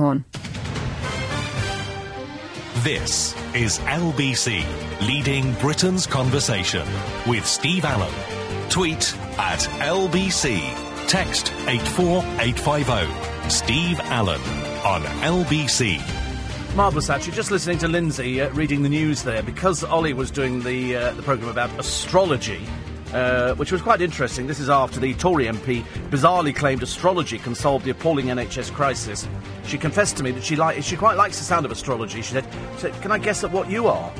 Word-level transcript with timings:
on. 0.00 0.24
This 2.82 3.34
is 3.54 3.78
LBC, 3.80 4.64
leading 5.06 5.52
Britain's 5.54 6.06
conversation 6.06 6.86
with 7.26 7.46
Steve 7.46 7.84
Allen. 7.84 8.12
Tweet 8.70 9.14
at 9.38 9.60
LBC. 9.80 10.60
Text 11.08 11.52
84850. 11.66 13.50
Steve 13.50 14.00
Allen 14.04 14.40
on 14.84 15.02
LBC. 15.22 16.00
Marvellous, 16.74 17.10
actually. 17.10 17.34
Just 17.34 17.50
listening 17.50 17.76
to 17.78 17.88
Lindsay 17.88 18.40
uh, 18.40 18.48
reading 18.50 18.82
the 18.82 18.88
news 18.88 19.22
there, 19.22 19.42
because 19.42 19.84
Ollie 19.84 20.14
was 20.14 20.30
doing 20.30 20.62
the, 20.62 20.96
uh, 20.96 21.12
the 21.12 21.22
programme 21.22 21.50
about 21.50 21.70
astrology, 21.78 22.66
uh, 23.12 23.54
which 23.54 23.72
was 23.72 23.82
quite 23.82 24.00
interesting. 24.00 24.46
This 24.46 24.60
is 24.60 24.70
after 24.70 25.00
the 25.00 25.14
Tory 25.14 25.46
MP 25.46 25.82
bizarrely 26.10 26.54
claimed 26.54 26.82
astrology 26.82 27.38
can 27.38 27.54
solve 27.54 27.84
the 27.84 27.90
appalling 27.90 28.26
NHS 28.26 28.72
crisis. 28.72 29.28
She 29.66 29.78
confessed 29.78 30.16
to 30.18 30.22
me 30.22 30.30
that 30.32 30.44
she, 30.44 30.56
li- 30.56 30.80
she 30.80 30.96
quite 30.96 31.16
likes 31.16 31.38
the 31.38 31.44
sound 31.44 31.64
of 31.64 31.72
astrology. 31.72 32.22
She 32.22 32.34
said, 32.34 32.46
Can 33.02 33.12
I 33.12 33.18
guess 33.18 33.44
at 33.44 33.52
what 33.52 33.70
you 33.70 33.86
are? 33.88 34.12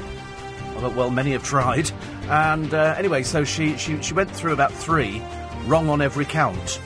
I 0.78 0.88
well, 0.88 1.10
many 1.10 1.32
have 1.32 1.44
tried. 1.44 1.90
And 2.28 2.72
uh, 2.74 2.94
anyway, 2.98 3.22
so 3.22 3.44
she, 3.44 3.76
she, 3.76 4.00
she 4.02 4.14
went 4.14 4.30
through 4.30 4.52
about 4.52 4.72
three, 4.72 5.22
wrong 5.66 5.88
on 5.88 6.00
every 6.00 6.24
count. 6.24 6.80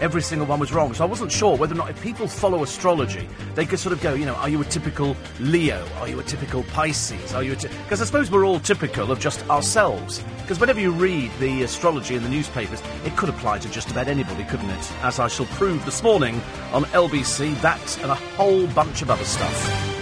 Every 0.00 0.20
single 0.20 0.46
one 0.46 0.60
was 0.60 0.72
wrong. 0.72 0.92
So 0.92 1.04
I 1.04 1.06
wasn't 1.06 1.32
sure 1.32 1.56
whether 1.56 1.74
or 1.74 1.78
not 1.78 1.88
if 1.88 2.02
people 2.02 2.28
follow 2.28 2.62
astrology, 2.62 3.26
they 3.54 3.64
could 3.64 3.78
sort 3.78 3.94
of 3.94 4.02
go, 4.02 4.12
you 4.12 4.26
know, 4.26 4.34
are 4.34 4.48
you 4.48 4.60
a 4.60 4.64
typical 4.64 5.16
Leo? 5.40 5.86
Are 6.00 6.08
you 6.08 6.20
a 6.20 6.22
typical 6.22 6.64
Pisces? 6.64 7.32
Are 7.32 7.42
you 7.42 7.54
Because 7.54 8.02
I 8.02 8.04
suppose 8.04 8.30
we're 8.30 8.44
all 8.44 8.60
typical 8.60 9.10
of 9.10 9.18
just 9.20 9.48
ourselves. 9.48 10.22
Because 10.42 10.60
whenever 10.60 10.80
you 10.80 10.90
read 10.90 11.30
the 11.40 11.62
astrology 11.62 12.14
in 12.14 12.22
the 12.22 12.28
newspapers, 12.28 12.82
it 13.04 13.16
could 13.16 13.30
apply 13.30 13.58
to 13.60 13.70
just 13.70 13.90
about 13.90 14.06
anybody, 14.06 14.44
couldn't 14.44 14.68
it? 14.68 14.92
As 15.02 15.18
I 15.18 15.28
shall 15.28 15.46
prove 15.46 15.82
this 15.86 16.02
morning 16.02 16.42
on 16.72 16.84
LBC, 16.86 17.58
that 17.62 17.98
and 18.02 18.10
a 18.10 18.14
whole 18.14 18.66
bunch 18.68 19.00
of 19.00 19.10
other 19.10 19.24
stuff. 19.24 19.94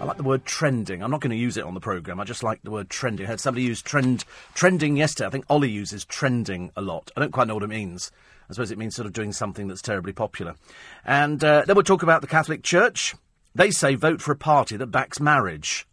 I 0.00 0.04
like 0.04 0.16
the 0.16 0.24
word 0.24 0.44
trending. 0.44 1.02
I'm 1.02 1.10
not 1.10 1.20
going 1.20 1.30
to 1.30 1.36
use 1.36 1.56
it 1.56 1.64
on 1.64 1.74
the 1.74 1.80
programme. 1.80 2.18
I 2.18 2.24
just 2.24 2.42
like 2.42 2.60
the 2.62 2.72
word 2.72 2.90
trending. 2.90 3.26
I 3.26 3.30
heard 3.30 3.40
somebody 3.40 3.64
use 3.64 3.82
trend 3.82 4.24
trending 4.54 4.96
yesterday. 4.96 5.26
I 5.26 5.30
think 5.30 5.44
Ollie 5.48 5.70
uses 5.70 6.04
trending 6.04 6.72
a 6.76 6.82
lot. 6.82 7.10
I 7.16 7.20
don't 7.20 7.30
quite 7.32 7.46
know 7.46 7.54
what 7.54 7.62
it 7.62 7.68
means. 7.68 8.10
I 8.52 8.56
suppose 8.56 8.70
it 8.70 8.76
means 8.76 8.94
sort 8.94 9.06
of 9.06 9.14
doing 9.14 9.32
something 9.32 9.66
that's 9.66 9.80
terribly 9.80 10.12
popular. 10.12 10.56
And 11.06 11.42
uh, 11.42 11.64
then 11.66 11.74
we'll 11.74 11.84
talk 11.84 12.02
about 12.02 12.20
the 12.20 12.26
Catholic 12.26 12.62
Church. 12.62 13.14
They 13.54 13.70
say 13.70 13.94
vote 13.94 14.20
for 14.20 14.32
a 14.32 14.36
party 14.36 14.76
that 14.76 14.88
backs 14.88 15.20
marriage. 15.20 15.86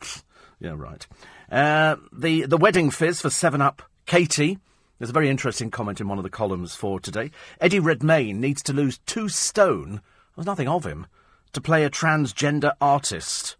yeah, 0.58 0.74
right. 0.74 1.06
Uh, 1.52 1.96
the 2.10 2.46
the 2.46 2.56
wedding 2.56 2.90
fizz 2.90 3.20
for 3.20 3.28
Seven 3.28 3.60
Up, 3.60 3.82
Katie. 4.06 4.58
There's 4.98 5.10
a 5.10 5.12
very 5.12 5.28
interesting 5.28 5.70
comment 5.70 6.00
in 6.00 6.08
one 6.08 6.16
of 6.16 6.24
the 6.24 6.30
columns 6.30 6.74
for 6.74 6.98
today. 6.98 7.30
Eddie 7.60 7.80
Redmayne 7.80 8.40
needs 8.40 8.62
to 8.62 8.72
lose 8.72 8.98
two 9.04 9.28
stone. 9.28 10.00
There's 10.34 10.46
nothing 10.46 10.68
of 10.68 10.86
him 10.86 11.06
to 11.52 11.60
play 11.60 11.84
a 11.84 11.90
transgender 11.90 12.72
artist. 12.80 13.56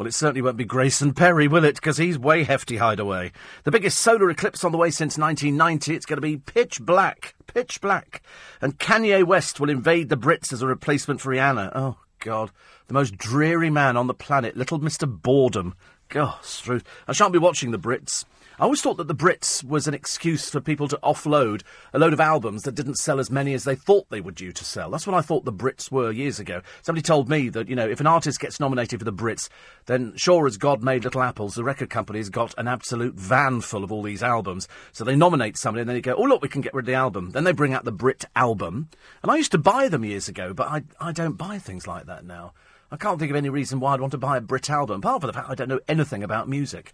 Well, 0.00 0.06
it 0.06 0.14
certainly 0.14 0.40
won't 0.40 0.56
be 0.56 0.64
Grayson 0.64 1.12
Perry, 1.12 1.46
will 1.46 1.62
it? 1.62 1.74
Because 1.74 1.98
he's 1.98 2.18
way 2.18 2.42
hefty 2.42 2.78
hideaway. 2.78 3.32
The 3.64 3.70
biggest 3.70 4.00
solar 4.00 4.30
eclipse 4.30 4.64
on 4.64 4.72
the 4.72 4.78
way 4.78 4.90
since 4.90 5.18
1990. 5.18 5.94
It's 5.94 6.06
going 6.06 6.16
to 6.16 6.22
be 6.22 6.38
pitch 6.38 6.80
black. 6.80 7.34
Pitch 7.46 7.82
black. 7.82 8.22
And 8.62 8.78
Kanye 8.78 9.24
West 9.24 9.60
will 9.60 9.68
invade 9.68 10.08
the 10.08 10.16
Brits 10.16 10.54
as 10.54 10.62
a 10.62 10.66
replacement 10.66 11.20
for 11.20 11.34
Rihanna. 11.34 11.72
Oh, 11.74 11.98
God. 12.18 12.50
The 12.86 12.94
most 12.94 13.18
dreary 13.18 13.68
man 13.68 13.98
on 13.98 14.06
the 14.06 14.14
planet. 14.14 14.56
Little 14.56 14.80
Mr. 14.80 15.06
Boredom. 15.06 15.74
Gosh, 16.08 16.66
I 17.06 17.12
shan't 17.12 17.34
be 17.34 17.38
watching 17.38 17.70
the 17.70 17.78
Brits. 17.78 18.24
I 18.60 18.64
always 18.64 18.82
thought 18.82 18.98
that 18.98 19.08
the 19.08 19.14
Brits 19.14 19.64
was 19.64 19.88
an 19.88 19.94
excuse 19.94 20.50
for 20.50 20.60
people 20.60 20.86
to 20.88 20.98
offload 21.02 21.62
a 21.94 21.98
load 21.98 22.12
of 22.12 22.20
albums 22.20 22.64
that 22.64 22.74
didn't 22.74 22.98
sell 22.98 23.18
as 23.18 23.30
many 23.30 23.54
as 23.54 23.64
they 23.64 23.74
thought 23.74 24.10
they 24.10 24.20
were 24.20 24.32
due 24.32 24.52
to 24.52 24.64
sell. 24.66 24.90
That's 24.90 25.06
what 25.06 25.16
I 25.16 25.22
thought 25.22 25.46
the 25.46 25.52
Brits 25.52 25.90
were 25.90 26.12
years 26.12 26.38
ago. 26.38 26.60
Somebody 26.82 27.00
told 27.00 27.30
me 27.30 27.48
that, 27.48 27.70
you 27.70 27.74
know, 27.74 27.88
if 27.88 28.00
an 28.00 28.06
artist 28.06 28.38
gets 28.38 28.60
nominated 28.60 29.00
for 29.00 29.06
the 29.06 29.14
Brits, 29.14 29.48
then 29.86 30.12
sure 30.14 30.46
as 30.46 30.58
God 30.58 30.82
made 30.82 31.04
little 31.04 31.22
apples, 31.22 31.54
the 31.54 31.64
record 31.64 31.88
company's 31.88 32.28
got 32.28 32.52
an 32.58 32.68
absolute 32.68 33.14
van 33.14 33.62
full 33.62 33.82
of 33.82 33.90
all 33.90 34.02
these 34.02 34.22
albums. 34.22 34.68
So 34.92 35.04
they 35.04 35.16
nominate 35.16 35.56
somebody 35.56 35.80
and 35.80 35.88
then 35.88 35.96
they 35.96 36.02
go, 36.02 36.16
oh, 36.16 36.24
look, 36.24 36.42
we 36.42 36.48
can 36.50 36.60
get 36.60 36.74
rid 36.74 36.82
of 36.82 36.86
the 36.88 36.92
album. 36.92 37.30
Then 37.30 37.44
they 37.44 37.52
bring 37.52 37.72
out 37.72 37.86
the 37.86 37.92
Brit 37.92 38.26
album. 38.36 38.90
And 39.22 39.32
I 39.32 39.36
used 39.36 39.52
to 39.52 39.58
buy 39.58 39.88
them 39.88 40.04
years 40.04 40.28
ago, 40.28 40.52
but 40.52 40.68
I, 40.68 40.82
I 41.00 41.12
don't 41.12 41.38
buy 41.38 41.56
things 41.56 41.86
like 41.86 42.04
that 42.08 42.26
now. 42.26 42.52
I 42.92 42.98
can't 42.98 43.18
think 43.18 43.30
of 43.30 43.36
any 43.36 43.48
reason 43.48 43.80
why 43.80 43.94
I'd 43.94 44.02
want 44.02 44.10
to 44.10 44.18
buy 44.18 44.36
a 44.36 44.42
Brit 44.42 44.68
album, 44.68 44.98
apart 44.98 45.22
from 45.22 45.28
the 45.28 45.32
fact 45.32 45.48
I 45.48 45.54
don't 45.54 45.70
know 45.70 45.80
anything 45.88 46.22
about 46.22 46.46
music. 46.46 46.92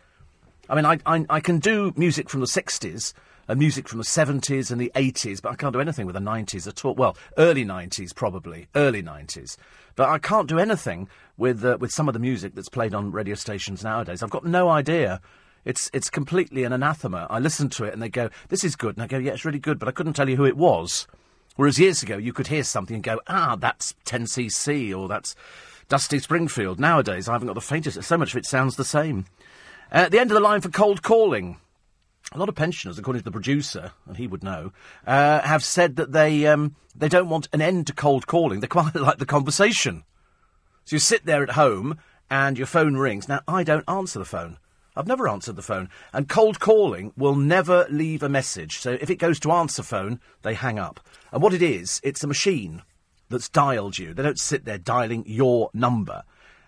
I 0.68 0.74
mean, 0.74 0.84
I, 0.84 0.98
I, 1.06 1.26
I 1.28 1.40
can 1.40 1.58
do 1.58 1.92
music 1.96 2.28
from 2.28 2.40
the 2.40 2.46
60s 2.46 3.12
and 3.48 3.58
music 3.58 3.88
from 3.88 3.98
the 3.98 4.04
70s 4.04 4.70
and 4.70 4.80
the 4.80 4.90
80s, 4.94 5.40
but 5.40 5.52
I 5.52 5.56
can't 5.56 5.72
do 5.72 5.80
anything 5.80 6.06
with 6.06 6.14
the 6.14 6.20
90s 6.20 6.66
at 6.66 6.84
all. 6.84 6.94
Well, 6.94 7.16
early 7.38 7.64
90s, 7.64 8.14
probably. 8.14 8.68
Early 8.74 9.02
90s. 9.02 9.56
But 9.94 10.08
I 10.08 10.18
can't 10.18 10.48
do 10.48 10.58
anything 10.58 11.08
with, 11.36 11.64
uh, 11.64 11.78
with 11.80 11.92
some 11.92 12.08
of 12.08 12.14
the 12.14 12.18
music 12.20 12.54
that's 12.54 12.68
played 12.68 12.94
on 12.94 13.12
radio 13.12 13.34
stations 13.34 13.84
nowadays. 13.84 14.22
I've 14.22 14.30
got 14.30 14.44
no 14.44 14.68
idea. 14.68 15.20
It's, 15.64 15.90
it's 15.92 16.10
completely 16.10 16.64
an 16.64 16.72
anathema. 16.72 17.26
I 17.30 17.38
listen 17.38 17.68
to 17.70 17.84
it 17.84 17.92
and 17.92 18.02
they 18.02 18.08
go, 18.08 18.30
this 18.48 18.64
is 18.64 18.76
good. 18.76 18.96
And 18.96 19.02
I 19.02 19.06
go, 19.06 19.18
yeah, 19.18 19.32
it's 19.32 19.44
really 19.44 19.58
good, 19.58 19.78
but 19.78 19.88
I 19.88 19.92
couldn't 19.92 20.14
tell 20.14 20.28
you 20.28 20.36
who 20.36 20.44
it 20.44 20.56
was. 20.56 21.06
Whereas 21.56 21.78
years 21.78 22.02
ago, 22.02 22.16
you 22.16 22.32
could 22.32 22.48
hear 22.48 22.64
something 22.64 22.96
and 22.96 23.04
go, 23.04 23.20
ah, 23.28 23.56
that's 23.56 23.94
10cc 24.04 24.96
or 24.96 25.08
that's 25.08 25.34
Dusty 25.88 26.18
Springfield. 26.18 26.78
Nowadays, 26.78 27.28
I 27.28 27.32
haven't 27.32 27.46
got 27.46 27.54
the 27.54 27.60
faintest. 27.60 28.02
So 28.02 28.18
much 28.18 28.32
of 28.32 28.38
it 28.38 28.46
sounds 28.46 28.76
the 28.76 28.84
same. 28.84 29.24
Uh, 29.92 29.96
at 29.96 30.10
the 30.10 30.18
end 30.18 30.30
of 30.30 30.34
the 30.34 30.40
line 30.40 30.60
for 30.60 30.68
cold 30.68 31.02
calling. 31.02 31.58
A 32.32 32.38
lot 32.38 32.48
of 32.48 32.56
pensioners, 32.56 32.98
according 32.98 33.20
to 33.20 33.24
the 33.24 33.30
producer, 33.30 33.92
and 34.04 34.16
he 34.16 34.26
would 34.26 34.42
know, 34.42 34.72
uh, 35.06 35.40
have 35.42 35.62
said 35.62 35.96
that 35.96 36.10
they 36.10 36.46
um, 36.46 36.74
they 36.94 37.08
don't 37.08 37.28
want 37.28 37.48
an 37.52 37.62
end 37.62 37.86
to 37.86 37.92
cold 37.92 38.26
calling. 38.26 38.60
They 38.60 38.66
quite 38.66 38.94
like 38.96 39.18
the 39.18 39.26
conversation. 39.26 40.02
So 40.84 40.96
you 40.96 41.00
sit 41.00 41.24
there 41.24 41.42
at 41.42 41.50
home 41.50 41.98
and 42.28 42.58
your 42.58 42.66
phone 42.66 42.96
rings. 42.96 43.28
Now 43.28 43.40
I 43.46 43.62
don't 43.62 43.88
answer 43.88 44.18
the 44.18 44.24
phone. 44.24 44.58
I've 44.96 45.06
never 45.06 45.28
answered 45.28 45.56
the 45.56 45.62
phone. 45.62 45.90
And 46.12 46.28
cold 46.28 46.58
calling 46.58 47.12
will 47.16 47.36
never 47.36 47.86
leave 47.90 48.22
a 48.22 48.28
message. 48.28 48.78
So 48.78 48.92
if 49.00 49.10
it 49.10 49.16
goes 49.16 49.38
to 49.40 49.52
answer 49.52 49.82
phone, 49.82 50.20
they 50.42 50.54
hang 50.54 50.78
up. 50.78 51.00
And 51.32 51.42
what 51.42 51.54
it 51.54 51.62
is, 51.62 52.00
it's 52.02 52.24
a 52.24 52.28
machine 52.28 52.82
that's 53.28 53.48
dialed 53.48 53.98
you. 53.98 54.14
They 54.14 54.22
don't 54.22 54.38
sit 54.38 54.64
there 54.64 54.78
dialing 54.78 55.24
your 55.26 55.70
number. 55.74 56.22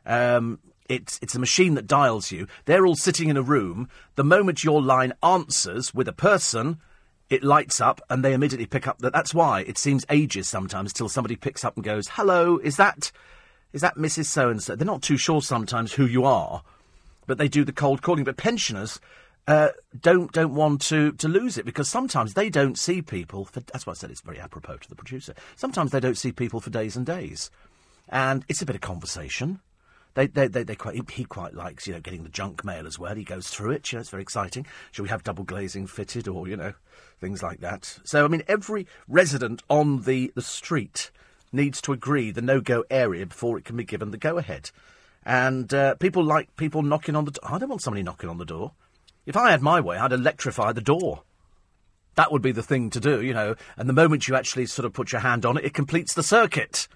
Um, 0.04 0.60
it's, 0.88 1.18
it's 1.22 1.34
a 1.34 1.40
machine 1.40 1.74
that 1.74 1.86
dials 1.86 2.32
you. 2.32 2.46
They're 2.64 2.86
all 2.86 2.96
sitting 2.96 3.28
in 3.28 3.36
a 3.36 3.42
room. 3.42 3.88
The 4.16 4.24
moment 4.24 4.64
your 4.64 4.82
line 4.82 5.12
answers 5.22 5.94
with 5.94 6.08
a 6.08 6.12
person, 6.12 6.78
it 7.30 7.44
lights 7.44 7.80
up 7.80 8.00
and 8.08 8.24
they 8.24 8.32
immediately 8.32 8.66
pick 8.66 8.86
up 8.86 8.98
that. 8.98 9.12
That's 9.12 9.34
why 9.34 9.60
it 9.60 9.78
seems 9.78 10.06
ages 10.08 10.48
sometimes 10.48 10.92
till 10.92 11.08
somebody 11.08 11.36
picks 11.36 11.64
up 11.64 11.76
and 11.76 11.84
goes, 11.84 12.08
"Hello, 12.08 12.58
is 12.58 12.76
that 12.76 13.12
is 13.72 13.82
that 13.82 13.96
Mrs. 13.96 14.26
So 14.26 14.48
and 14.48 14.62
So?" 14.62 14.74
They're 14.74 14.86
not 14.86 15.02
too 15.02 15.18
sure 15.18 15.42
sometimes 15.42 15.92
who 15.92 16.06
you 16.06 16.24
are, 16.24 16.62
but 17.26 17.38
they 17.38 17.48
do 17.48 17.64
the 17.64 17.72
cold 17.72 18.00
calling. 18.00 18.24
But 18.24 18.38
pensioners 18.38 18.98
uh, 19.46 19.70
don't 20.00 20.32
don't 20.32 20.54
want 20.54 20.80
to 20.82 21.12
to 21.12 21.28
lose 21.28 21.58
it 21.58 21.66
because 21.66 21.88
sometimes 21.88 22.34
they 22.34 22.48
don't 22.48 22.78
see 22.78 23.02
people. 23.02 23.44
For, 23.44 23.60
that's 23.60 23.86
why 23.86 23.92
I 23.92 23.94
said 23.94 24.10
it's 24.10 24.22
very 24.22 24.40
apropos 24.40 24.78
to 24.78 24.88
the 24.88 24.96
producer. 24.96 25.34
Sometimes 25.56 25.90
they 25.90 26.00
don't 26.00 26.18
see 26.18 26.32
people 26.32 26.60
for 26.60 26.70
days 26.70 26.96
and 26.96 27.04
days, 27.04 27.50
and 28.08 28.44
it's 28.48 28.62
a 28.62 28.66
bit 28.66 28.76
of 28.76 28.80
conversation. 28.80 29.60
They, 30.18 30.26
they, 30.26 30.48
they, 30.48 30.64
they 30.64 30.74
quite, 30.74 30.96
he, 31.12 31.24
quite 31.24 31.54
likes, 31.54 31.86
you 31.86 31.94
know, 31.94 32.00
getting 32.00 32.24
the 32.24 32.28
junk 32.28 32.64
mail 32.64 32.88
as 32.88 32.98
well. 32.98 33.14
He 33.14 33.22
goes 33.22 33.46
through 33.46 33.70
it. 33.70 33.92
You 33.92 33.98
know, 33.98 34.00
it's 34.00 34.10
very 34.10 34.24
exciting. 34.24 34.66
Shall 34.90 35.04
we 35.04 35.10
have 35.10 35.22
double 35.22 35.44
glazing 35.44 35.86
fitted 35.86 36.26
or, 36.26 36.48
you 36.48 36.56
know, 36.56 36.72
things 37.20 37.40
like 37.40 37.60
that? 37.60 38.00
So, 38.02 38.24
I 38.24 38.28
mean, 38.28 38.42
every 38.48 38.88
resident 39.06 39.62
on 39.70 40.02
the, 40.02 40.32
the 40.34 40.42
street 40.42 41.12
needs 41.52 41.80
to 41.82 41.92
agree 41.92 42.32
the 42.32 42.42
no-go 42.42 42.82
area 42.90 43.26
before 43.26 43.58
it 43.58 43.64
can 43.64 43.76
be 43.76 43.84
given 43.84 44.10
the 44.10 44.18
go-ahead. 44.18 44.72
And 45.24 45.72
uh, 45.72 45.94
people 45.94 46.24
like 46.24 46.56
people 46.56 46.82
knocking 46.82 47.14
on 47.14 47.24
the 47.24 47.30
door. 47.30 47.54
I 47.54 47.58
don't 47.58 47.68
want 47.68 47.82
somebody 47.82 48.02
knocking 48.02 48.28
on 48.28 48.38
the 48.38 48.44
door. 48.44 48.72
If 49.24 49.36
I 49.36 49.52
had 49.52 49.62
my 49.62 49.80
way, 49.80 49.98
I'd 49.98 50.10
electrify 50.10 50.72
the 50.72 50.80
door. 50.80 51.22
That 52.16 52.32
would 52.32 52.42
be 52.42 52.50
the 52.50 52.64
thing 52.64 52.90
to 52.90 52.98
do, 52.98 53.22
you 53.22 53.34
know. 53.34 53.54
And 53.76 53.88
the 53.88 53.92
moment 53.92 54.26
you 54.26 54.34
actually 54.34 54.66
sort 54.66 54.84
of 54.84 54.92
put 54.92 55.12
your 55.12 55.20
hand 55.20 55.46
on 55.46 55.56
it, 55.58 55.64
it 55.64 55.74
completes 55.74 56.12
the 56.12 56.24
circuit. 56.24 56.88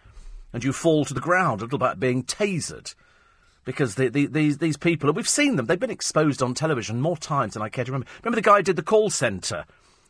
And 0.53 0.65
you 0.65 0.73
fall 0.73 1.05
to 1.05 1.15
the 1.15 1.21
ground, 1.21 1.61
a 1.61 1.65
little 1.65 1.79
bit 1.79 2.01
being 2.01 2.25
tasered 2.25 2.97
because 3.65 3.95
the, 3.95 4.09
the, 4.09 4.27
these 4.27 4.59
these 4.59 4.77
people, 4.77 5.09
and 5.09 5.17
we've 5.17 5.29
seen 5.29 5.57
them, 5.57 5.67
they've 5.67 5.79
been 5.79 5.91
exposed 5.91 6.43
on 6.43 6.55
television 6.55 7.01
more 7.01 7.17
times 7.17 7.55
than 7.55 7.63
I 7.63 7.69
care 7.69 7.85
to 7.85 7.93
remember. 7.93 8.11
Remember 8.23 8.37
the 8.37 8.43
guy 8.43 8.57
who 8.57 8.63
did 8.63 8.77
the 8.77 8.83
call 8.83 9.11
centre, 9.11 9.65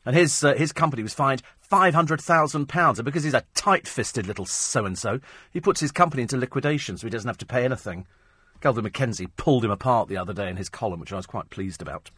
and 0.04 0.16
his 0.16 0.42
uh, 0.42 0.54
his 0.54 0.72
company 0.72 1.02
was 1.02 1.14
fined 1.14 1.42
five 1.60 1.94
hundred 1.94 2.20
thousand 2.20 2.66
pounds, 2.66 2.98
and 2.98 3.04
because 3.04 3.24
he's 3.24 3.34
a 3.34 3.44
tight-fisted 3.54 4.26
little 4.26 4.46
so 4.46 4.84
and 4.84 4.98
so, 4.98 5.20
he 5.50 5.60
puts 5.60 5.80
his 5.80 5.92
company 5.92 6.22
into 6.22 6.36
liquidation, 6.36 6.96
so 6.96 7.06
he 7.06 7.10
doesn't 7.10 7.28
have 7.28 7.38
to 7.38 7.46
pay 7.46 7.64
anything. 7.64 8.06
Kelvin 8.60 8.84
MacKenzie 8.84 9.28
pulled 9.36 9.64
him 9.64 9.72
apart 9.72 10.08
the 10.08 10.16
other 10.16 10.32
day 10.32 10.48
in 10.48 10.56
his 10.56 10.68
column, 10.68 11.00
which 11.00 11.12
I 11.12 11.16
was 11.16 11.26
quite 11.26 11.50
pleased 11.50 11.82
about. 11.82 12.10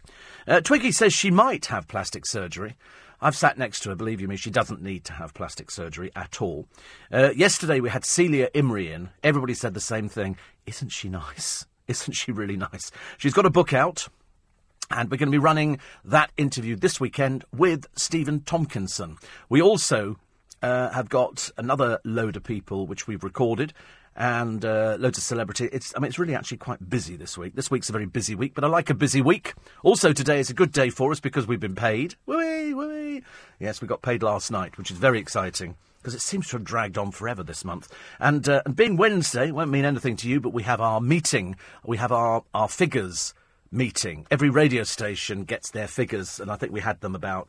Uh, 0.47 0.61
Twiggy 0.61 0.93
says 0.93 1.15
she 1.15 1.31
might 1.31 1.67
have 1.67 1.89
plastic 1.89 2.27
surgery. 2.27 2.77
I've 3.21 3.37
sat 3.37 3.59
next 3.59 3.81
to 3.81 3.91
her, 3.91 3.95
believe 3.95 4.21
you 4.21 4.29
me, 4.29 4.37
she 4.37 4.51
doesn't 4.51 4.83
need 4.83 5.05
to 5.05 5.13
have 5.15 5.35
plastic 5.35 5.71
surgery 5.71 6.11
at 6.15 6.43
all. 6.43 6.67
Uh, 7.13 7.31
yesterday 7.35 7.81
we 7.81 7.91
had 7.91 8.05
Celia 8.05 8.51
Imrie 8.55 8.93
in. 8.93 9.11
Everybody 9.23 9.55
said 9.55 9.75
the 9.75 9.81
same 9.81 10.09
thing. 10.09 10.37
Isn't 10.67 10.91
she 10.91 11.09
nice? 11.09 11.67
Isn't 11.89 12.15
she 12.15 12.33
really 12.33 12.57
nice? 12.57 12.91
She's 13.19 13.35
got 13.35 13.47
a 13.47 13.51
book 13.51 13.73
out. 13.73 14.09
And 14.91 15.11
we're 15.11 15.17
going 15.17 15.31
to 15.31 15.35
be 15.35 15.39
running 15.39 15.79
that 16.05 16.31
interview 16.37 16.77
this 16.77 17.01
weekend 17.01 17.45
with 17.57 17.87
Stephen 17.97 18.41
Tompkinson. 18.41 19.17
We 19.49 19.63
also 19.63 20.19
uh, 20.63 20.91
have 20.91 21.09
got 21.09 21.51
another 21.57 22.01
load 22.05 22.37
of 22.37 22.45
people 22.45 22.87
which 22.87 23.07
we've 23.07 23.25
recorded, 23.25 23.73
and 24.17 24.65
uh, 24.65 24.97
loads 24.99 25.19
of 25.19 25.25
celebrity. 25.25 25.69
It's, 25.73 25.93
I 25.97 26.01
mean, 26.01 26.09
it's 26.09 26.19
really 26.19 26.35
actually 26.35 26.59
quite 26.59 26.89
busy 26.89 27.17
this 27.17 27.37
week. 27.37 27.55
This 27.55 27.71
week's 27.71 27.89
a 27.89 27.93
very 27.93 28.07
busy 28.07 28.35
week, 28.35 28.55
but 28.55 28.65
I 28.65 28.69
like 28.69 28.91
a 28.91 28.95
busy 28.95 29.21
week. 29.21 29.55
Also, 29.83 30.13
today 30.13 30.39
is 30.39 30.51
a 30.51 30.55
good 30.55 30.73
day 30.73 30.91
for 30.91 31.11
us 31.13 31.21
because 31.21 31.47
we've 31.47 31.61
been 31.61 31.75
paid. 31.75 32.15
Whee, 32.27 32.75
whee. 32.75 33.23
Yes, 33.59 33.81
we 33.81 33.89
got 33.89 34.03
paid 34.03 34.23
last 34.23 34.51
night, 34.51 34.79
which 34.79 34.91
is 34.91 34.99
very 34.99 35.19
exciting 35.19 35.77
because 35.99 36.15
it 36.15 36.21
seems 36.21 36.47
to 36.49 36.57
have 36.57 36.65
dragged 36.65 36.99
on 36.99 37.11
forever 37.11 37.43
this 37.43 37.65
month. 37.65 37.91
And, 38.21 38.47
uh, 38.47 38.63
and 38.67 38.77
being 38.77 38.99
Wednesday 38.99 39.51
won't 39.51 39.71
mean 39.71 39.87
anything 39.87 40.17
to 40.17 40.29
you, 40.29 40.39
but 40.39 40.53
we 40.53 40.63
have 40.65 40.81
our 40.81 41.01
meeting. 41.01 41.57
We 41.83 41.97
have 41.97 42.13
our, 42.13 42.45
our 42.53 42.69
figures 42.69 43.33
meeting. 43.73 44.27
Every 44.31 44.51
radio 44.51 44.85
station 44.85 45.45
gets 45.45 45.71
their 45.71 45.89
figures, 45.89 46.39
and 46.39 46.51
I 46.51 46.57
think 46.57 46.73
we 46.73 46.81
had 46.81 47.01
them 47.01 47.15
about 47.15 47.49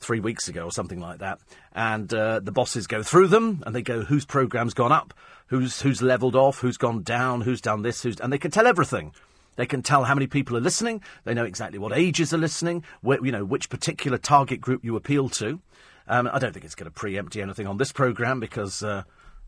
three 0.00 0.20
weeks 0.20 0.48
ago 0.48 0.64
or 0.64 0.72
something 0.72 1.00
like 1.00 1.18
that. 1.20 1.40
And 1.72 2.12
uh, 2.12 2.40
the 2.40 2.52
bosses 2.52 2.86
go 2.86 3.02
through 3.02 3.28
them 3.28 3.62
and 3.66 3.74
they 3.74 3.82
go, 3.82 4.02
whose 4.02 4.24
program's 4.24 4.74
gone 4.74 4.92
up, 4.92 5.14
who's 5.46 5.80
who's 5.80 6.02
levelled 6.02 6.36
off, 6.36 6.58
who's 6.58 6.76
gone 6.76 7.02
down, 7.02 7.42
who's 7.42 7.60
done 7.60 7.82
this, 7.82 8.02
who's 8.02 8.20
and 8.20 8.32
they 8.32 8.38
can 8.38 8.50
tell 8.50 8.66
everything. 8.66 9.12
They 9.56 9.66
can 9.66 9.82
tell 9.82 10.02
how 10.04 10.14
many 10.14 10.26
people 10.26 10.56
are 10.56 10.60
listening. 10.60 11.00
They 11.22 11.34
know 11.34 11.44
exactly 11.44 11.78
what 11.78 11.96
ages 11.96 12.34
are 12.34 12.38
listening. 12.38 12.84
Where, 13.02 13.24
you 13.24 13.32
know 13.32 13.44
which 13.44 13.70
particular 13.70 14.18
target 14.18 14.60
group 14.60 14.84
you 14.84 14.96
appeal 14.96 15.28
to. 15.30 15.60
Um, 16.06 16.28
I 16.32 16.38
don't 16.38 16.52
think 16.52 16.64
it's 16.64 16.74
going 16.74 16.90
to 16.90 16.90
preempt 16.90 17.36
anything 17.36 17.66
on 17.66 17.78
this 17.78 17.92
program 17.92 18.40
because. 18.40 18.82
Uh, 18.82 19.04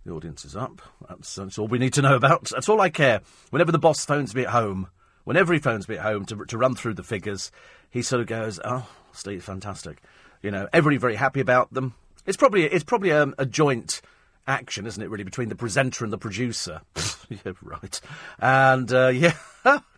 the 0.06 0.12
audience 0.12 0.44
is 0.44 0.54
up. 0.54 0.81
That's, 1.08 1.34
that's 1.34 1.58
all 1.58 1.66
we 1.66 1.81
need 1.81 1.92
to 1.94 2.02
know 2.02 2.14
about. 2.14 2.49
That's 2.50 2.69
all 2.69 2.81
I 2.81 2.90
care. 2.90 3.22
Whenever 3.50 3.72
the 3.72 3.78
boss 3.78 4.04
phones 4.04 4.37
me 4.37 4.42
at 4.42 4.50
home, 4.50 4.88
whenever 5.25 5.52
he 5.52 5.58
phones 5.58 5.88
me 5.88 5.96
at 5.96 6.02
home 6.02 6.25
to, 6.26 6.44
to 6.44 6.56
run 6.56 6.76
through 6.76 6.94
the 6.94 7.02
figures, 7.02 7.50
he 7.90 8.02
sort 8.02 8.20
of 8.20 8.28
goes, 8.28 8.60
"Oh, 8.64 8.88
Steve, 9.12 9.44
fantastic." 9.44 10.00
You 10.43 10.50
know, 10.50 10.69
everybody 10.73 10.99
very 10.99 11.17
happy 11.17 11.41
about 11.41 11.73
them. 11.73 11.94
It's 12.27 12.37
probably 12.37 12.65
it's 12.65 12.85
probably 12.85 13.11
a, 13.11 13.33
a 13.38 13.47
joint 13.47 14.00
action, 14.47 14.87
isn't 14.87 15.03
it? 15.03 15.11
Really, 15.11 15.25
between 15.25 15.49
the 15.49 15.56
presenter 15.56 16.05
and 16.05 16.12
the 16.12 16.19
producer. 16.19 16.81
yeah, 17.29 17.53
right. 17.62 18.00
And 18.38 18.93
uh, 18.93 19.09
yeah, 19.15 19.35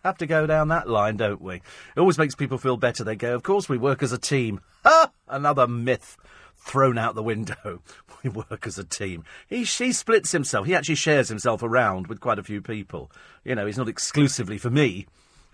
have 0.05 0.19
to 0.19 0.27
go 0.27 0.47
down 0.47 0.69
that 0.69 0.89
line, 0.89 1.17
don't 1.17 1.41
we? 1.41 1.57
It 1.57 2.01
always 2.01 2.19
makes 2.19 2.35
people 2.35 2.59
feel 2.59 2.77
better. 2.77 3.05
They 3.05 3.17
go, 3.17 3.35
"Of 3.35 3.43
course, 3.43 3.69
we 3.69 3.79
work 3.79 4.03
as 4.03 4.13
a 4.13 4.19
team." 4.19 4.61
Another 5.29 5.67
myth 5.67 6.17
thrown 6.57 6.99
out 6.99 7.15
the 7.15 7.23
window. 7.23 7.83
We 8.25 8.31
work 8.31 8.67
as 8.67 8.79
a 8.79 8.85
team. 8.85 9.23
He 9.47 9.63
she 9.63 9.93
splits 9.93 10.33
himself. 10.33 10.67
He 10.67 10.75
actually 10.75 10.97
shares 10.97 11.29
himself 11.29 11.63
around 11.63 12.09
with 12.09 12.19
quite 12.19 12.41
a 12.41 12.43
few 12.43 12.61
people. 12.61 13.13
You 13.45 13.55
know, 13.55 13.65
he's 13.65 13.79
not 13.79 13.89
exclusively 13.89 14.59
for 14.59 14.71
me. 14.71 15.07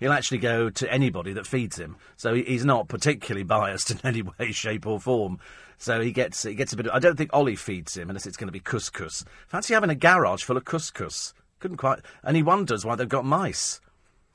He'll 0.05 0.12
actually 0.12 0.37
go 0.37 0.69
to 0.69 0.93
anybody 0.93 1.33
that 1.33 1.47
feeds 1.47 1.79
him. 1.79 1.97
So 2.19 2.35
he's 2.35 2.62
not 2.62 2.89
particularly 2.89 3.43
biased 3.43 3.91
in 3.91 4.01
any 4.05 4.21
way, 4.21 4.53
shape, 4.53 4.87
or 4.87 5.01
form. 5.01 5.39
So 5.79 6.03
he 6.03 6.12
gets 6.12 6.43
he 6.43 6.55
gets 6.55 6.75
a 6.75 6.77
bit. 6.77 6.89
Of, 6.89 6.93
I 6.93 6.99
don't 6.99 7.17
think 7.17 7.31
Ollie 7.33 7.56
feeds 7.56 7.97
him 7.97 8.11
unless 8.11 8.27
it's 8.27 8.37
going 8.37 8.49
to 8.49 8.53
be 8.53 8.61
couscous. 8.61 9.25
Fancy 9.49 9.73
having 9.73 9.89
a 9.89 9.95
garage 9.95 10.43
full 10.43 10.59
of 10.59 10.67
couscous. 10.67 11.33
Couldn't 11.59 11.79
quite. 11.79 12.01
And 12.23 12.37
he 12.37 12.43
wonders 12.43 12.85
why 12.85 12.97
they've 12.97 13.09
got 13.09 13.25
mice. 13.25 13.81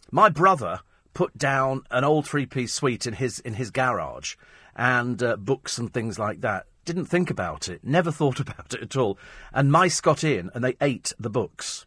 My 0.09 0.27
brother 0.27 0.79
put 1.13 1.37
down 1.37 1.83
an 1.91 2.03
old 2.03 2.27
three-piece 2.27 2.73
suite 2.73 3.05
in 3.05 3.13
his 3.13 3.37
in 3.37 3.53
his 3.53 3.69
garage 3.69 4.37
and 4.75 5.21
uh, 5.21 5.35
books 5.35 5.77
and 5.77 5.93
things 5.93 6.17
like 6.17 6.41
that. 6.41 6.65
Didn't 6.83 7.05
think 7.05 7.29
about 7.29 7.69
it. 7.69 7.83
Never 7.83 8.11
thought 8.19 8.39
about 8.39 8.73
it 8.73 8.81
at 8.81 8.97
all. 8.97 9.19
And 9.53 9.71
mice 9.71 10.01
got 10.01 10.23
in 10.23 10.49
and 10.55 10.63
they 10.63 10.77
ate 10.81 11.13
the 11.19 11.29
books. 11.29 11.85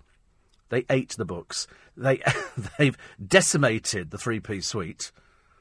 They 0.73 0.87
ate 0.89 1.11
the 1.19 1.27
books. 1.27 1.67
They 1.99 2.23
they've 2.79 2.97
decimated 3.25 4.11
the 4.11 4.17
three-piece 4.17 4.67
suite. 4.67 5.13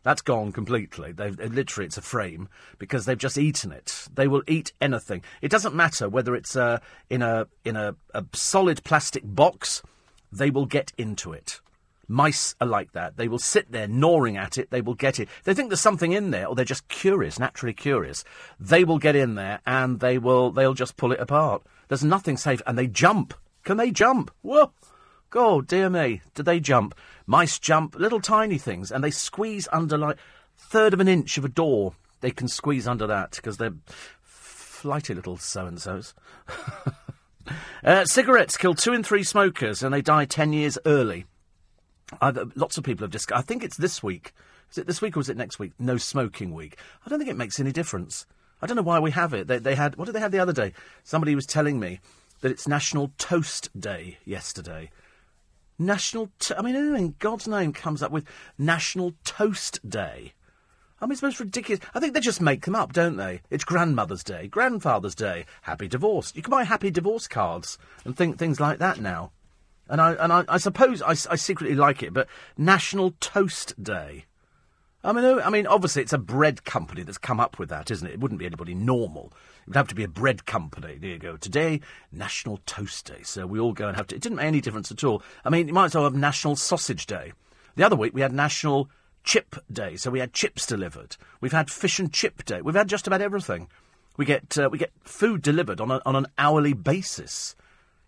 That's 0.04 0.22
gone 0.22 0.54
completely. 0.54 1.12
They've 1.12 1.38
literally 1.38 1.88
it's 1.88 1.98
a 1.98 2.02
frame 2.02 2.48
because 2.80 3.06
they've 3.06 3.18
just 3.18 3.38
eaten 3.38 3.74
it. 3.74 4.08
They 4.16 4.30
will 4.30 4.42
eat 4.48 4.72
anything. 4.80 5.22
It 5.42 5.52
doesn't 5.52 5.76
matter 5.76 6.08
whether 6.08 6.34
it's 6.34 6.56
uh, 6.56 6.80
in 7.10 7.22
a 7.22 7.48
in 7.66 7.76
a, 7.76 7.98
a 8.14 8.24
solid 8.32 8.86
plastic 8.86 9.24
box. 9.26 9.84
They 10.32 10.50
will 10.50 10.66
get 10.66 10.94
into 10.98 11.34
it. 11.34 11.60
Mice 12.08 12.56
are 12.62 12.68
like 12.68 12.94
that. 12.94 13.18
They 13.18 13.28
will 13.28 13.38
sit 13.38 13.70
there 13.70 13.90
gnawing 13.90 14.38
at 14.38 14.58
it. 14.58 14.72
They 14.72 14.82
will 14.82 14.96
get 14.96 15.20
it. 15.20 15.28
They 15.44 15.54
think 15.54 15.70
there's 15.70 15.82
something 15.82 16.14
in 16.14 16.32
there, 16.32 16.48
or 16.48 16.56
they're 16.56 16.64
just 16.64 16.88
curious, 16.88 17.38
naturally 17.38 17.74
curious. 17.74 18.24
They 18.62 18.86
will 18.86 18.98
get 18.98 19.18
in 19.18 19.36
there 19.36 19.60
and 19.66 20.00
they 20.00 20.18
will 20.18 20.52
they'll 20.52 20.74
just 20.74 20.96
pull 20.96 21.12
it 21.12 21.20
apart. 21.20 21.64
There's 21.90 22.04
nothing 22.06 22.38
safe, 22.38 22.62
and 22.66 22.78
they 22.78 22.88
jump. 22.88 23.34
Can 23.66 23.76
they 23.76 23.92
jump? 23.92 24.32
Whoa! 24.42 24.72
God, 25.32 25.66
dear 25.66 25.90
me, 25.90 26.22
do 26.36 26.44
they 26.44 26.60
jump? 26.60 26.94
Mice 27.26 27.58
jump, 27.58 27.96
little 27.96 28.20
tiny 28.20 28.58
things, 28.58 28.92
and 28.92 29.02
they 29.02 29.12
squeeze 29.12 29.66
under 29.72 29.98
like 29.98 30.18
third 30.58 30.94
of 30.94 31.00
an 31.00 31.08
inch 31.08 31.38
of 31.38 31.46
a 31.46 31.50
door. 31.50 31.94
They 32.20 32.32
can 32.32 32.50
squeeze 32.50 32.86
under 32.86 33.08
that 33.08 33.32
because 33.32 33.56
they're 33.56 33.74
flighty 34.22 35.14
little 35.14 35.38
so 35.38 35.66
and 35.66 35.82
so's. 35.82 36.14
uh, 37.86 38.04
cigarettes 38.04 38.58
kill 38.58 38.76
two 38.76 38.92
in 38.92 39.04
three 39.04 39.24
smokers, 39.24 39.82
and 39.82 39.94
they 39.94 40.02
die 40.02 40.26
ten 40.26 40.52
years 40.52 40.78
early. 40.86 41.26
I've, 42.20 42.52
lots 42.58 42.78
of 42.78 42.84
people 42.84 43.06
have 43.06 43.12
just. 43.12 43.32
I 43.32 43.42
think 43.42 43.64
it's 43.64 43.78
this 43.78 44.04
week. 44.04 44.34
Is 44.70 44.80
it 44.80 44.88
this 44.88 45.02
week 45.02 45.16
or 45.16 45.22
is 45.22 45.30
it 45.30 45.38
next 45.38 45.60
week? 45.60 45.72
No 45.80 45.96
smoking 45.96 46.54
week. 46.54 46.78
I 47.06 47.10
don't 47.10 47.20
think 47.20 47.32
it 47.32 47.38
makes 47.38 47.58
any 47.58 47.72
difference. 47.72 48.26
I 48.62 48.68
don't 48.68 48.76
know 48.76 48.84
why 48.84 49.00
we 49.00 49.12
have 49.12 49.34
it. 49.34 49.48
They, 49.48 49.60
they 49.60 49.76
had 49.76 49.96
what 49.96 50.08
did 50.08 50.12
they 50.16 50.20
have 50.20 50.34
the 50.34 50.40
other 50.40 50.52
day? 50.52 50.74
Somebody 51.06 51.36
was 51.36 51.46
telling 51.46 51.80
me 51.80 52.02
that 52.42 52.52
it's 52.52 52.68
National 52.68 53.14
Toast 53.18 53.70
Day 53.80 54.18
yesterday. 54.26 54.92
National. 55.82 56.30
I 56.56 56.62
mean, 56.62 56.76
who 56.76 56.96
in 56.96 57.16
God's 57.20 57.48
name 57.48 57.74
comes 57.74 58.04
up 58.04 58.12
with 58.12 58.26
National 58.58 59.14
Toast 59.24 59.88
Day? 59.88 60.34
I 61.02 61.06
mean, 61.06 61.14
it's 61.14 61.24
most 61.24 61.40
ridiculous. 61.40 61.84
I 61.96 62.00
think 62.00 62.14
they 62.14 62.20
just 62.20 62.40
make 62.40 62.66
them 62.66 62.76
up, 62.76 62.94
don't 62.94 63.18
they? 63.18 63.42
It's 63.50 63.64
Grandmother's 63.64 64.24
Day, 64.24 64.48
Grandfather's 64.48 65.16
Day, 65.16 65.46
Happy 65.64 65.88
Divorce. 65.88 66.32
You 66.36 66.44
can 66.44 66.52
buy 66.52 66.64
Happy 66.64 66.92
Divorce 66.92 67.28
cards 67.28 67.80
and 68.06 68.16
think 68.16 68.38
things 68.38 68.60
like 68.60 68.78
that 68.78 69.02
now. 69.02 69.32
And 69.90 70.00
I 70.00 70.14
and 70.14 70.32
I, 70.32 70.46
I 70.48 70.58
suppose 70.58 71.02
I, 71.02 71.12
I 71.12 71.36
secretly 71.36 71.76
like 71.76 72.04
it, 72.04 72.14
but 72.14 72.28
National 72.58 73.16
Toast 73.20 73.82
Day. 73.82 74.26
I 75.04 75.14
mean, 75.14 75.40
I 75.40 75.50
mean, 75.50 75.66
obviously 75.66 76.04
it's 76.04 76.14
a 76.14 76.20
bread 76.20 76.64
company 76.64 77.02
that's 77.02 77.18
come 77.18 77.40
up 77.40 77.58
with 77.58 77.70
that, 77.70 77.90
isn't 77.90 78.08
it? 78.08 78.14
It 78.14 78.20
wouldn't 78.20 78.40
be 78.40 78.46
anybody 78.46 78.76
normal. 78.76 79.34
It 79.62 79.70
would 79.70 79.76
have 79.76 79.88
to 79.88 79.96
be 79.96 80.04
a 80.04 80.08
bread 80.08 80.46
company. 80.46 80.98
There 81.00 81.10
you 81.10 81.18
go. 81.18 81.38
Today, 81.38 81.82
National 82.12 82.60
Toast 82.66 83.06
Day. 83.06 83.24
So 83.24 83.48
we 83.48 83.60
all 83.60 83.74
go 83.74 83.88
and 83.88 83.98
have 83.98 84.08
to. 84.08 84.16
It 84.16 84.22
didn't 84.22 84.36
make 84.38 84.46
any 84.46 84.62
difference 84.62 84.92
at 84.92 85.04
all. 85.04 85.24
I 85.44 85.50
mean, 85.50 85.68
you 85.68 85.74
might 85.74 85.86
as 85.86 85.96
well 85.96 86.04
have 86.04 86.14
National 86.14 86.56
Sausage 86.56 87.08
Day. 87.08 87.34
The 87.76 87.84
other 87.84 87.96
week 87.96 88.14
we 88.14 88.22
had 88.22 88.34
National 88.34 88.90
Chip 89.24 89.56
Day, 89.72 89.96
so 89.96 90.12
we 90.12 90.20
had 90.20 90.34
chips 90.34 90.66
delivered. 90.66 91.18
We've 91.40 91.52
had 91.52 91.72
Fish 91.72 92.00
and 92.00 92.12
Chip 92.12 92.44
Day. 92.46 92.62
We've 92.62 92.76
had 92.76 92.88
just 92.88 93.08
about 93.08 93.22
everything. 93.22 93.70
We 94.18 94.26
get 94.26 94.58
uh, 94.58 94.70
we 94.72 94.78
get 94.78 94.92
food 95.04 95.42
delivered 95.42 95.82
on 95.82 95.90
a, 95.90 96.02
on 96.06 96.16
an 96.16 96.28
hourly 96.38 96.74
basis. 96.74 97.56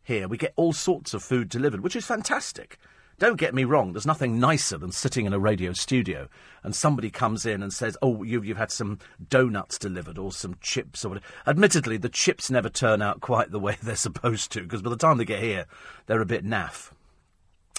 Here 0.04 0.28
we 0.28 0.38
get 0.38 0.54
all 0.56 0.74
sorts 0.74 1.14
of 1.14 1.24
food 1.24 1.50
delivered, 1.50 1.82
which 1.82 1.96
is 1.96 2.06
fantastic. 2.06 2.78
Don't 3.20 3.40
get 3.40 3.54
me 3.54 3.64
wrong, 3.64 3.94
there's 3.94 4.06
nothing 4.06 4.40
nicer 4.40 4.78
than 4.78 4.92
sitting 4.92 5.26
in 5.26 5.34
a 5.34 5.40
radio 5.40 5.74
studio 5.74 6.28
and 6.64 6.76
somebody 6.76 7.10
comes 7.10 7.46
in 7.46 7.62
and 7.62 7.74
says, 7.74 7.98
Oh, 8.02 8.24
you've, 8.24 8.46
you've 8.46 8.58
had 8.58 8.72
some 8.72 9.00
donuts 9.30 9.78
delivered 9.78 10.18
or 10.18 10.32
some 10.32 10.56
chips 10.62 11.04
or 11.04 11.10
whatever. 11.10 11.26
Admittedly, 11.46 11.98
the 11.98 12.10
chips 12.10 12.50
never 12.50 12.70
turn 12.70 13.02
out 13.02 13.22
quite 13.22 13.52
the 13.52 13.60
way 13.60 13.78
they're 13.84 13.96
supposed 13.96 14.52
to 14.54 14.62
because 14.62 14.82
by 14.82 14.90
the 14.90 14.98
time 14.98 15.18
they 15.18 15.26
get 15.26 15.44
here, 15.44 15.66
they're 16.06 16.22
a 16.22 16.26
bit 16.26 16.46
naff. 16.46 16.92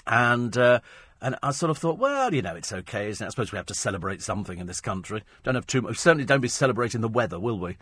And, 0.07 0.57
uh, 0.57 0.81
and 1.23 1.37
I 1.43 1.53
sort 1.53 1.71
of 1.71 1.79
thought, 1.79 1.99
well, 1.99 2.35
you 2.35 2.43
know, 2.43 2.55
it's 2.55 2.73
okay, 2.73 3.09
isn't 3.09 3.25
it? 3.25 3.29
I 3.29 3.31
suppose 3.31 3.51
we 3.51 3.57
have 3.57 3.67
to 3.67 3.75
celebrate 3.75 4.21
something 4.21 4.59
in 4.59 4.67
this 4.67 4.83
country. 4.83 5.23
Don't 5.43 5.55
have 5.55 5.67
too 5.67 5.81
much. 5.81 5.97
Certainly 5.97 6.27
don't 6.27 6.43
be 6.43 6.49
celebrating 6.49 7.01
the 7.01 7.09
weather, 7.09 7.41
will 7.41 7.59
we? 7.59 7.79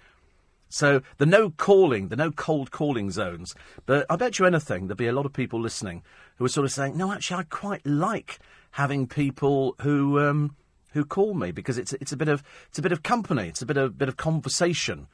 So 0.68 1.02
the 1.18 1.26
no 1.26 1.50
calling, 1.50 2.08
the 2.08 2.16
no 2.16 2.30
cold 2.30 2.70
calling 2.70 3.10
zones. 3.10 3.54
But 3.84 4.06
I 4.08 4.16
bet 4.16 4.38
you 4.38 4.46
anything, 4.46 4.86
there'll 4.86 4.96
be 4.96 5.08
a 5.08 5.12
lot 5.12 5.26
of 5.26 5.32
people 5.32 5.60
listening 5.60 6.02
who 6.36 6.44
are 6.44 6.48
sort 6.48 6.64
of 6.64 6.72
saying, 6.72 6.96
no, 6.96 7.12
actually, 7.12 7.40
I 7.40 7.42
quite 7.44 7.86
like 7.86 8.38
having 8.72 9.06
people 9.06 9.74
who 9.80 10.18
um, 10.20 10.56
who 10.92 11.04
call 11.04 11.34
me 11.34 11.52
because 11.52 11.78
it's 11.78 11.92
it's 11.94 12.12
a 12.12 12.16
bit 12.16 12.28
of 12.28 12.42
it's 12.68 12.78
a 12.78 12.82
bit 12.82 12.92
of 12.92 13.02
company, 13.02 13.48
it's 13.48 13.62
a 13.62 13.66
bit 13.66 13.76
of 13.76 13.98
bit 13.98 14.08
of 14.08 14.16
conversation. 14.16 15.06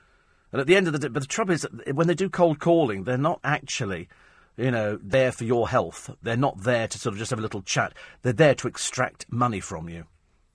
And 0.51 0.61
at 0.61 0.67
the 0.67 0.77
end 0.77 0.87
of 0.87 0.95
the 0.95 0.99
day, 0.99 1.09
but 1.09 1.21
the 1.21 1.29
trouble 1.29 1.53
is, 1.53 1.63
that 1.63 1.95
when 1.95 2.07
they 2.07 2.15
do 2.15 2.31
cold 2.31 2.59
calling, 2.59 3.05
they're 3.05 3.19
not 3.19 3.39
actually, 3.45 4.09
you 4.57 4.71
know, 4.71 4.99
there 5.03 5.31
for 5.31 5.45
your 5.45 5.69
health. 5.69 6.09
They're 6.23 6.39
not 6.39 6.63
there 6.63 6.89
to 6.89 6.99
sort 6.99 7.13
of 7.13 7.19
just 7.19 7.31
have 7.31 7.39
a 7.39 7.43
little 7.43 7.61
chat. 7.61 7.93
They're 8.23 8.33
there 8.33 8.55
to 8.55 8.69
extract 8.69 9.27
money 9.31 9.61
from 9.61 9.91
you. 9.91 10.05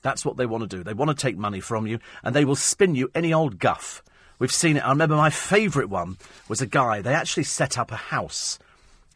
That's 0.01 0.25
what 0.25 0.35
they 0.35 0.47
want 0.47 0.67
to 0.67 0.77
do. 0.77 0.83
They 0.83 0.95
want 0.95 1.11
to 1.11 1.15
take 1.15 1.37
money 1.37 1.59
from 1.59 1.85
you, 1.85 1.99
and 2.23 2.35
they 2.35 2.43
will 2.43 2.55
spin 2.55 2.95
you 2.95 3.11
any 3.13 3.31
old 3.31 3.59
guff 3.59 4.01
We've 4.39 4.51
seen 4.51 4.77
it. 4.77 4.85
I 4.85 4.89
remember 4.89 5.15
my 5.15 5.29
favourite 5.29 5.89
one 5.89 6.17
was 6.49 6.61
a 6.61 6.65
guy. 6.65 7.01
They 7.01 7.13
actually 7.13 7.43
set 7.43 7.77
up 7.77 7.91
a 7.91 7.95
house 7.95 8.59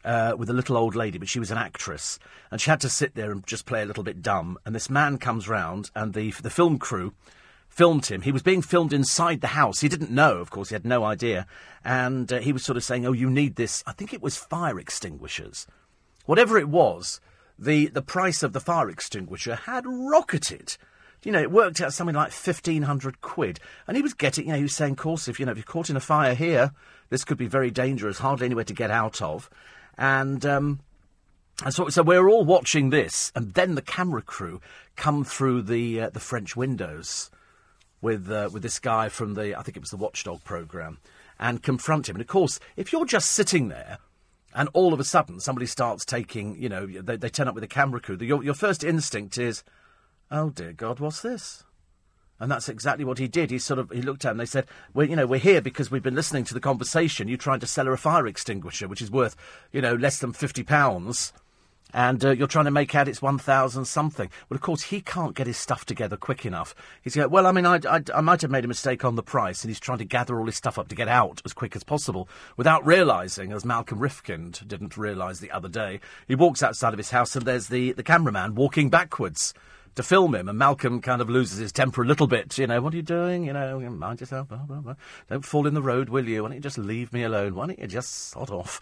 uh, 0.08 0.34
with 0.38 0.48
a 0.48 0.54
little 0.54 0.78
old 0.78 0.96
lady, 0.96 1.18
but 1.18 1.28
she 1.28 1.38
was 1.38 1.50
an 1.50 1.58
actress, 1.58 2.18
and 2.50 2.60
she 2.60 2.70
had 2.70 2.80
to 2.80 2.88
sit 2.88 3.14
there 3.14 3.30
and 3.30 3.46
just 3.46 3.66
play 3.66 3.82
a 3.82 3.84
little 3.84 4.02
bit 4.02 4.22
dumb. 4.22 4.58
And 4.64 4.74
this 4.74 4.88
man 4.88 5.18
comes 5.18 5.48
round, 5.48 5.90
and 5.94 6.14
the 6.14 6.30
the 6.30 6.50
film 6.50 6.78
crew 6.78 7.12
filmed 7.68 8.06
him. 8.06 8.22
He 8.22 8.32
was 8.32 8.42
being 8.42 8.62
filmed 8.62 8.94
inside 8.94 9.42
the 9.42 9.48
house. 9.48 9.80
He 9.80 9.88
didn't 9.88 10.10
know, 10.10 10.38
of 10.38 10.50
course, 10.50 10.70
he 10.70 10.74
had 10.74 10.86
no 10.86 11.04
idea, 11.04 11.46
and 11.84 12.32
uh, 12.32 12.38
he 12.38 12.54
was 12.54 12.64
sort 12.64 12.78
of 12.78 12.84
saying, 12.84 13.04
"Oh, 13.04 13.12
you 13.12 13.28
need 13.28 13.56
this." 13.56 13.84
I 13.86 13.92
think 13.92 14.14
it 14.14 14.22
was 14.22 14.38
fire 14.38 14.80
extinguishers, 14.80 15.66
whatever 16.24 16.58
it 16.58 16.70
was. 16.70 17.20
The 17.58 17.88
the 17.88 18.02
price 18.02 18.42
of 18.42 18.54
the 18.54 18.60
fire 18.60 18.88
extinguisher 18.88 19.56
had 19.56 19.84
rocketed 19.86 20.78
you 21.24 21.32
know, 21.32 21.40
it 21.40 21.50
worked 21.50 21.80
out 21.80 21.92
something 21.92 22.14
like 22.14 22.32
1,500 22.32 23.20
quid. 23.20 23.58
And 23.86 23.96
he 23.96 24.02
was 24.02 24.14
getting, 24.14 24.46
you 24.46 24.52
know, 24.52 24.56
he 24.56 24.62
was 24.62 24.74
saying, 24.74 24.92
of 24.92 24.98
course, 24.98 25.26
if, 25.26 25.40
you 25.40 25.46
know, 25.46 25.52
if 25.52 25.58
you're 25.58 25.64
caught 25.64 25.90
in 25.90 25.96
a 25.96 26.00
fire 26.00 26.34
here, 26.34 26.72
this 27.10 27.24
could 27.24 27.38
be 27.38 27.48
very 27.48 27.72
dangerous, 27.72 28.18
hardly 28.18 28.46
anywhere 28.46 28.64
to 28.64 28.72
get 28.72 28.90
out 28.90 29.20
of. 29.20 29.50
And, 29.98 30.46
um, 30.46 30.80
and 31.64 31.74
so, 31.74 31.88
so 31.88 32.02
we're 32.02 32.28
all 32.28 32.44
watching 32.44 32.90
this, 32.90 33.32
and 33.34 33.52
then 33.54 33.74
the 33.74 33.82
camera 33.82 34.22
crew 34.22 34.60
come 34.94 35.24
through 35.24 35.62
the 35.62 36.02
uh, 36.02 36.10
the 36.10 36.20
French 36.20 36.54
windows 36.54 37.30
with 38.00 38.30
uh, 38.30 38.48
with 38.52 38.62
this 38.62 38.78
guy 38.78 39.08
from 39.08 39.34
the 39.34 39.58
I 39.58 39.62
think 39.62 39.76
it 39.76 39.80
was 39.80 39.90
the 39.90 39.96
Watchdog 39.96 40.44
program, 40.44 40.98
and 41.38 41.60
confront 41.60 42.08
him. 42.08 42.14
And 42.14 42.20
of 42.20 42.28
course, 42.28 42.60
if 42.76 42.92
you're 42.92 43.04
just 43.04 43.32
sitting 43.32 43.68
there, 43.68 43.98
and 44.54 44.68
all 44.72 44.92
of 44.92 45.00
a 45.00 45.04
sudden 45.04 45.40
somebody 45.40 45.66
starts 45.66 46.04
taking, 46.04 46.60
you 46.62 46.68
know, 46.68 46.86
they, 46.86 47.16
they 47.16 47.28
turn 47.28 47.48
up 47.48 47.56
with 47.56 47.64
a 47.64 47.68
camera 47.68 48.00
crew, 48.00 48.16
your 48.20 48.44
your 48.44 48.54
first 48.54 48.84
instinct 48.84 49.36
is, 49.36 49.64
oh 50.30 50.50
dear 50.50 50.72
God, 50.72 51.00
what's 51.00 51.22
this? 51.22 51.64
And 52.40 52.50
that's 52.50 52.68
exactly 52.68 53.04
what 53.04 53.18
he 53.18 53.26
did. 53.28 53.50
He 53.50 53.58
sort 53.58 53.80
of 53.80 53.90
he 53.90 54.02
looked 54.02 54.24
at 54.24 54.30
them. 54.30 54.38
They 54.38 54.46
said, 54.46 54.66
"Well, 54.94 55.08
you 55.08 55.16
know, 55.16 55.26
we're 55.26 55.38
here 55.38 55.60
because 55.60 55.90
we've 55.90 56.02
been 56.02 56.14
listening 56.14 56.44
to 56.44 56.54
the 56.54 56.60
conversation. 56.60 57.28
You're 57.28 57.36
trying 57.36 57.60
to 57.60 57.66
sell 57.66 57.86
her 57.86 57.92
a 57.92 57.98
fire 57.98 58.26
extinguisher, 58.26 58.86
which 58.86 59.02
is 59.02 59.10
worth, 59.10 59.34
you 59.72 59.80
know, 59.80 59.94
less 59.94 60.18
than 60.18 60.32
fifty 60.32 60.62
pounds." 60.62 61.32
and 61.94 62.24
uh, 62.24 62.30
you're 62.30 62.46
trying 62.46 62.66
to 62.66 62.70
make 62.70 62.94
out 62.94 63.08
it's 63.08 63.22
1,000 63.22 63.84
something. 63.84 64.30
Well, 64.48 64.56
of 64.56 64.60
course, 64.60 64.82
he 64.82 65.00
can't 65.00 65.34
get 65.34 65.46
his 65.46 65.56
stuff 65.56 65.84
together 65.84 66.16
quick 66.16 66.44
enough. 66.44 66.74
He's 67.02 67.16
going, 67.16 67.30
well, 67.30 67.46
I 67.46 67.52
mean, 67.52 67.66
I, 67.66 67.80
I, 67.88 68.02
I, 68.14 68.20
might 68.20 68.42
have 68.42 68.50
made 68.50 68.64
a 68.64 68.68
mistake 68.68 69.04
on 69.04 69.16
the 69.16 69.22
price, 69.22 69.62
and 69.62 69.70
he's 69.70 69.80
trying 69.80 69.98
to 69.98 70.04
gather 70.04 70.38
all 70.38 70.46
his 70.46 70.56
stuff 70.56 70.78
up 70.78 70.88
to 70.88 70.94
get 70.94 71.08
out 71.08 71.40
as 71.44 71.52
quick 71.52 71.74
as 71.74 71.84
possible 71.84 72.28
without 72.56 72.86
realising, 72.86 73.52
as 73.52 73.64
Malcolm 73.64 73.98
Rifkind 73.98 74.66
didn't 74.66 74.96
realise 74.96 75.40
the 75.40 75.50
other 75.50 75.68
day, 75.68 76.00
he 76.26 76.34
walks 76.34 76.62
outside 76.62 76.92
of 76.92 76.98
his 76.98 77.10
house 77.10 77.34
and 77.34 77.46
there's 77.46 77.68
the, 77.68 77.92
the 77.92 78.02
cameraman 78.02 78.54
walking 78.54 78.90
backwards 78.90 79.54
to 79.98 80.02
film 80.02 80.34
him, 80.34 80.48
and 80.48 80.56
Malcolm 80.56 81.00
kind 81.00 81.20
of 81.20 81.28
loses 81.28 81.58
his 81.58 81.72
temper 81.72 82.02
a 82.02 82.06
little 82.06 82.26
bit. 82.26 82.56
You 82.56 82.66
know, 82.66 82.80
what 82.80 82.94
are 82.94 82.96
you 82.96 83.02
doing? 83.02 83.44
You 83.44 83.52
know, 83.52 83.78
mind 83.90 84.20
yourself. 84.20 84.48
Blah, 84.48 84.58
blah, 84.58 84.80
blah. 84.80 84.94
Don't 85.28 85.44
fall 85.44 85.66
in 85.66 85.74
the 85.74 85.82
road, 85.82 86.08
will 86.08 86.26
you? 86.26 86.42
Why 86.42 86.48
don't 86.48 86.56
you 86.56 86.62
just 86.62 86.78
leave 86.78 87.12
me 87.12 87.24
alone? 87.24 87.54
Why 87.54 87.66
don't 87.66 87.78
you 87.78 87.86
just 87.86 88.30
sod 88.30 88.50
off? 88.50 88.80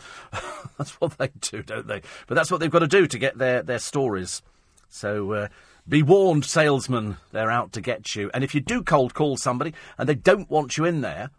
that's 0.79 0.93
what 1.01 1.17
they 1.19 1.31
do, 1.41 1.63
don't 1.63 1.87
they? 1.87 2.03
But 2.27 2.35
that's 2.35 2.51
what 2.51 2.61
they've 2.61 2.71
got 2.71 2.81
to 2.81 2.87
do 2.87 3.07
to 3.07 3.19
get 3.19 3.39
their, 3.39 3.63
their 3.63 3.79
stories. 3.79 4.43
So, 4.89 5.33
uh, 5.33 5.49
be 5.89 6.03
warned, 6.03 6.45
salesman, 6.45 7.17
they're 7.33 7.51
out 7.51 7.73
to 7.73 7.81
get 7.81 8.15
you. 8.15 8.31
And 8.35 8.45
if 8.45 8.55
you 8.55 8.61
do 8.61 8.83
cold 8.83 9.15
call 9.15 9.37
somebody 9.37 9.73
and 9.97 10.09
they 10.09 10.15
don't 10.15 10.51
want 10.51 10.77
you 10.77 10.85
in 10.85 11.01
there, 11.01 11.31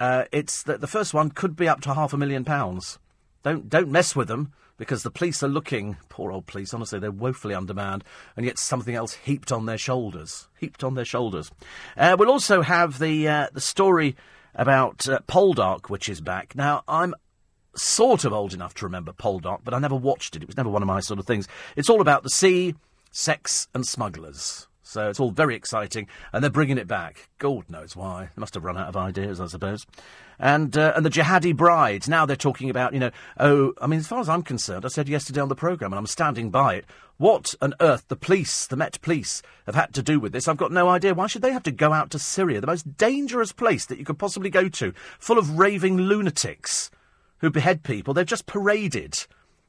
uh, 0.00 0.24
it's 0.32 0.62
the, 0.62 0.78
the 0.78 0.86
first 0.86 1.12
one 1.12 1.30
could 1.30 1.54
be 1.54 1.68
up 1.68 1.80
to 1.82 1.94
half 1.94 2.12
a 2.12 2.16
million 2.16 2.44
pounds. 2.44 2.98
Don't 3.42 3.68
don't 3.68 3.90
mess 3.90 4.16
with 4.16 4.28
them 4.28 4.52
because 4.78 5.02
the 5.02 5.10
police 5.10 5.42
are 5.42 5.48
looking, 5.48 5.96
poor 6.08 6.32
old 6.32 6.46
police, 6.46 6.72
honestly, 6.72 6.98
they're 6.98 7.10
woefully 7.10 7.54
undermanned, 7.54 8.04
and 8.36 8.46
yet 8.46 8.58
something 8.58 8.94
else 8.94 9.14
heaped 9.14 9.52
on 9.52 9.66
their 9.66 9.76
shoulders. 9.76 10.48
Heaped 10.58 10.82
on 10.82 10.94
their 10.94 11.04
shoulders. 11.04 11.50
Uh, 11.96 12.16
we'll 12.18 12.30
also 12.30 12.62
have 12.62 12.98
the, 12.98 13.28
uh, 13.28 13.48
the 13.52 13.60
story 13.60 14.16
about 14.54 15.08
uh, 15.08 15.18
Poldark, 15.28 15.90
which 15.90 16.08
is 16.08 16.20
back. 16.20 16.54
Now, 16.54 16.84
I'm 16.88 17.14
sort 17.76 18.24
of 18.24 18.32
old 18.32 18.54
enough 18.54 18.74
to 18.74 18.86
remember 18.86 19.12
Poldark, 19.12 19.60
but 19.64 19.74
I 19.74 19.78
never 19.78 19.96
watched 19.96 20.36
it. 20.36 20.42
It 20.42 20.48
was 20.48 20.56
never 20.56 20.70
one 20.70 20.82
of 20.82 20.88
my 20.88 21.00
sort 21.00 21.18
of 21.18 21.26
things. 21.26 21.48
It's 21.76 21.90
all 21.90 22.00
about 22.00 22.22
the 22.22 22.30
sea, 22.30 22.74
sex, 23.10 23.68
and 23.74 23.86
smugglers. 23.86 24.67
So 24.88 25.10
it's 25.10 25.20
all 25.20 25.30
very 25.30 25.54
exciting, 25.54 26.08
and 26.32 26.42
they're 26.42 26.50
bringing 26.50 26.78
it 26.78 26.88
back. 26.88 27.28
God 27.38 27.68
knows 27.68 27.94
why. 27.94 28.30
They 28.34 28.40
must 28.40 28.54
have 28.54 28.64
run 28.64 28.78
out 28.78 28.88
of 28.88 28.96
ideas, 28.96 29.38
I 29.38 29.46
suppose. 29.46 29.84
And 30.38 30.78
uh, 30.78 30.94
and 30.96 31.04
the 31.04 31.10
jihadi 31.10 31.54
brides. 31.54 32.08
Now 32.08 32.24
they're 32.24 32.36
talking 32.36 32.70
about, 32.70 32.94
you 32.94 33.00
know, 33.00 33.10
oh, 33.38 33.74
I 33.82 33.86
mean, 33.86 34.00
as 34.00 34.06
far 34.06 34.20
as 34.20 34.30
I'm 34.30 34.42
concerned, 34.42 34.86
I 34.86 34.88
said 34.88 35.06
yesterday 35.06 35.42
on 35.42 35.50
the 35.50 35.54
programme, 35.54 35.92
and 35.92 35.98
I'm 35.98 36.06
standing 36.06 36.48
by 36.48 36.76
it. 36.76 36.86
What 37.18 37.54
on 37.60 37.74
earth 37.80 38.08
the 38.08 38.16
police, 38.16 38.66
the 38.66 38.76
Met 38.76 38.98
Police, 39.02 39.42
have 39.66 39.74
had 39.74 39.92
to 39.92 40.02
do 40.02 40.18
with 40.18 40.32
this? 40.32 40.48
I've 40.48 40.56
got 40.56 40.72
no 40.72 40.88
idea. 40.88 41.12
Why 41.12 41.26
should 41.26 41.42
they 41.42 41.52
have 41.52 41.64
to 41.64 41.70
go 41.70 41.92
out 41.92 42.10
to 42.12 42.18
Syria, 42.18 42.62
the 42.62 42.66
most 42.66 42.96
dangerous 42.96 43.52
place 43.52 43.84
that 43.86 43.98
you 43.98 44.06
could 44.06 44.18
possibly 44.18 44.48
go 44.48 44.70
to, 44.70 44.94
full 45.18 45.36
of 45.36 45.58
raving 45.58 45.98
lunatics 45.98 46.90
who 47.38 47.50
behead 47.50 47.82
people? 47.82 48.14
They've 48.14 48.24
just 48.24 48.46
paraded 48.46 49.26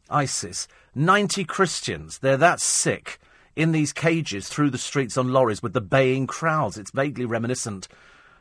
ISIS. 0.09 0.69
90 0.95 1.43
Christians. 1.43 2.19
They're 2.19 2.37
that 2.37 2.61
sick 2.61 3.19
in 3.59 3.73
these 3.73 3.91
cages 3.91 4.47
through 4.47 4.69
the 4.69 4.77
streets 4.77 5.17
on 5.17 5.33
lorries 5.33 5.61
with 5.61 5.73
the 5.73 5.81
baying 5.81 6.25
crowds. 6.25 6.77
It's 6.77 6.91
vaguely 6.91 7.25
reminiscent 7.25 7.89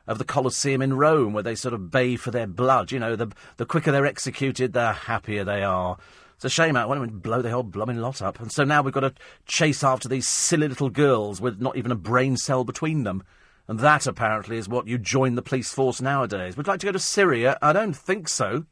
of 0.07 0.19
the 0.19 0.25
Colosseum 0.25 0.81
in 0.81 0.95
Rome, 0.95 1.33
where 1.33 1.43
they 1.43 1.57
sort 1.57 1.75
of 1.75 1.91
bay 1.91 2.15
for 2.15 2.31
their 2.31 2.47
blood. 2.47 2.93
You 2.93 3.01
know, 3.01 3.17
the 3.17 3.33
the 3.57 3.67
quicker 3.67 3.91
they're 3.91 4.07
executed, 4.07 4.75
the 4.75 4.93
happier 4.93 5.43
they 5.43 5.65
are. 5.65 5.99
It's 6.37 6.45
a 6.45 6.49
shame. 6.49 6.75
Why 6.75 6.83
don't 6.83 7.01
we 7.01 7.09
blow 7.09 7.43
the 7.43 7.51
whole 7.51 7.65
blooming 7.65 7.97
lot 7.97 8.23
up? 8.23 8.39
And 8.39 8.53
so 8.53 8.63
now 8.63 8.81
we've 8.81 8.95
got 8.95 9.01
to 9.01 9.13
chase 9.45 9.83
after 9.83 10.09
these 10.09 10.29
silly 10.29 10.69
little 10.69 10.89
girls 10.89 11.41
with 11.41 11.61
not 11.61 11.77
even 11.77 11.91
a 11.91 11.97
brain 11.97 12.37
cell 12.37 12.63
between 12.63 13.03
them. 13.03 13.25
And 13.67 13.81
that 13.81 14.07
apparently 14.07 14.57
is 14.57 14.69
what 14.69 14.87
you 14.87 14.99
join 14.99 15.35
the 15.35 15.43
police 15.43 15.73
force 15.73 16.01
nowadays. 16.01 16.57
Would 16.57 16.69
like 16.69 16.79
to 16.79 16.87
go 16.87 16.93
to 16.93 16.99
Syria? 17.01 17.59
I 17.61 17.73
don't 17.73 17.97
think 17.97 18.29
so. 18.29 18.67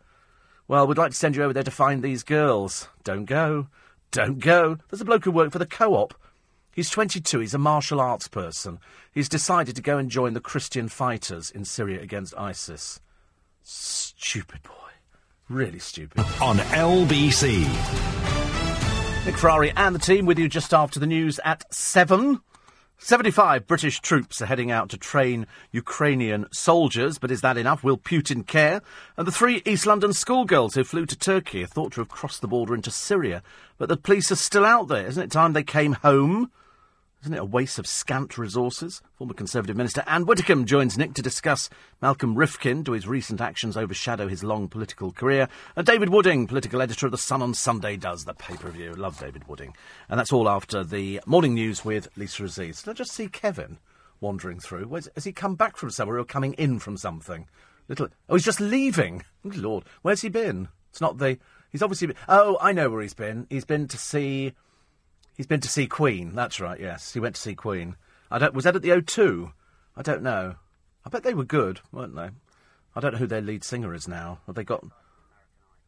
Well, 0.68 0.86
we'd 0.86 0.96
like 0.96 1.10
to 1.10 1.16
send 1.16 1.34
you 1.34 1.42
over 1.42 1.52
there 1.52 1.64
to 1.64 1.72
find 1.72 2.04
these 2.04 2.22
girls. 2.22 2.88
Don't 3.02 3.24
go. 3.24 3.66
Don't 4.12 4.38
go. 4.38 4.78
There's 4.88 5.00
a 5.00 5.04
bloke 5.04 5.24
who 5.24 5.32
worked 5.32 5.52
for 5.52 5.58
the 5.58 5.66
co-op 5.66 6.14
He's 6.76 6.90
22, 6.90 7.40
he's 7.40 7.54
a 7.54 7.58
martial 7.58 8.02
arts 8.02 8.28
person. 8.28 8.80
He's 9.10 9.30
decided 9.30 9.76
to 9.76 9.82
go 9.82 9.96
and 9.96 10.10
join 10.10 10.34
the 10.34 10.42
Christian 10.42 10.90
fighters 10.90 11.50
in 11.50 11.64
Syria 11.64 12.02
against 12.02 12.36
ISIS. 12.36 13.00
Stupid 13.62 14.62
boy. 14.62 14.72
Really 15.48 15.78
stupid. 15.78 16.20
On 16.42 16.58
LBC. 16.58 17.60
Nick 19.24 19.38
Ferrari 19.38 19.72
and 19.74 19.94
the 19.94 19.98
team 19.98 20.26
with 20.26 20.38
you 20.38 20.50
just 20.50 20.74
after 20.74 21.00
the 21.00 21.06
news 21.06 21.40
at 21.46 21.64
7. 21.74 22.42
75 22.98 23.66
British 23.66 24.00
troops 24.00 24.42
are 24.42 24.46
heading 24.46 24.70
out 24.70 24.90
to 24.90 24.98
train 24.98 25.46
Ukrainian 25.72 26.44
soldiers, 26.52 27.18
but 27.18 27.30
is 27.30 27.40
that 27.40 27.56
enough? 27.56 27.84
Will 27.84 27.96
Putin 27.96 28.46
care? 28.46 28.82
And 29.16 29.26
the 29.26 29.32
three 29.32 29.62
East 29.64 29.86
London 29.86 30.12
schoolgirls 30.12 30.74
who 30.74 30.84
flew 30.84 31.06
to 31.06 31.16
Turkey 31.16 31.64
are 31.64 31.68
thought 31.68 31.92
to 31.92 32.02
have 32.02 32.10
crossed 32.10 32.42
the 32.42 32.48
border 32.48 32.74
into 32.74 32.90
Syria, 32.90 33.42
but 33.78 33.88
the 33.88 33.96
police 33.96 34.30
are 34.30 34.36
still 34.36 34.66
out 34.66 34.88
there. 34.88 35.06
Isn't 35.06 35.22
it 35.22 35.30
time 35.30 35.54
they 35.54 35.62
came 35.62 35.94
home? 35.94 36.50
Isn't 37.22 37.34
it 37.34 37.40
a 37.40 37.44
waste 37.44 37.78
of 37.78 37.86
scant 37.86 38.38
resources? 38.38 39.02
Former 39.14 39.34
Conservative 39.34 39.76
Minister 39.76 40.04
Anne 40.06 40.26
Widdecombe 40.26 40.64
joins 40.64 40.96
Nick 40.96 41.14
to 41.14 41.22
discuss 41.22 41.68
Malcolm 42.00 42.36
Rifkind. 42.36 42.84
Do 42.84 42.92
his 42.92 43.08
recent 43.08 43.40
actions 43.40 43.76
overshadow 43.76 44.28
his 44.28 44.44
long 44.44 44.68
political 44.68 45.10
career? 45.10 45.48
And 45.74 45.84
David 45.84 46.10
Wooding, 46.10 46.46
political 46.46 46.80
editor 46.80 47.06
of 47.06 47.12
The 47.12 47.18
Sun 47.18 47.42
on 47.42 47.54
Sunday, 47.54 47.96
does 47.96 48.24
the 48.24 48.34
pay-per-view. 48.34 48.92
Love 48.92 49.18
David 49.18 49.48
Wooding. 49.48 49.74
And 50.08 50.20
that's 50.20 50.32
all 50.32 50.48
after 50.48 50.84
the 50.84 51.20
morning 51.26 51.54
news 51.54 51.84
with 51.84 52.08
Lisa 52.16 52.44
Aziz. 52.44 52.82
Did 52.82 52.90
I 52.90 52.94
just 52.94 53.12
see 53.12 53.28
Kevin 53.28 53.78
wandering 54.20 54.60
through? 54.60 54.84
Where's, 54.86 55.08
has 55.14 55.24
he 55.24 55.32
come 55.32 55.56
back 55.56 55.76
from 55.76 55.90
somewhere 55.90 56.18
or 56.18 56.24
coming 56.24 56.52
in 56.52 56.78
from 56.78 56.96
something? 56.96 57.48
Little. 57.88 58.08
Oh, 58.28 58.36
he's 58.36 58.44
just 58.44 58.60
leaving. 58.60 59.24
Good 59.42 59.56
Lord. 59.56 59.84
Where's 60.02 60.22
he 60.22 60.28
been? 60.28 60.68
It's 60.90 61.00
not 61.00 61.18
the... 61.18 61.38
He's 61.72 61.82
obviously... 61.82 62.08
Been, 62.08 62.16
oh, 62.28 62.56
I 62.60 62.72
know 62.72 62.88
where 62.88 63.02
he's 63.02 63.14
been. 63.14 63.46
He's 63.50 63.64
been 63.64 63.88
to 63.88 63.98
see... 63.98 64.52
He's 65.36 65.46
been 65.46 65.60
to 65.60 65.68
see 65.68 65.86
Queen. 65.86 66.34
That's 66.34 66.60
right. 66.60 66.80
Yes, 66.80 67.12
he 67.12 67.20
went 67.20 67.34
to 67.34 67.40
see 67.40 67.54
Queen. 67.54 67.96
I 68.30 68.38
don't. 68.38 68.54
Was 68.54 68.64
that 68.64 68.76
at 68.76 68.82
the 68.82 68.90
O2? 68.90 69.52
I 69.96 70.02
don't 70.02 70.22
know. 70.22 70.56
I 71.04 71.08
bet 71.08 71.22
they 71.22 71.34
were 71.34 71.44
good, 71.44 71.80
weren't 71.92 72.16
they? 72.16 72.30
I 72.94 73.00
don't 73.00 73.12
know 73.12 73.18
who 73.18 73.26
their 73.26 73.42
lead 73.42 73.62
singer 73.62 73.94
is 73.94 74.08
now. 74.08 74.40
Have 74.46 74.54
they 74.56 74.64
got 74.64 74.84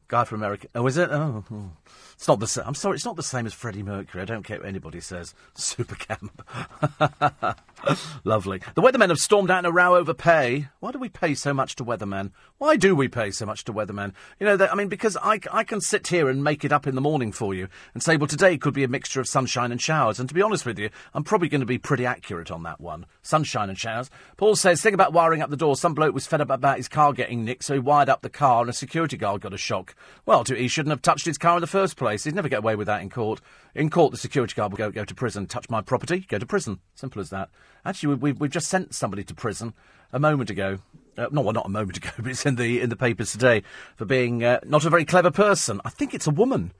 guy 0.08 0.24
from 0.24 0.40
America? 0.40 0.68
Oh, 0.74 0.86
is 0.86 0.96
it? 0.96 1.10
Oh, 1.10 1.44
oh. 1.50 1.70
it's 2.14 2.28
not 2.28 2.40
the 2.40 2.46
same. 2.46 2.64
I'm 2.66 2.74
sorry, 2.74 2.96
it's 2.96 3.04
not 3.04 3.16
the 3.16 3.22
same 3.22 3.46
as 3.46 3.54
Freddie 3.54 3.82
Mercury. 3.82 4.22
I 4.22 4.26
don't 4.26 4.42
care 4.42 4.58
what 4.58 4.68
anybody 4.68 5.00
says. 5.00 5.34
Super 5.54 5.96
camp. 5.96 6.42
Lovely. 8.24 8.60
The 8.74 8.82
weathermen 8.82 9.08
have 9.08 9.18
stormed 9.18 9.50
out 9.50 9.60
in 9.60 9.64
a 9.64 9.70
row 9.70 9.94
over 9.94 10.14
pay. 10.14 10.68
Why 10.80 10.90
do 10.90 10.98
we 10.98 11.08
pay 11.08 11.34
so 11.34 11.54
much 11.54 11.76
to 11.76 11.84
weathermen? 11.84 12.32
Why 12.58 12.76
do 12.76 12.96
we 12.96 13.08
pay 13.08 13.30
so 13.30 13.46
much 13.46 13.64
to 13.64 13.72
weathermen? 13.72 14.12
You 14.40 14.46
know, 14.46 14.68
I 14.70 14.74
mean, 14.74 14.88
because 14.88 15.16
I, 15.22 15.40
I 15.52 15.64
can 15.64 15.80
sit 15.80 16.08
here 16.08 16.28
and 16.28 16.42
make 16.42 16.64
it 16.64 16.72
up 16.72 16.86
in 16.86 16.94
the 16.94 17.00
morning 17.00 17.30
for 17.30 17.54
you 17.54 17.68
and 17.94 18.02
say, 18.02 18.16
well, 18.16 18.26
today 18.26 18.58
could 18.58 18.74
be 18.74 18.84
a 18.84 18.88
mixture 18.88 19.20
of 19.20 19.28
sunshine 19.28 19.70
and 19.70 19.80
showers. 19.80 20.18
And 20.18 20.28
to 20.28 20.34
be 20.34 20.42
honest 20.42 20.66
with 20.66 20.78
you, 20.78 20.90
I'm 21.14 21.24
probably 21.24 21.48
going 21.48 21.60
to 21.60 21.66
be 21.66 21.78
pretty 21.78 22.04
accurate 22.04 22.50
on 22.50 22.64
that 22.64 22.80
one. 22.80 23.06
Sunshine 23.22 23.68
and 23.68 23.78
showers. 23.78 24.10
Paul 24.36 24.56
says, 24.56 24.82
thing 24.82 24.94
about 24.94 25.12
wiring 25.12 25.42
up 25.42 25.50
the 25.50 25.56
door. 25.56 25.76
Some 25.76 25.94
bloke 25.94 26.14
was 26.14 26.26
fed 26.26 26.40
up 26.40 26.50
about 26.50 26.78
his 26.78 26.88
car 26.88 27.12
getting 27.12 27.44
nicked, 27.44 27.64
so 27.64 27.74
he 27.74 27.80
wired 27.80 28.08
up 28.08 28.22
the 28.22 28.28
car 28.28 28.62
and 28.62 28.70
a 28.70 28.72
security 28.72 29.16
guard 29.16 29.42
got 29.42 29.54
a 29.54 29.58
shock. 29.58 29.94
Well, 30.26 30.44
he 30.44 30.68
shouldn't 30.68 30.90
have 30.90 31.02
touched 31.02 31.26
his 31.26 31.38
car 31.38 31.56
in 31.56 31.60
the 31.60 31.66
first 31.66 31.96
place. 31.96 32.24
He'd 32.24 32.34
never 32.34 32.48
get 32.48 32.60
away 32.60 32.74
with 32.74 32.88
that 32.88 33.02
in 33.02 33.10
court. 33.10 33.40
In 33.78 33.90
court, 33.90 34.10
the 34.10 34.18
security 34.18 34.54
guard 34.56 34.72
will 34.72 34.76
go, 34.76 34.90
go 34.90 35.04
to 35.04 35.14
prison. 35.14 35.46
Touch 35.46 35.70
my 35.70 35.80
property, 35.80 36.26
go 36.28 36.36
to 36.36 36.44
prison. 36.44 36.80
Simple 36.96 37.22
as 37.22 37.30
that. 37.30 37.48
Actually, 37.84 38.16
we, 38.16 38.30
have 38.30 38.40
we've 38.40 38.50
just 38.50 38.66
sent 38.66 38.92
somebody 38.92 39.22
to 39.22 39.34
prison 39.36 39.72
a 40.12 40.18
moment 40.18 40.50
ago. 40.50 40.80
Uh, 41.16 41.28
no, 41.30 41.42
well, 41.42 41.52
not 41.52 41.66
a 41.66 41.68
moment 41.68 41.96
ago, 41.98 42.10
but 42.16 42.26
it's 42.26 42.44
in 42.44 42.56
the 42.56 42.80
in 42.80 42.90
the 42.90 42.96
papers 42.96 43.30
today 43.30 43.62
for 43.94 44.04
being 44.04 44.42
uh, 44.42 44.58
not 44.66 44.84
a 44.84 44.90
very 44.90 45.04
clever 45.04 45.30
person. 45.30 45.80
I 45.84 45.90
think 45.90 46.12
it's 46.12 46.26
a 46.26 46.32
woman. 46.32 46.72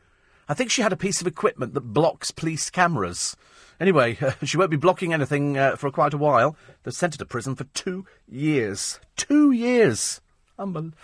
I 0.49 0.55
think 0.55 0.73
she 0.73 0.83
had 0.83 0.93
a 0.93 0.97
piece 0.97 1.21
of 1.21 1.29
equipment 1.29 1.73
that 1.75 1.83
blocks 1.83 2.33
police 2.33 2.69
cameras. 2.69 3.37
Anyway, 3.79 4.19
uh, 4.21 4.33
she 4.43 4.57
won't 4.57 4.73
be 4.73 4.77
blocking 4.77 5.13
anything 5.13 5.57
uh, 5.57 5.77
for 5.77 5.93
quite 5.93 6.15
a 6.15 6.19
while. 6.19 6.57
They've 6.83 6.93
sent 6.93 7.15
her 7.15 7.19
to 7.19 7.27
prison 7.27 7.55
for 7.55 7.63
two 7.75 8.07
years. 8.27 8.99
Two 9.15 9.53
years. 9.53 10.21
Unbel- 10.59 10.95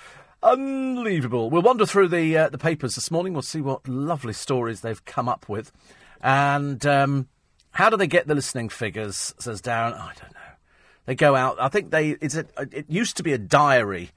unbelievable. 0.44 1.50
We'll 1.50 1.62
wander 1.62 1.86
through 1.86 2.08
the 2.08 2.36
uh, 2.36 2.48
the 2.50 2.58
papers 2.58 2.94
this 2.94 3.10
morning. 3.10 3.32
We'll 3.32 3.42
see 3.42 3.60
what 3.60 3.88
lovely 3.88 4.32
stories 4.34 4.82
they've 4.82 5.04
come 5.04 5.28
up 5.28 5.48
with, 5.48 5.72
and 6.20 6.84
um, 6.86 7.28
how 7.72 7.90
do 7.90 7.96
they 7.96 8.06
get 8.06 8.28
the 8.28 8.34
listening 8.34 8.68
figures? 8.68 9.34
Says 9.38 9.60
Darren. 9.60 9.94
I 9.94 10.12
don't 10.20 10.34
know. 10.34 10.40
They 11.06 11.14
go 11.14 11.34
out. 11.34 11.56
I 11.60 11.68
think 11.68 11.90
they. 11.90 12.10
It's 12.10 12.36
a. 12.36 12.46
It 12.70 12.86
used 12.88 13.16
to 13.16 13.22
be 13.22 13.32
a 13.32 13.38
diary, 13.38 14.10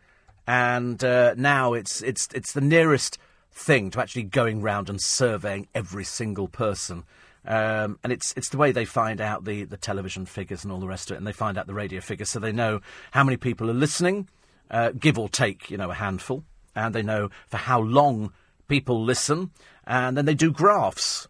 and 0.46 1.03
uh, 1.03 1.34
now 1.38 1.74
it's 1.74 2.01
it's 2.03 2.27
it's 2.34 2.53
the 2.53 2.62
nearest 2.62 3.17
thing 3.51 3.89
to 3.91 4.00
actually 4.00 4.24
going 4.24 4.62
round 4.62 4.89
and 4.89 5.01
surveying 5.01 5.67
every 5.74 6.03
single 6.03 6.48
person. 6.48 7.03
Um, 7.46 7.98
and 8.03 8.12
it's 8.12 8.34
it's 8.36 8.50
the 8.50 8.57
way 8.57 8.72
they 8.72 8.86
find 8.86 9.22
out 9.22 9.46
the, 9.46 9.63
the 9.63 9.77
television 9.77 10.25
figures 10.25 10.63
and 10.63 10.72
all 10.72 10.79
the 10.79 10.88
rest 10.88 11.10
of 11.10 11.15
it, 11.15 11.17
and 11.17 11.25
they 11.25 11.31
find 11.31 11.57
out 11.57 11.65
the 11.65 11.74
radio 11.74 12.01
figures, 12.01 12.29
so 12.29 12.39
they 12.39 12.51
know 12.51 12.81
how 13.12 13.24
many 13.24 13.38
people 13.38 13.69
are 13.69 13.74
listening, 13.74 14.27
uh, 14.70 14.92
give 14.92 15.18
or 15.18 15.30
take, 15.30 15.70
you 15.72 15.78
know, 15.78 15.92
a 15.92 15.96
handful, 15.96 16.44
and 16.76 16.94
they 16.94 17.04
know 17.04 17.30
for 17.48 17.58
how 17.58 17.80
long 17.80 18.32
people 18.68 19.04
listen, 19.04 19.52
and 19.86 20.18
then 20.18 20.26
they 20.26 20.34
do 20.34 20.52
graphs, 20.52 21.28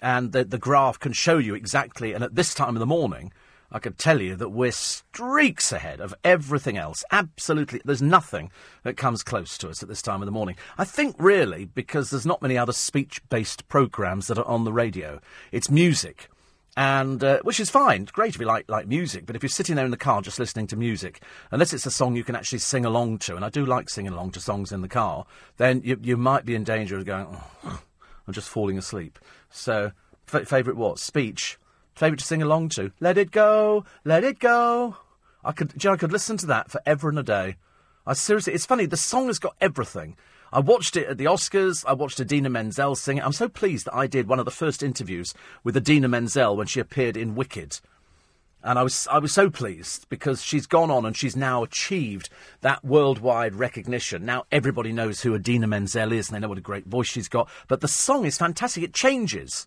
and 0.00 0.32
the, 0.32 0.44
the 0.44 0.58
graph 0.58 0.98
can 0.98 1.12
show 1.12 1.38
you 1.38 1.54
exactly. 1.54 2.12
And 2.12 2.24
at 2.24 2.34
this 2.34 2.54
time 2.54 2.76
of 2.76 2.80
the 2.80 2.86
morning, 2.86 3.32
I 3.70 3.78
could 3.78 3.98
tell 3.98 4.22
you 4.22 4.34
that 4.36 4.48
we're 4.48 4.72
streaks 4.72 5.72
ahead 5.72 6.00
of 6.00 6.14
everything 6.24 6.78
else. 6.78 7.04
Absolutely, 7.12 7.82
there's 7.84 8.00
nothing 8.00 8.50
that 8.82 8.96
comes 8.96 9.22
close 9.22 9.58
to 9.58 9.68
us 9.68 9.82
at 9.82 9.90
this 9.90 10.00
time 10.00 10.22
of 10.22 10.26
the 10.26 10.32
morning. 10.32 10.56
I 10.78 10.84
think 10.84 11.16
really 11.18 11.66
because 11.66 12.08
there's 12.08 12.24
not 12.24 12.40
many 12.40 12.56
other 12.56 12.72
speech-based 12.72 13.68
programs 13.68 14.28
that 14.28 14.38
are 14.38 14.46
on 14.46 14.64
the 14.64 14.72
radio. 14.72 15.20
It's 15.52 15.70
music. 15.70 16.30
And 16.78 17.24
uh, 17.24 17.40
which 17.42 17.58
is 17.58 17.70
fine, 17.70 18.04
great 18.04 18.36
if 18.36 18.40
you 18.40 18.46
like 18.46 18.70
like 18.70 18.86
music. 18.86 19.26
But 19.26 19.34
if 19.34 19.42
you're 19.42 19.50
sitting 19.50 19.74
there 19.74 19.84
in 19.84 19.90
the 19.90 19.96
car 19.96 20.22
just 20.22 20.38
listening 20.38 20.68
to 20.68 20.76
music, 20.76 21.20
unless 21.50 21.72
it's 21.72 21.86
a 21.86 21.90
song 21.90 22.14
you 22.14 22.22
can 22.22 22.36
actually 22.36 22.60
sing 22.60 22.84
along 22.84 23.18
to, 23.18 23.34
and 23.34 23.44
I 23.44 23.48
do 23.48 23.66
like 23.66 23.90
singing 23.90 24.12
along 24.12 24.30
to 24.32 24.40
songs 24.40 24.70
in 24.70 24.80
the 24.80 24.88
car, 24.88 25.26
then 25.56 25.82
you 25.84 25.98
you 26.00 26.16
might 26.16 26.44
be 26.44 26.54
in 26.54 26.62
danger 26.62 26.96
of 26.96 27.04
going, 27.04 27.26
oh, 27.64 27.82
I'm 28.28 28.32
just 28.32 28.48
falling 28.48 28.78
asleep. 28.78 29.18
So, 29.50 29.90
f- 30.32 30.46
favourite 30.46 30.78
what? 30.78 31.00
Speech 31.00 31.58
favourite 31.98 32.20
to 32.20 32.24
sing 32.24 32.42
along 32.42 32.68
to. 32.68 32.92
Let 33.00 33.18
it 33.18 33.32
go, 33.32 33.84
let 34.04 34.22
it 34.22 34.38
go. 34.38 34.96
I 35.44 35.50
could, 35.50 35.82
you 35.82 35.90
know, 35.90 35.94
I 35.94 35.96
could 35.96 36.12
listen 36.12 36.36
to 36.38 36.46
that 36.46 36.70
forever 36.70 37.08
and 37.08 37.18
a 37.18 37.24
day. 37.24 37.56
I 38.06 38.12
seriously, 38.12 38.54
it's 38.54 38.66
funny. 38.66 38.86
The 38.86 38.96
song 38.96 39.26
has 39.26 39.38
got 39.38 39.56
everything. 39.60 40.16
I 40.52 40.60
watched 40.60 40.96
it 40.96 41.06
at 41.08 41.18
the 41.18 41.26
Oscars. 41.26 41.84
I 41.86 41.92
watched 41.92 42.20
Idina 42.20 42.48
Menzel 42.48 42.94
sing 42.94 43.18
it. 43.18 43.24
I'm 43.24 43.32
so 43.32 43.48
pleased 43.48 43.86
that 43.86 43.94
I 43.94 44.06
did 44.06 44.28
one 44.28 44.38
of 44.38 44.44
the 44.44 44.50
first 44.50 44.82
interviews 44.82 45.34
with 45.62 45.76
Idina 45.76 46.08
Menzel 46.08 46.56
when 46.56 46.66
she 46.66 46.80
appeared 46.80 47.16
in 47.16 47.34
Wicked. 47.34 47.80
And 48.62 48.78
I 48.78 48.82
was, 48.82 49.06
I 49.10 49.18
was 49.18 49.32
so 49.32 49.50
pleased 49.50 50.08
because 50.08 50.42
she's 50.42 50.66
gone 50.66 50.90
on 50.90 51.06
and 51.06 51.16
she's 51.16 51.36
now 51.36 51.62
achieved 51.62 52.28
that 52.62 52.84
worldwide 52.84 53.54
recognition. 53.54 54.24
Now 54.24 54.44
everybody 54.50 54.92
knows 54.92 55.20
who 55.20 55.34
Idina 55.34 55.66
Menzel 55.66 56.12
is 56.12 56.28
and 56.28 56.36
they 56.36 56.40
know 56.40 56.48
what 56.48 56.58
a 56.58 56.62
great 56.62 56.86
voice 56.86 57.08
she's 57.08 57.28
got. 57.28 57.48
But 57.68 57.82
the 57.82 57.88
song 57.88 58.24
is 58.24 58.38
fantastic. 58.38 58.82
It 58.82 58.94
changes. 58.94 59.66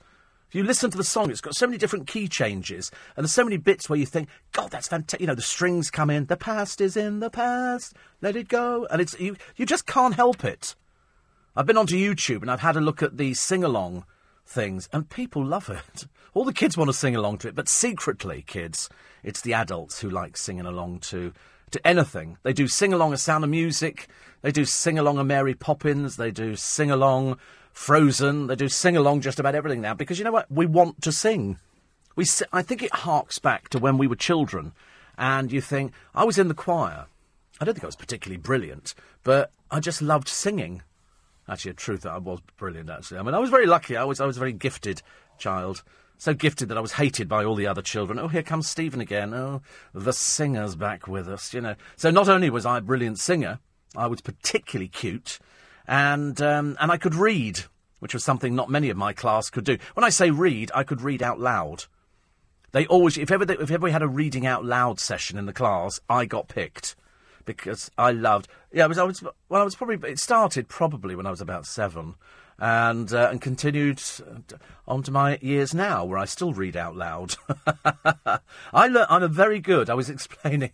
If 0.52 0.56
you 0.56 0.64
listen 0.66 0.92
to 0.92 0.98
the 0.98 1.06
song, 1.06 1.32
it's 1.32 1.40
got 1.40 1.56
so 1.56 1.66
many 1.66 1.78
different 1.78 2.08
key 2.08 2.28
changes, 2.28 2.92
and 3.16 3.24
there's 3.24 3.32
so 3.32 3.46
many 3.46 3.56
bits 3.56 3.88
where 3.88 3.98
you 3.98 4.06
think, 4.06 4.28
God, 4.52 4.70
that's 4.70 4.90
fantastic. 4.90 5.22
You 5.22 5.28
know, 5.28 5.34
the 5.34 5.42
strings 5.42 5.90
come 5.90 6.10
in, 6.10 6.26
the 6.26 6.36
past 6.36 6.82
is 6.82 6.98
in 6.98 7.22
the 7.22 7.30
past, 7.30 7.96
let 8.22 8.36
it 8.36 8.50
go. 8.50 8.86
And 8.92 9.02
it's 9.02 9.18
you, 9.18 9.38
you 9.56 9.66
just 9.66 9.86
can't 9.86 10.14
help 10.14 10.44
it. 10.44 10.76
I've 11.56 11.66
been 11.66 11.78
onto 11.78 11.96
YouTube 11.96 12.42
and 12.42 12.52
I've 12.52 12.60
had 12.60 12.76
a 12.76 12.82
look 12.82 13.02
at 13.02 13.16
the 13.16 13.34
sing 13.34 13.64
along 13.64 14.04
things, 14.46 14.90
and 14.92 15.10
people 15.10 15.42
love 15.42 15.70
it. 15.70 16.06
All 16.34 16.44
the 16.44 16.52
kids 16.52 16.76
want 16.76 16.90
to 16.90 16.94
sing 16.94 17.16
along 17.16 17.38
to 17.40 17.48
it, 17.48 17.56
but 17.56 17.70
secretly, 17.70 18.44
kids, 18.46 18.90
it's 19.24 19.40
the 19.40 19.54
adults 19.54 20.02
who 20.02 20.10
like 20.10 20.36
singing 20.36 20.66
along 20.66 21.00
to 21.00 21.32
to 21.70 21.88
anything. 21.88 22.38
They 22.44 22.52
do 22.52 22.68
sing 22.68 22.92
along 22.92 23.14
a 23.14 23.18
Sound 23.18 23.46
of 23.46 23.50
Music, 23.50 24.10
they 24.42 24.52
do 24.52 24.66
sing 24.66 25.00
along 25.00 25.18
a 25.18 25.24
Mary 25.24 25.54
Poppins, 25.54 26.18
they 26.18 26.30
do 26.30 26.58
sing 26.58 26.92
along 26.92 27.38
Frozen. 27.74 28.48
They 28.48 28.56
do 28.56 28.70
sing 28.70 28.98
along 28.98 29.22
just 29.22 29.40
about 29.40 29.56
everything 29.56 29.82
now 29.82 29.94
because 29.94 30.20
you 30.20 30.26
know 30.26 30.32
what? 30.32 30.52
We 30.52 30.66
want 30.66 31.02
to 31.04 31.12
sing. 31.12 31.58
We, 32.16 32.26
I 32.52 32.62
think 32.62 32.84
it 32.84 32.94
harks 32.94 33.40
back 33.40 33.70
to 33.70 33.80
when 33.80 33.98
we 33.98 34.08
were 34.08 34.16
children, 34.16 34.74
and 35.18 35.52
you 35.52 35.62
think 35.62 35.94
I 36.14 36.26
was 36.26 36.38
in 36.38 36.50
the 36.50 36.54
choir. 36.54 37.06
I 37.60 37.66
don't 37.66 37.74
think 37.74 37.84
I 37.84 37.88
was 37.88 37.96
particularly 37.96 38.38
brilliant, 38.42 38.94
but 39.24 39.52
I 39.70 39.80
just 39.80 40.02
loved 40.02 40.28
singing. 40.28 40.82
Actually, 41.48 41.72
a 41.72 41.76
truth 41.76 42.02
that 42.02 42.12
I 42.12 42.18
was 42.18 42.40
brilliant. 42.58 42.90
Actually, 42.90 43.20
I 43.20 43.24
mean, 43.24 43.34
I 43.34 43.40
was 43.40 43.50
very 43.50 43.66
lucky. 43.66 43.96
I 43.96 44.04
was 44.04 44.20
I 44.20 44.26
was 44.26 44.38
a 44.38 44.40
very 44.40 44.54
gifted 44.54 45.02
child. 45.38 45.84
So 46.18 46.36
gifted 46.36 46.70
that 46.70 46.78
I 46.78 46.82
was 46.82 46.94
hated 46.94 47.28
by 47.28 47.44
all 47.44 47.56
the 47.56 47.66
other 47.66 47.82
children. 47.82 48.20
Oh, 48.20 48.28
here 48.28 48.44
comes 48.44 48.70
Stephen 48.70 49.02
again. 49.02 49.34
Oh, 49.34 49.64
the 49.92 50.14
singer's 50.14 50.76
back 50.76 51.08
with 51.08 51.28
us, 51.28 51.52
you 51.52 51.62
know. 51.62 51.74
So 51.96 52.12
not 52.12 52.30
only 52.30 52.52
was 52.52 52.64
I 52.64 52.78
a 52.78 52.82
brilliant 52.82 53.18
singer, 53.18 53.58
I 53.96 54.06
was 54.06 54.22
particularly 54.22 54.88
cute, 54.88 55.40
and 55.88 56.42
um, 56.42 56.78
and 56.80 56.92
I 56.92 56.98
could 56.98 57.16
read, 57.16 57.62
which 58.00 58.14
was 58.14 58.24
something 58.24 58.56
not 58.56 58.70
many 58.70 58.90
of 58.90 58.98
my 58.98 59.14
class 59.14 59.50
could 59.50 59.66
do. 59.66 59.78
When 59.94 60.04
I 60.04 60.10
say 60.10 60.32
read, 60.32 60.72
I 60.74 60.84
could 60.84 61.02
read 61.02 61.22
out 61.22 61.40
loud. 61.40 61.86
They 62.72 62.86
always, 62.88 63.18
if 63.18 63.32
ever, 63.32 63.46
they, 63.46 63.56
if 63.56 63.70
ever 63.70 63.84
we 63.84 63.92
had 63.92 64.02
a 64.02 64.08
reading 64.08 64.46
out 64.46 64.64
loud 64.64 65.00
session 65.00 65.38
in 65.38 65.46
the 65.46 65.54
class, 65.54 66.00
I 66.10 66.26
got 66.26 66.48
picked 66.48 66.96
because 67.46 67.92
I 67.98 68.12
loved. 68.12 68.48
Yeah, 68.72 68.86
I 68.86 68.88
was, 68.88 68.98
I 68.98 69.04
was. 69.04 69.22
Well, 69.22 69.62
I 69.62 69.64
was 69.64 69.76
probably. 69.76 70.10
It 70.10 70.20
started 70.20 70.70
probably 70.70 71.16
when 71.16 71.26
I 71.26 71.32
was 71.32 71.42
about 71.42 71.66
seven, 71.66 72.16
and 72.60 73.12
uh, 73.14 73.30
and 73.32 73.42
continued 73.42 74.02
on 74.88 75.04
to 75.04 75.12
my 75.12 75.38
years 75.42 75.74
now, 75.74 76.06
where 76.06 76.18
I 76.18 76.26
still 76.26 76.54
read 76.54 76.78
out 76.78 76.96
loud. 76.96 77.36
I 78.26 78.40
I'm 78.74 79.24
a 79.24 79.28
very 79.28 79.60
good. 79.60 79.90
I 79.90 79.94
was 79.94 80.10
explaining 80.12 80.72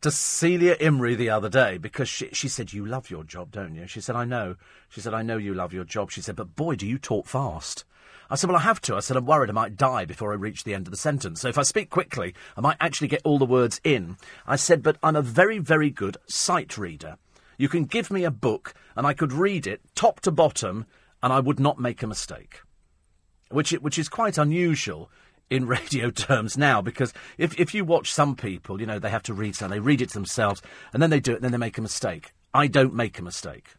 to 0.00 0.10
Celia 0.10 0.76
Imrie 0.76 1.16
the 1.16 1.30
other 1.30 1.48
day 1.48 1.76
because 1.76 2.08
she, 2.08 2.28
she 2.32 2.48
said, 2.48 2.72
You 2.72 2.86
love 2.86 3.10
your 3.10 3.24
job, 3.24 3.50
don't 3.50 3.74
you? 3.74 3.86
She 3.86 4.00
said, 4.00 4.14
I 4.14 4.24
know. 4.24 4.56
She 4.88 5.00
said, 5.00 5.14
I 5.14 5.22
know 5.22 5.36
you 5.36 5.54
love 5.54 5.72
your 5.72 5.84
job. 5.84 6.10
She 6.10 6.20
said, 6.20 6.36
But 6.36 6.54
boy, 6.54 6.76
do 6.76 6.86
you 6.86 6.98
talk 6.98 7.26
fast. 7.26 7.84
I 8.30 8.36
said, 8.36 8.48
Well, 8.48 8.58
I 8.58 8.62
have 8.62 8.80
to. 8.82 8.96
I 8.96 9.00
said, 9.00 9.16
I'm 9.16 9.26
worried 9.26 9.50
I 9.50 9.54
might 9.54 9.76
die 9.76 10.04
before 10.04 10.32
I 10.32 10.36
reach 10.36 10.64
the 10.64 10.74
end 10.74 10.86
of 10.86 10.92
the 10.92 10.96
sentence. 10.96 11.40
So 11.40 11.48
if 11.48 11.58
I 11.58 11.62
speak 11.62 11.90
quickly, 11.90 12.34
I 12.56 12.60
might 12.60 12.76
actually 12.80 13.08
get 13.08 13.22
all 13.24 13.38
the 13.38 13.44
words 13.44 13.80
in. 13.82 14.16
I 14.46 14.56
said, 14.56 14.82
But 14.82 14.98
I'm 15.02 15.16
a 15.16 15.22
very, 15.22 15.58
very 15.58 15.90
good 15.90 16.16
sight 16.26 16.78
reader. 16.78 17.16
You 17.56 17.68
can 17.68 17.84
give 17.84 18.10
me 18.10 18.22
a 18.22 18.30
book 18.30 18.74
and 18.94 19.04
I 19.04 19.14
could 19.14 19.32
read 19.32 19.66
it 19.66 19.80
top 19.96 20.20
to 20.20 20.30
bottom 20.30 20.86
and 21.22 21.32
I 21.32 21.40
would 21.40 21.58
not 21.58 21.80
make 21.80 22.04
a 22.04 22.06
mistake. 22.06 22.60
Which, 23.50 23.72
which 23.72 23.98
is 23.98 24.08
quite 24.08 24.38
unusual 24.38 25.10
in 25.50 25.66
radio 25.66 26.10
terms 26.10 26.56
now 26.56 26.80
because 26.82 27.12
if, 27.36 27.58
if 27.58 27.74
you 27.74 27.84
watch 27.84 28.12
some 28.12 28.36
people, 28.36 28.80
you 28.80 28.86
know, 28.86 28.98
they 28.98 29.10
have 29.10 29.22
to 29.24 29.34
read 29.34 29.54
something, 29.54 29.76
they 29.76 29.84
read 29.84 30.02
it 30.02 30.10
themselves, 30.10 30.62
and 30.92 31.02
then 31.02 31.10
they 31.10 31.20
do 31.20 31.32
it, 31.32 31.36
and 31.36 31.44
then 31.44 31.52
they 31.52 31.58
make 31.58 31.78
a 31.78 31.82
mistake. 31.82 32.32
I 32.54 32.66
don't 32.66 32.94
make 32.94 33.18
a 33.18 33.22
mistake. 33.22 33.74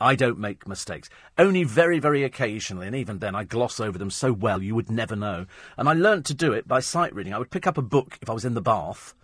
I 0.00 0.14
don't 0.14 0.38
make 0.38 0.68
mistakes. 0.68 1.08
Only 1.38 1.64
very, 1.64 1.98
very 1.98 2.22
occasionally, 2.22 2.86
and 2.86 2.94
even 2.94 3.18
then 3.18 3.34
I 3.34 3.44
gloss 3.44 3.80
over 3.80 3.96
them 3.96 4.10
so 4.10 4.30
well 4.32 4.62
you 4.62 4.74
would 4.74 4.90
never 4.90 5.16
know. 5.16 5.46
And 5.78 5.88
I 5.88 5.94
learnt 5.94 6.26
to 6.26 6.34
do 6.34 6.52
it 6.52 6.68
by 6.68 6.80
sight 6.80 7.14
reading. 7.14 7.32
I 7.32 7.38
would 7.38 7.50
pick 7.50 7.66
up 7.66 7.78
a 7.78 7.82
book 7.82 8.18
if 8.20 8.28
I 8.28 8.34
was 8.34 8.44
in 8.44 8.54
the 8.54 8.60
bath 8.60 9.14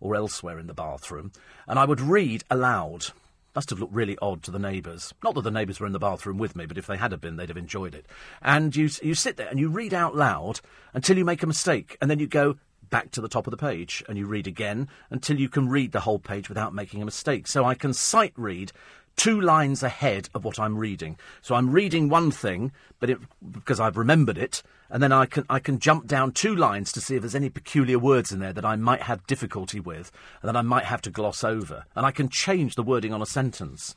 or 0.00 0.16
elsewhere 0.16 0.58
in 0.58 0.66
the 0.66 0.74
bathroom, 0.74 1.32
and 1.68 1.78
I 1.78 1.84
would 1.84 2.00
read 2.00 2.42
aloud. 2.50 3.06
Must 3.54 3.70
have 3.70 3.78
looked 3.78 3.94
really 3.94 4.18
odd 4.20 4.42
to 4.44 4.50
the 4.50 4.58
neighbours. 4.58 5.14
Not 5.22 5.34
that 5.34 5.42
the 5.42 5.50
neighbours 5.50 5.78
were 5.78 5.86
in 5.86 5.92
the 5.92 5.98
bathroom 5.98 6.38
with 6.38 6.56
me, 6.56 6.66
but 6.66 6.78
if 6.78 6.86
they 6.86 6.96
had 6.96 7.18
been, 7.20 7.36
they'd 7.36 7.48
have 7.48 7.56
enjoyed 7.56 7.94
it. 7.94 8.06
And 8.42 8.74
you, 8.74 8.90
you 9.02 9.14
sit 9.14 9.36
there 9.36 9.48
and 9.48 9.60
you 9.60 9.68
read 9.68 9.94
out 9.94 10.16
loud 10.16 10.60
until 10.92 11.16
you 11.16 11.24
make 11.24 11.42
a 11.42 11.46
mistake, 11.46 11.96
and 12.00 12.10
then 12.10 12.18
you 12.18 12.26
go 12.26 12.56
back 12.90 13.10
to 13.12 13.20
the 13.20 13.28
top 13.28 13.46
of 13.46 13.50
the 13.50 13.56
page 13.56 14.04
and 14.08 14.18
you 14.18 14.26
read 14.26 14.46
again 14.46 14.88
until 15.10 15.38
you 15.38 15.48
can 15.48 15.68
read 15.68 15.92
the 15.92 16.00
whole 16.00 16.18
page 16.18 16.48
without 16.48 16.74
making 16.74 17.02
a 17.02 17.04
mistake. 17.04 17.46
So 17.46 17.64
I 17.64 17.74
can 17.74 17.92
sight 17.92 18.32
read 18.36 18.72
two 19.16 19.40
lines 19.40 19.82
ahead 19.82 20.28
of 20.34 20.44
what 20.44 20.58
I'm 20.58 20.76
reading. 20.76 21.18
So 21.42 21.54
I'm 21.54 21.70
reading 21.70 22.08
one 22.08 22.30
thing, 22.30 22.72
but 23.00 23.10
it, 23.10 23.18
because 23.52 23.80
I've 23.80 23.96
remembered 23.96 24.38
it, 24.38 24.62
and 24.90 25.02
then 25.02 25.12
I 25.12 25.26
can 25.26 25.44
I 25.48 25.58
can 25.58 25.78
jump 25.78 26.06
down 26.06 26.32
two 26.32 26.54
lines 26.54 26.92
to 26.92 27.00
see 27.00 27.16
if 27.16 27.22
there's 27.22 27.34
any 27.34 27.50
peculiar 27.50 27.98
words 27.98 28.32
in 28.32 28.40
there 28.40 28.52
that 28.52 28.64
I 28.64 28.76
might 28.76 29.02
have 29.02 29.26
difficulty 29.26 29.80
with, 29.80 30.10
and 30.42 30.48
that 30.48 30.56
I 30.56 30.62
might 30.62 30.84
have 30.84 31.02
to 31.02 31.10
gloss 31.10 31.44
over, 31.44 31.84
and 31.96 32.06
I 32.06 32.10
can 32.10 32.28
change 32.28 32.74
the 32.74 32.82
wording 32.82 33.12
on 33.12 33.22
a 33.22 33.26
sentence. 33.26 33.94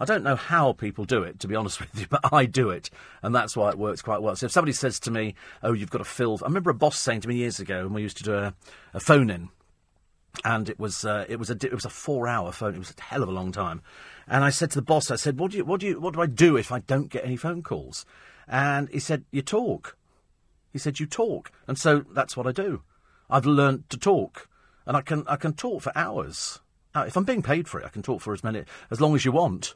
I 0.00 0.04
don't 0.04 0.24
know 0.24 0.36
how 0.36 0.72
people 0.72 1.04
do 1.04 1.22
it, 1.22 1.38
to 1.40 1.48
be 1.48 1.54
honest 1.54 1.80
with 1.80 1.98
you, 1.98 2.06
but 2.08 2.32
I 2.32 2.46
do 2.46 2.70
it, 2.70 2.90
and 3.22 3.34
that's 3.34 3.56
why 3.56 3.70
it 3.70 3.78
works 3.78 4.02
quite 4.02 4.22
well. 4.22 4.34
So 4.36 4.46
if 4.46 4.52
somebody 4.52 4.72
says 4.72 4.98
to 5.00 5.10
me, 5.10 5.34
"Oh, 5.62 5.72
you've 5.72 5.90
got 5.90 5.98
to 5.98 6.04
fill," 6.04 6.38
I 6.42 6.46
remember 6.46 6.70
a 6.70 6.74
boss 6.74 6.98
saying 6.98 7.22
to 7.22 7.28
me 7.28 7.36
years 7.36 7.60
ago, 7.60 7.80
and 7.80 7.94
we 7.94 8.02
used 8.02 8.16
to 8.18 8.24
do 8.24 8.34
a, 8.34 8.54
a 8.94 9.00
phone 9.00 9.30
in, 9.30 9.48
and 10.44 10.68
it 10.68 10.78
was 10.78 11.04
uh, 11.04 11.24
it 11.28 11.38
was 11.38 11.50
a 11.50 11.56
it 11.62 11.72
was 11.72 11.84
a 11.84 11.90
four 11.90 12.26
hour 12.26 12.52
phone. 12.52 12.74
It 12.74 12.78
was 12.78 12.94
a 12.96 13.02
hell 13.02 13.22
of 13.22 13.28
a 13.28 13.32
long 13.32 13.52
time, 13.52 13.82
and 14.28 14.44
I 14.44 14.50
said 14.50 14.70
to 14.70 14.76
the 14.76 14.82
boss, 14.82 15.10
I 15.10 15.16
said, 15.16 15.38
what 15.38 15.50
do 15.50 15.58
you, 15.58 15.64
what 15.64 15.80
do 15.80 15.86
you, 15.86 16.00
what 16.00 16.14
do 16.14 16.20
I 16.20 16.26
do 16.26 16.56
if 16.56 16.70
I 16.72 16.80
don't 16.80 17.10
get 17.10 17.24
any 17.24 17.36
phone 17.36 17.62
calls? 17.62 18.06
And 18.48 18.88
he 18.88 18.98
said, 18.98 19.24
you 19.30 19.42
talk. 19.42 19.96
He 20.72 20.78
said, 20.78 21.00
you 21.00 21.06
talk. 21.06 21.50
And 21.66 21.78
so 21.78 22.04
that's 22.12 22.36
what 22.36 22.46
I 22.46 22.52
do. 22.52 22.82
I've 23.28 23.46
learned 23.46 23.88
to 23.90 23.98
talk. 23.98 24.48
And 24.86 24.96
I 24.96 25.00
can, 25.00 25.24
I 25.28 25.36
can 25.36 25.52
talk 25.54 25.82
for 25.82 25.92
hours. 25.96 26.60
If 26.94 27.16
I'm 27.16 27.24
being 27.24 27.42
paid 27.42 27.68
for 27.68 27.80
it, 27.80 27.86
I 27.86 27.88
can 27.88 28.02
talk 28.02 28.20
for 28.20 28.32
as 28.32 28.44
many, 28.44 28.64
as 28.90 29.00
long 29.00 29.14
as 29.14 29.24
you 29.24 29.32
want. 29.32 29.74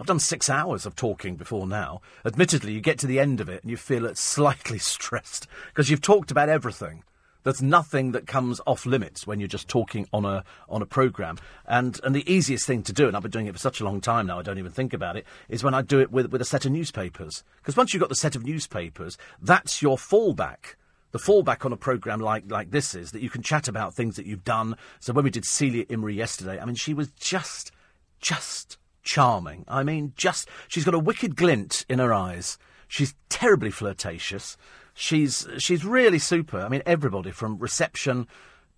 I've 0.00 0.06
done 0.06 0.18
six 0.18 0.50
hours 0.50 0.84
of 0.86 0.96
talking 0.96 1.36
before 1.36 1.66
now. 1.66 2.00
Admittedly, 2.24 2.72
you 2.72 2.80
get 2.80 2.98
to 3.00 3.06
the 3.06 3.20
end 3.20 3.40
of 3.40 3.48
it 3.48 3.62
and 3.62 3.70
you 3.70 3.76
feel 3.76 4.12
slightly 4.14 4.78
stressed 4.78 5.46
because 5.68 5.90
you've 5.90 6.00
talked 6.00 6.30
about 6.30 6.48
everything. 6.48 7.04
There's 7.44 7.62
nothing 7.62 8.12
that 8.12 8.26
comes 8.26 8.60
off 8.66 8.86
limits 8.86 9.26
when 9.26 9.40
you're 9.40 9.48
just 9.48 9.68
talking 9.68 10.06
on 10.12 10.24
a 10.24 10.44
on 10.68 10.82
a 10.82 10.86
program. 10.86 11.38
And 11.66 12.00
and 12.04 12.14
the 12.14 12.30
easiest 12.32 12.66
thing 12.66 12.82
to 12.84 12.92
do, 12.92 13.08
and 13.08 13.16
I've 13.16 13.22
been 13.22 13.30
doing 13.30 13.46
it 13.46 13.52
for 13.52 13.58
such 13.58 13.80
a 13.80 13.84
long 13.84 14.00
time 14.00 14.26
now, 14.26 14.38
I 14.38 14.42
don't 14.42 14.58
even 14.58 14.72
think 14.72 14.92
about 14.92 15.16
it, 15.16 15.26
is 15.48 15.64
when 15.64 15.74
I 15.74 15.82
do 15.82 16.00
it 16.00 16.12
with 16.12 16.30
with 16.30 16.40
a 16.40 16.46
set 16.46 16.64
of 16.64 16.72
newspapers. 16.72 17.44
Because 17.56 17.76
once 17.76 17.92
you've 17.92 18.00
got 18.00 18.08
the 18.08 18.14
set 18.14 18.36
of 18.36 18.44
newspapers, 18.44 19.18
that's 19.40 19.82
your 19.82 19.96
fallback. 19.96 20.76
The 21.10 21.18
fallback 21.18 21.64
on 21.64 21.72
a 21.72 21.76
program 21.76 22.20
like 22.20 22.50
like 22.50 22.70
this 22.70 22.94
is 22.94 23.12
that 23.12 23.22
you 23.22 23.30
can 23.30 23.42
chat 23.42 23.68
about 23.68 23.94
things 23.94 24.16
that 24.16 24.26
you've 24.26 24.44
done. 24.44 24.76
So 25.00 25.12
when 25.12 25.24
we 25.24 25.30
did 25.30 25.44
Celia 25.44 25.84
Imrie 25.86 26.14
yesterday, 26.14 26.58
I 26.60 26.64
mean, 26.64 26.74
she 26.74 26.94
was 26.94 27.10
just 27.10 27.72
just 28.20 28.78
charming. 29.02 29.64
I 29.68 29.82
mean, 29.82 30.12
just 30.16 30.48
she's 30.68 30.84
got 30.84 30.94
a 30.94 30.98
wicked 30.98 31.36
glint 31.36 31.84
in 31.88 31.98
her 31.98 32.14
eyes. 32.14 32.56
She's 32.88 33.14
terribly 33.28 33.70
flirtatious. 33.70 34.56
She's 34.94 35.46
she's 35.58 35.84
really 35.84 36.18
super. 36.18 36.60
I 36.60 36.68
mean, 36.68 36.82
everybody 36.84 37.30
from 37.30 37.58
reception 37.58 38.26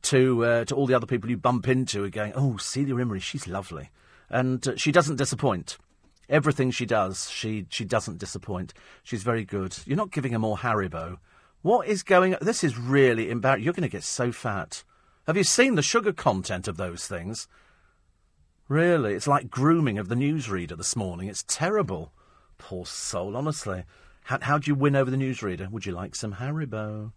to 0.03 0.45
uh, 0.45 0.65
to 0.67 0.75
all 0.75 0.87
the 0.87 0.95
other 0.95 1.07
people 1.07 1.31
you 1.31 1.37
bump 1.37 1.69
into 1.69 2.05
are 2.05 2.11
going, 2.11 2.33
"Oh, 2.37 2.57
Celia 2.57 2.95
Imrie, 2.95 3.21
she's 3.21 3.49
lovely," 3.49 3.91
and 4.31 4.67
uh, 4.67 4.77
she 4.77 4.93
doesn't 4.93 5.17
disappoint. 5.17 5.79
Everything 6.29 6.71
she 6.71 6.87
does, 6.87 7.29
she 7.31 7.67
she 7.69 7.85
doesn't 7.85 8.19
disappoint. 8.19 8.73
She's 9.03 9.23
very 9.23 9.45
good. 9.45 9.77
You're 9.87 9.97
not 9.97 10.13
giving 10.13 10.33
her 10.33 10.39
more 10.39 10.59
Haribo. 10.59 11.19
What 11.63 11.89
is 11.89 12.03
going? 12.03 12.37
This 12.41 12.63
is 12.63 12.79
really 12.79 13.31
embarrassing. 13.31 13.65
You're 13.65 13.75
going 13.75 13.83
to 13.83 13.89
get 13.89 14.05
so 14.05 14.31
fat. 14.33 14.85
Have 15.27 15.37
you 15.37 15.45
seen 15.45 15.75
the 15.75 15.83
sugar 15.83 16.13
content 16.13 16.69
of 16.69 16.77
those 16.77 17.07
things? 17.07 17.49
Really, 18.69 19.15
it's 19.15 19.27
like 19.27 19.51
grooming 19.51 19.99
of 19.99 20.09
the 20.09 20.15
newsreader 20.15 20.77
this 20.77 20.97
morning. 20.97 21.29
It's 21.29 21.45
terrible. 21.47 22.13
Poor 22.59 22.87
soul, 22.87 23.37
honestly. 23.37 23.85
How, 24.25 24.39
how 24.41 24.59
do 24.59 24.71
you 24.71 24.75
win 24.75 24.97
over 24.97 25.11
the 25.11 25.17
newsreader? 25.17 25.71
Would 25.71 25.87
you 25.87 25.93
like 25.93 26.15
some 26.15 26.35
Haribo? 26.35 27.13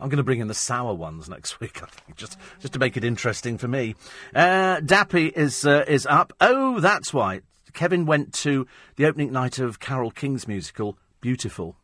I'm 0.00 0.08
going 0.08 0.18
to 0.18 0.24
bring 0.24 0.40
in 0.40 0.48
the 0.48 0.54
sour 0.54 0.94
ones 0.94 1.28
next 1.28 1.60
week, 1.60 1.82
I 1.82 1.86
think, 1.86 2.16
just 2.16 2.38
just 2.60 2.72
to 2.72 2.78
make 2.78 2.96
it 2.96 3.04
interesting 3.04 3.58
for 3.58 3.68
me. 3.68 3.94
Uh, 4.34 4.80
Dappy 4.80 5.30
is 5.32 5.66
uh, 5.66 5.84
is 5.86 6.06
up. 6.06 6.32
Oh, 6.40 6.80
that's 6.80 7.12
why 7.12 7.42
Kevin 7.74 8.06
went 8.06 8.32
to 8.34 8.66
the 8.96 9.06
opening 9.06 9.32
night 9.32 9.58
of 9.58 9.78
Carole 9.78 10.10
King's 10.10 10.48
musical 10.48 10.98
Beautiful, 11.20 11.76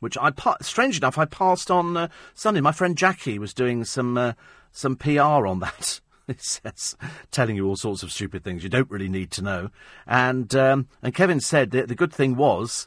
which 0.00 0.16
I 0.18 0.30
pa- 0.30 0.56
strange 0.62 0.96
enough 0.96 1.18
I 1.18 1.26
passed 1.26 1.70
on 1.70 1.94
uh, 1.94 2.08
Sunday. 2.34 2.62
My 2.62 2.72
friend 2.72 2.96
Jackie 2.96 3.38
was 3.38 3.52
doing 3.52 3.84
some 3.84 4.16
uh, 4.16 4.32
some 4.72 4.96
PR 4.96 5.46
on 5.46 5.60
that. 5.60 6.00
It 6.28 6.40
says 6.40 6.96
telling 7.32 7.56
you 7.56 7.66
all 7.66 7.74
sorts 7.74 8.04
of 8.04 8.12
stupid 8.12 8.44
things 8.44 8.62
you 8.62 8.68
don't 8.68 8.88
really 8.88 9.08
need 9.08 9.32
to 9.32 9.42
know. 9.42 9.70
And 10.06 10.54
um, 10.54 10.86
and 11.02 11.12
Kevin 11.12 11.40
said 11.40 11.72
that 11.72 11.88
the 11.88 11.96
good 11.96 12.12
thing 12.12 12.36
was 12.36 12.86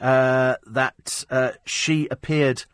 uh, 0.00 0.56
that 0.66 1.24
uh, 1.30 1.52
she 1.64 2.08
appeared 2.10 2.64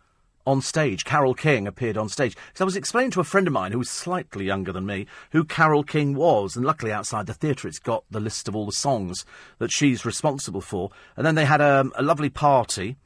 on 0.46 0.62
stage. 0.62 1.04
Carole 1.04 1.34
King 1.34 1.66
appeared 1.66 1.98
on 1.98 2.08
stage. 2.08 2.34
So 2.54 2.64
I 2.64 2.66
was 2.66 2.76
explaining 2.76 3.10
to 3.12 3.20
a 3.20 3.24
friend 3.24 3.46
of 3.46 3.52
mine 3.52 3.70
who 3.70 3.78
was 3.78 3.90
slightly 3.90 4.46
younger 4.46 4.72
than 4.72 4.86
me 4.86 5.06
who 5.32 5.44
Carole 5.44 5.84
King 5.84 6.14
was, 6.14 6.56
and 6.56 6.64
luckily 6.64 6.90
outside 6.90 7.26
the 7.26 7.34
theatre 7.34 7.68
it's 7.68 7.78
got 7.78 8.04
the 8.10 8.18
list 8.18 8.48
of 8.48 8.56
all 8.56 8.64
the 8.64 8.72
songs 8.72 9.26
that 9.58 9.70
she's 9.70 10.06
responsible 10.06 10.62
for. 10.62 10.90
And 11.16 11.26
then 11.26 11.34
they 11.34 11.44
had 11.44 11.60
a, 11.60 11.90
a 11.96 12.02
lovely 12.02 12.30
party 12.30 12.96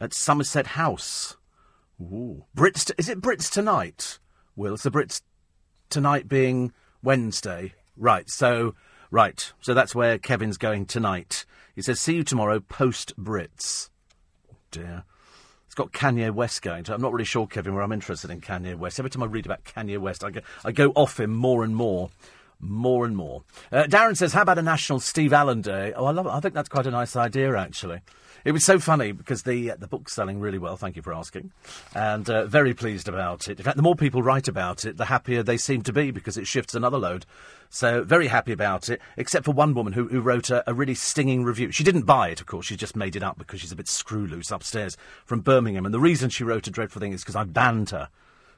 at 0.00 0.12
Somerset 0.12 0.68
House. 0.68 1.36
Ooh. 2.00 2.44
Brits, 2.56 2.90
is 2.98 3.08
it 3.08 3.20
Brits 3.20 3.50
tonight? 3.50 4.18
Will 4.56 4.74
it's 4.74 4.82
the 4.82 4.90
Brits 4.90 5.22
tonight 5.90 6.28
being 6.28 6.72
Wednesday. 7.02 7.74
Right, 7.96 8.28
so 8.28 8.74
right, 9.10 9.52
so 9.60 9.74
that's 9.74 9.94
where 9.94 10.18
Kevin's 10.18 10.58
going 10.58 10.86
tonight. 10.86 11.44
He 11.78 11.82
says, 11.82 12.00
"See 12.00 12.16
you 12.16 12.24
tomorrow, 12.24 12.58
post 12.58 13.12
Brits." 13.16 13.90
Oh 14.52 14.56
dear, 14.72 15.04
it's 15.64 15.76
got 15.76 15.92
Kanye 15.92 16.34
West 16.34 16.60
going. 16.60 16.82
To, 16.82 16.92
I'm 16.92 17.00
not 17.00 17.12
really 17.12 17.24
sure, 17.24 17.46
Kevin, 17.46 17.72
where 17.72 17.84
I'm 17.84 17.92
interested 17.92 18.32
in 18.32 18.40
Kanye 18.40 18.76
West. 18.76 18.98
Every 18.98 19.10
time 19.10 19.22
I 19.22 19.26
read 19.26 19.46
about 19.46 19.62
Kanye 19.62 19.96
West, 19.96 20.24
I 20.24 20.30
go, 20.30 20.40
I 20.64 20.72
go 20.72 20.90
off 20.96 21.20
him 21.20 21.32
more 21.32 21.62
and 21.62 21.76
more. 21.76 22.10
More 22.58 23.06
and 23.06 23.16
more. 23.16 23.44
Uh, 23.70 23.84
Darren 23.84 24.16
says, 24.16 24.32
"How 24.32 24.42
about 24.42 24.58
a 24.58 24.62
National 24.62 24.98
Steve 24.98 25.32
Allen 25.32 25.60
Day?" 25.60 25.92
Oh, 25.94 26.06
I 26.06 26.10
love 26.10 26.26
it. 26.26 26.30
I 26.30 26.40
think 26.40 26.52
that's 26.52 26.68
quite 26.68 26.88
a 26.88 26.90
nice 26.90 27.14
idea, 27.14 27.56
actually. 27.56 28.00
It 28.44 28.52
was 28.52 28.64
so 28.64 28.78
funny 28.78 29.12
because 29.12 29.42
the 29.42 29.72
uh, 29.72 29.76
the 29.76 29.86
book's 29.86 30.14
selling 30.14 30.40
really 30.40 30.58
well. 30.58 30.76
Thank 30.76 30.96
you 30.96 31.02
for 31.02 31.12
asking, 31.12 31.52
and 31.94 32.28
uh, 32.30 32.46
very 32.46 32.74
pleased 32.74 33.08
about 33.08 33.48
it. 33.48 33.58
In 33.58 33.64
fact, 33.64 33.76
the 33.76 33.82
more 33.82 33.96
people 33.96 34.22
write 34.22 34.48
about 34.48 34.84
it, 34.84 34.96
the 34.96 35.06
happier 35.06 35.42
they 35.42 35.56
seem 35.56 35.82
to 35.82 35.92
be 35.92 36.10
because 36.10 36.36
it 36.36 36.46
shifts 36.46 36.74
another 36.74 36.98
load. 36.98 37.26
So 37.70 38.02
very 38.02 38.28
happy 38.28 38.52
about 38.52 38.88
it. 38.88 39.00
Except 39.16 39.44
for 39.44 39.52
one 39.52 39.74
woman 39.74 39.92
who, 39.92 40.08
who 40.08 40.20
wrote 40.20 40.50
a, 40.50 40.68
a 40.70 40.74
really 40.74 40.94
stinging 40.94 41.44
review. 41.44 41.70
She 41.70 41.84
didn't 41.84 42.02
buy 42.02 42.30
it, 42.30 42.40
of 42.40 42.46
course. 42.46 42.66
She 42.66 42.76
just 42.76 42.96
made 42.96 43.16
it 43.16 43.22
up 43.22 43.38
because 43.38 43.60
she's 43.60 43.72
a 43.72 43.76
bit 43.76 43.88
screw 43.88 44.26
loose 44.26 44.50
upstairs 44.50 44.96
from 45.24 45.40
Birmingham. 45.40 45.84
And 45.84 45.94
the 45.94 46.00
reason 46.00 46.30
she 46.30 46.44
wrote 46.44 46.66
a 46.66 46.70
dreadful 46.70 47.00
thing 47.00 47.12
is 47.12 47.22
because 47.22 47.36
I 47.36 47.44
banned 47.44 47.90
her 47.90 48.08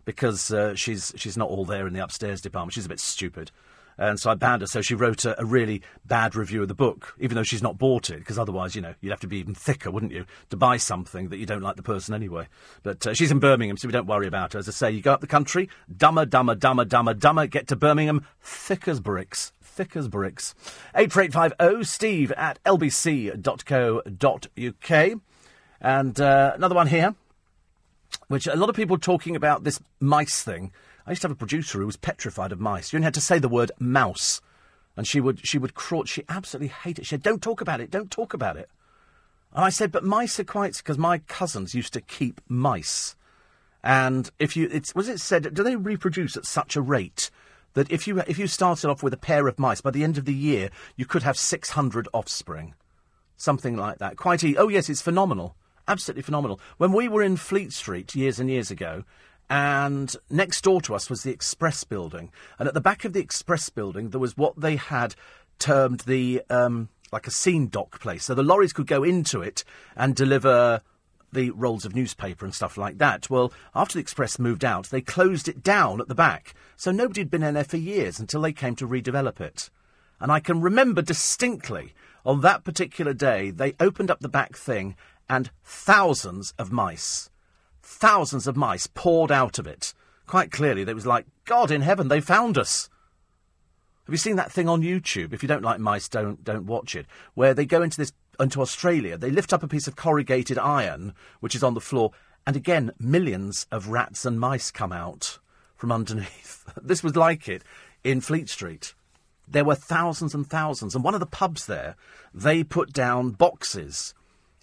because 0.04 0.52
uh, 0.52 0.74
she's 0.74 1.12
she's 1.16 1.36
not 1.36 1.48
all 1.48 1.64
there 1.64 1.86
in 1.86 1.92
the 1.92 2.02
upstairs 2.02 2.40
department. 2.40 2.74
She's 2.74 2.86
a 2.86 2.90
bit 2.90 3.00
stupid. 3.00 3.50
And 4.00 4.18
so 4.18 4.30
I 4.30 4.34
banned 4.34 4.62
her. 4.62 4.66
So 4.66 4.80
she 4.80 4.94
wrote 4.94 5.26
a, 5.26 5.38
a 5.38 5.44
really 5.44 5.82
bad 6.06 6.34
review 6.34 6.62
of 6.62 6.68
the 6.68 6.74
book, 6.74 7.14
even 7.20 7.34
though 7.34 7.42
she's 7.42 7.62
not 7.62 7.76
bought 7.76 8.08
it, 8.08 8.18
because 8.20 8.38
otherwise, 8.38 8.74
you 8.74 8.80
know, 8.80 8.94
you'd 9.02 9.10
have 9.10 9.20
to 9.20 9.26
be 9.26 9.36
even 9.36 9.54
thicker, 9.54 9.90
wouldn't 9.90 10.10
you, 10.10 10.24
to 10.48 10.56
buy 10.56 10.78
something 10.78 11.28
that 11.28 11.36
you 11.36 11.44
don't 11.44 11.60
like 11.60 11.76
the 11.76 11.82
person 11.82 12.14
anyway. 12.14 12.48
But 12.82 13.06
uh, 13.06 13.12
she's 13.12 13.30
in 13.30 13.40
Birmingham, 13.40 13.76
so 13.76 13.86
we 13.86 13.92
don't 13.92 14.06
worry 14.06 14.26
about 14.26 14.54
her. 14.54 14.58
As 14.58 14.68
I 14.68 14.72
say, 14.72 14.90
you 14.90 15.02
go 15.02 15.12
up 15.12 15.20
the 15.20 15.26
country, 15.26 15.68
dumber, 15.94 16.24
dumber, 16.24 16.54
dumber, 16.54 16.86
dumber, 16.86 17.12
dumber, 17.12 17.46
get 17.46 17.68
to 17.68 17.76
Birmingham, 17.76 18.24
thick 18.40 18.88
as 18.88 19.00
bricks. 19.00 19.52
Thick 19.60 19.94
as 19.94 20.08
bricks. 20.08 20.54
84850 20.94 21.84
steve 21.84 22.32
at 22.32 22.58
lbc.co.uk. 22.64 23.30
And 25.82 26.20
uh, 26.20 26.52
another 26.54 26.74
one 26.74 26.86
here, 26.86 27.14
which 28.28 28.46
a 28.46 28.56
lot 28.56 28.70
of 28.70 28.76
people 28.76 28.96
talking 28.96 29.36
about 29.36 29.64
this 29.64 29.78
mice 30.00 30.42
thing. 30.42 30.72
I 31.06 31.10
used 31.10 31.22
to 31.22 31.28
have 31.28 31.36
a 31.36 31.38
producer 31.38 31.78
who 31.78 31.86
was 31.86 31.96
petrified 31.96 32.52
of 32.52 32.60
mice. 32.60 32.92
You 32.92 32.98
only 32.98 33.04
had 33.04 33.14
to 33.14 33.20
say 33.20 33.38
the 33.38 33.48
word 33.48 33.72
mouse, 33.78 34.40
and 34.96 35.06
she 35.06 35.20
would 35.20 35.46
she 35.46 35.58
would 35.58 35.74
crawl. 35.74 36.04
She 36.04 36.24
absolutely 36.28 36.68
hated 36.68 37.02
it. 37.02 37.04
She 37.06 37.10
said, 37.10 37.22
"Don't 37.22 37.42
talk 37.42 37.60
about 37.60 37.80
it. 37.80 37.90
Don't 37.90 38.10
talk 38.10 38.34
about 38.34 38.56
it." 38.56 38.68
And 39.52 39.64
I 39.64 39.70
said, 39.70 39.90
"But 39.92 40.04
mice 40.04 40.38
are 40.38 40.44
quite 40.44 40.76
because 40.76 40.98
my 40.98 41.18
cousins 41.18 41.74
used 41.74 41.92
to 41.94 42.00
keep 42.00 42.40
mice, 42.48 43.16
and 43.82 44.30
if 44.38 44.56
you 44.56 44.68
it's 44.70 44.94
was 44.94 45.08
it 45.08 45.20
said 45.20 45.54
do 45.54 45.62
they 45.62 45.76
reproduce 45.76 46.36
at 46.36 46.46
such 46.46 46.76
a 46.76 46.82
rate?" 46.82 47.30
That 47.74 47.90
if 47.90 48.08
you 48.08 48.18
if 48.26 48.38
you 48.38 48.46
started 48.48 48.90
off 48.90 49.02
with 49.02 49.14
a 49.14 49.18
pair 49.18 49.46
of 49.46 49.58
mice, 49.58 49.80
by 49.80 49.92
the 49.92 50.02
end 50.02 50.18
of 50.18 50.24
the 50.24 50.34
year 50.34 50.70
you 50.96 51.06
could 51.06 51.22
have 51.22 51.38
six 51.38 51.70
hundred 51.70 52.08
offspring, 52.12 52.74
something 53.36 53.76
like 53.76 53.98
that. 53.98 54.16
Quite 54.16 54.44
oh 54.58 54.68
yes, 54.68 54.88
it's 54.88 55.00
phenomenal, 55.00 55.54
absolutely 55.86 56.22
phenomenal. 56.22 56.60
When 56.78 56.92
we 56.92 57.08
were 57.08 57.22
in 57.22 57.36
Fleet 57.36 57.72
Street 57.72 58.14
years 58.14 58.40
and 58.40 58.50
years 58.50 58.72
ago, 58.72 59.04
and 59.50 60.14
next 60.30 60.62
door 60.62 60.80
to 60.82 60.94
us 60.94 61.10
was 61.10 61.24
the 61.24 61.32
Express 61.32 61.82
building. 61.82 62.30
And 62.58 62.68
at 62.68 62.74
the 62.74 62.80
back 62.80 63.04
of 63.04 63.12
the 63.12 63.20
Express 63.20 63.68
building, 63.68 64.10
there 64.10 64.20
was 64.20 64.36
what 64.36 64.58
they 64.60 64.76
had 64.76 65.16
termed 65.58 66.00
the 66.00 66.42
um, 66.48 66.88
like 67.10 67.26
a 67.26 67.32
scene 67.32 67.66
dock 67.66 68.00
place. 68.00 68.24
So 68.24 68.34
the 68.34 68.44
lorries 68.44 68.72
could 68.72 68.86
go 68.86 69.02
into 69.02 69.42
it 69.42 69.64
and 69.96 70.14
deliver 70.14 70.82
the 71.32 71.50
rolls 71.50 71.84
of 71.84 71.96
newspaper 71.96 72.44
and 72.44 72.54
stuff 72.54 72.78
like 72.78 72.98
that. 72.98 73.28
Well, 73.28 73.52
after 73.74 73.94
the 73.94 74.00
Express 74.00 74.38
moved 74.38 74.64
out, 74.64 74.86
they 74.86 75.00
closed 75.00 75.48
it 75.48 75.64
down 75.64 76.00
at 76.00 76.06
the 76.06 76.14
back. 76.14 76.54
So 76.76 76.92
nobody 76.92 77.20
had 77.20 77.30
been 77.30 77.42
in 77.42 77.54
there 77.54 77.64
for 77.64 77.76
years 77.76 78.20
until 78.20 78.42
they 78.42 78.52
came 78.52 78.76
to 78.76 78.86
redevelop 78.86 79.40
it. 79.40 79.68
And 80.20 80.30
I 80.30 80.38
can 80.38 80.60
remember 80.60 81.02
distinctly 81.02 81.92
on 82.24 82.40
that 82.42 82.62
particular 82.62 83.14
day, 83.14 83.50
they 83.50 83.74
opened 83.80 84.12
up 84.12 84.20
the 84.20 84.28
back 84.28 84.56
thing 84.56 84.94
and 85.28 85.50
thousands 85.64 86.54
of 86.56 86.70
mice 86.70 87.29
thousands 87.90 88.46
of 88.46 88.56
mice 88.56 88.86
poured 88.86 89.32
out 89.32 89.58
of 89.58 89.66
it. 89.66 89.92
Quite 90.26 90.52
clearly, 90.52 90.84
they 90.84 90.94
was 90.94 91.06
like, 91.06 91.26
God 91.44 91.70
in 91.70 91.82
heaven, 91.82 92.08
they 92.08 92.20
found 92.20 92.56
us. 92.56 92.88
Have 94.06 94.14
you 94.14 94.18
seen 94.18 94.36
that 94.36 94.52
thing 94.52 94.68
on 94.68 94.82
YouTube? 94.82 95.32
If 95.32 95.42
you 95.42 95.48
don't 95.48 95.62
like 95.62 95.80
mice, 95.80 96.08
don't 96.08 96.42
don't 96.42 96.66
watch 96.66 96.94
it. 96.94 97.06
Where 97.34 97.52
they 97.52 97.66
go 97.66 97.82
into 97.82 97.96
this 97.96 98.12
into 98.38 98.60
Australia, 98.60 99.18
they 99.18 99.30
lift 99.30 99.52
up 99.52 99.62
a 99.62 99.68
piece 99.68 99.86
of 99.86 99.96
corrugated 99.96 100.56
iron 100.56 101.14
which 101.40 101.54
is 101.54 101.62
on 101.62 101.74
the 101.74 101.80
floor, 101.80 102.12
and 102.46 102.56
again, 102.56 102.92
millions 102.98 103.66
of 103.70 103.88
rats 103.88 104.24
and 104.24 104.40
mice 104.40 104.70
come 104.70 104.92
out 104.92 105.38
from 105.76 105.92
underneath. 105.92 106.64
this 106.82 107.02
was 107.02 107.16
like 107.16 107.48
it 107.48 107.62
in 108.02 108.20
Fleet 108.20 108.48
Street. 108.48 108.94
There 109.46 109.64
were 109.64 109.74
thousands 109.74 110.34
and 110.34 110.46
thousands, 110.46 110.94
and 110.94 111.02
one 111.02 111.14
of 111.14 111.20
the 111.20 111.26
pubs 111.26 111.66
there, 111.66 111.96
they 112.32 112.62
put 112.62 112.92
down 112.92 113.30
boxes 113.30 114.14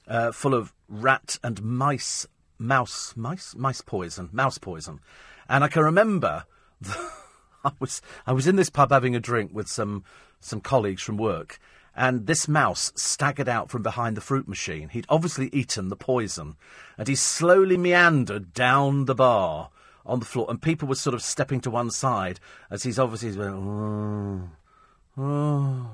uh, 0.07 0.31
full 0.31 0.53
of 0.53 0.73
rat 0.87 1.37
and 1.43 1.61
mice 1.61 2.25
mouse, 2.60 3.13
mice, 3.15 3.56
mice 3.56 3.82
poison, 3.82 4.30
mouse 4.32 4.58
poison. 4.58 5.00
And 5.50 5.63
I 5.63 5.67
can 5.67 5.84
remember 5.84 6.46
I 7.63 7.72
was 7.80 8.02
I 8.26 8.34
was 8.34 8.48
in 8.48 8.56
this 8.56 8.70
pub 8.70 8.91
having 8.91 9.15
a 9.15 9.20
drink 9.20 9.52
with 9.54 9.67
some 9.67 10.04
some 10.39 10.62
colleagues 10.62 11.02
from 11.02 11.17
work, 11.17 11.60
and 11.96 12.28
this 12.28 12.48
mouse 12.48 12.91
staggered 12.96 13.50
out 13.50 13.70
from 13.70 13.82
behind 13.82 14.15
the 14.15 14.22
fruit 14.22 14.48
machine. 14.48 14.89
He'd 14.89 15.06
obviously 15.10 15.50
eaten 15.52 15.89
the 15.89 15.96
poison, 15.96 16.56
and 16.98 17.08
he 17.08 17.15
slowly 17.15 17.78
meandered 17.78 18.54
down 18.54 19.06
the 19.06 19.15
bar 19.15 19.70
on 20.06 20.20
the 20.20 20.26
floor, 20.26 20.46
and 20.50 20.62
people 20.62 20.88
were 20.88 20.96
sort 20.96 21.13
of 21.13 21.22
stepping 21.22 21.60
to 21.62 21.72
one 21.72 21.91
side 21.91 22.39
as 22.70 22.84
he's 22.84 23.00
obviously 23.00 23.32
going, 23.32 24.50
oh, 25.17 25.22
oh, 25.22 25.91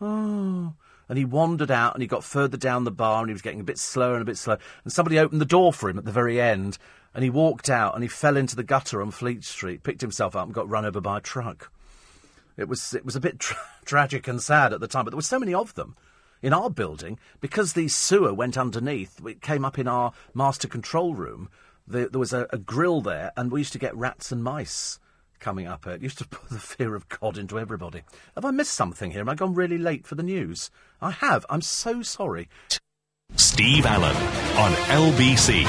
oh 0.00 0.74
and 1.08 1.18
he 1.18 1.24
wandered 1.24 1.70
out 1.70 1.94
and 1.94 2.02
he 2.02 2.08
got 2.08 2.24
further 2.24 2.56
down 2.56 2.84
the 2.84 2.90
bar 2.90 3.20
and 3.20 3.28
he 3.28 3.32
was 3.32 3.42
getting 3.42 3.60
a 3.60 3.64
bit 3.64 3.78
slower 3.78 4.14
and 4.14 4.22
a 4.22 4.26
bit 4.26 4.36
slower. 4.36 4.58
And 4.84 4.92
somebody 4.92 5.18
opened 5.18 5.40
the 5.40 5.46
door 5.46 5.72
for 5.72 5.88
him 5.88 5.98
at 5.98 6.04
the 6.04 6.12
very 6.12 6.40
end 6.40 6.78
and 7.14 7.24
he 7.24 7.30
walked 7.30 7.70
out 7.70 7.94
and 7.94 8.02
he 8.02 8.08
fell 8.08 8.36
into 8.36 8.56
the 8.56 8.62
gutter 8.62 9.00
on 9.00 9.10
Fleet 9.10 9.44
Street, 9.44 9.82
picked 9.82 10.02
himself 10.02 10.36
up 10.36 10.44
and 10.44 10.54
got 10.54 10.68
run 10.68 10.84
over 10.84 11.00
by 11.00 11.18
a 11.18 11.22
truck. 11.22 11.72
It 12.56 12.68
was, 12.68 12.92
it 12.92 13.04
was 13.04 13.16
a 13.16 13.20
bit 13.20 13.38
tra- 13.38 13.56
tragic 13.84 14.28
and 14.28 14.42
sad 14.42 14.72
at 14.72 14.80
the 14.80 14.88
time, 14.88 15.04
but 15.04 15.10
there 15.10 15.16
were 15.16 15.22
so 15.22 15.38
many 15.38 15.54
of 15.54 15.74
them 15.74 15.96
in 16.42 16.52
our 16.52 16.70
building 16.70 17.18
because 17.40 17.72
the 17.72 17.88
sewer 17.88 18.34
went 18.34 18.58
underneath. 18.58 19.24
It 19.26 19.40
came 19.40 19.64
up 19.64 19.78
in 19.78 19.88
our 19.88 20.12
master 20.34 20.68
control 20.68 21.14
room. 21.14 21.48
there 21.86 22.08
was 22.12 22.32
a, 22.32 22.46
a 22.50 22.58
grill 22.58 23.00
there, 23.00 23.32
and 23.36 23.50
we 23.50 23.60
used 23.60 23.72
to 23.72 23.78
get 23.78 23.96
rats 23.96 24.30
and 24.30 24.44
mice 24.44 24.98
coming 25.40 25.66
up. 25.66 25.86
It 25.86 26.02
used 26.02 26.18
to 26.18 26.28
put 26.28 26.50
the 26.50 26.58
fear 26.58 26.94
of 26.94 27.08
God 27.08 27.38
into 27.38 27.58
everybody. 27.58 28.02
Have 28.34 28.44
I 28.44 28.50
missed 28.50 28.74
something 28.74 29.10
here? 29.10 29.20
Am 29.20 29.28
I 29.28 29.34
gone 29.34 29.54
really 29.54 29.78
late 29.78 30.06
for 30.06 30.14
the 30.14 30.22
news? 30.22 30.70
I 31.00 31.10
have. 31.12 31.46
I'm 31.48 31.62
so 31.62 32.02
sorry. 32.02 32.48
Steve 33.36 33.86
Allen 33.86 34.16
on 34.56 34.72
LBC. 35.12 35.64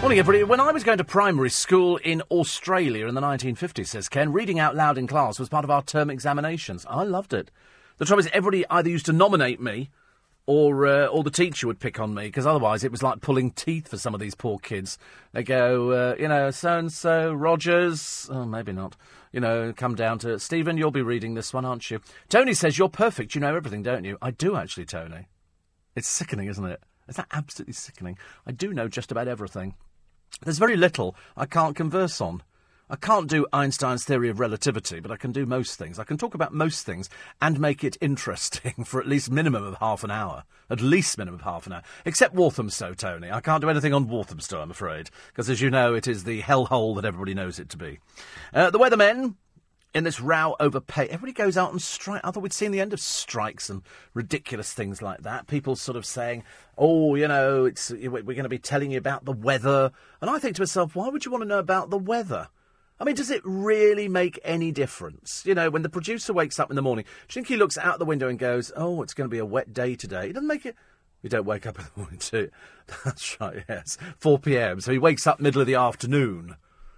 Morning, 0.00 0.18
everybody. 0.18 0.44
When 0.44 0.60
I 0.60 0.72
was 0.72 0.84
going 0.84 0.98
to 0.98 1.04
primary 1.04 1.50
school 1.50 1.96
in 1.98 2.22
Australia 2.30 3.06
in 3.06 3.14
the 3.14 3.20
1950s, 3.20 3.88
says 3.88 4.08
Ken, 4.08 4.32
reading 4.32 4.58
out 4.58 4.76
loud 4.76 4.98
in 4.98 5.06
class 5.06 5.38
was 5.38 5.48
part 5.48 5.64
of 5.64 5.70
our 5.70 5.82
term 5.82 6.10
examinations. 6.10 6.86
I 6.88 7.04
loved 7.04 7.32
it. 7.32 7.50
The 7.98 8.04
trouble 8.04 8.20
is, 8.20 8.28
everybody 8.32 8.64
either 8.70 8.88
used 8.88 9.06
to 9.06 9.12
nominate 9.12 9.60
me 9.60 9.90
or 10.46 10.86
uh, 10.86 11.06
or 11.06 11.22
the 11.22 11.30
teacher 11.30 11.66
would 11.66 11.80
pick 11.80 11.98
on 11.98 12.14
me 12.14 12.24
because 12.24 12.46
otherwise 12.46 12.84
it 12.84 12.90
was 12.90 13.02
like 13.02 13.20
pulling 13.20 13.50
teeth 13.50 13.88
for 13.88 13.96
some 13.96 14.14
of 14.14 14.20
these 14.20 14.34
poor 14.34 14.58
kids. 14.58 14.98
They 15.32 15.42
go, 15.42 15.90
uh, 15.90 16.16
you 16.18 16.28
know, 16.28 16.50
so 16.50 16.78
and 16.78 16.92
so 16.92 17.32
Rogers, 17.32 18.28
oh 18.30 18.44
maybe 18.44 18.72
not. 18.72 18.96
You 19.34 19.40
know, 19.40 19.72
come 19.76 19.96
down 19.96 20.20
to 20.20 20.38
Stephen. 20.38 20.78
You'll 20.78 20.92
be 20.92 21.02
reading 21.02 21.34
this 21.34 21.52
one, 21.52 21.64
aren't 21.64 21.90
you? 21.90 22.00
Tony 22.28 22.54
says 22.54 22.78
you're 22.78 22.88
perfect. 22.88 23.34
You 23.34 23.40
know 23.40 23.56
everything, 23.56 23.82
don't 23.82 24.04
you? 24.04 24.16
I 24.22 24.30
do 24.30 24.54
actually, 24.54 24.84
Tony. 24.84 25.26
It's 25.96 26.06
sickening, 26.06 26.46
isn't 26.46 26.64
it? 26.64 26.80
Is 27.08 27.16
that 27.16 27.26
absolutely 27.32 27.72
sickening? 27.72 28.16
I 28.46 28.52
do 28.52 28.72
know 28.72 28.86
just 28.86 29.10
about 29.10 29.26
everything. 29.26 29.74
There's 30.42 30.60
very 30.60 30.76
little 30.76 31.16
I 31.36 31.46
can't 31.46 31.74
converse 31.74 32.20
on. 32.20 32.44
I 32.90 32.96
can't 32.96 33.30
do 33.30 33.46
Einstein's 33.50 34.04
theory 34.04 34.28
of 34.28 34.38
relativity, 34.38 35.00
but 35.00 35.10
I 35.10 35.16
can 35.16 35.32
do 35.32 35.46
most 35.46 35.76
things. 35.78 35.98
I 35.98 36.04
can 36.04 36.18
talk 36.18 36.34
about 36.34 36.52
most 36.52 36.84
things 36.84 37.08
and 37.40 37.58
make 37.58 37.82
it 37.82 37.96
interesting 38.02 38.84
for 38.84 39.00
at 39.00 39.08
least 39.08 39.30
minimum 39.30 39.64
of 39.64 39.76
half 39.76 40.04
an 40.04 40.10
hour. 40.10 40.44
At 40.68 40.82
least 40.82 41.16
minimum 41.16 41.40
of 41.40 41.44
half 41.44 41.66
an 41.66 41.72
hour. 41.72 41.82
Except 42.04 42.34
Walthamstow, 42.34 42.92
Tony. 42.92 43.30
I 43.30 43.40
can't 43.40 43.62
do 43.62 43.70
anything 43.70 43.94
on 43.94 44.06
Walthamstow, 44.06 44.60
I'm 44.60 44.70
afraid, 44.70 45.08
because 45.28 45.48
as 45.48 45.62
you 45.62 45.70
know, 45.70 45.94
it 45.94 46.06
is 46.06 46.24
the 46.24 46.42
hellhole 46.42 46.94
that 46.96 47.06
everybody 47.06 47.32
knows 47.32 47.58
it 47.58 47.70
to 47.70 47.78
be. 47.78 48.00
Uh, 48.52 48.68
the 48.68 48.78
weathermen 48.78 49.36
in 49.94 50.04
this 50.04 50.20
row 50.20 50.54
over 50.60 50.78
pay. 50.78 51.06
Everybody 51.06 51.32
goes 51.32 51.56
out 51.56 51.72
and 51.72 51.80
strike. 51.80 52.20
I 52.22 52.32
thought 52.32 52.42
we'd 52.42 52.52
seen 52.52 52.70
the 52.70 52.80
end 52.80 52.92
of 52.92 53.00
strikes 53.00 53.70
and 53.70 53.80
ridiculous 54.12 54.74
things 54.74 55.00
like 55.00 55.22
that. 55.22 55.46
People 55.46 55.76
sort 55.76 55.96
of 55.96 56.04
saying, 56.04 56.44
"Oh, 56.76 57.14
you 57.14 57.28
know, 57.28 57.64
it's 57.64 57.90
we're 57.90 58.20
going 58.20 58.42
to 58.42 58.48
be 58.48 58.58
telling 58.58 58.90
you 58.90 58.98
about 58.98 59.24
the 59.24 59.32
weather," 59.32 59.90
and 60.20 60.28
I 60.28 60.38
think 60.38 60.56
to 60.56 60.62
myself, 60.62 60.94
"Why 60.94 61.08
would 61.08 61.24
you 61.24 61.30
want 61.30 61.42
to 61.42 61.48
know 61.48 61.60
about 61.60 61.88
the 61.88 61.98
weather?" 61.98 62.48
I 63.00 63.04
mean, 63.04 63.16
does 63.16 63.30
it 63.30 63.42
really 63.44 64.08
make 64.08 64.38
any 64.44 64.70
difference? 64.70 65.42
You 65.44 65.54
know, 65.54 65.68
when 65.68 65.82
the 65.82 65.88
producer 65.88 66.32
wakes 66.32 66.60
up 66.60 66.70
in 66.70 66.76
the 66.76 66.82
morning, 66.82 67.04
do 67.04 67.10
you 67.32 67.32
think 67.34 67.48
he 67.48 67.56
looks 67.56 67.76
out 67.76 67.98
the 67.98 68.04
window 68.04 68.28
and 68.28 68.38
goes, 68.38 68.70
"Oh, 68.76 69.02
it's 69.02 69.14
going 69.14 69.28
to 69.28 69.32
be 69.34 69.38
a 69.38 69.44
wet 69.44 69.72
day 69.72 69.96
today"? 69.96 70.28
It 70.28 70.34
doesn't 70.34 70.46
make 70.46 70.64
it. 70.64 70.76
We 71.22 71.28
don't 71.28 71.46
wake 71.46 71.66
up 71.66 71.78
in 71.78 71.86
the 71.86 71.90
morning 72.00 72.18
too. 72.18 72.50
That's 73.04 73.40
right. 73.40 73.64
Yes, 73.68 73.98
four 74.18 74.38
p.m. 74.38 74.80
So 74.80 74.92
he 74.92 74.98
wakes 74.98 75.26
up 75.26 75.40
middle 75.40 75.60
of 75.60 75.66
the 75.66 75.74
afternoon 75.74 76.56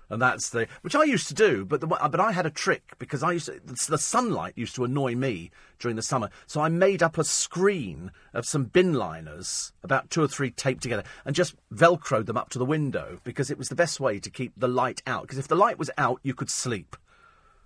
and 0.09 0.23
that's 0.23 0.51
the 0.51 0.69
which 0.83 0.95
I 0.95 1.05
used 1.05 1.29
to 1.29 1.35
do, 1.35 1.65
but 1.65 1.81
the, 1.81 1.87
but 1.87 2.21
I 2.21 2.33
had 2.33 2.47
a 2.47 2.51
trick 2.51 2.95
because 2.99 3.23
I 3.23 3.33
used 3.33 3.47
to, 3.47 3.61
the 3.89 3.99
sunlight 3.99 4.55
used 4.57 4.75
to 4.77 4.85
annoy 4.85 5.15
me 5.15 5.51
during 5.79 5.97
the 5.97 6.03
summer, 6.03 6.31
so 6.47 6.61
I 6.61 6.69
made 6.69 7.03
up 7.03 7.19
a 7.19 7.25
screen 7.25 8.13
of 8.33 8.47
some 8.47 8.65
bin 8.65 8.95
liners, 8.95 9.73
about 9.83 10.11
two 10.11 10.23
or 10.23 10.29
three 10.29 10.51
taped 10.51 10.83
together, 10.83 11.05
and 11.25 11.35
just 11.35 11.55
velcroed 11.73 12.27
them 12.27 12.37
up 12.37 12.51
to 12.51 12.59
the 12.59 12.65
window 12.65 13.21
because 13.25 13.51
it 13.51 13.59
was 13.59 13.69
the 13.69 13.75
best 13.75 14.01
way 14.01 14.19
to 14.21 14.31
keep 14.31 14.53
the 14.57 14.69
light 14.69 15.03
out. 15.07 15.23
Because 15.23 15.39
if 15.39 15.49
the 15.49 15.57
light 15.57 15.79
was 15.79 15.91
out, 15.99 16.21
you 16.23 16.35
could 16.35 16.51
sleep. 16.51 16.97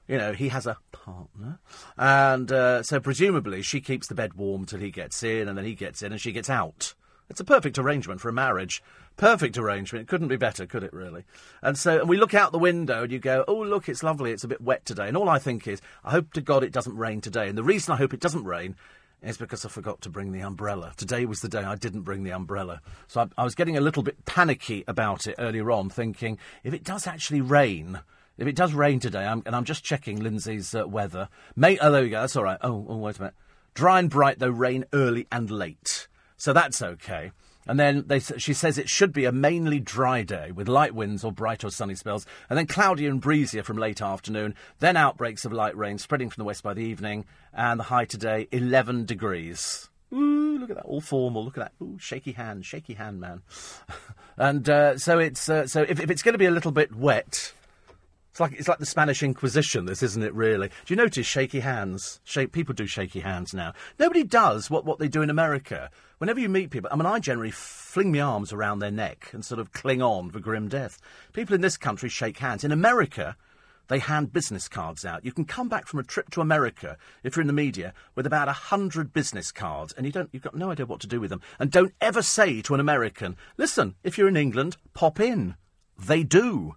You 0.09 0.18
know, 0.18 0.33
he 0.33 0.48
has 0.48 0.66
a 0.66 0.76
partner, 0.90 1.61
and 1.96 2.50
uh, 2.50 2.83
so 2.83 2.98
presumably 2.98 3.62
she 3.62 3.81
keeps 3.81 4.09
the 4.09 4.14
bed 4.14 4.35
warm 4.35 4.64
till 4.64 4.81
he 4.81 4.90
gets 4.90 5.22
in, 5.22 5.46
and 5.46 5.57
then 5.57 5.64
he 5.64 5.74
gets 5.74 6.03
in 6.03 6.11
and 6.11 6.20
she 6.20 6.33
gets 6.33 6.50
out. 6.50 6.94
It's 7.30 7.40
a 7.40 7.44
perfect 7.44 7.78
arrangement 7.78 8.20
for 8.20 8.28
a 8.28 8.32
marriage. 8.32 8.82
Perfect 9.16 9.56
arrangement. 9.56 10.02
It 10.02 10.08
couldn't 10.08 10.28
be 10.28 10.36
better, 10.36 10.66
could 10.66 10.82
it, 10.82 10.92
really? 10.92 11.24
And 11.62 11.78
so 11.78 12.00
and 12.00 12.08
we 12.08 12.16
look 12.16 12.34
out 12.34 12.50
the 12.50 12.58
window 12.58 13.04
and 13.04 13.12
you 13.12 13.20
go, 13.20 13.44
oh, 13.46 13.62
look, 13.62 13.88
it's 13.88 14.02
lovely. 14.02 14.32
It's 14.32 14.42
a 14.42 14.48
bit 14.48 14.60
wet 14.60 14.84
today. 14.84 15.06
And 15.06 15.16
all 15.16 15.28
I 15.28 15.38
think 15.38 15.68
is, 15.68 15.80
I 16.04 16.10
hope 16.10 16.32
to 16.32 16.40
God 16.40 16.64
it 16.64 16.72
doesn't 16.72 16.96
rain 16.96 17.20
today. 17.20 17.48
And 17.48 17.56
the 17.56 17.62
reason 17.62 17.94
I 17.94 17.98
hope 17.98 18.12
it 18.12 18.20
doesn't 18.20 18.44
rain 18.44 18.74
is 19.22 19.36
because 19.36 19.64
I 19.64 19.68
forgot 19.68 20.00
to 20.00 20.10
bring 20.10 20.32
the 20.32 20.40
umbrella. 20.40 20.92
Today 20.96 21.24
was 21.24 21.40
the 21.40 21.48
day 21.48 21.62
I 21.62 21.76
didn't 21.76 22.02
bring 22.02 22.24
the 22.24 22.32
umbrella. 22.32 22.80
So 23.06 23.20
I, 23.20 23.28
I 23.38 23.44
was 23.44 23.54
getting 23.54 23.76
a 23.76 23.80
little 23.80 24.02
bit 24.02 24.24
panicky 24.24 24.82
about 24.88 25.28
it 25.28 25.36
earlier 25.38 25.70
on, 25.70 25.88
thinking, 25.88 26.36
if 26.64 26.74
it 26.74 26.82
does 26.82 27.06
actually 27.06 27.42
rain, 27.42 28.00
if 28.38 28.48
it 28.48 28.56
does 28.56 28.72
rain 28.72 28.98
today, 28.98 29.24
I'm, 29.24 29.42
and 29.46 29.54
I'm 29.54 29.64
just 29.64 29.84
checking 29.84 30.20
Lindsay's 30.20 30.74
uh, 30.74 30.88
weather. 30.88 31.28
May, 31.54 31.78
oh, 31.78 31.92
there 31.92 32.02
we 32.02 32.10
go. 32.10 32.22
That's 32.22 32.34
all 32.34 32.44
right. 32.44 32.58
Oh, 32.62 32.86
oh, 32.88 32.96
wait 32.96 33.18
a 33.18 33.22
minute. 33.22 33.34
Dry 33.74 34.00
and 34.00 34.10
bright, 34.10 34.40
though 34.40 34.50
rain 34.50 34.84
early 34.92 35.28
and 35.30 35.48
late. 35.48 36.08
So 36.40 36.55
that's 36.55 36.81
okay. 36.81 37.33
And 37.66 37.79
then 37.79 38.05
they, 38.07 38.18
she 38.18 38.55
says 38.55 38.79
it 38.79 38.88
should 38.88 39.12
be 39.12 39.26
a 39.26 39.33
mainly 39.33 39.79
dry 39.79 40.22
day 40.22 40.53
with 40.53 40.68
light 40.68 40.94
winds 40.94 41.22
or 41.22 41.31
bright 41.31 41.64
or 41.64 41.70
sunny 41.70 41.94
spells, 41.94 42.24
and 42.48 42.59
then 42.59 42.66
cloudy 42.66 43.07
and 43.07 43.20
breezier 43.20 43.62
from 43.62 43.76
late 43.76 44.00
afternoon, 44.00 44.55
then 44.79 44.96
outbreaks 44.96 45.44
of 45.44 45.53
light 45.53 45.76
rain 45.76 45.98
spreading 45.98 46.31
from 46.31 46.40
the 46.40 46.46
west 46.46 46.62
by 46.62 46.72
the 46.72 46.83
evening, 46.83 47.26
and 47.53 47.79
the 47.79 47.85
high 47.85 48.07
today 48.07 48.48
11 48.53 49.05
degrees. 49.05 49.90
Ooh, 50.14 50.57
look 50.59 50.70
at 50.70 50.76
that, 50.76 50.87
all 50.87 51.03
formal. 51.03 51.44
Look 51.44 51.59
at 51.59 51.64
that. 51.64 51.85
Ooh, 51.85 51.98
shaky 51.98 52.33
hand, 52.33 52.64
shaky 52.64 52.94
hand, 52.94 53.20
man. 53.20 53.42
and 54.38 54.66
uh, 54.70 54.96
so 54.96 55.18
it's 55.18 55.46
uh, 55.50 55.66
so 55.66 55.83
if, 55.83 56.00
if 56.00 56.11
it's 56.11 56.22
going 56.22 56.33
to 56.33 56.38
be 56.38 56.46
a 56.46 56.50
little 56.50 56.72
bit 56.72 56.96
wet, 56.96 57.53
it's 58.30 58.38
like 58.38 58.52
it's 58.52 58.68
like 58.68 58.78
the 58.78 58.86
Spanish 58.86 59.22
Inquisition, 59.22 59.86
this 59.86 60.02
isn't 60.02 60.22
it? 60.22 60.32
Really? 60.34 60.68
Do 60.68 60.74
you 60.86 60.96
notice 60.96 61.26
shaky 61.26 61.60
hands? 61.60 62.20
Shake, 62.24 62.52
people 62.52 62.74
do 62.74 62.86
shaky 62.86 63.20
hands 63.20 63.52
now. 63.52 63.72
Nobody 63.98 64.22
does 64.22 64.70
what 64.70 64.84
what 64.84 65.00
they 65.00 65.08
do 65.08 65.22
in 65.22 65.30
America. 65.30 65.90
Whenever 66.18 66.38
you 66.38 66.48
meet 66.48 66.70
people, 66.70 66.88
I 66.92 66.96
mean, 66.96 67.06
I 67.06 67.18
generally 67.18 67.50
fling 67.50 68.12
my 68.12 68.20
arms 68.20 68.52
around 68.52 68.78
their 68.78 68.90
neck 68.90 69.30
and 69.32 69.44
sort 69.44 69.58
of 69.58 69.72
cling 69.72 70.00
on 70.00 70.30
for 70.30 70.38
grim 70.38 70.68
death. 70.68 70.98
People 71.32 71.54
in 71.54 71.60
this 71.60 71.76
country 71.76 72.08
shake 72.08 72.38
hands. 72.38 72.62
In 72.62 72.70
America, 72.70 73.36
they 73.88 73.98
hand 73.98 74.32
business 74.32 74.68
cards 74.68 75.04
out. 75.04 75.24
You 75.24 75.32
can 75.32 75.44
come 75.44 75.68
back 75.68 75.88
from 75.88 75.98
a 75.98 76.04
trip 76.04 76.30
to 76.30 76.40
America 76.40 76.96
if 77.24 77.34
you're 77.34 77.40
in 77.40 77.48
the 77.48 77.52
media 77.52 77.92
with 78.14 78.26
about 78.26 78.48
a 78.48 78.52
hundred 78.52 79.12
business 79.12 79.50
cards, 79.50 79.92
and 79.94 80.06
you 80.06 80.12
don't, 80.12 80.30
you've 80.30 80.44
got 80.44 80.54
no 80.54 80.70
idea 80.70 80.86
what 80.86 81.00
to 81.00 81.08
do 81.08 81.20
with 81.20 81.30
them. 81.30 81.40
And 81.58 81.72
don't 81.72 81.94
ever 82.00 82.22
say 82.22 82.62
to 82.62 82.74
an 82.74 82.80
American, 82.80 83.36
"Listen, 83.56 83.96
if 84.04 84.16
you're 84.16 84.28
in 84.28 84.36
England, 84.36 84.76
pop 84.94 85.18
in." 85.18 85.56
They 85.98 86.22
do. 86.22 86.76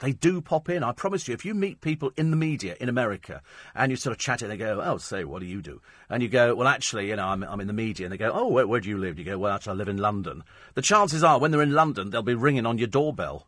They 0.00 0.12
do 0.12 0.40
pop 0.40 0.68
in. 0.68 0.82
I 0.82 0.92
promise 0.92 1.28
you, 1.28 1.34
if 1.34 1.44
you 1.44 1.54
meet 1.54 1.80
people 1.80 2.12
in 2.16 2.30
the 2.30 2.36
media 2.36 2.76
in 2.80 2.88
America 2.88 3.42
and 3.74 3.90
you 3.90 3.96
sort 3.96 4.12
of 4.12 4.18
chat 4.18 4.42
and 4.42 4.50
they 4.50 4.56
go, 4.56 4.82
oh, 4.84 4.98
say, 4.98 5.24
what 5.24 5.40
do 5.40 5.46
you 5.46 5.62
do? 5.62 5.80
And 6.10 6.22
you 6.22 6.28
go, 6.28 6.54
well, 6.54 6.66
actually, 6.66 7.08
you 7.08 7.16
know, 7.16 7.26
I'm, 7.26 7.42
I'm 7.44 7.60
in 7.60 7.68
the 7.68 7.72
media. 7.72 8.06
And 8.06 8.12
they 8.12 8.18
go, 8.18 8.32
oh, 8.34 8.48
where, 8.48 8.66
where 8.66 8.80
do 8.80 8.88
you 8.88 8.98
live? 8.98 9.10
And 9.10 9.20
You 9.20 9.24
go, 9.24 9.38
well, 9.38 9.54
actually, 9.54 9.72
I 9.72 9.76
live 9.76 9.88
in 9.88 9.98
London. 9.98 10.42
The 10.74 10.82
chances 10.82 11.22
are, 11.22 11.38
when 11.38 11.52
they're 11.52 11.62
in 11.62 11.72
London, 11.72 12.10
they'll 12.10 12.22
be 12.22 12.34
ringing 12.34 12.66
on 12.66 12.78
your 12.78 12.88
doorbell. 12.88 13.46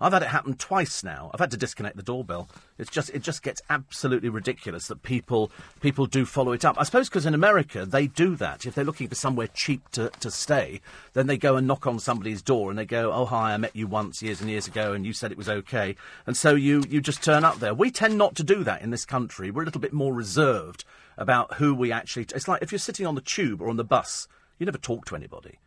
I've 0.00 0.12
had 0.12 0.22
it 0.22 0.28
happen 0.28 0.54
twice 0.54 1.02
now. 1.02 1.30
I've 1.34 1.40
had 1.40 1.50
to 1.50 1.56
disconnect 1.56 1.96
the 1.96 2.02
doorbell. 2.02 2.48
It's 2.78 2.90
just 2.90 3.10
it 3.10 3.22
just 3.22 3.42
gets 3.42 3.60
absolutely 3.68 4.28
ridiculous 4.28 4.86
that 4.88 5.02
people 5.02 5.50
people 5.80 6.06
do 6.06 6.24
follow 6.24 6.52
it 6.52 6.64
up. 6.64 6.76
I 6.78 6.84
suppose 6.84 7.08
because 7.08 7.26
in 7.26 7.34
America 7.34 7.84
they 7.84 8.06
do 8.06 8.36
that. 8.36 8.64
If 8.64 8.74
they're 8.74 8.84
looking 8.84 9.08
for 9.08 9.16
somewhere 9.16 9.48
cheap 9.52 9.88
to, 9.92 10.10
to 10.20 10.30
stay, 10.30 10.80
then 11.14 11.26
they 11.26 11.36
go 11.36 11.56
and 11.56 11.66
knock 11.66 11.86
on 11.86 11.98
somebody's 11.98 12.42
door 12.42 12.70
and 12.70 12.78
they 12.78 12.84
go, 12.84 13.12
"Oh 13.12 13.26
hi, 13.26 13.54
I 13.54 13.56
met 13.56 13.74
you 13.74 13.88
once 13.88 14.22
years 14.22 14.40
and 14.40 14.48
years 14.48 14.68
ago, 14.68 14.92
and 14.92 15.04
you 15.04 15.12
said 15.12 15.32
it 15.32 15.38
was 15.38 15.48
okay." 15.48 15.96
And 16.26 16.36
so 16.36 16.54
you 16.54 16.84
you 16.88 17.00
just 17.00 17.22
turn 17.22 17.44
up 17.44 17.58
there. 17.58 17.74
We 17.74 17.90
tend 17.90 18.16
not 18.16 18.36
to 18.36 18.44
do 18.44 18.62
that 18.64 18.82
in 18.82 18.90
this 18.90 19.04
country. 19.04 19.50
We're 19.50 19.62
a 19.62 19.66
little 19.66 19.80
bit 19.80 19.92
more 19.92 20.14
reserved 20.14 20.84
about 21.16 21.54
who 21.54 21.74
we 21.74 21.90
actually. 21.90 22.26
T- 22.26 22.36
it's 22.36 22.46
like 22.46 22.62
if 22.62 22.70
you're 22.70 22.78
sitting 22.78 23.06
on 23.06 23.16
the 23.16 23.20
tube 23.20 23.60
or 23.60 23.68
on 23.68 23.76
the 23.76 23.84
bus, 23.84 24.28
you 24.58 24.66
never 24.66 24.78
talk 24.78 25.06
to 25.06 25.16
anybody. 25.16 25.58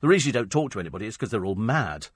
The 0.00 0.08
reason 0.08 0.28
you 0.28 0.32
don't 0.32 0.50
talk 0.50 0.72
to 0.72 0.80
anybody 0.80 1.06
is 1.06 1.16
because 1.16 1.30
they're 1.30 1.44
all 1.44 1.54
mad. 1.54 2.08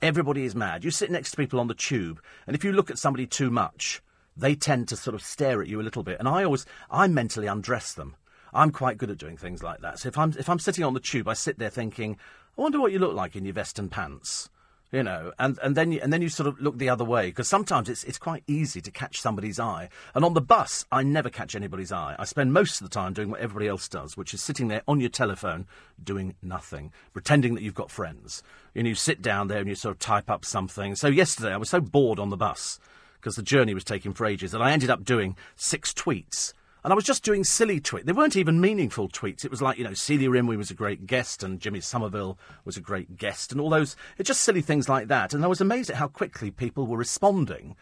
Everybody 0.00 0.44
is 0.44 0.54
mad. 0.54 0.84
You 0.84 0.92
sit 0.92 1.10
next 1.10 1.32
to 1.32 1.36
people 1.36 1.58
on 1.58 1.66
the 1.66 1.74
tube, 1.74 2.20
and 2.46 2.54
if 2.54 2.62
you 2.62 2.72
look 2.72 2.90
at 2.90 2.98
somebody 2.98 3.26
too 3.26 3.50
much, 3.50 4.00
they 4.36 4.54
tend 4.54 4.86
to 4.88 4.96
sort 4.96 5.16
of 5.16 5.22
stare 5.22 5.60
at 5.60 5.66
you 5.66 5.80
a 5.80 5.82
little 5.82 6.04
bit. 6.04 6.20
And 6.20 6.28
I 6.28 6.44
always, 6.44 6.66
I 6.88 7.08
mentally 7.08 7.48
undress 7.48 7.92
them. 7.92 8.14
I'm 8.54 8.70
quite 8.70 8.96
good 8.96 9.10
at 9.10 9.18
doing 9.18 9.36
things 9.36 9.62
like 9.62 9.80
that. 9.80 9.98
So 9.98 10.08
if 10.08 10.16
I'm 10.16 10.34
if 10.38 10.48
I'm 10.48 10.60
sitting 10.60 10.84
on 10.84 10.94
the 10.94 11.00
tube, 11.00 11.26
I 11.26 11.34
sit 11.34 11.58
there 11.58 11.68
thinking, 11.68 12.16
I 12.56 12.62
wonder 12.62 12.80
what 12.80 12.92
you 12.92 13.00
look 13.00 13.14
like 13.14 13.34
in 13.34 13.44
your 13.44 13.54
vest 13.54 13.78
and 13.78 13.90
pants 13.90 14.48
you 14.90 15.02
know, 15.02 15.32
and, 15.38 15.58
and 15.62 15.76
then 15.76 15.92
you, 15.92 16.00
and 16.02 16.12
then 16.12 16.22
you 16.22 16.28
sort 16.28 16.46
of 16.46 16.60
look 16.60 16.78
the 16.78 16.88
other 16.88 17.04
way 17.04 17.26
because 17.26 17.48
sometimes 17.48 17.88
it's 17.88 18.04
it's 18.04 18.18
quite 18.18 18.42
easy 18.46 18.80
to 18.80 18.90
catch 18.90 19.20
somebody's 19.20 19.60
eye. 19.60 19.90
And 20.14 20.24
on 20.24 20.34
the 20.34 20.40
bus, 20.40 20.86
I 20.90 21.02
never 21.02 21.28
catch 21.28 21.54
anybody's 21.54 21.92
eye. 21.92 22.16
I 22.18 22.24
spend 22.24 22.52
most 22.52 22.80
of 22.80 22.88
the 22.88 22.94
time 22.94 23.12
doing 23.12 23.30
what 23.30 23.40
everybody 23.40 23.68
else 23.68 23.86
does, 23.88 24.16
which 24.16 24.32
is 24.32 24.42
sitting 24.42 24.68
there 24.68 24.82
on 24.88 25.00
your 25.00 25.10
telephone 25.10 25.66
doing 26.02 26.34
nothing, 26.42 26.92
pretending 27.12 27.54
that 27.54 27.62
you've 27.62 27.74
got 27.74 27.90
friends. 27.90 28.42
And 28.74 28.86
you 28.86 28.94
sit 28.94 29.20
down 29.20 29.48
there 29.48 29.58
and 29.58 29.68
you 29.68 29.74
sort 29.74 29.94
of 29.94 29.98
type 29.98 30.30
up 30.30 30.44
something. 30.44 30.94
So 30.96 31.08
yesterday 31.08 31.52
I 31.52 31.58
was 31.58 31.68
so 31.68 31.80
bored 31.80 32.18
on 32.18 32.30
the 32.30 32.36
bus 32.36 32.80
because 33.20 33.36
the 33.36 33.42
journey 33.42 33.74
was 33.74 33.84
taking 33.84 34.14
for 34.14 34.24
ages 34.24 34.52
that 34.52 34.62
I 34.62 34.70
ended 34.70 34.90
up 34.90 35.04
doing 35.04 35.36
six 35.56 35.92
tweets 35.92 36.54
and 36.88 36.94
I 36.94 36.96
was 36.96 37.04
just 37.04 37.22
doing 37.22 37.44
silly 37.44 37.82
tweets. 37.82 38.06
They 38.06 38.14
weren't 38.14 38.34
even 38.34 38.62
meaningful 38.62 39.10
tweets. 39.10 39.44
It 39.44 39.50
was 39.50 39.60
like, 39.60 39.76
you 39.76 39.84
know, 39.84 39.92
Celia 39.92 40.30
Imrie 40.30 40.56
was 40.56 40.70
a 40.70 40.74
great 40.74 41.06
guest 41.06 41.42
and 41.42 41.60
Jimmy 41.60 41.82
Somerville 41.82 42.38
was 42.64 42.78
a 42.78 42.80
great 42.80 43.18
guest 43.18 43.52
and 43.52 43.60
all 43.60 43.68
those. 43.68 43.94
It's 44.16 44.26
just 44.26 44.40
silly 44.40 44.62
things 44.62 44.88
like 44.88 45.08
that. 45.08 45.34
And 45.34 45.44
I 45.44 45.48
was 45.48 45.60
amazed 45.60 45.90
at 45.90 45.96
how 45.96 46.08
quickly 46.08 46.50
people 46.50 46.86
were 46.86 46.96
responding 46.96 47.76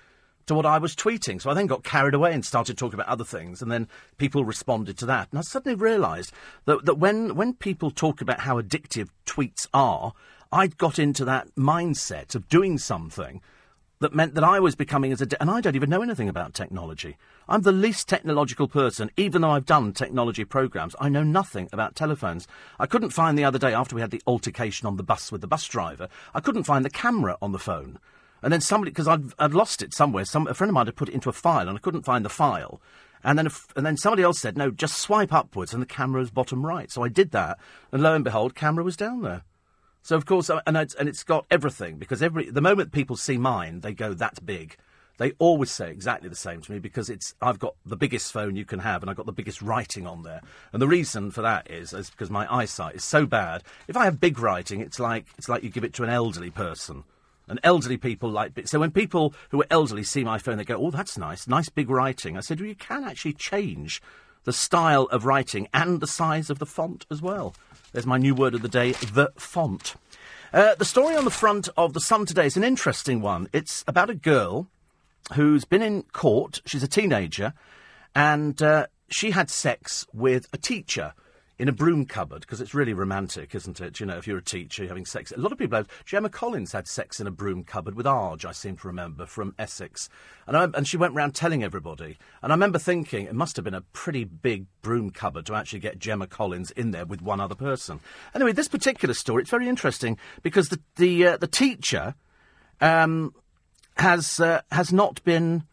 to 0.46 0.56
what 0.56 0.66
I 0.66 0.78
was 0.78 0.96
tweeting. 0.96 1.40
So 1.40 1.48
I 1.48 1.54
then 1.54 1.68
got 1.68 1.84
carried 1.84 2.14
away 2.14 2.32
and 2.32 2.44
started 2.44 2.76
talking 2.76 2.98
about 2.98 3.06
other 3.06 3.22
things, 3.22 3.62
and 3.62 3.70
then 3.70 3.86
people 4.16 4.44
responded 4.44 4.98
to 4.98 5.06
that. 5.06 5.28
And 5.30 5.38
I 5.38 5.42
suddenly 5.42 5.76
realised 5.76 6.32
that, 6.64 6.84
that 6.84 6.98
when, 6.98 7.36
when 7.36 7.54
people 7.54 7.92
talk 7.92 8.20
about 8.20 8.40
how 8.40 8.60
addictive 8.60 9.10
tweets 9.24 9.68
are, 9.72 10.14
I'd 10.50 10.78
got 10.78 10.98
into 10.98 11.24
that 11.26 11.54
mindset 11.54 12.34
of 12.34 12.48
doing 12.48 12.76
something 12.76 13.40
that 14.00 14.16
meant 14.16 14.34
that 14.34 14.42
I 14.42 14.58
was 14.58 14.74
becoming 14.74 15.12
as 15.12 15.22
a. 15.22 15.28
And 15.40 15.48
I 15.48 15.60
don't 15.60 15.76
even 15.76 15.90
know 15.90 16.02
anything 16.02 16.28
about 16.28 16.54
technology. 16.54 17.16
I'm 17.48 17.62
the 17.62 17.70
least 17.70 18.08
technological 18.08 18.66
person, 18.66 19.10
even 19.16 19.42
though 19.42 19.50
I've 19.50 19.66
done 19.66 19.92
technology 19.92 20.44
programs. 20.44 20.96
I 20.98 21.08
know 21.08 21.22
nothing 21.22 21.68
about 21.72 21.94
telephones. 21.94 22.48
I 22.80 22.86
couldn't 22.86 23.10
find 23.10 23.38
the 23.38 23.44
other 23.44 23.58
day, 23.58 23.72
after 23.72 23.94
we 23.94 24.00
had 24.00 24.10
the 24.10 24.22
altercation 24.26 24.86
on 24.86 24.96
the 24.96 25.04
bus 25.04 25.30
with 25.30 25.42
the 25.42 25.46
bus 25.46 25.64
driver, 25.66 26.08
I 26.34 26.40
couldn't 26.40 26.64
find 26.64 26.84
the 26.84 26.90
camera 26.90 27.38
on 27.40 27.52
the 27.52 27.60
phone. 27.60 28.00
And 28.42 28.52
then 28.52 28.60
somebody, 28.60 28.90
because 28.90 29.06
I'd, 29.06 29.32
I'd 29.38 29.54
lost 29.54 29.80
it 29.80 29.94
somewhere, 29.94 30.24
some, 30.24 30.48
a 30.48 30.54
friend 30.54 30.70
of 30.70 30.74
mine 30.74 30.86
had 30.86 30.96
put 30.96 31.08
it 31.08 31.14
into 31.14 31.28
a 31.28 31.32
file 31.32 31.68
and 31.68 31.78
I 31.78 31.80
couldn't 31.80 32.04
find 32.04 32.24
the 32.24 32.28
file. 32.30 32.80
And 33.22 33.38
then, 33.38 33.48
and 33.76 33.86
then 33.86 33.96
somebody 33.96 34.24
else 34.24 34.40
said, 34.40 34.58
no, 34.58 34.70
just 34.70 34.98
swipe 34.98 35.32
upwards 35.32 35.72
and 35.72 35.80
the 35.80 35.86
camera's 35.86 36.30
bottom 36.30 36.66
right. 36.66 36.90
So 36.90 37.02
I 37.02 37.08
did 37.08 37.30
that, 37.30 37.58
and 37.92 38.02
lo 38.02 38.14
and 38.14 38.24
behold, 38.24 38.54
camera 38.54 38.84
was 38.84 38.96
down 38.96 39.22
there. 39.22 39.42
So 40.02 40.16
of 40.16 40.26
course, 40.26 40.50
and 40.66 40.76
it's, 40.76 40.94
and 40.94 41.08
it's 41.08 41.24
got 41.24 41.46
everything 41.50 41.98
because 41.98 42.22
every 42.22 42.48
the 42.50 42.60
moment 42.60 42.92
people 42.92 43.16
see 43.16 43.38
mine, 43.38 43.80
they 43.80 43.92
go, 43.92 44.14
"That's 44.14 44.38
big." 44.38 44.76
They 45.18 45.32
always 45.38 45.70
say 45.70 45.90
exactly 45.90 46.28
the 46.28 46.36
same 46.36 46.60
to 46.62 46.72
me 46.72 46.78
because 46.78 47.08
it's 47.08 47.34
I've 47.40 47.58
got 47.58 47.74
the 47.84 47.96
biggest 47.96 48.32
phone 48.32 48.56
you 48.56 48.64
can 48.64 48.80
have 48.80 49.02
and 49.02 49.10
I've 49.10 49.16
got 49.16 49.26
the 49.26 49.32
biggest 49.32 49.62
writing 49.62 50.06
on 50.06 50.22
there. 50.22 50.42
And 50.72 50.82
the 50.82 50.88
reason 50.88 51.30
for 51.30 51.42
that 51.42 51.70
is, 51.70 51.92
is 51.92 52.10
because 52.10 52.30
my 52.30 52.52
eyesight 52.52 52.96
is 52.96 53.04
so 53.04 53.24
bad. 53.24 53.62
If 53.88 53.96
I 53.96 54.04
have 54.04 54.20
big 54.20 54.38
writing, 54.38 54.80
it's 54.80 55.00
like 55.00 55.26
it's 55.38 55.48
like 55.48 55.62
you 55.62 55.70
give 55.70 55.84
it 55.84 55.94
to 55.94 56.04
an 56.04 56.10
elderly 56.10 56.50
person. 56.50 57.04
And 57.48 57.60
elderly 57.62 57.96
people 57.96 58.28
like 58.28 58.54
big. 58.54 58.68
so 58.68 58.80
when 58.80 58.90
people 58.90 59.32
who 59.50 59.62
are 59.62 59.66
elderly 59.70 60.02
see 60.02 60.24
my 60.24 60.38
phone, 60.38 60.58
they 60.58 60.64
go, 60.64 60.76
"Oh, 60.76 60.90
that's 60.90 61.16
nice, 61.16 61.46
nice 61.46 61.68
big 61.68 61.88
writing." 61.88 62.36
I 62.36 62.40
said, 62.40 62.60
"Well, 62.60 62.68
you 62.68 62.74
can 62.74 63.04
actually 63.04 63.34
change 63.34 64.02
the 64.44 64.52
style 64.52 65.04
of 65.04 65.24
writing 65.24 65.68
and 65.72 66.00
the 66.00 66.06
size 66.08 66.50
of 66.50 66.58
the 66.58 66.66
font 66.66 67.06
as 67.10 67.22
well." 67.22 67.54
There's 67.92 68.06
my 68.06 68.18
new 68.18 68.34
word 68.34 68.54
of 68.54 68.62
the 68.62 68.68
day: 68.68 68.92
the 68.92 69.32
font. 69.36 69.94
Uh, 70.52 70.74
the 70.74 70.84
story 70.84 71.16
on 71.16 71.24
the 71.24 71.30
front 71.30 71.68
of 71.76 71.92
the 71.92 72.00
Sun 72.00 72.26
today 72.26 72.46
is 72.46 72.56
an 72.56 72.64
interesting 72.64 73.20
one. 73.20 73.48
It's 73.52 73.84
about 73.86 74.10
a 74.10 74.14
girl 74.14 74.68
who's 75.34 75.64
been 75.64 75.82
in 75.82 76.02
court. 76.12 76.60
She's 76.66 76.82
a 76.82 76.88
teenager, 76.88 77.52
and 78.14 78.60
uh, 78.62 78.86
she 79.08 79.30
had 79.30 79.50
sex 79.50 80.06
with 80.12 80.48
a 80.52 80.58
teacher 80.58 81.14
in 81.58 81.68
a 81.68 81.72
broom 81.72 82.04
cupboard 82.04 82.42
because 82.42 82.60
it's 82.60 82.74
really 82.74 82.92
romantic, 82.92 83.54
isn't 83.54 83.80
it? 83.80 83.98
You 83.98 84.06
know, 84.06 84.18
if 84.18 84.26
you're 84.26 84.38
a 84.38 84.42
teacher 84.42 84.82
you're 84.82 84.90
having 84.90 85.06
sex. 85.06 85.32
A 85.32 85.40
lot 85.40 85.52
of 85.52 85.58
people 85.58 85.76
have. 85.76 85.88
Gemma 86.04 86.28
Collins 86.28 86.72
had 86.72 86.86
sex 86.86 87.18
in 87.18 87.26
a 87.26 87.30
broom 87.30 87.64
cupboard 87.64 87.94
with 87.94 88.06
Arge, 88.06 88.44
I 88.44 88.52
seem 88.52 88.76
to 88.76 88.86
remember, 88.86 89.26
from 89.26 89.54
Essex. 89.58 90.08
And, 90.46 90.56
I, 90.56 90.64
and 90.64 90.86
she 90.86 90.96
went 90.96 91.14
round 91.14 91.34
telling 91.34 91.64
everybody. 91.64 92.18
And 92.42 92.52
I 92.52 92.54
remember 92.54 92.78
thinking 92.78 93.26
it 93.26 93.34
must 93.34 93.56
have 93.56 93.64
been 93.64 93.74
a 93.74 93.80
pretty 93.80 94.24
big 94.24 94.66
broom 94.82 95.10
cupboard 95.10 95.46
to 95.46 95.54
actually 95.54 95.80
get 95.80 95.98
Gemma 95.98 96.26
Collins 96.26 96.70
in 96.72 96.90
there 96.90 97.06
with 97.06 97.22
one 97.22 97.40
other 97.40 97.54
person. 97.54 98.00
Anyway, 98.34 98.52
this 98.52 98.68
particular 98.68 99.14
story, 99.14 99.42
it's 99.42 99.50
very 99.50 99.68
interesting 99.68 100.18
because 100.42 100.68
the, 100.68 100.80
the, 100.96 101.26
uh, 101.26 101.36
the 101.38 101.48
teacher 101.48 102.14
um, 102.80 103.32
has, 103.96 104.40
uh, 104.40 104.62
has 104.70 104.92
not 104.92 105.22
been. 105.24 105.64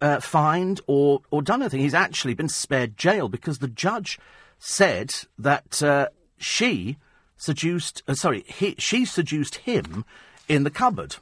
Uh, 0.00 0.20
fined 0.20 0.80
or, 0.86 1.22
or 1.32 1.42
done 1.42 1.60
anything. 1.60 1.80
He's 1.80 1.92
actually 1.92 2.34
been 2.34 2.48
spared 2.48 2.96
jail 2.96 3.28
because 3.28 3.58
the 3.58 3.66
judge 3.66 4.16
said 4.60 5.10
that 5.36 5.82
uh, 5.82 6.06
she 6.36 6.98
seduced, 7.36 8.04
uh, 8.06 8.14
sorry, 8.14 8.44
he, 8.46 8.76
she 8.78 9.04
seduced 9.04 9.56
him 9.56 10.04
in 10.48 10.62
the 10.62 10.70
cupboard. 10.70 11.16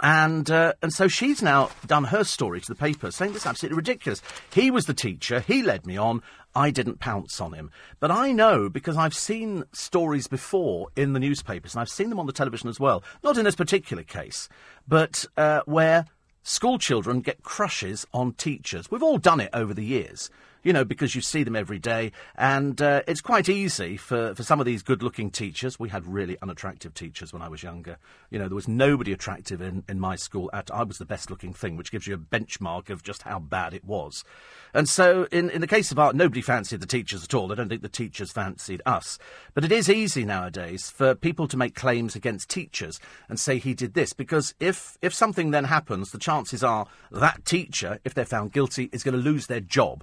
And 0.00 0.50
uh, 0.50 0.72
and 0.82 0.92
so 0.92 1.06
she's 1.08 1.42
now 1.42 1.70
done 1.86 2.04
her 2.04 2.24
story 2.24 2.60
to 2.60 2.66
the 2.66 2.74
paper, 2.74 3.12
saying 3.12 3.32
this 3.32 3.42
is 3.42 3.46
absolutely 3.46 3.76
ridiculous. 3.76 4.20
He 4.52 4.70
was 4.70 4.86
the 4.86 4.92
teacher. 4.92 5.38
He 5.40 5.62
led 5.62 5.86
me 5.86 5.96
on. 5.96 6.22
I 6.56 6.70
didn't 6.70 7.00
pounce 7.00 7.40
on 7.40 7.52
him. 7.52 7.70
But 8.00 8.10
I 8.10 8.32
know 8.32 8.70
because 8.70 8.96
I've 8.96 9.14
seen 9.14 9.64
stories 9.72 10.26
before 10.26 10.88
in 10.96 11.12
the 11.12 11.20
newspapers, 11.20 11.74
and 11.74 11.82
I've 11.82 11.90
seen 11.90 12.08
them 12.08 12.18
on 12.18 12.26
the 12.26 12.32
television 12.32 12.70
as 12.70 12.80
well. 12.80 13.04
Not 13.22 13.36
in 13.36 13.44
this 13.44 13.54
particular 13.54 14.02
case, 14.02 14.48
but 14.88 15.26
uh, 15.36 15.60
where 15.66 16.06
school 16.42 16.78
children 16.78 17.20
get 17.20 17.42
crushes 17.42 18.06
on 18.14 18.32
teachers. 18.32 18.90
We've 18.90 19.02
all 19.02 19.18
done 19.18 19.40
it 19.40 19.50
over 19.52 19.74
the 19.74 19.84
years 19.84 20.30
you 20.66 20.72
know, 20.72 20.84
because 20.84 21.14
you 21.14 21.20
see 21.20 21.44
them 21.44 21.54
every 21.54 21.78
day. 21.78 22.10
And 22.34 22.82
uh, 22.82 23.02
it's 23.06 23.20
quite 23.20 23.48
easy 23.48 23.96
for, 23.96 24.34
for 24.34 24.42
some 24.42 24.58
of 24.58 24.66
these 24.66 24.82
good 24.82 25.00
looking 25.00 25.30
teachers. 25.30 25.78
We 25.78 25.90
had 25.90 26.04
really 26.04 26.36
unattractive 26.42 26.92
teachers 26.92 27.32
when 27.32 27.40
I 27.40 27.48
was 27.48 27.62
younger. 27.62 27.98
You 28.30 28.40
know, 28.40 28.48
there 28.48 28.56
was 28.56 28.66
nobody 28.66 29.12
attractive 29.12 29.62
in, 29.62 29.84
in 29.88 30.00
my 30.00 30.16
school. 30.16 30.50
At, 30.52 30.68
I 30.72 30.82
was 30.82 30.98
the 30.98 31.04
best 31.04 31.30
looking 31.30 31.52
thing, 31.52 31.76
which 31.76 31.92
gives 31.92 32.08
you 32.08 32.14
a 32.14 32.18
benchmark 32.18 32.90
of 32.90 33.04
just 33.04 33.22
how 33.22 33.38
bad 33.38 33.74
it 33.74 33.84
was. 33.84 34.24
And 34.74 34.88
so, 34.88 35.28
in, 35.30 35.50
in 35.50 35.60
the 35.60 35.68
case 35.68 35.92
of 35.92 36.00
art, 36.00 36.16
nobody 36.16 36.42
fancied 36.42 36.80
the 36.80 36.86
teachers 36.86 37.22
at 37.22 37.32
all. 37.32 37.52
I 37.52 37.54
don't 37.54 37.68
think 37.68 37.82
the 37.82 37.88
teachers 37.88 38.32
fancied 38.32 38.82
us. 38.84 39.20
But 39.54 39.64
it 39.64 39.70
is 39.70 39.88
easy 39.88 40.24
nowadays 40.24 40.90
for 40.90 41.14
people 41.14 41.46
to 41.46 41.56
make 41.56 41.76
claims 41.76 42.16
against 42.16 42.50
teachers 42.50 42.98
and 43.28 43.38
say 43.38 43.58
he 43.58 43.72
did 43.72 43.94
this, 43.94 44.12
because 44.12 44.52
if, 44.58 44.98
if 45.00 45.14
something 45.14 45.52
then 45.52 45.66
happens, 45.66 46.10
the 46.10 46.18
chances 46.18 46.64
are 46.64 46.88
that 47.12 47.44
teacher, 47.44 48.00
if 48.04 48.14
they're 48.14 48.24
found 48.24 48.52
guilty, 48.52 48.90
is 48.92 49.04
going 49.04 49.14
to 49.14 49.20
lose 49.20 49.46
their 49.46 49.60
job. 49.60 50.02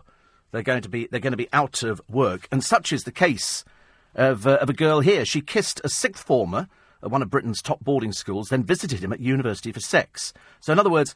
They're 0.54 0.62
going 0.62 0.84
to 0.84 0.90
be 0.90 1.08
they're 1.08 1.20
going 1.20 1.34
to 1.34 1.38
be 1.38 1.50
out 1.52 1.82
of 1.82 2.00
work, 2.08 2.48
and 2.52 2.64
such 2.64 2.94
is 2.94 3.04
the 3.04 3.12
case 3.12 3.66
of, 4.14 4.46
uh, 4.46 4.60
of 4.62 4.70
a 4.70 4.74
girl 4.74 5.00
here. 5.00 5.26
She 5.26 5.42
kissed 5.42 5.82
a 5.84 5.90
sixth 5.90 6.24
former 6.24 6.68
at 7.02 7.10
one 7.10 7.24
of 7.24 7.32
Britain's 7.32 7.60
top 7.60 7.80
boarding 7.84 8.14
schools, 8.14 8.50
then 8.50 8.64
visited 8.64 9.04
him 9.04 9.12
at 9.12 9.20
university 9.20 9.72
for 9.72 9.80
sex. 9.80 10.32
So, 10.62 10.72
in 10.72 10.78
other 10.78 10.92
words, 10.92 11.16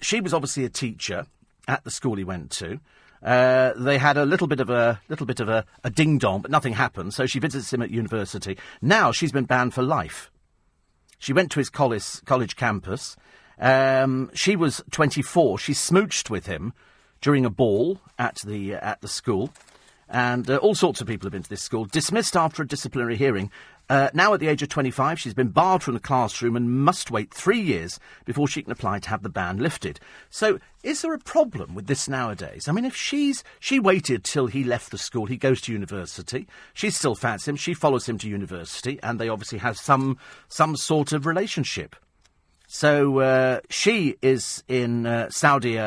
she 0.00 0.20
was 0.20 0.32
obviously 0.32 0.64
a 0.64 0.68
teacher 0.68 1.26
at 1.66 1.82
the 1.82 1.90
school 1.90 2.14
he 2.14 2.22
went 2.22 2.52
to. 2.52 2.78
Uh, 3.24 3.72
they 3.76 3.98
had 3.98 4.16
a 4.16 4.24
little 4.24 4.46
bit 4.46 4.60
of 4.60 4.70
a 4.70 5.00
little 5.08 5.26
bit 5.26 5.40
of 5.40 5.48
a, 5.48 5.64
a 5.82 5.90
ding 5.90 6.18
dong, 6.18 6.40
but 6.40 6.52
nothing 6.52 6.74
happened. 6.74 7.12
So 7.12 7.26
she 7.26 7.40
visits 7.40 7.72
him 7.72 7.82
at 7.82 7.90
university. 7.90 8.56
Now 8.80 9.10
she's 9.10 9.32
been 9.32 9.46
banned 9.46 9.74
for 9.74 9.82
life. 9.82 10.30
She 11.18 11.32
went 11.32 11.50
to 11.50 11.58
his 11.58 11.70
college 11.70 12.24
college 12.24 12.54
campus. 12.54 13.16
Um, 13.58 14.30
she 14.32 14.54
was 14.54 14.80
24. 14.92 15.58
She 15.58 15.72
smooched 15.72 16.30
with 16.30 16.46
him 16.46 16.72
during 17.20 17.44
a 17.44 17.50
ball 17.50 18.00
at 18.18 18.36
the, 18.44 18.74
uh, 18.74 18.80
at 18.80 19.00
the 19.00 19.08
school. 19.08 19.52
And 20.08 20.48
uh, 20.48 20.56
all 20.58 20.74
sorts 20.74 21.00
of 21.00 21.06
people 21.06 21.26
have 21.26 21.32
been 21.32 21.42
to 21.42 21.50
this 21.50 21.62
school. 21.62 21.84
Dismissed 21.84 22.36
after 22.36 22.62
a 22.62 22.66
disciplinary 22.66 23.16
hearing. 23.16 23.50
Uh, 23.88 24.10
now 24.12 24.34
at 24.34 24.40
the 24.40 24.48
age 24.48 24.62
of 24.62 24.68
25, 24.68 25.20
she's 25.20 25.34
been 25.34 25.48
barred 25.48 25.82
from 25.82 25.94
the 25.94 26.00
classroom 26.00 26.56
and 26.56 26.70
must 26.70 27.10
wait 27.10 27.32
three 27.32 27.60
years 27.60 28.00
before 28.24 28.48
she 28.48 28.62
can 28.62 28.72
apply 28.72 28.98
to 28.98 29.08
have 29.08 29.22
the 29.22 29.28
ban 29.28 29.58
lifted. 29.58 30.00
So, 30.28 30.58
is 30.82 31.02
there 31.02 31.14
a 31.14 31.18
problem 31.18 31.74
with 31.74 31.86
this 31.86 32.08
nowadays? 32.08 32.66
I 32.68 32.72
mean, 32.72 32.84
if 32.84 32.96
she's 32.96 33.44
she 33.60 33.78
waited 33.78 34.24
till 34.24 34.48
he 34.48 34.64
left 34.64 34.90
the 34.90 34.98
school, 34.98 35.26
he 35.26 35.36
goes 35.36 35.60
to 35.62 35.72
university. 35.72 36.48
She 36.74 36.90
still 36.90 37.14
fancies 37.14 37.46
him. 37.48 37.56
She 37.56 37.74
follows 37.74 38.08
him 38.08 38.18
to 38.18 38.28
university, 38.28 38.98
and 39.04 39.20
they 39.20 39.28
obviously 39.28 39.58
have 39.58 39.76
some 39.76 40.18
some 40.48 40.76
sort 40.76 41.12
of 41.12 41.24
relationship. 41.24 41.94
So 42.66 43.20
uh, 43.20 43.60
she 43.70 44.16
is 44.20 44.64
in 44.66 45.06
uh, 45.06 45.30
Saudi. 45.30 45.78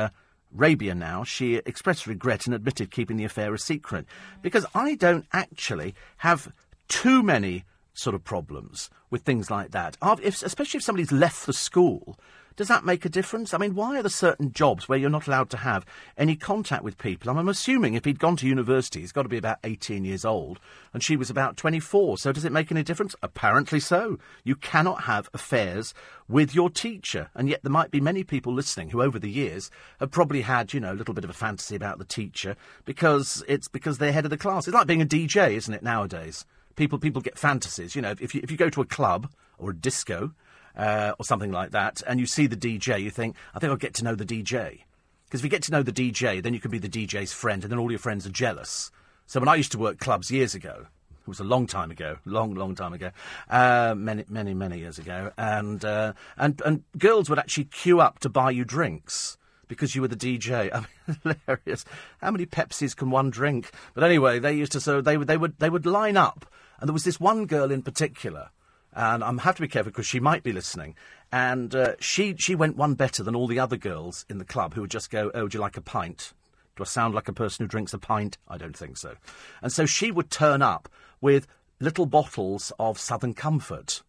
Arabia 0.56 0.96
now, 0.96 1.24
she 1.24 1.56
expressed 1.56 2.08
regret 2.08 2.46
and 2.46 2.56
admitted 2.56 2.92
keeping 2.92 3.18
the 3.18 3.26
affair 3.26 3.54
a 3.54 3.60
secret. 3.60 4.06
Because 4.42 4.66
I 4.74 4.96
don't 4.96 5.26
actually 5.32 5.96
have 6.18 6.52
too 6.88 7.22
many 7.24 7.66
sort 7.94 8.16
of 8.16 8.24
problems 8.24 8.90
with 9.10 9.24
things 9.24 9.52
like 9.52 9.72
that. 9.72 9.98
If, 10.22 10.42
especially 10.44 10.78
if 10.78 10.84
somebody's 10.84 11.12
left 11.12 11.46
the 11.46 11.54
school 11.54 12.18
does 12.56 12.68
that 12.68 12.86
make 12.86 13.06
a 13.06 13.10
difference? 13.10 13.54
I 13.54 13.58
mean, 13.58 13.76
why 13.76 13.98
are 13.98 14.04
there 14.04 14.10
certain 14.10 14.52
jobs 14.52 14.88
where 14.88 14.98
you're 14.98 15.10
not 15.10 15.28
allowed 15.28 15.50
to 15.52 15.58
have 15.58 15.86
any 16.18 16.36
contact 16.36 16.84
with 16.84 16.98
people? 16.98 17.30
I'm 17.30 17.48
assuming 17.48 17.94
if 17.94 18.06
he'd 18.06 18.20
gone 18.20 18.36
to 18.38 18.48
university, 18.48 19.02
he's 19.02 19.12
got 19.12 19.24
to 19.24 19.30
be 19.30 19.38
about 19.38 19.60
18 19.64 20.04
years 20.04 20.26
old, 20.26 20.60
and 20.94 21.04
she 21.04 21.16
was 21.16 21.30
about 21.30 21.58
24. 21.58 22.18
So 22.18 22.32
does 22.32 22.46
it 22.46 22.52
make 22.52 22.72
any 22.72 22.84
difference? 22.84 23.16
Apparently 23.22 23.80
so. 23.80 24.20
You 24.44 24.56
cannot 24.56 25.04
have 25.04 25.30
affairs 25.34 25.94
with 26.28 26.54
your 26.54 26.70
teacher. 26.70 27.30
And 27.36 27.50
yet 27.50 27.64
there 27.64 27.72
might 27.72 27.92
be 27.92 28.00
many 28.00 28.24
people 28.24 28.54
listening 28.54 28.90
who 28.90 29.02
over 29.02 29.20
the 29.20 29.30
years 29.30 29.72
have 30.00 30.12
probably 30.12 30.42
had, 30.42 30.74
you 30.74 30.80
know, 30.80 30.94
a 30.94 30.96
little 30.96 31.14
bit 31.14 31.24
of 31.24 31.30
a 31.30 31.34
fantasy 31.34 31.76
about 31.76 31.98
the 31.98 32.06
teacher 32.06 32.56
because 32.86 33.44
it's 33.48 33.68
because 33.68 33.98
they're 33.98 34.12
head 34.12 34.26
of 34.26 34.32
the 34.32 34.38
class. 34.38 34.68
It's 34.68 34.76
like 34.76 34.88
being 34.88 35.02
a 35.02 35.06
DJ, 35.06 35.54
isn't 35.54 35.74
it, 35.74 35.84
nowadays? 35.84 36.46
People, 36.76 37.00
people 37.00 37.22
get 37.22 37.38
fantasies. 37.38 37.96
You 37.96 38.02
know, 38.02 38.16
if 38.22 38.34
you, 38.34 38.42
if 38.44 38.52
you 38.52 38.58
go 38.58 38.70
to 38.70 38.82
a 38.82 38.86
club 38.86 39.30
or 39.58 39.72
a 39.72 39.76
disco, 39.76 40.32
uh, 40.76 41.14
or 41.20 41.26
something 41.26 41.52
like 41.52 41.72
that, 41.72 42.02
and 42.08 42.20
you 42.20 42.26
see 42.26 42.48
the 42.48 42.58
DJ, 42.58 43.02
you 43.02 43.10
think, 43.10 43.36
I 43.54 43.60
think 43.60 43.72
I'll 43.72 43.78
get 43.78 43.94
to 43.96 44.04
know 44.04 44.16
the 44.16 44.26
DJ. 44.26 44.82
Because 45.26 45.42
if 45.42 45.44
you 45.44 45.50
get 45.50 45.64
to 45.64 45.72
know 45.72 45.84
the 45.84 45.92
DJ, 45.92 46.42
then 46.42 46.54
you 46.54 46.60
can 46.60 46.72
be 46.72 46.80
the 46.80 46.90
DJ's 46.90 47.34
friend, 47.34 47.64
and 47.64 47.72
then 47.72 47.80
all 47.80 47.92
your 47.92 48.00
friends 48.00 48.26
are 48.26 48.32
jealous. 48.32 48.92
So 49.28 49.40
when 49.40 49.50
I 49.50 49.56
used 49.56 49.72
to 49.74 49.78
work 49.78 50.00
clubs 50.00 50.32
years 50.32 50.56
ago, 50.56 50.88
it 51.22 51.28
was 51.28 51.40
a 51.40 51.44
long 51.44 51.68
time 51.68 51.92
ago, 51.92 52.18
long, 52.26 52.56
long 52.56 52.74
time 52.74 52.94
ago, 52.94 53.12
uh, 53.50 53.94
many, 53.96 54.26
many, 54.28 54.56
many 54.56 54.80
years 54.80 54.98
ago, 54.98 55.32
and, 55.38 55.86
uh, 55.86 56.14
and, 56.38 56.60
and 56.66 56.84
girls 56.98 57.30
would 57.30 57.38
actually 57.38 57.66
queue 57.66 58.02
up 58.02 58.20
to 58.20 58.30
buy 58.30 58.50
you 58.50 58.66
drinks 58.66 59.38
because 59.68 59.94
you 59.94 60.02
were 60.02 60.08
the 60.08 60.16
DJ. 60.16 60.72
I 60.74 60.80
mean, 60.80 61.38
hilarious. 61.46 61.86
How 62.22 62.32
many 62.32 62.46
Pepsis 62.46 62.96
can 62.96 63.12
one 63.12 63.30
drink? 63.30 63.72
But 63.94 64.04
anyway, 64.04 64.40
they 64.40 64.54
used 64.54 64.72
to 64.74 64.82
so 64.82 65.00
they 65.00 65.16
would 65.16 65.28
they 65.28 65.38
would 65.38 65.60
they 65.60 65.70
would 65.70 65.86
line 65.86 66.18
up, 66.18 66.46
and 66.80 66.90
there 66.90 66.94
was 66.94 67.04
this 67.04 67.20
one 67.20 67.46
girl 67.46 67.72
in 67.72 67.84
particular 67.84 68.50
and 68.94 69.24
I 69.24 69.32
have 69.42 69.56
to 69.56 69.62
be 69.62 69.68
careful 69.68 69.92
because 69.92 70.08
she 70.08 70.20
might 70.20 70.44
be 70.44 70.52
listening. 70.52 70.96
And 71.32 71.74
uh, 71.76 71.94
she 72.00 72.36
she 72.38 72.56
went 72.56 72.76
one 72.76 72.96
better 72.96 73.24
than 73.24 73.36
all 73.36 73.48
the 73.48 73.60
other 73.60 73.78
girls 73.78 74.26
in 74.30 74.40
the 74.40 74.46
club 74.46 74.74
who 74.74 74.82
would 74.82 74.92
just 74.92 75.12
go, 75.12 75.32
"Oh, 75.34 75.48
do 75.48 75.58
you 75.58 75.62
like 75.62 75.78
a 75.78 75.82
pint?" 75.82 76.34
Do 76.76 76.84
I 76.84 76.86
sound 76.86 77.14
like 77.14 77.28
a 77.28 77.34
person 77.34 77.64
who 77.64 77.68
drinks 77.68 77.94
a 77.94 78.00
pint? 78.00 78.38
I 78.48 78.58
don't 78.58 78.76
think 78.76 78.98
so. 78.98 79.16
And 79.62 79.72
so 79.72 79.86
she 79.86 80.12
would 80.12 80.32
turn 80.32 80.62
up 80.62 80.88
with 81.20 81.46
little 81.80 82.06
bottles 82.06 82.72
of 82.80 82.98
Southern 82.98 83.34
Comfort. 83.34 84.02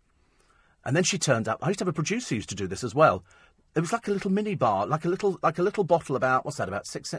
And 0.85 0.95
then 0.97 1.03
she 1.03 1.19
turned 1.19 1.49
up. 1.49 1.59
I 1.63 1.69
used 1.69 1.81
to 1.81 1.85
have 1.85 1.89
a 1.89 1.93
producer 1.93 2.31
who 2.31 2.37
used 2.37 2.49
to 2.51 2.55
do 2.55 2.67
this 2.67 2.85
as 2.85 2.95
well. 2.95 3.25
it 3.75 3.81
was 3.81 3.93
like 3.93 4.09
a 4.09 4.13
little 4.13 4.31
mini 4.31 4.55
bar, 4.55 4.87
like 4.87 5.05
a 5.05 5.09
little 5.09 5.39
like 5.43 5.59
a 5.59 5.63
little 5.63 5.85
bottle 5.85 6.17
about 6.17 6.45
what's 6.45 6.57
that 6.57 6.69
about 6.69 6.87
six 6.87 7.15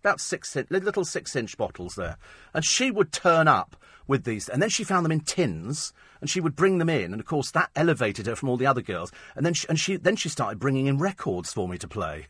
about 0.00 0.20
six 0.20 0.56
little 0.70 1.04
six 1.04 1.36
inch 1.36 1.56
bottles 1.56 1.94
there, 1.96 2.16
and 2.54 2.64
she 2.64 2.90
would 2.90 3.12
turn 3.12 3.48
up 3.48 3.76
with 4.06 4.24
these, 4.24 4.48
and 4.48 4.62
then 4.62 4.68
she 4.68 4.84
found 4.84 5.04
them 5.04 5.12
in 5.12 5.20
tins, 5.20 5.92
and 6.20 6.30
she 6.30 6.40
would 6.40 6.56
bring 6.56 6.78
them 6.78 6.88
in, 6.88 7.12
and 7.12 7.20
of 7.20 7.26
course 7.26 7.50
that 7.50 7.70
elevated 7.74 8.26
her 8.26 8.36
from 8.36 8.48
all 8.48 8.56
the 8.56 8.66
other 8.66 8.82
girls, 8.82 9.12
and 9.34 9.44
then 9.44 9.54
she, 9.54 9.68
and 9.68 9.78
she 9.78 9.96
then 9.96 10.16
she 10.16 10.28
started 10.28 10.58
bringing 10.58 10.86
in 10.86 10.98
records 10.98 11.52
for 11.52 11.68
me 11.68 11.78
to 11.78 11.88
play. 11.88 12.26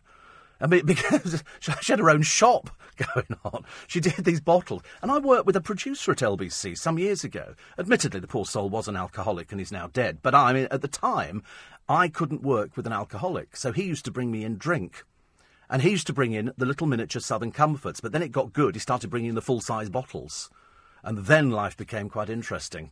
I 0.61 0.66
mean, 0.66 0.87
because 0.87 1.43
she 1.61 1.93
had 1.93 1.99
her 1.99 2.11
own 2.11 2.22
shop 2.22 2.70
going 3.14 3.39
on. 3.45 3.64
She 3.87 4.01
did 4.01 4.24
these 4.24 4.41
bottles. 4.41 4.83
And 5.03 5.11
I 5.11 5.18
worked 5.18 5.47
with 5.47 5.57
a 5.57 5.61
producer 5.61 6.12
at 6.12 6.18
LBC 6.18 6.77
some 6.79 6.99
years 6.99 7.24
ago. 7.24 7.55
Admittedly, 7.79 8.20
the 8.20 8.27
poor 8.27 8.47
soul 8.47 8.68
was 8.68 8.89
an 8.89 8.97
alcoholic 8.97 9.53
and 9.53 9.61
he's 9.61 9.72
now 9.72 9.89
dead. 9.89 10.18
But 10.22 10.35
I 10.35 10.53
mean, 10.53 10.68
at 10.70 10.83
the 10.83 10.89
time, 10.89 11.43
I 11.89 12.09
couldn't 12.09 12.43
work 12.43 12.77
with 12.77 12.87
an 12.87 12.93
alcoholic. 12.93 13.57
So 13.57 13.72
he 13.72 13.85
used 13.85 14.05
to 14.07 14.11
bring 14.11 14.31
me 14.31 14.45
in 14.45 14.57
drink. 14.57 15.05
And 15.68 15.83
he 15.83 15.91
used 15.91 16.07
to 16.07 16.12
bring 16.12 16.33
in 16.33 16.53
the 16.57 16.66
little 16.66 16.87
miniature 16.87 17.20
Southern 17.20 17.53
Comforts. 17.53 18.01
But 18.01 18.12
then 18.12 18.22
it 18.22 18.33
got 18.33 18.53
good. 18.53 18.74
He 18.77 18.81
started 18.81 19.11
bringing 19.11 19.31
in 19.31 19.35
the 19.35 19.43
full 19.43 19.61
size 19.61 19.91
bottles. 19.91 20.49
And 21.07 21.19
then 21.19 21.51
life 21.51 21.77
became 21.77 22.11
quite 22.11 22.29
interesting. 22.29 22.91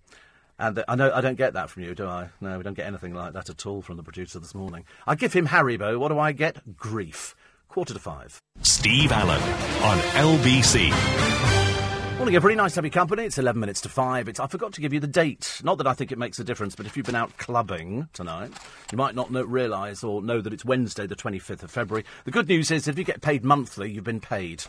And 0.59 0.85
I 0.87 0.95
know 0.95 1.13
I 1.13 1.21
don't 1.21 1.35
get 1.35 1.53
that 1.55 1.69
from 1.69 1.83
you, 1.83 1.97
do 1.97 2.07
I? 2.07 2.31
No, 2.41 2.57
we 2.57 2.63
don't 2.63 2.75
get 2.75 2.87
anything 2.87 3.13
like 3.13 3.33
that 3.33 3.51
at 3.51 3.67
all 3.67 3.83
from 3.83 3.97
the 3.97 4.05
producer 4.05 4.39
this 4.39 4.55
morning. 4.55 4.85
I 5.05 5.17
give 5.17 5.33
him 5.33 5.49
Haribo. 5.49 5.99
What 5.99 6.09
do 6.09 6.19
I 6.19 6.31
get? 6.31 6.77
Grief 6.77 7.35
quarter 7.69 7.93
to 7.93 7.99
five. 7.99 8.41
Steve 8.63 9.11
Allen 9.11 9.43
on 9.83 9.99
LBC. 10.39 10.91
Morning, 12.19 12.37
everybody. 12.37 12.55
Nice 12.55 12.75
to 12.75 12.77
have 12.77 12.85
your 12.85 12.93
company. 12.93 13.25
It's 13.25 13.37
11 13.37 13.59
minutes 13.59 13.81
to 13.81 13.89
5. 13.89 14.29
It's, 14.29 14.39
I 14.39 14.47
forgot 14.47 14.73
to 14.75 14.81
give 14.81 14.93
you 14.93 15.01
the 15.01 15.09
date. 15.09 15.61
Not 15.65 15.79
that 15.79 15.89
I 15.89 15.93
think 15.93 16.13
it 16.13 16.19
makes 16.19 16.39
a 16.39 16.45
difference, 16.45 16.77
but 16.77 16.87
if 16.87 16.97
you've 16.97 17.05
been 17.05 17.17
out 17.17 17.37
clubbing 17.37 18.09
tonight, 18.13 18.53
you 18.93 18.97
might 18.97 19.17
not 19.17 19.33
know, 19.33 19.43
realise 19.43 20.05
or 20.05 20.23
know 20.23 20.41
that 20.41 20.53
it's 20.53 20.65
Wednesday, 20.65 21.09
the 21.09 21.17
25th 21.17 21.65
of 21.65 21.73
February. 21.73 22.05
The 22.25 22.31
good 22.31 22.47
news 22.47 22.71
is 22.71 22.87
if 22.87 22.97
you 22.97 23.03
get 23.03 23.21
paid 23.21 23.45
monthly, 23.45 23.91
you've 23.91 24.05
been 24.05 24.21
paid. 24.21 24.63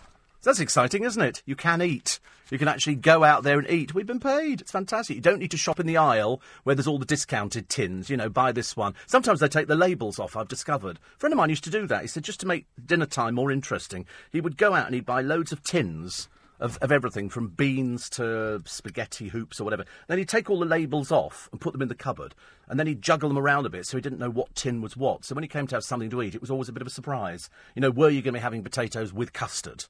That's 0.45 0.59
exciting, 0.59 1.03
isn't 1.03 1.21
it? 1.21 1.41
You 1.47 1.55
can 1.55 1.81
eat. 1.81 2.19
You 2.51 2.59
can 2.59 2.67
actually 2.67 2.97
go 2.97 3.23
out 3.23 3.41
there 3.41 3.57
and 3.57 3.67
eat. 3.67 3.95
We've 3.95 4.05
been 4.05 4.19
paid. 4.19 4.61
It's 4.61 4.71
fantastic. 4.71 5.15
You 5.15 5.21
don't 5.21 5.39
need 5.39 5.49
to 5.49 5.57
shop 5.57 5.79
in 5.79 5.87
the 5.87 5.97
aisle 5.97 6.39
where 6.63 6.75
there's 6.75 6.85
all 6.85 6.99
the 6.99 7.05
discounted 7.05 7.67
tins. 7.67 8.11
You 8.11 8.17
know, 8.17 8.29
buy 8.29 8.51
this 8.51 8.77
one. 8.77 8.93
Sometimes 9.07 9.39
they 9.39 9.47
take 9.47 9.65
the 9.65 9.75
labels 9.75 10.19
off, 10.19 10.37
I've 10.37 10.47
discovered. 10.47 10.99
A 11.15 11.19
friend 11.19 11.33
of 11.33 11.37
mine 11.37 11.49
used 11.49 11.63
to 11.63 11.71
do 11.71 11.87
that. 11.87 12.03
He 12.03 12.07
said 12.07 12.23
just 12.23 12.39
to 12.41 12.45
make 12.45 12.67
dinner 12.85 13.07
time 13.07 13.33
more 13.33 13.51
interesting, 13.51 14.05
he 14.31 14.39
would 14.39 14.55
go 14.55 14.75
out 14.75 14.85
and 14.85 14.93
he'd 14.93 15.07
buy 15.07 15.21
loads 15.21 15.51
of 15.51 15.63
tins. 15.63 16.29
Of, 16.57 16.77
of 16.77 16.89
everything 16.89 17.27
from 17.27 17.49
beans 17.49 18.09
to 18.11 18.61
spaghetti 18.63 19.27
hoops 19.27 19.59
or 19.59 19.65
whatever. 19.65 19.83
Then 20.07 20.19
he'd 20.19 20.29
take 20.29 20.49
all 20.49 20.59
the 20.59 20.65
labels 20.65 21.11
off 21.11 21.49
and 21.51 21.59
put 21.59 21.73
them 21.73 21.81
in 21.81 21.89
the 21.89 21.95
cupboard, 21.95 22.33
and 22.69 22.79
then 22.79 22.87
he'd 22.87 23.01
juggle 23.01 23.27
them 23.27 23.37
around 23.37 23.65
a 23.65 23.69
bit 23.69 23.85
so 23.85 23.97
he 23.97 24.01
didn't 24.01 24.19
know 24.19 24.29
what 24.29 24.55
tin 24.55 24.81
was 24.81 24.95
what. 24.95 25.25
So 25.25 25.35
when 25.35 25.43
he 25.43 25.49
came 25.49 25.67
to 25.67 25.75
have 25.75 25.83
something 25.83 26.09
to 26.11 26.21
eat, 26.21 26.33
it 26.33 26.39
was 26.39 26.49
always 26.49 26.69
a 26.69 26.71
bit 26.71 26.81
of 26.81 26.87
a 26.87 26.91
surprise. 26.91 27.49
You 27.75 27.81
know, 27.81 27.91
were 27.91 28.07
you 28.07 28.21
going 28.21 28.35
to 28.35 28.39
be 28.39 28.41
having 28.41 28.63
potatoes 28.63 29.11
with 29.11 29.33
custard? 29.33 29.83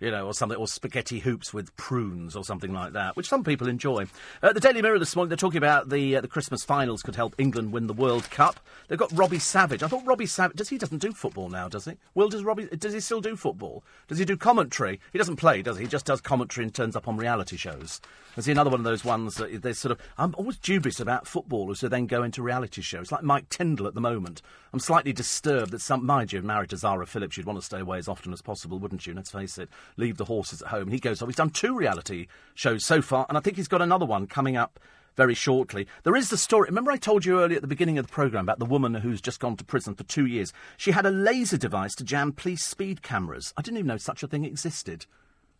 You 0.00 0.10
know, 0.10 0.26
or 0.26 0.34
something, 0.34 0.58
or 0.58 0.68
spaghetti 0.68 1.18
hoops 1.18 1.52
with 1.52 1.74
prunes 1.76 2.36
or 2.36 2.44
something 2.44 2.72
like 2.72 2.92
that, 2.92 3.16
which 3.16 3.28
some 3.28 3.42
people 3.42 3.68
enjoy. 3.68 4.06
Uh, 4.42 4.52
the 4.52 4.60
Daily 4.60 4.82
Mirror 4.82 4.98
this 4.98 5.16
morning, 5.16 5.28
they're 5.28 5.36
talking 5.36 5.58
about 5.58 5.88
the 5.88 6.16
uh, 6.16 6.20
the 6.20 6.28
Christmas 6.28 6.64
finals 6.64 7.02
could 7.02 7.16
help 7.16 7.34
England 7.38 7.72
win 7.72 7.86
the 7.86 7.92
World 7.92 8.30
Cup. 8.30 8.60
They've 8.88 8.98
got 8.98 9.16
Robbie 9.16 9.38
Savage. 9.38 9.82
I 9.82 9.88
thought 9.88 10.06
Robbie 10.06 10.26
Savage, 10.26 10.56
does 10.56 10.68
he 10.68 10.78
doesn't 10.78 11.02
do 11.02 11.12
football 11.12 11.48
now, 11.48 11.68
does 11.68 11.84
he? 11.84 11.92
Will, 12.14 12.28
does 12.28 12.44
Robbie, 12.44 12.66
does 12.66 12.92
he 12.92 13.00
still 13.00 13.20
do 13.20 13.36
football? 13.36 13.82
Does 14.06 14.18
he 14.18 14.24
do 14.24 14.36
commentary? 14.36 15.00
He 15.12 15.18
doesn't 15.18 15.36
play, 15.36 15.62
does 15.62 15.76
he? 15.76 15.84
He 15.84 15.88
just 15.88 16.06
does 16.06 16.20
commentary 16.20 16.64
and 16.64 16.74
turns 16.74 16.96
up 16.96 17.08
on 17.08 17.16
reality 17.16 17.56
shows. 17.56 18.00
Is 18.36 18.46
he 18.46 18.52
another 18.52 18.70
one 18.70 18.80
of 18.80 18.84
those 18.84 19.04
ones 19.04 19.34
that 19.36 19.62
they 19.62 19.72
sort 19.72 19.90
of, 19.90 19.98
I'm 20.16 20.34
always 20.36 20.58
dubious 20.58 21.00
about 21.00 21.26
footballers 21.26 21.80
who 21.80 21.88
then 21.88 22.06
go 22.06 22.22
into 22.22 22.40
reality 22.40 22.82
shows, 22.82 23.10
like 23.10 23.24
Mike 23.24 23.48
Tindall 23.48 23.88
at 23.88 23.94
the 23.94 24.00
moment. 24.00 24.42
I'm 24.72 24.78
slightly 24.78 25.12
disturbed 25.12 25.72
that 25.72 25.80
some, 25.80 26.06
mind 26.06 26.32
you, 26.32 26.40
married 26.42 26.70
to 26.70 26.76
Zara 26.76 27.06
Phillips, 27.06 27.36
you'd 27.36 27.46
want 27.46 27.58
to 27.58 27.64
stay 27.64 27.80
away 27.80 27.98
as 27.98 28.06
often 28.06 28.32
as 28.32 28.42
possible, 28.42 28.78
wouldn't 28.78 29.06
you? 29.06 29.14
Let's 29.14 29.32
face 29.32 29.58
it, 29.58 29.68
leave 29.96 30.16
the 30.16 30.24
horses 30.26 30.62
at 30.62 30.68
home. 30.68 30.82
And 30.84 30.92
he 30.92 31.00
goes 31.00 31.22
off. 31.22 31.28
He's 31.28 31.36
done 31.36 31.50
two 31.50 31.76
reality 31.76 32.26
shows 32.54 32.84
so 32.84 33.02
far, 33.02 33.26
and 33.28 33.38
I 33.38 33.40
think 33.40 33.56
he's 33.56 33.68
got 33.68 33.82
another 33.82 34.06
one 34.06 34.26
coming 34.26 34.56
up 34.56 34.78
very 35.16 35.34
shortly. 35.34 35.88
There 36.04 36.14
is 36.14 36.30
the 36.30 36.38
story. 36.38 36.68
Remember, 36.68 36.92
I 36.92 36.96
told 36.96 37.24
you 37.24 37.40
earlier 37.40 37.56
at 37.56 37.62
the 37.62 37.68
beginning 37.68 37.98
of 37.98 38.06
the 38.06 38.12
programme 38.12 38.44
about 38.44 38.60
the 38.60 38.64
woman 38.64 38.94
who's 38.94 39.20
just 39.20 39.40
gone 39.40 39.56
to 39.56 39.64
prison 39.64 39.96
for 39.96 40.04
two 40.04 40.26
years? 40.26 40.52
She 40.76 40.92
had 40.92 41.04
a 41.04 41.10
laser 41.10 41.56
device 41.56 41.96
to 41.96 42.04
jam 42.04 42.32
police 42.32 42.64
speed 42.64 43.02
cameras. 43.02 43.52
I 43.56 43.62
didn't 43.62 43.78
even 43.78 43.88
know 43.88 43.96
such 43.96 44.22
a 44.22 44.28
thing 44.28 44.44
existed. 44.44 45.06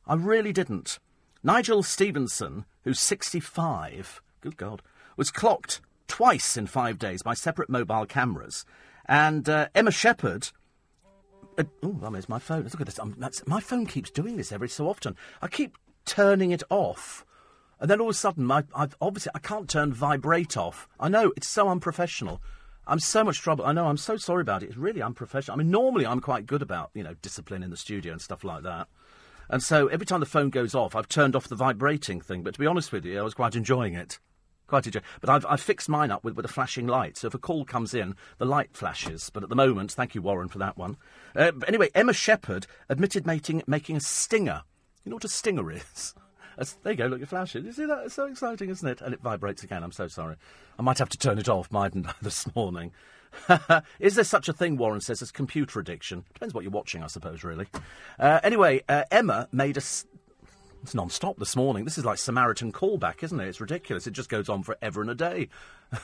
I 0.07 0.15
really 0.15 0.53
didn't. 0.53 1.01
Nigel 1.43 1.83
Stevenson, 1.83 2.67
who's 2.85 3.01
65, 3.01 4.23
good 4.41 4.57
God, 4.57 4.81
was 5.17 5.33
clocked 5.33 5.81
twice 6.07 6.57
in 6.57 6.67
five 6.69 6.99
days 6.99 7.23
by 7.23 7.35
separate 7.35 7.69
mobile 7.69 8.07
cameras. 8.07 8.65
And 9.07 9.49
uh, 9.49 9.69
Emma 9.75 9.91
Shepherd 9.91 10.51
uh, 11.59 11.65
oh, 11.83 11.99
that 12.01 12.11
means 12.11 12.29
my 12.29 12.39
phone. 12.39 12.63
Look 12.63 12.81
at 12.81 12.87
this. 12.87 12.99
Um, 12.99 13.17
my 13.47 13.61
phone 13.61 13.87
keeps 13.87 14.11
doing 14.11 14.37
this 14.37 14.53
every 14.53 14.69
so 14.69 14.89
often. 14.89 15.17
I 15.43 15.49
keep 15.49 15.77
turning 16.05 16.53
it 16.53 16.63
off. 16.71 17.25
And 17.81 17.91
then 17.91 18.01
all 18.01 18.09
of 18.09 18.15
a 18.15 18.19
sudden, 18.19 18.45
my, 18.45 18.65
I've, 18.75 18.97
obviously, 19.01 19.33
I 19.35 19.39
can't 19.39 19.69
turn 19.69 19.93
vibrate 19.93 20.57
off. 20.57 20.89
I 20.99 21.09
know, 21.09 21.33
it's 21.37 21.49
so 21.49 21.69
unprofessional. 21.69 22.41
I'm 22.87 22.99
so 22.99 23.23
much 23.23 23.41
trouble. 23.41 23.65
I 23.67 23.73
know, 23.73 23.87
I'm 23.87 23.99
so 23.99 24.17
sorry 24.17 24.41
about 24.41 24.63
it. 24.63 24.67
It's 24.67 24.77
really 24.77 25.03
unprofessional. 25.03 25.55
I 25.55 25.59
mean, 25.59 25.71
normally 25.71 26.07
I'm 26.07 26.21
quite 26.21 26.47
good 26.47 26.63
about, 26.63 26.91
you 26.95 27.03
know, 27.03 27.15
discipline 27.23 27.63
in 27.63 27.71
the 27.71 27.77
studio 27.77 28.13
and 28.13 28.21
stuff 28.21 28.43
like 28.43 28.63
that. 28.63 28.89
And 29.51 29.63
so 29.63 29.87
every 29.89 30.07
time 30.07 30.21
the 30.21 30.27
phone 30.27 30.51
goes 30.51 30.75
off, 30.75 30.97
I've 30.97 31.09
turned 31.09 31.37
off 31.37 31.49
the 31.49 31.55
vibrating 31.55 32.21
thing. 32.21 32.43
But 32.43 32.55
to 32.55 32.61
be 32.61 32.67
honest 32.67 32.91
with 32.91 33.05
you, 33.05 33.19
I 33.19 33.23
was 33.23 33.35
quite 33.35 33.55
enjoying 33.55 33.95
it. 33.95 34.19
Quite 34.69 34.87
enjoying 34.87 35.05
But 35.21 35.31
I've, 35.31 35.47
I've 35.47 35.61
fixed 35.61 35.89
mine 35.89 36.11
up 36.11 36.23
with, 36.23 36.37
with 36.37 36.45
a 36.45 36.49
flashing 36.49 36.87
light. 36.87 37.17
So 37.17 37.27
if 37.27 37.35
a 37.35 37.39
call 37.39 37.65
comes 37.65 37.95
in, 37.95 38.15
the 38.37 38.45
light 38.45 38.71
flashes. 38.75 39.31
But 39.31 39.43
at 39.43 39.49
the 39.49 39.57
moment, 39.57 39.91
thank 39.93 40.15
you, 40.15 40.21
Warren, 40.21 40.49
for 40.49 40.59
that 40.59 40.77
one. 40.77 40.99
Uh, 41.35 41.53
anyway, 41.67 41.89
Emma 41.95 42.13
Shepherd 42.13 42.67
admitted 42.89 43.27
making, 43.27 43.63
making 43.67 43.97
a 43.97 44.01
stinger. 44.01 44.63
You 45.05 45.11
know 45.11 45.17
what 45.17 45.25
a 45.25 45.29
stinger 45.29 45.73
is? 45.73 46.15
there 46.83 46.93
you 46.93 46.99
go, 46.99 47.07
look, 47.07 47.23
it 47.23 47.29
flashes. 47.29 47.65
You 47.65 47.73
see 47.73 47.87
that? 47.87 48.05
It's 48.05 48.15
so 48.15 48.27
exciting, 48.27 48.69
isn't 48.69 48.87
it? 48.87 49.01
And 49.01 49.15
it 49.15 49.23
vibrates 49.23 49.63
again. 49.63 49.83
I'm 49.83 49.93
so 49.93 50.07
sorry. 50.07 50.37
I 50.79 50.83
might 50.83 50.99
have 50.99 51.09
to 51.11 51.19
turn 51.19 51.39
it 51.39 51.49
off, 51.49 51.73
mightn't 51.73 52.07
I, 52.09 52.13
this 52.21 52.55
morning? 52.55 52.93
is 54.01 54.17
there 54.17 54.25
such 54.25 54.49
a 54.49 54.53
thing, 54.53 54.77
Warren 54.77 55.01
says, 55.01 55.23
as 55.23 55.31
computer 55.31 55.81
addiction? 55.81 56.25
Depends 56.35 56.53
what 56.53 56.63
you're 56.63 56.71
watching, 56.71 57.03
I 57.03 57.07
suppose, 57.07 57.43
really. 57.43 57.67
Uh, 58.19 58.41
anyway, 58.43 58.83
uh, 58.89 59.05
Emma 59.11 59.49
made 59.51 59.79
a. 59.79 59.83
It's 60.83 60.95
non 60.95 61.11
stop 61.11 61.39
this 61.39 61.57
morning. 61.57 61.85
This 61.85 61.99
is 61.99 62.05
like 62.05 62.19
Samaritan 62.19 62.73
callback, 62.73 63.23
isn't 63.23 63.41
it? 63.41 63.49
It's 63.49 63.61
ridiculous. 63.61 64.07
It 64.07 64.13
just 64.13 64.29
goes 64.29 64.49
on 64.49 64.63
forever 64.63 65.01
and 65.01 65.11
a 65.11 65.15
day. 65.15 65.49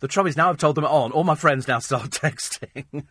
The 0.00 0.08
trouble 0.08 0.30
is 0.30 0.36
now 0.36 0.50
I've 0.50 0.56
told 0.56 0.74
them 0.74 0.84
on, 0.84 1.12
all 1.12 1.22
my 1.22 1.36
friends 1.36 1.68
now 1.68 1.78
start 1.78 2.10
texting. 2.10 3.04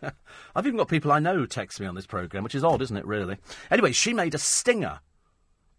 I've 0.53 0.67
even 0.67 0.75
got 0.75 0.89
people 0.89 1.13
I 1.13 1.19
know 1.19 1.45
text 1.45 1.79
me 1.79 1.87
on 1.87 1.95
this 1.95 2.05
programme, 2.05 2.43
which 2.43 2.53
is 2.53 2.65
odd, 2.65 2.81
isn't 2.81 2.97
it, 2.97 3.05
really? 3.05 3.37
Anyway, 3.71 3.93
she 3.93 4.13
made 4.13 4.35
a 4.35 4.37
stinger. 4.37 4.99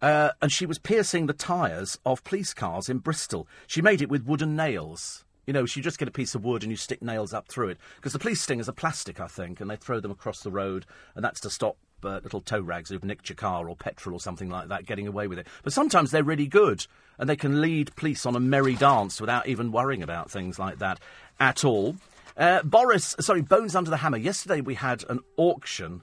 Uh, 0.00 0.30
and 0.40 0.50
she 0.50 0.64
was 0.64 0.78
piercing 0.78 1.26
the 1.26 1.34
tyres 1.34 1.98
of 2.06 2.24
police 2.24 2.54
cars 2.54 2.88
in 2.88 2.96
Bristol. 2.96 3.46
She 3.66 3.82
made 3.82 4.00
it 4.00 4.08
with 4.08 4.24
wooden 4.24 4.56
nails. 4.56 5.26
You 5.46 5.52
know, 5.52 5.66
you 5.66 5.82
just 5.82 5.98
get 5.98 6.08
a 6.08 6.12
piece 6.12 6.34
of 6.34 6.46
wood 6.46 6.62
and 6.62 6.72
you 6.72 6.76
stick 6.76 7.02
nails 7.02 7.34
up 7.34 7.46
through 7.46 7.68
it. 7.68 7.78
Because 7.96 8.14
the 8.14 8.18
police 8.18 8.40
stingers 8.40 8.70
are 8.70 8.72
plastic, 8.72 9.20
I 9.20 9.26
think, 9.26 9.60
and 9.60 9.70
they 9.70 9.76
throw 9.76 10.00
them 10.00 10.12
across 10.12 10.40
the 10.40 10.50
road, 10.50 10.86
and 11.14 11.22
that's 11.22 11.40
to 11.40 11.50
stop 11.50 11.76
uh, 12.04 12.20
little 12.22 12.40
tow 12.40 12.60
rags 12.60 12.90
who've 12.90 13.04
nicked 13.04 13.28
your 13.28 13.36
car 13.36 13.68
or 13.68 13.76
petrol 13.76 14.16
or 14.16 14.20
something 14.20 14.48
like 14.48 14.68
that 14.68 14.86
getting 14.86 15.06
away 15.06 15.26
with 15.26 15.38
it. 15.38 15.46
But 15.62 15.72
sometimes 15.72 16.10
they're 16.10 16.24
really 16.24 16.46
good 16.46 16.86
and 17.18 17.28
they 17.28 17.36
can 17.36 17.60
lead 17.60 17.94
police 17.96 18.26
on 18.26 18.36
a 18.36 18.40
merry 18.40 18.74
dance 18.74 19.20
without 19.20 19.46
even 19.46 19.72
worrying 19.72 20.02
about 20.02 20.30
things 20.30 20.58
like 20.58 20.78
that 20.78 21.00
at 21.38 21.64
all. 21.64 21.96
Uh, 22.36 22.62
Boris, 22.62 23.14
sorry, 23.20 23.42
Bones 23.42 23.76
Under 23.76 23.90
the 23.90 23.98
Hammer. 23.98 24.16
Yesterday 24.16 24.60
we 24.60 24.74
had 24.74 25.04
an 25.08 25.20
auction. 25.36 26.02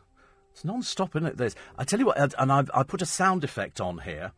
It's 0.53 0.63
non-stop, 0.63 1.15
isn't 1.15 1.27
it? 1.27 1.37
This. 1.37 1.55
I 1.77 1.83
tell 1.83 1.99
you 1.99 2.07
what, 2.07 2.33
and 2.37 2.51
I, 2.51 2.63
I 2.73 2.83
put 2.83 3.01
a 3.01 3.05
sound 3.05 3.43
effect 3.43 3.81
on 3.81 3.99
here. 3.99 4.31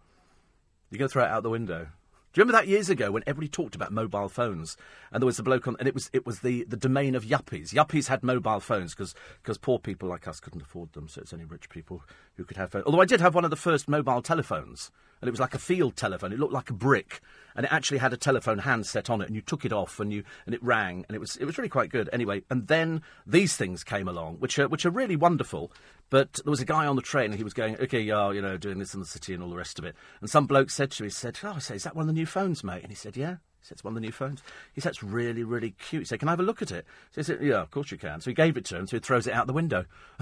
Going 0.92 1.08
to 1.08 1.10
throw 1.10 1.24
it 1.24 1.30
out 1.30 1.44
the 1.44 1.50
window. 1.50 1.88
Do 2.34 2.40
you 2.40 2.46
remember 2.46 2.62
that 2.62 2.70
years 2.70 2.90
ago 2.90 3.12
when 3.12 3.24
everybody 3.28 3.50
talked 3.50 3.76
about 3.76 3.92
mobile 3.92 4.30
phones 4.30 4.78
and 5.12 5.22
there 5.22 5.26
was 5.26 5.38
a 5.38 5.44
bloke 5.44 5.68
on, 5.68 5.76
and 5.80 5.88
it 5.88 5.94
was 5.94 6.10
it 6.14 6.26
was 6.26 6.40
the, 6.40 6.64
the 6.64 6.78
domain 6.78 7.14
of 7.14 7.26
yuppies. 7.26 7.74
Yuppies 7.74 8.08
had 8.08 8.24
mobile 8.24 8.62
phones 8.62 8.96
because 8.96 9.58
poor 9.58 9.80
people 9.80 10.08
like 10.08 10.30
us 10.30 10.40
couldn't 10.40 10.62
afford 10.62 10.94
them, 10.94 11.10
so 11.10 11.20
it's 11.20 11.34
only 11.34 11.44
rich 11.44 11.70
people 11.70 12.04
who 12.38 12.46
could 12.46 12.56
have 12.56 12.72
phones. 12.72 12.86
Although 12.86 13.02
I 13.02 13.06
did 13.06 13.20
have 13.20 13.36
one 13.36 13.44
of 13.44 13.50
the 13.50 13.58
first 13.58 13.90
mobile 13.90 14.22
telephones, 14.22 14.92
and 15.22 15.28
it 15.28 15.32
was 15.32 15.40
like 15.40 15.54
a 15.54 15.60
field 15.60 15.96
telephone. 15.96 16.34
It 16.34 16.40
looked 16.40 16.54
like 16.54 16.70
a 16.70 16.74
brick, 16.74 17.22
and 17.56 17.66
it 17.66 17.72
actually 17.72 18.00
had 18.00 18.14
a 18.14 18.18
telephone 18.18 18.60
handset 18.60 19.10
on 19.10 19.22
it, 19.22 19.28
and 19.28 19.36
you 19.36 19.42
took 19.42 19.66
it 19.66 19.74
off 19.74 20.00
and 20.00 20.12
you 20.12 20.24
and 20.46 20.56
it 20.56 20.64
rang, 20.64 21.06
and 21.08 21.16
it 21.16 21.20
was 21.20 21.38
it 21.38 21.46
was 21.46 21.58
really 21.58 21.70
quite 21.70 21.90
good. 21.90 22.10
Anyway, 22.12 22.44
and 22.50 22.68
then 22.68 23.02
these 23.26 23.56
things 23.56 23.84
came 23.84 24.08
along, 24.08 24.38
which 24.38 24.58
are 24.60 24.68
which 24.68 24.86
are 24.86 24.92
really 24.92 25.16
wonderful. 25.16 25.72
But 26.10 26.42
there 26.44 26.52
was 26.52 26.60
a 26.60 26.66
guy 26.66 26.86
on 26.88 26.98
the 26.98 27.02
train, 27.02 27.32
and 27.32 27.36
he 27.36 27.44
was 27.44 27.54
going, 27.54 27.78
okay, 27.80 28.02
yeah, 28.02 28.32
you 28.32 28.42
know, 28.42 28.58
doing 28.58 28.80
this 28.80 28.94
in 28.94 29.00
the 29.00 29.06
city 29.06 29.34
and 29.34 29.42
all 29.42 29.50
the 29.50 29.56
rest 29.56 29.80
of 29.80 29.86
it. 29.86 29.96
And 30.20 30.30
some 30.30 30.46
bloke 30.46 30.70
said 30.70 30.92
to 30.92 31.04
me, 31.04 31.08
he 31.08 31.12
said, 31.12 31.40
oh, 31.42 31.54
I 31.56 31.60
say, 31.60 31.76
is 31.76 31.84
that 31.84 31.96
one 31.96 32.04
of 32.04 32.08
the 32.08 32.14
new 32.14 32.26
phones, 32.26 32.66
mate? 32.66 32.84
And 32.84 32.92
he 32.92 32.96
said, 32.96 33.16
yeah. 33.16 33.38
He 33.62 33.68
said, 33.68 33.76
it's 33.76 33.84
one 33.86 33.92
of 33.92 33.96
the 33.96 34.02
new 34.02 34.12
phones. 34.12 34.44
He 34.74 34.82
said, 34.82 34.90
it's 34.90 35.04
really, 35.04 35.44
really 35.46 35.72
cute. 35.72 36.02
He 36.02 36.06
said, 36.06 36.20
can 36.20 36.28
I 36.28 36.34
have 36.34 36.42
a 36.42 36.44
look 36.44 36.62
at 36.62 36.72
it? 36.72 36.86
So 37.12 37.22
he 37.22 37.24
said, 37.24 37.40
yeah, 37.42 37.62
of 37.62 37.72
course 37.72 37.92
you 37.92 37.98
can. 37.98 38.20
So 38.20 38.30
he 38.30 38.34
gave 38.34 38.58
it 38.58 38.66
to 38.66 38.76
him, 38.76 38.88
so 38.88 38.98
he 38.98 39.00
throws 39.00 39.26
it 39.26 39.34
out 39.34 39.48
the 39.48 39.54
window. 39.54 39.86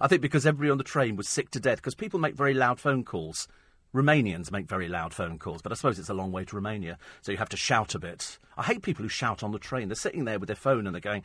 I 0.00 0.08
think 0.08 0.22
because 0.22 0.46
everybody 0.46 0.70
on 0.70 0.78
the 0.78 0.84
train 0.84 1.16
was 1.16 1.28
sick 1.28 1.50
to 1.50 1.60
death, 1.60 1.76
because 1.78 1.94
people 1.94 2.18
make 2.18 2.34
very 2.34 2.54
loud 2.54 2.80
phone 2.80 3.04
calls 3.04 3.48
Romanians 3.96 4.52
make 4.52 4.68
very 4.68 4.88
loud 4.88 5.14
phone 5.14 5.38
calls, 5.38 5.62
but 5.62 5.72
I 5.72 5.74
suppose 5.74 5.98
it's 5.98 6.08
a 6.08 6.14
long 6.14 6.30
way 6.30 6.44
to 6.44 6.56
Romania, 6.56 6.98
so 7.22 7.32
you 7.32 7.38
have 7.38 7.48
to 7.48 7.56
shout 7.56 7.94
a 7.94 7.98
bit. 7.98 8.38
I 8.56 8.62
hate 8.62 8.82
people 8.82 9.02
who 9.02 9.08
shout 9.08 9.42
on 9.42 9.52
the 9.52 9.58
train. 9.58 9.88
They're 9.88 9.96
sitting 9.96 10.24
there 10.24 10.38
with 10.38 10.48
their 10.48 10.56
phone 10.56 10.86
and 10.86 10.94
they're 10.94 11.00
going, 11.00 11.24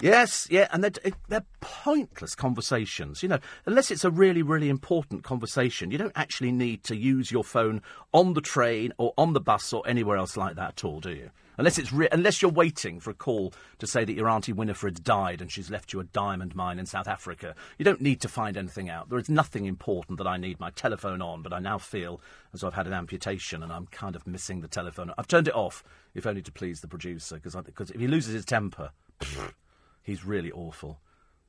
yes, 0.00 0.46
yeah, 0.50 0.68
and 0.72 0.82
they're, 0.82 1.12
they're 1.28 1.44
pointless 1.60 2.34
conversations. 2.34 3.22
You 3.22 3.28
know, 3.28 3.38
unless 3.66 3.90
it's 3.90 4.04
a 4.04 4.10
really, 4.10 4.42
really 4.42 4.68
important 4.68 5.24
conversation, 5.24 5.90
you 5.90 5.98
don't 5.98 6.12
actually 6.16 6.52
need 6.52 6.84
to 6.84 6.96
use 6.96 7.30
your 7.30 7.44
phone 7.44 7.82
on 8.12 8.34
the 8.34 8.40
train 8.40 8.92
or 8.98 9.12
on 9.18 9.32
the 9.32 9.40
bus 9.40 9.72
or 9.72 9.82
anywhere 9.86 10.16
else 10.16 10.36
like 10.36 10.56
that 10.56 10.68
at 10.68 10.84
all, 10.84 11.00
do 11.00 11.10
you? 11.10 11.30
Unless 11.58 11.78
it's 11.78 11.92
re- 11.92 12.08
unless 12.12 12.40
you're 12.40 12.50
waiting 12.50 13.00
for 13.00 13.10
a 13.10 13.14
call 13.14 13.52
to 13.78 13.86
say 13.86 14.04
that 14.04 14.14
your 14.14 14.28
auntie 14.28 14.52
Winifred 14.52 15.02
died 15.02 15.40
and 15.42 15.50
she's 15.50 15.70
left 15.70 15.92
you 15.92 15.98
a 15.98 16.04
diamond 16.04 16.54
mine 16.54 16.78
in 16.78 16.86
South 16.86 17.08
Africa, 17.08 17.54
you 17.76 17.84
don't 17.84 18.00
need 18.00 18.20
to 18.20 18.28
find 18.28 18.56
anything 18.56 18.88
out. 18.88 19.10
There 19.10 19.18
is 19.18 19.28
nothing 19.28 19.66
important 19.66 20.18
that 20.18 20.26
I 20.26 20.36
need 20.36 20.60
my 20.60 20.70
telephone 20.70 21.20
on, 21.20 21.42
but 21.42 21.52
I 21.52 21.58
now 21.58 21.78
feel 21.78 22.20
as 22.54 22.60
though 22.60 22.68
I've 22.68 22.74
had 22.74 22.86
an 22.86 22.92
amputation 22.92 23.64
and 23.64 23.72
I'm 23.72 23.88
kind 23.88 24.14
of 24.14 24.26
missing 24.26 24.60
the 24.60 24.68
telephone. 24.68 25.12
I've 25.18 25.26
turned 25.26 25.48
it 25.48 25.54
off, 25.54 25.82
if 26.14 26.26
only 26.26 26.42
to 26.42 26.52
please 26.52 26.80
the 26.80 26.88
producer, 26.88 27.40
because 27.40 27.90
if 27.90 28.00
he 28.00 28.06
loses 28.06 28.34
his 28.34 28.44
temper, 28.44 28.92
he's 30.02 30.24
really 30.24 30.52
awful. 30.52 31.00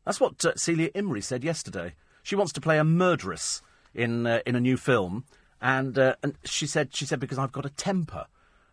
That's 0.06 0.20
what 0.20 0.44
uh, 0.44 0.56
Celia 0.56 0.90
Imrie 0.94 1.24
said 1.24 1.44
yesterday. 1.44 1.94
She 2.24 2.36
wants 2.36 2.52
to 2.54 2.62
play 2.62 2.80
a 2.80 2.84
murderess 2.84 3.62
in 3.94 4.26
uh, 4.26 4.40
in 4.46 4.56
a 4.56 4.60
new 4.60 4.76
film, 4.76 5.26
and 5.62 5.98
uh, 6.00 6.16
and 6.24 6.36
she 6.44 6.66
said 6.66 6.96
she 6.96 7.06
said 7.06 7.20
because 7.20 7.38
I've 7.38 7.52
got 7.52 7.66
a 7.66 7.70
temper, 7.70 8.26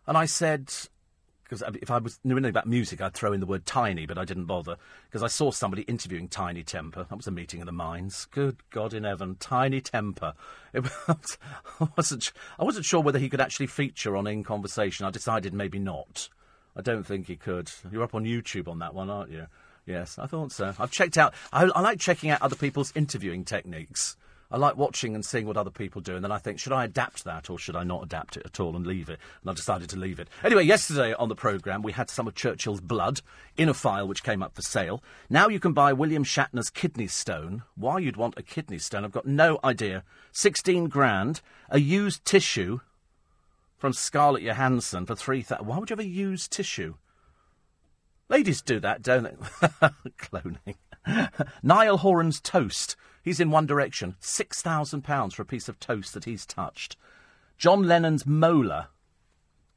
and 0.07 0.17
I 0.17 0.25
said 0.25 0.73
because 1.49 1.63
if 1.81 1.91
I 1.91 1.99
was 1.99 2.19
knew 2.25 2.35
anything 2.35 2.51
about 2.51 2.67
music, 2.67 3.01
I'd 3.01 3.15
throw 3.15 3.33
in 3.33 3.41
the 3.41 3.47
word 3.47 3.67
tiny, 3.67 4.05
but 4.05 4.19
I 4.19 4.25
didn't 4.25 4.47
bother 4.47 4.77
because 5.09 5.23
I 5.23 5.29
saw 5.29 5.51
somebody 5.51 5.83
interviewing 5.83 6.29
Tinie 6.29 6.65
Tempah. 6.65 7.09
That 7.09 7.17
was 7.17 7.29
a 7.29 7.31
meeting 7.31 7.61
of 7.61 7.67
the 7.67 7.73
minds. 7.73 8.27
Good 8.33 8.59
God 8.71 8.93
in 8.93 9.05
heaven, 9.05 9.37
Tinie 9.37 9.81
Tempah. 9.81 10.35
Was, 10.75 11.39
I 11.81 11.89
wasn't. 11.97 12.33
I 12.59 12.65
wasn't 12.65 12.85
sure 12.85 13.01
whether 13.01 13.19
he 13.19 13.29
could 13.29 13.41
actually 13.41 13.69
feature 13.69 14.17
on 14.17 14.27
In 14.27 14.43
Conversation. 14.43 15.07
I 15.07 15.11
decided 15.11 15.55
maybe 15.55 15.79
not. 15.79 16.29
I 16.75 16.83
don't 16.83 17.05
think 17.05 17.29
he 17.29 17.37
could. 17.37 17.71
You're 17.91 18.03
up 18.03 18.15
on 18.15 18.25
YouTube 18.25 18.69
on 18.69 18.81
that 18.81 18.95
one, 18.95 19.09
aren't 19.09 19.31
you? 19.31 19.47
Yes, 19.87 20.19
I 20.19 20.27
thought 20.27 20.51
so. 20.51 20.75
I've 20.79 20.91
checked 20.91 21.17
out. 21.17 21.33
I, 21.53 21.65
I 21.65 21.81
like 21.81 22.01
checking 22.01 22.31
out 22.31 22.43
other 22.43 22.57
people's 22.57 22.93
interviewing 22.97 23.45
techniques. 23.45 24.17
I 24.51 24.57
like 24.59 24.77
watching 24.77 25.15
and 25.15 25.25
seeing 25.25 25.47
what 25.47 25.57
other 25.57 25.71
people 25.71 26.01
do, 26.01 26.15
and 26.15 26.25
then 26.25 26.33
I 26.33 26.39
think, 26.39 26.59
should 26.59 26.73
I 26.73 26.85
adapt 26.85 27.25
that 27.25 27.51
or 27.51 27.59
should 27.59 27.77
I 27.77 27.83
not 27.83 28.05
adapt 28.05 28.37
it 28.37 28.47
at 28.47 28.61
all 28.61 28.77
and 28.77 28.87
leave 28.87 29.09
it? 29.09 29.19
And 29.43 29.51
I 29.51 29.55
decided 29.55 29.89
to 29.91 29.99
leave 29.99 30.21
it. 30.21 30.29
Anyway, 30.45 30.65
yesterday 30.65 31.15
on 31.15 31.29
the 31.29 31.35
programme, 31.35 31.83
we 31.83 31.93
had 31.93 32.11
some 32.11 32.29
of 32.29 32.35
Churchill's 32.35 32.81
blood 32.81 33.21
in 33.57 33.69
a 33.69 33.75
file 33.75 34.07
which 34.07 34.23
came 34.23 34.43
up 34.43 34.55
for 34.55 34.63
sale. 34.63 35.03
Now 35.29 35.49
you 35.49 35.59
can 35.59 35.73
buy 35.73 35.93
William 35.93 36.25
Shatner's 36.25 36.71
kidney 36.71 37.09
stone. 37.09 37.65
Why 37.75 37.99
you'd 37.99 38.17
want 38.17 38.39
a 38.39 38.43
kidney 38.43 38.79
stone, 38.79 39.05
I've 39.05 39.13
got 39.13 39.27
no 39.27 39.59
idea. 39.65 40.05
16 40.33 40.89
grand. 40.89 41.41
A 41.69 41.81
used 41.81 42.25
tissue 42.25 42.81
from 43.77 43.93
Scarlett 43.93 44.43
Johansson 44.43 45.07
for 45.07 45.15
3,000. 45.17 45.67
Why 45.67 45.79
would 45.79 45.91
you 45.91 45.95
have 45.95 46.05
a 46.05 46.09
used 46.09 46.53
tissue? 46.53 46.95
Ladies 48.29 48.63
do 48.63 48.81
that, 48.81 49.03
don't 49.03 49.25
they? 49.25 49.67
Cloning. 50.19 50.77
Niall 51.63 51.99
Horan's 51.99 52.41
toast. 52.41 52.97
He's 53.27 53.41
in 53.41 53.51
One 53.51 53.67
Direction. 53.67 54.15
£6,000 54.23 55.33
for 55.33 55.43
a 55.43 55.45
piece 55.45 55.69
of 55.69 55.81
toast 55.81 56.15
that 56.15 56.27
he's 56.27 56.47
touched. 56.47 56.97
John 57.59 57.83
Lennon's 57.83 58.25
molar. 58.25 58.87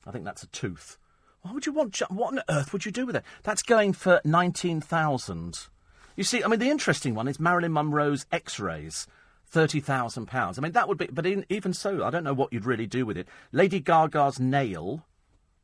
I 0.06 0.12
think 0.12 0.24
that's 0.24 0.44
a 0.44 0.48
tooth. 0.48 1.00
Why 1.42 1.54
would 1.54 1.66
you 1.66 1.72
want. 1.72 2.00
What 2.12 2.34
on 2.34 2.44
earth 2.48 2.72
would 2.72 2.86
you 2.86 2.92
do 2.92 3.08
with 3.08 3.16
it? 3.16 3.24
That's 3.42 3.64
going 3.64 3.94
for 3.94 4.22
19000 4.24 5.68
You 6.16 6.24
see, 6.24 6.44
I 6.44 6.48
mean, 6.48 6.60
the 6.60 6.70
interesting 6.70 7.16
one 7.16 7.28
is 7.28 7.40
Marilyn 7.40 7.74
Monroe's 7.74 8.28
x 8.32 8.60
rays. 8.60 9.08
£30,000. 9.52 10.30
I 10.32 10.62
mean, 10.62 10.74
that 10.74 10.88
would 10.88 11.00
be. 11.00 11.08
But 11.08 11.26
in, 11.26 11.44
even 11.50 11.74
so, 11.74 12.04
I 12.04 12.12
don't 12.12 12.24
know 12.24 12.36
what 12.36 12.54
you'd 12.54 12.68
really 12.68 12.86
do 12.86 13.04
with 13.04 13.18
it. 13.18 13.28
Lady 13.52 13.80
Gaga's 13.80 14.40
nail. 14.40 15.08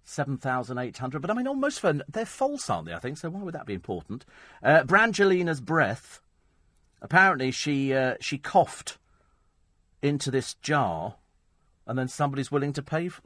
7,800. 0.06 1.22
But 1.22 1.30
I 1.30 1.36
mean, 1.36 1.48
almost 1.48 1.80
for. 1.82 2.02
They're 2.10 2.26
false, 2.26 2.68
aren't 2.68 2.88
they, 2.88 2.96
I 2.96 3.00
think? 3.00 3.20
So 3.20 3.30
why 3.30 3.44
would 3.44 3.54
that 3.54 3.68
be 3.68 3.76
important? 3.76 4.26
Uh, 4.64 4.86
Brangelina's 4.86 5.62
breath. 5.62 6.20
Apparently, 7.02 7.52
she 7.52 7.94
uh, 7.94 8.16
she 8.20 8.38
coughed 8.38 8.98
into 10.02 10.32
this 10.32 10.56
jar, 10.56 11.16
and 11.88 11.98
then 11.98 12.08
somebody's 12.08 12.52
willing 12.52 12.74
to 12.74 12.82
pay. 12.82 13.10
For... 13.10 13.22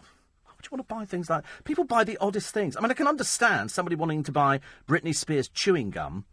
Would 0.57 0.65
you 0.65 0.69
want 0.71 0.87
to 0.87 0.93
buy 0.93 1.05
things 1.05 1.29
like 1.29 1.45
people 1.63 1.85
buy 1.85 2.03
the 2.03 2.17
oddest 2.19 2.53
things? 2.53 2.75
I 2.75 2.81
mean, 2.81 2.91
I 2.91 2.95
can 2.95 3.07
understand 3.07 3.71
somebody 3.71 3.95
wanting 3.95 4.23
to 4.23 4.31
buy 4.31 4.59
Britney 4.87 5.15
Spears 5.15 5.47
chewing 5.47 5.89
gum. 5.89 6.25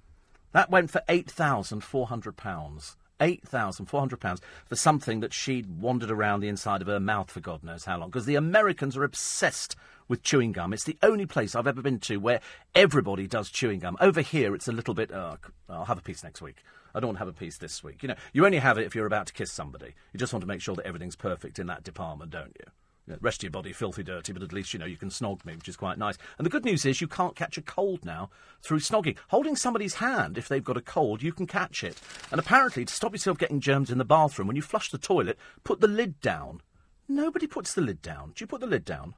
That 0.53 0.71
went 0.71 0.91
for 0.91 1.03
eight 1.09 1.31
thousand 1.31 1.83
four 1.83 2.07
hundred 2.07 2.37
pounds. 2.37 2.97
£8,400 3.21 4.41
for 4.67 4.77
something 4.77 5.21
that 5.21 5.33
she'd 5.33 5.81
wandered 5.81 6.11
around 6.11 6.41
the 6.41 6.49
inside 6.49 6.83
of 6.83 6.89
her 6.89 7.01
mouth 7.01 7.31
for 7.31 7.41
God 7.41 7.63
knows 7.63 7.85
how 7.85 7.99
long. 7.99 8.11
Because 8.11 8.27
the 8.27 8.35
Americans 8.35 8.97
are 8.97 9.05
obsessed 9.05 9.77
with 10.09 10.23
chewing 10.23 10.53
gum. 10.53 10.73
It's 10.73 10.85
the 10.85 10.99
only 11.03 11.27
place 11.27 11.55
I've 11.55 11.67
ever 11.67 11.83
been 11.83 11.99
to 12.01 12.19
where 12.19 12.41
everybody 12.75 13.27
does 13.27 13.51
chewing 13.51 13.81
gum. 13.81 13.97
Over 14.01 14.21
here, 14.21 14.55
it's 14.55 14.69
a 14.69 14.73
little 14.73 14.95
bit, 14.95 15.11
oh, 15.13 15.39
I'll 15.69 15.87
have 15.87 15.99
a 15.99 16.03
piece 16.03 16.23
next 16.23 16.43
week. 16.43 16.63
I 16.95 17.01
don't 17.01 17.09
want 17.09 17.17
to 17.17 17.21
have 17.21 17.29
a 17.29 17.33
piece 17.33 17.59
this 17.59 17.83
week. 17.85 18.03
You 18.03 18.09
know, 18.09 18.17
you 18.33 18.45
only 18.45 18.59
have 18.59 18.79
it 18.79 18.87
if 18.87 18.95
you're 18.95 19.07
about 19.07 19.27
to 19.27 19.33
kiss 19.33 19.53
somebody. 19.53 19.95
You 20.13 20.19
just 20.19 20.33
want 20.33 20.43
to 20.43 20.47
make 20.47 20.61
sure 20.61 20.75
that 20.77 20.87
everything's 20.87 21.17
perfect 21.17 21.59
in 21.59 21.67
that 21.67 21.85
department, 21.85 22.31
don't 22.31 22.57
you? 22.59 22.71
you 23.07 23.13
know, 23.13 23.19
rest 23.21 23.39
of 23.39 23.45
your 23.45 23.51
body 23.53 23.73
filthy 23.73 24.03
dirty, 24.03 24.33
but 24.33 24.43
at 24.43 24.53
least 24.53 24.73
you 24.73 24.79
know 24.79 24.87
you 24.87 24.97
can 24.97 25.11
snog 25.11 25.45
me, 25.45 25.55
which 25.55 25.69
is 25.69 25.77
quite 25.77 25.99
nice. 25.99 26.19
And 26.39 26.45
the 26.45 26.51
good 26.51 26.65
news 26.65 26.85
is 26.85 27.01
you 27.01 27.07
can't 27.07 27.37
catch 27.37 27.57
a 27.57 27.63
cold 27.63 28.05
now 28.05 28.31
through 28.63 28.81
snogging. 28.81 29.17
Holding 29.29 29.57
somebody's 29.57 29.95
hand 29.95 30.37
if 30.37 30.49
they've 30.49 30.65
got 30.65 30.77
a 30.77 30.83
cold, 30.83 31.23
you 31.23 31.33
can 31.33 31.47
catch 31.47 31.85
it. 31.85 32.01
And 32.31 32.41
apparently, 32.41 32.85
to 32.85 32.93
stop 32.93 33.13
yourself 33.13 33.39
getting 33.39 33.61
germs 33.61 33.91
in 33.91 33.99
the 33.99 34.05
bathroom, 34.05 34.49
when 34.49 34.57
you 34.57 34.63
flush 34.63 34.91
the 34.91 34.99
toilet, 34.99 35.39
put 35.63 35.81
the 35.81 35.89
lid 35.89 36.21
down. 36.21 36.63
Nobody 37.09 37.47
puts 37.47 37.75
the 37.75 37.81
lid 37.81 38.03
down. 38.03 38.33
Do 38.35 38.43
you 38.43 38.47
put 38.49 38.61
the 38.61 38.67
lid 38.67 38.85
down? 38.85 39.15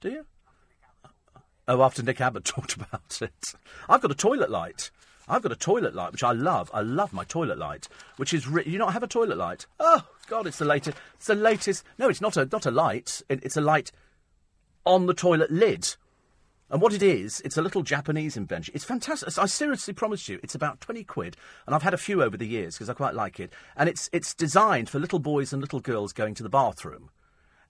Do 0.00 0.10
you? 0.10 0.26
Oh, 1.66 1.82
after 1.82 2.02
Nick 2.02 2.20
Abbott 2.20 2.44
talked 2.44 2.74
about 2.76 3.20
it. 3.20 3.54
I've 3.88 4.00
got 4.00 4.10
a 4.10 4.16
toilet 4.16 4.50
light. 4.50 4.90
I've 5.28 5.42
got 5.42 5.52
a 5.52 5.56
toilet 5.56 5.94
light, 5.94 6.12
which 6.12 6.24
I 6.24 6.32
love. 6.32 6.70
I 6.74 6.80
love 6.80 7.12
my 7.12 7.24
toilet 7.24 7.58
light, 7.58 7.88
which 8.16 8.34
is. 8.34 8.46
Ri- 8.48 8.64
you 8.66 8.78
not 8.78 8.92
have 8.92 9.02
a 9.02 9.08
toilet 9.08 9.38
light? 9.38 9.66
Oh 9.78 10.02
God, 10.28 10.46
it's 10.46 10.58
the 10.58 10.64
latest. 10.64 10.96
It's 11.14 11.26
the 11.26 11.34
latest. 11.34 11.84
No, 11.98 12.08
it's 12.08 12.20
not 12.20 12.36
a 12.36 12.46
not 12.46 12.66
a 12.66 12.70
light. 12.70 13.22
It, 13.28 13.42
it's 13.44 13.56
a 13.56 13.60
light 13.60 13.92
on 14.84 15.06
the 15.06 15.14
toilet 15.14 15.50
lid. 15.50 15.96
And 16.72 16.80
what 16.80 16.94
it 16.94 17.02
is, 17.02 17.42
it's 17.44 17.58
a 17.58 17.62
little 17.62 17.82
Japanese 17.82 18.34
invention. 18.34 18.72
It's 18.74 18.84
fantastic. 18.84 19.38
I 19.38 19.44
seriously 19.44 19.92
promise 19.92 20.26
you, 20.26 20.40
it's 20.42 20.54
about 20.54 20.80
20 20.80 21.04
quid. 21.04 21.36
And 21.66 21.74
I've 21.74 21.82
had 21.82 21.92
a 21.92 21.98
few 21.98 22.22
over 22.22 22.34
the 22.34 22.46
years 22.46 22.74
because 22.74 22.88
I 22.88 22.94
quite 22.94 23.14
like 23.14 23.38
it. 23.38 23.52
And 23.76 23.90
it's, 23.90 24.08
it's 24.10 24.32
designed 24.32 24.88
for 24.88 24.98
little 24.98 25.18
boys 25.18 25.52
and 25.52 25.60
little 25.60 25.80
girls 25.80 26.14
going 26.14 26.32
to 26.32 26.42
the 26.42 26.48
bathroom. 26.48 27.10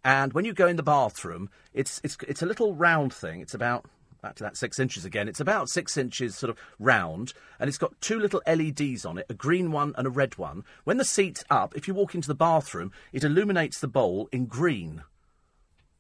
And 0.05 0.33
when 0.35 0.45
you 0.45 0.53
go 0.53 0.69
in 0.69 0.77
the 0.77 0.85
bathroom, 0.85 1.51
it's, 1.75 2.01
it's, 2.05 2.17
it's 2.29 2.43
a 2.43 2.47
little 2.47 2.77
round 2.77 3.13
thing. 3.13 3.41
It's 3.41 3.55
about 3.55 3.87
back 4.23 4.37
to 4.37 4.45
that 4.45 4.57
six 4.57 4.79
inches 4.79 5.05
again. 5.05 5.29
It's 5.29 5.41
about 5.41 5.69
six 5.69 5.97
inches 5.97 6.37
sort 6.37 6.51
of 6.51 6.59
round, 6.79 7.35
and 7.59 7.69
it's 7.69 7.79
got 7.79 8.01
two 8.01 8.21
little 8.21 8.41
LEDs 8.47 9.05
on 9.05 9.19
it, 9.19 9.27
a 9.29 9.35
green 9.35 9.73
one 9.73 9.93
and 9.99 10.07
a 10.07 10.11
red 10.11 10.39
one. 10.39 10.65
When 10.85 10.97
the 10.97 11.05
seat's 11.05 11.45
up, 11.51 11.77
if 11.77 11.89
you 11.89 11.95
walk 11.95 12.15
into 12.15 12.29
the 12.29 12.35
bathroom, 12.35 12.93
it 13.13 13.25
illuminates 13.25 13.81
the 13.81 13.89
bowl 13.89 14.29
in 14.33 14.47
green. 14.47 15.03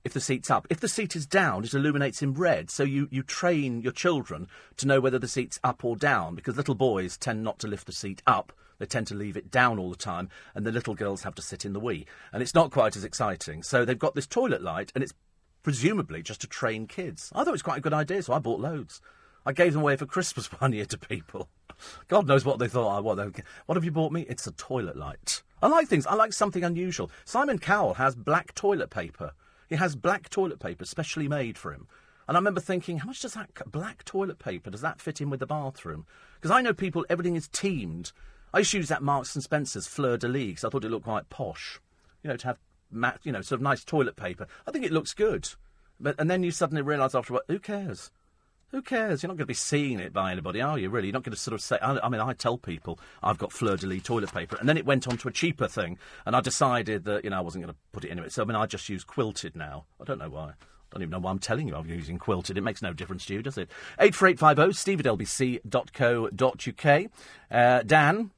If 0.04 0.12
the 0.12 0.20
seat's 0.20 0.50
up. 0.50 0.66
If 0.70 0.80
the 0.80 0.88
seat 0.88 1.14
is 1.14 1.26
down, 1.26 1.64
it 1.64 1.74
illuminates 1.74 2.22
in 2.22 2.34
red. 2.34 2.70
So 2.70 2.82
you, 2.82 3.08
you 3.10 3.22
train 3.22 3.82
your 3.82 3.92
children 3.92 4.48
to 4.76 4.86
know 4.86 5.00
whether 5.00 5.18
the 5.18 5.28
seat's 5.28 5.60
up 5.62 5.84
or 5.84 5.96
down, 5.96 6.36
because 6.36 6.56
little 6.56 6.74
boys 6.74 7.16
tend 7.16 7.42
not 7.42 7.58
to 7.60 7.68
lift 7.68 7.86
the 7.86 7.92
seat 7.92 8.22
up. 8.26 8.52
They 8.78 8.86
tend 8.86 9.06
to 9.08 9.14
leave 9.14 9.36
it 9.36 9.50
down 9.50 9.78
all 9.78 9.90
the 9.90 9.96
time, 9.96 10.28
and 10.54 10.64
the 10.64 10.72
little 10.72 10.94
girls 10.94 11.22
have 11.22 11.36
to 11.36 11.42
sit 11.42 11.64
in 11.64 11.72
the 11.72 11.80
wee. 11.80 12.06
And 12.32 12.42
it's 12.42 12.54
not 12.54 12.72
quite 12.72 12.96
as 12.96 13.04
exciting. 13.04 13.62
So 13.62 13.84
they've 13.84 13.98
got 13.98 14.14
this 14.14 14.26
toilet 14.26 14.62
light, 14.62 14.90
and 14.94 15.04
it's 15.04 15.14
presumably 15.62 16.22
just 16.22 16.40
to 16.42 16.46
train 16.46 16.86
kids. 16.86 17.30
I 17.34 17.38
thought 17.38 17.48
it 17.48 17.52
was 17.52 17.62
quite 17.62 17.78
a 17.78 17.82
good 17.82 17.92
idea, 17.92 18.22
so 18.22 18.32
I 18.32 18.38
bought 18.38 18.60
loads. 18.60 19.00
I 19.44 19.52
gave 19.52 19.72
them 19.72 19.82
away 19.82 19.96
for 19.96 20.06
Christmas 20.06 20.46
one 20.60 20.72
year 20.72 20.86
to 20.86 20.98
people. 20.98 21.48
God 22.08 22.26
knows 22.26 22.44
what 22.44 22.58
they 22.58 22.68
thought. 22.68 22.96
I 22.96 23.00
what, 23.00 23.18
what 23.66 23.76
have 23.76 23.84
you 23.84 23.90
bought 23.90 24.12
me? 24.12 24.26
It's 24.28 24.46
a 24.46 24.52
toilet 24.52 24.96
light. 24.96 25.42
I 25.62 25.68
like 25.68 25.88
things. 25.88 26.06
I 26.06 26.14
like 26.14 26.32
something 26.32 26.64
unusual. 26.64 27.10
Simon 27.24 27.58
Cowell 27.58 27.94
has 27.94 28.14
black 28.14 28.54
toilet 28.54 28.90
paper. 28.90 29.32
He 29.68 29.76
has 29.76 29.96
black 29.96 30.28
toilet 30.28 30.60
paper 30.60 30.84
specially 30.84 31.28
made 31.28 31.56
for 31.56 31.72
him. 31.72 31.86
And 32.28 32.36
I 32.36 32.40
remember 32.40 32.60
thinking, 32.60 32.98
how 32.98 33.06
much 33.06 33.20
does 33.20 33.34
that 33.34 33.50
black 33.70 34.04
toilet 34.04 34.38
paper 34.38 34.70
does 34.70 34.80
that 34.80 35.00
fit 35.00 35.20
in 35.20 35.30
with 35.30 35.40
the 35.40 35.46
bathroom? 35.46 36.06
Because 36.34 36.50
I 36.50 36.62
know 36.62 36.72
people, 36.72 37.06
everything 37.08 37.36
is 37.36 37.48
teamed. 37.48 38.12
I 38.54 38.58
used 38.58 38.72
to 38.72 38.78
use 38.78 38.88
that 38.88 39.02
Marks 39.02 39.34
and 39.34 39.42
Spencer's 39.42 39.86
fleur 39.86 40.16
de 40.16 40.28
lis. 40.28 40.64
I 40.64 40.68
thought 40.68 40.84
it 40.84 40.90
looked 40.90 41.04
quite 41.04 41.30
posh. 41.30 41.80
You 42.22 42.28
know, 42.28 42.36
to 42.36 42.46
have 42.46 42.58
you 43.22 43.32
know, 43.32 43.40
sort 43.40 43.58
of 43.58 43.62
nice 43.62 43.84
toilet 43.84 44.16
paper. 44.16 44.46
I 44.66 44.70
think 44.70 44.84
it 44.84 44.92
looks 44.92 45.14
good. 45.14 45.48
But 46.00 46.16
and 46.18 46.30
then 46.30 46.42
you 46.42 46.50
suddenly 46.50 46.82
realise 46.82 47.14
afterwards, 47.14 47.44
who 47.48 47.58
cares? 47.58 48.10
Who 48.72 48.80
cares? 48.80 49.22
You're 49.22 49.28
not 49.28 49.34
going 49.34 49.44
to 49.44 49.46
be 49.46 49.54
seeing 49.54 50.00
it 50.00 50.14
by 50.14 50.32
anybody, 50.32 50.62
are 50.62 50.78
you? 50.78 50.88
Really? 50.88 51.08
You're 51.08 51.12
not 51.12 51.24
going 51.24 51.34
to 51.34 51.40
sort 51.40 51.54
of 51.54 51.60
say. 51.60 51.76
I, 51.82 51.98
I 52.02 52.08
mean, 52.08 52.22
I 52.22 52.32
tell 52.32 52.56
people 52.56 52.98
I've 53.22 53.36
got 53.36 53.52
fleur 53.52 53.76
de 53.76 53.86
lis 53.86 54.02
toilet 54.02 54.32
paper, 54.32 54.56
and 54.56 54.66
then 54.66 54.78
it 54.78 54.86
went 54.86 55.06
on 55.06 55.18
to 55.18 55.28
a 55.28 55.32
cheaper 55.32 55.68
thing, 55.68 55.98
and 56.24 56.34
I 56.34 56.40
decided 56.40 57.04
that 57.04 57.22
you 57.22 57.30
know 57.30 57.36
I 57.36 57.40
wasn't 57.40 57.64
going 57.64 57.74
to 57.74 57.78
put 57.92 58.04
it 58.04 58.10
into 58.10 58.24
it. 58.24 58.32
So 58.32 58.42
I 58.42 58.46
mean, 58.46 58.56
I 58.56 58.64
just 58.64 58.88
use 58.88 59.04
quilted 59.04 59.54
now. 59.54 59.84
I 60.00 60.04
don't 60.04 60.18
know 60.18 60.30
why. 60.30 60.48
I 60.48 60.96
don't 60.96 61.02
even 61.02 61.10
know 61.10 61.20
why 61.20 61.30
I'm 61.30 61.38
telling 61.38 61.68
you 61.68 61.76
I'm 61.76 61.86
using 61.86 62.18
quilted. 62.18 62.56
It 62.56 62.62
makes 62.62 62.80
no 62.82 62.94
difference 62.94 63.26
to 63.26 63.34
you, 63.34 63.42
does 63.42 63.58
it? 63.58 63.70
84850 63.98 64.74
steve 64.74 65.00
at 65.00 65.06
lbc.co.uk. 65.06 67.10
Uh, 67.50 67.82
Dan 67.82 68.30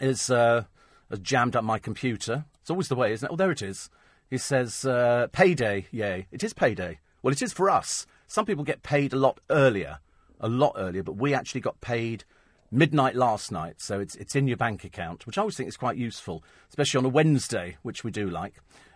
is 0.00 0.30
uh, 0.30 0.64
has 1.10 1.18
jammed 1.20 1.54
up 1.54 1.64
my 1.64 1.78
computer. 1.78 2.44
It's 2.64 2.70
always 2.70 2.88
the 2.88 2.94
way, 2.94 3.12
isn't 3.12 3.26
it? 3.26 3.30
Oh, 3.30 3.36
there 3.36 3.50
it 3.50 3.60
is. 3.60 3.90
He 4.30 4.38
says, 4.38 4.86
uh, 4.86 5.26
payday, 5.32 5.86
yay. 5.90 6.28
It 6.32 6.42
is 6.42 6.54
payday. 6.54 6.98
Well, 7.20 7.32
it 7.32 7.42
is 7.42 7.52
for 7.52 7.68
us. 7.68 8.06
Some 8.26 8.46
people 8.46 8.64
get 8.64 8.82
paid 8.82 9.12
a 9.12 9.18
lot 9.18 9.38
earlier, 9.50 9.98
a 10.40 10.48
lot 10.48 10.72
earlier, 10.78 11.02
but 11.02 11.16
we 11.16 11.34
actually 11.34 11.60
got 11.60 11.82
paid 11.82 12.24
midnight 12.70 13.16
last 13.16 13.52
night, 13.52 13.82
so 13.82 14.00
it's, 14.00 14.14
it's 14.14 14.34
in 14.34 14.48
your 14.48 14.56
bank 14.56 14.82
account, 14.82 15.26
which 15.26 15.36
I 15.36 15.42
always 15.42 15.58
think 15.58 15.68
is 15.68 15.76
quite 15.76 15.98
useful, 15.98 16.42
especially 16.70 16.96
on 16.96 17.04
a 17.04 17.10
Wednesday, 17.10 17.76
which 17.82 18.02
we 18.02 18.10
do 18.10 18.30
like. 18.30 18.54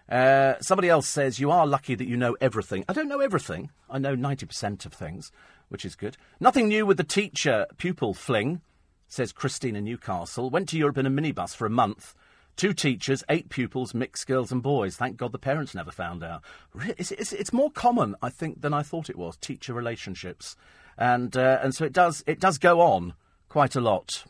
Uh, 0.09 0.55
somebody 0.63 0.89
else 0.89 1.07
says, 1.07 1.39
You 1.39 1.51
are 1.51 1.67
lucky 1.67 1.95
that 1.95 2.09
you 2.09 2.17
know 2.17 2.39
everything. 2.41 2.87
I 2.89 2.95
don't 2.95 3.09
know 3.09 3.21
everything. 3.21 3.69
I 3.91 3.99
know 3.99 4.17
90% 4.17 4.87
of 4.87 4.95
things, 4.95 5.31
which 5.69 5.85
is 5.85 5.95
good. 5.95 6.17
Nothing 6.41 6.69
new 6.69 6.87
with 6.87 6.97
the 6.97 7.05
teacher 7.05 7.67
pupil 7.77 8.15
fling, 8.15 8.63
says 9.09 9.31
Christina 9.31 9.83
Newcastle. 9.83 10.49
Went 10.49 10.71
to 10.71 10.79
Europe 10.79 10.97
in 10.97 11.05
a 11.05 11.11
minibus 11.11 11.55
for 11.55 11.67
a 11.67 11.71
month. 11.71 12.15
Two 12.59 12.73
teachers, 12.73 13.23
eight 13.29 13.51
pupils, 13.51 13.95
mixed 13.95 14.27
girls 14.27 14.51
and 14.51 14.61
boys. 14.61 14.97
Thank 14.97 15.17
God 15.17 15.31
the 15.31 15.39
parents 15.39 15.77
never 15.77 15.93
found 15.93 16.25
out. 16.25 16.43
It's, 16.99 17.13
it's, 17.13 17.33
it's 17.33 17.53
more 17.53 17.71
common, 17.71 18.17
I 18.21 18.31
think, 18.31 18.63
than 18.63 18.75
I 18.75 18.83
thought 18.83 19.09
it 19.09 19.17
was. 19.17 19.37
Teacher 19.37 19.73
relationships, 19.73 20.57
and 20.99 21.37
uh, 21.37 21.61
and 21.63 21.73
so 21.73 21.85
it 21.85 21.93
does 21.93 22.25
it 22.27 22.41
does 22.41 22.59
go 22.59 22.81
on 22.81 23.15
quite 23.49 23.77
a 23.77 23.81
lot. 23.81 24.25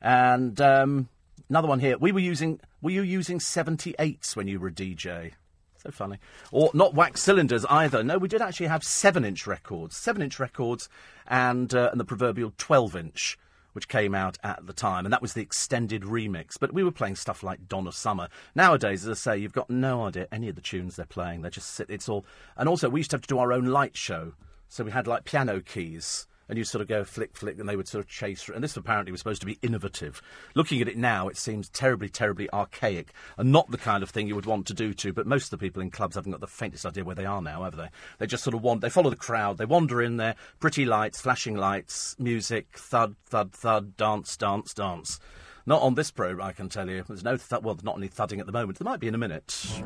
And 0.00 0.58
um, 0.62 1.10
another 1.50 1.68
one 1.68 1.78
here. 1.78 1.98
We 1.98 2.10
were 2.10 2.20
using 2.20 2.58
were 2.80 2.90
you 2.90 3.02
using 3.02 3.38
seventy 3.38 3.94
eights 3.98 4.34
when 4.34 4.48
you 4.48 4.58
were 4.58 4.68
a 4.68 4.72
DJ? 4.72 5.32
So 5.76 5.90
funny. 5.90 6.16
Or 6.52 6.70
not 6.72 6.94
wax 6.94 7.20
cylinders 7.20 7.66
either. 7.66 8.02
No, 8.02 8.16
we 8.16 8.28
did 8.28 8.40
actually 8.40 8.68
have 8.68 8.82
seven 8.82 9.26
inch 9.26 9.46
records, 9.46 9.94
seven 9.94 10.22
inch 10.22 10.40
records, 10.40 10.88
and 11.26 11.74
uh, 11.74 11.90
and 11.90 12.00
the 12.00 12.06
proverbial 12.06 12.54
twelve 12.56 12.96
inch 12.96 13.38
which 13.74 13.88
came 13.88 14.14
out 14.14 14.38
at 14.42 14.66
the 14.66 14.72
time, 14.72 15.04
and 15.04 15.12
that 15.12 15.22
was 15.22 15.34
the 15.34 15.42
extended 15.42 16.02
remix. 16.02 16.58
But 16.58 16.72
we 16.72 16.82
were 16.82 16.90
playing 16.90 17.16
stuff 17.16 17.42
like 17.42 17.68
Donna 17.68 17.92
Summer. 17.92 18.28
Nowadays, 18.54 19.06
as 19.06 19.10
I 19.10 19.20
say, 19.32 19.38
you've 19.38 19.52
got 19.52 19.68
no 19.68 20.06
idea 20.06 20.26
any 20.32 20.48
of 20.48 20.54
the 20.54 20.60
tunes 20.60 20.96
they're 20.96 21.06
playing. 21.06 21.42
They 21.42 21.50
just 21.50 21.70
sit, 21.70 21.90
it's 21.90 22.08
all. 22.08 22.24
And 22.56 22.68
also, 22.68 22.88
we 22.88 23.00
used 23.00 23.10
to 23.10 23.16
have 23.16 23.22
to 23.22 23.28
do 23.28 23.38
our 23.38 23.52
own 23.52 23.66
light 23.66 23.96
show, 23.96 24.32
so 24.68 24.82
we 24.82 24.90
had 24.90 25.06
like 25.06 25.24
piano 25.24 25.60
keys 25.60 26.26
and 26.48 26.58
you'd 26.58 26.66
sort 26.66 26.82
of 26.82 26.88
go 26.88 27.04
flick, 27.04 27.36
flick, 27.36 27.58
and 27.58 27.68
they 27.68 27.76
would 27.76 27.88
sort 27.88 28.04
of 28.04 28.10
chase. 28.10 28.48
And 28.48 28.62
this 28.62 28.76
apparently 28.76 29.12
was 29.12 29.20
supposed 29.20 29.40
to 29.42 29.46
be 29.46 29.58
innovative. 29.62 30.20
Looking 30.54 30.80
at 30.80 30.88
it 30.88 30.96
now, 30.96 31.28
it 31.28 31.36
seems 31.36 31.68
terribly, 31.68 32.08
terribly 32.08 32.50
archaic 32.52 33.12
and 33.36 33.52
not 33.52 33.70
the 33.70 33.78
kind 33.78 34.02
of 34.02 34.10
thing 34.10 34.28
you 34.28 34.34
would 34.34 34.46
want 34.46 34.66
to 34.66 34.74
do 34.74 34.94
to. 34.94 35.12
But 35.12 35.26
most 35.26 35.44
of 35.44 35.50
the 35.50 35.58
people 35.58 35.82
in 35.82 35.90
clubs 35.90 36.16
haven't 36.16 36.32
got 36.32 36.40
the 36.40 36.46
faintest 36.46 36.86
idea 36.86 37.04
where 37.04 37.14
they 37.14 37.26
are 37.26 37.42
now, 37.42 37.64
have 37.64 37.76
they? 37.76 37.88
They 38.18 38.26
just 38.26 38.44
sort 38.44 38.54
of 38.54 38.62
want, 38.62 38.80
they 38.80 38.90
follow 38.90 39.10
the 39.10 39.16
crowd, 39.16 39.58
they 39.58 39.64
wander 39.64 40.02
in 40.02 40.16
there, 40.16 40.36
pretty 40.60 40.84
lights, 40.84 41.20
flashing 41.20 41.56
lights, 41.56 42.16
music, 42.18 42.66
thud, 42.76 43.16
thud, 43.26 43.52
thud, 43.52 43.96
dance, 43.96 44.36
dance, 44.36 44.74
dance. 44.74 45.20
Not 45.66 45.82
on 45.82 45.94
this 45.94 46.10
probe, 46.10 46.40
I 46.40 46.52
can 46.52 46.68
tell 46.68 46.90
you. 46.90 47.04
There's 47.06 47.24
no, 47.24 47.36
th- 47.36 47.62
well, 47.62 47.78
not 47.82 47.96
any 47.96 48.08
thudding 48.08 48.40
at 48.40 48.46
the 48.46 48.52
moment. 48.52 48.78
There 48.78 48.84
might 48.84 49.00
be 49.00 49.08
in 49.08 49.14
a 49.14 49.18
minute. 49.18 49.82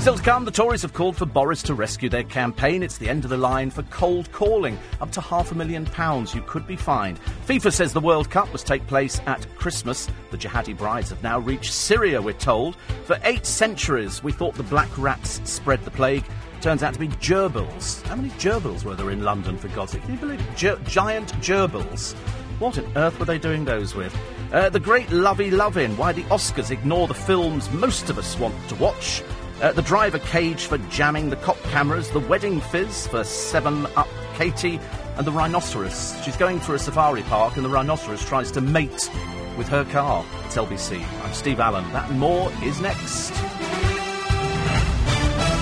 Still 0.00 0.16
to 0.16 0.22
come, 0.22 0.44
the 0.44 0.52
Tories 0.52 0.82
have 0.82 0.92
called 0.92 1.16
for 1.16 1.26
Boris 1.26 1.64
to 1.64 1.74
rescue 1.74 2.08
their 2.08 2.22
campaign. 2.22 2.84
It's 2.84 2.96
the 2.96 3.08
end 3.08 3.24
of 3.24 3.30
the 3.30 3.36
line 3.36 3.70
for 3.70 3.82
cold 3.84 4.30
calling. 4.30 4.78
Up 5.00 5.10
to 5.12 5.20
half 5.20 5.50
a 5.50 5.54
million 5.56 5.84
pounds 5.84 6.32
you 6.32 6.42
could 6.42 6.64
be 6.64 6.76
fined. 6.76 7.18
FIFA 7.46 7.72
says 7.72 7.92
the 7.92 8.00
World 8.00 8.30
Cup 8.30 8.52
must 8.52 8.68
take 8.68 8.86
place 8.86 9.20
at 9.26 9.44
Christmas. 9.56 10.08
The 10.30 10.38
jihadi 10.38 10.78
brides 10.78 11.10
have 11.10 11.24
now 11.24 11.40
reached 11.40 11.72
Syria, 11.72 12.22
we're 12.22 12.34
told. 12.34 12.76
For 13.04 13.18
eight 13.24 13.44
centuries, 13.44 14.22
we 14.22 14.30
thought 14.30 14.54
the 14.54 14.62
black 14.62 14.96
rats 14.96 15.40
spread 15.42 15.84
the 15.84 15.90
plague. 15.90 16.24
Turns 16.60 16.84
out 16.84 16.94
to 16.94 17.00
be 17.00 17.08
gerbils. 17.08 18.00
How 18.02 18.14
many 18.14 18.30
gerbils 18.30 18.84
were 18.84 18.94
there 18.94 19.10
in 19.10 19.24
London, 19.24 19.56
for 19.56 19.66
God's 19.68 19.92
sake? 19.92 20.02
Can 20.02 20.12
you 20.12 20.20
believe 20.20 20.40
it? 20.40 20.56
Ger- 20.56 20.78
giant 20.84 21.32
gerbils. 21.40 22.14
What 22.60 22.78
on 22.78 22.96
earth 22.96 23.18
were 23.18 23.26
they 23.26 23.38
doing 23.38 23.64
those 23.64 23.96
with? 23.96 24.16
Uh, 24.52 24.68
the 24.68 24.78
great 24.78 25.10
Lovey 25.10 25.50
Lovin', 25.50 25.96
why 25.96 26.12
the 26.12 26.22
Oscars 26.24 26.70
ignore 26.70 27.08
the 27.08 27.14
films 27.14 27.68
most 27.72 28.08
of 28.08 28.18
us 28.18 28.38
want 28.38 28.54
to 28.68 28.76
watch. 28.76 29.22
Uh, 29.60 29.72
the 29.72 29.82
driver 29.82 30.18
cage 30.18 30.66
for 30.66 30.76
jamming 30.90 31.30
the 31.30 31.36
cop 31.36 31.56
cameras, 31.64 32.10
the 32.10 32.20
wedding 32.20 32.60
fizz 32.60 33.06
for 33.06 33.24
Seven 33.24 33.86
Up 33.96 34.08
Katie, 34.34 34.78
and 35.16 35.26
the 35.26 35.32
rhinoceros. 35.32 36.14
She's 36.22 36.36
going 36.36 36.60
through 36.60 36.74
a 36.74 36.78
safari 36.78 37.22
park, 37.22 37.56
and 37.56 37.64
the 37.64 37.70
rhinoceros 37.70 38.22
tries 38.22 38.50
to 38.52 38.60
mate 38.60 39.10
with 39.56 39.66
her 39.68 39.84
car. 39.86 40.26
It's 40.44 40.56
LBC. 40.56 41.02
I'm 41.24 41.32
Steve 41.32 41.58
Allen. 41.58 41.90
That 41.94 42.10
and 42.10 42.20
more 42.20 42.52
is 42.62 42.80
next. 42.82 43.32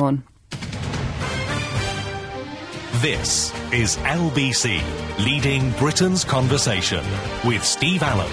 On. 0.00 0.24
This 2.94 3.52
is 3.72 3.96
LBC, 3.98 4.82
leading 5.24 5.70
Britain's 5.72 6.24
conversation 6.24 7.04
with 7.44 7.64
Steve 7.64 8.02
Allen. 8.02 8.32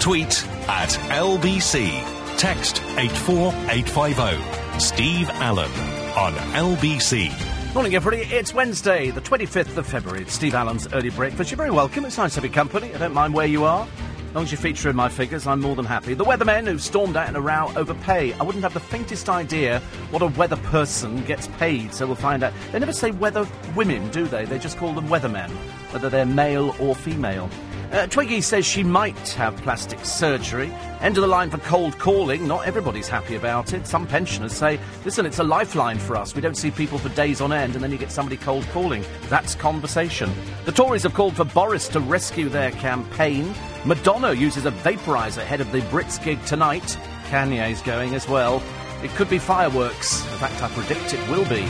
Tweet 0.00 0.44
at 0.68 0.88
LBC. 1.10 1.90
Text 2.38 2.82
84850. 2.96 4.65
Steve 4.78 5.30
Allen 5.30 5.70
on 6.18 6.34
LBC. 6.52 7.32
Morning, 7.74 7.94
everybody. 7.94 8.24
It's 8.30 8.52
Wednesday, 8.52 9.10
the 9.10 9.22
25th 9.22 9.74
of 9.78 9.86
February. 9.86 10.20
It's 10.20 10.34
Steve 10.34 10.54
Allen's 10.54 10.86
early 10.92 11.08
breakfast. 11.08 11.50
You're 11.50 11.56
very 11.56 11.70
welcome. 11.70 12.04
It's 12.04 12.18
nice 12.18 12.34
to 12.34 12.42
your 12.42 12.52
company. 12.52 12.94
I 12.94 12.98
don't 12.98 13.14
mind 13.14 13.32
where 13.32 13.46
you 13.46 13.64
are. 13.64 13.88
As 14.28 14.34
long 14.34 14.44
as 14.44 14.52
you 14.52 14.58
feature 14.58 14.90
in 14.90 14.96
my 14.96 15.08
figures, 15.08 15.46
I'm 15.46 15.62
more 15.62 15.74
than 15.74 15.86
happy. 15.86 16.12
The 16.12 16.26
weathermen 16.26 16.66
who 16.66 16.78
stormed 16.78 17.16
out 17.16 17.26
in 17.26 17.36
a 17.36 17.40
row 17.40 17.72
over 17.74 17.94
pay. 17.94 18.34
I 18.34 18.42
wouldn't 18.42 18.64
have 18.64 18.74
the 18.74 18.80
faintest 18.80 19.30
idea 19.30 19.80
what 20.10 20.20
a 20.20 20.26
weather 20.26 20.56
person 20.56 21.24
gets 21.24 21.48
paid, 21.48 21.94
so 21.94 22.06
we'll 22.06 22.16
find 22.16 22.42
out. 22.42 22.52
They 22.70 22.78
never 22.78 22.92
say 22.92 23.12
weather 23.12 23.48
women, 23.74 24.10
do 24.10 24.26
they? 24.26 24.44
They 24.44 24.58
just 24.58 24.76
call 24.76 24.92
them 24.92 25.08
weathermen, 25.08 25.48
whether 25.90 26.10
they're 26.10 26.26
male 26.26 26.76
or 26.78 26.94
female. 26.94 27.48
Uh, 27.92 28.06
Twiggy 28.08 28.40
says 28.40 28.66
she 28.66 28.82
might 28.82 29.28
have 29.30 29.56
plastic 29.58 30.04
surgery. 30.04 30.72
End 31.00 31.16
of 31.16 31.22
the 31.22 31.28
line 31.28 31.50
for 31.50 31.58
cold 31.58 31.98
calling. 31.98 32.46
Not 32.46 32.66
everybody's 32.66 33.08
happy 33.08 33.36
about 33.36 33.72
it. 33.72 33.86
Some 33.86 34.06
pensioners 34.06 34.52
say, 34.52 34.80
listen, 35.04 35.24
it's 35.24 35.38
a 35.38 35.44
lifeline 35.44 35.98
for 35.98 36.16
us. 36.16 36.34
We 36.34 36.40
don't 36.40 36.56
see 36.56 36.70
people 36.70 36.98
for 36.98 37.08
days 37.10 37.40
on 37.40 37.52
end, 37.52 37.74
and 37.74 37.84
then 37.84 37.92
you 37.92 37.98
get 37.98 38.10
somebody 38.10 38.36
cold 38.36 38.66
calling. 38.72 39.04
That's 39.28 39.54
conversation. 39.54 40.30
The 40.64 40.72
Tories 40.72 41.04
have 41.04 41.14
called 41.14 41.36
for 41.36 41.44
Boris 41.44 41.86
to 41.88 42.00
rescue 42.00 42.48
their 42.48 42.72
campaign. 42.72 43.54
Madonna 43.84 44.32
uses 44.32 44.66
a 44.66 44.72
vaporizer 44.72 45.38
ahead 45.38 45.60
of 45.60 45.70
the 45.70 45.80
Brits 45.82 46.22
gig 46.22 46.44
tonight. 46.44 46.98
Kanye's 47.28 47.82
going 47.82 48.14
as 48.14 48.28
well. 48.28 48.62
It 49.02 49.10
could 49.10 49.30
be 49.30 49.38
fireworks. 49.38 50.22
In 50.32 50.38
fact, 50.38 50.62
I 50.62 50.68
predict 50.70 51.14
it 51.14 51.30
will 51.30 51.48
be. 51.48 51.66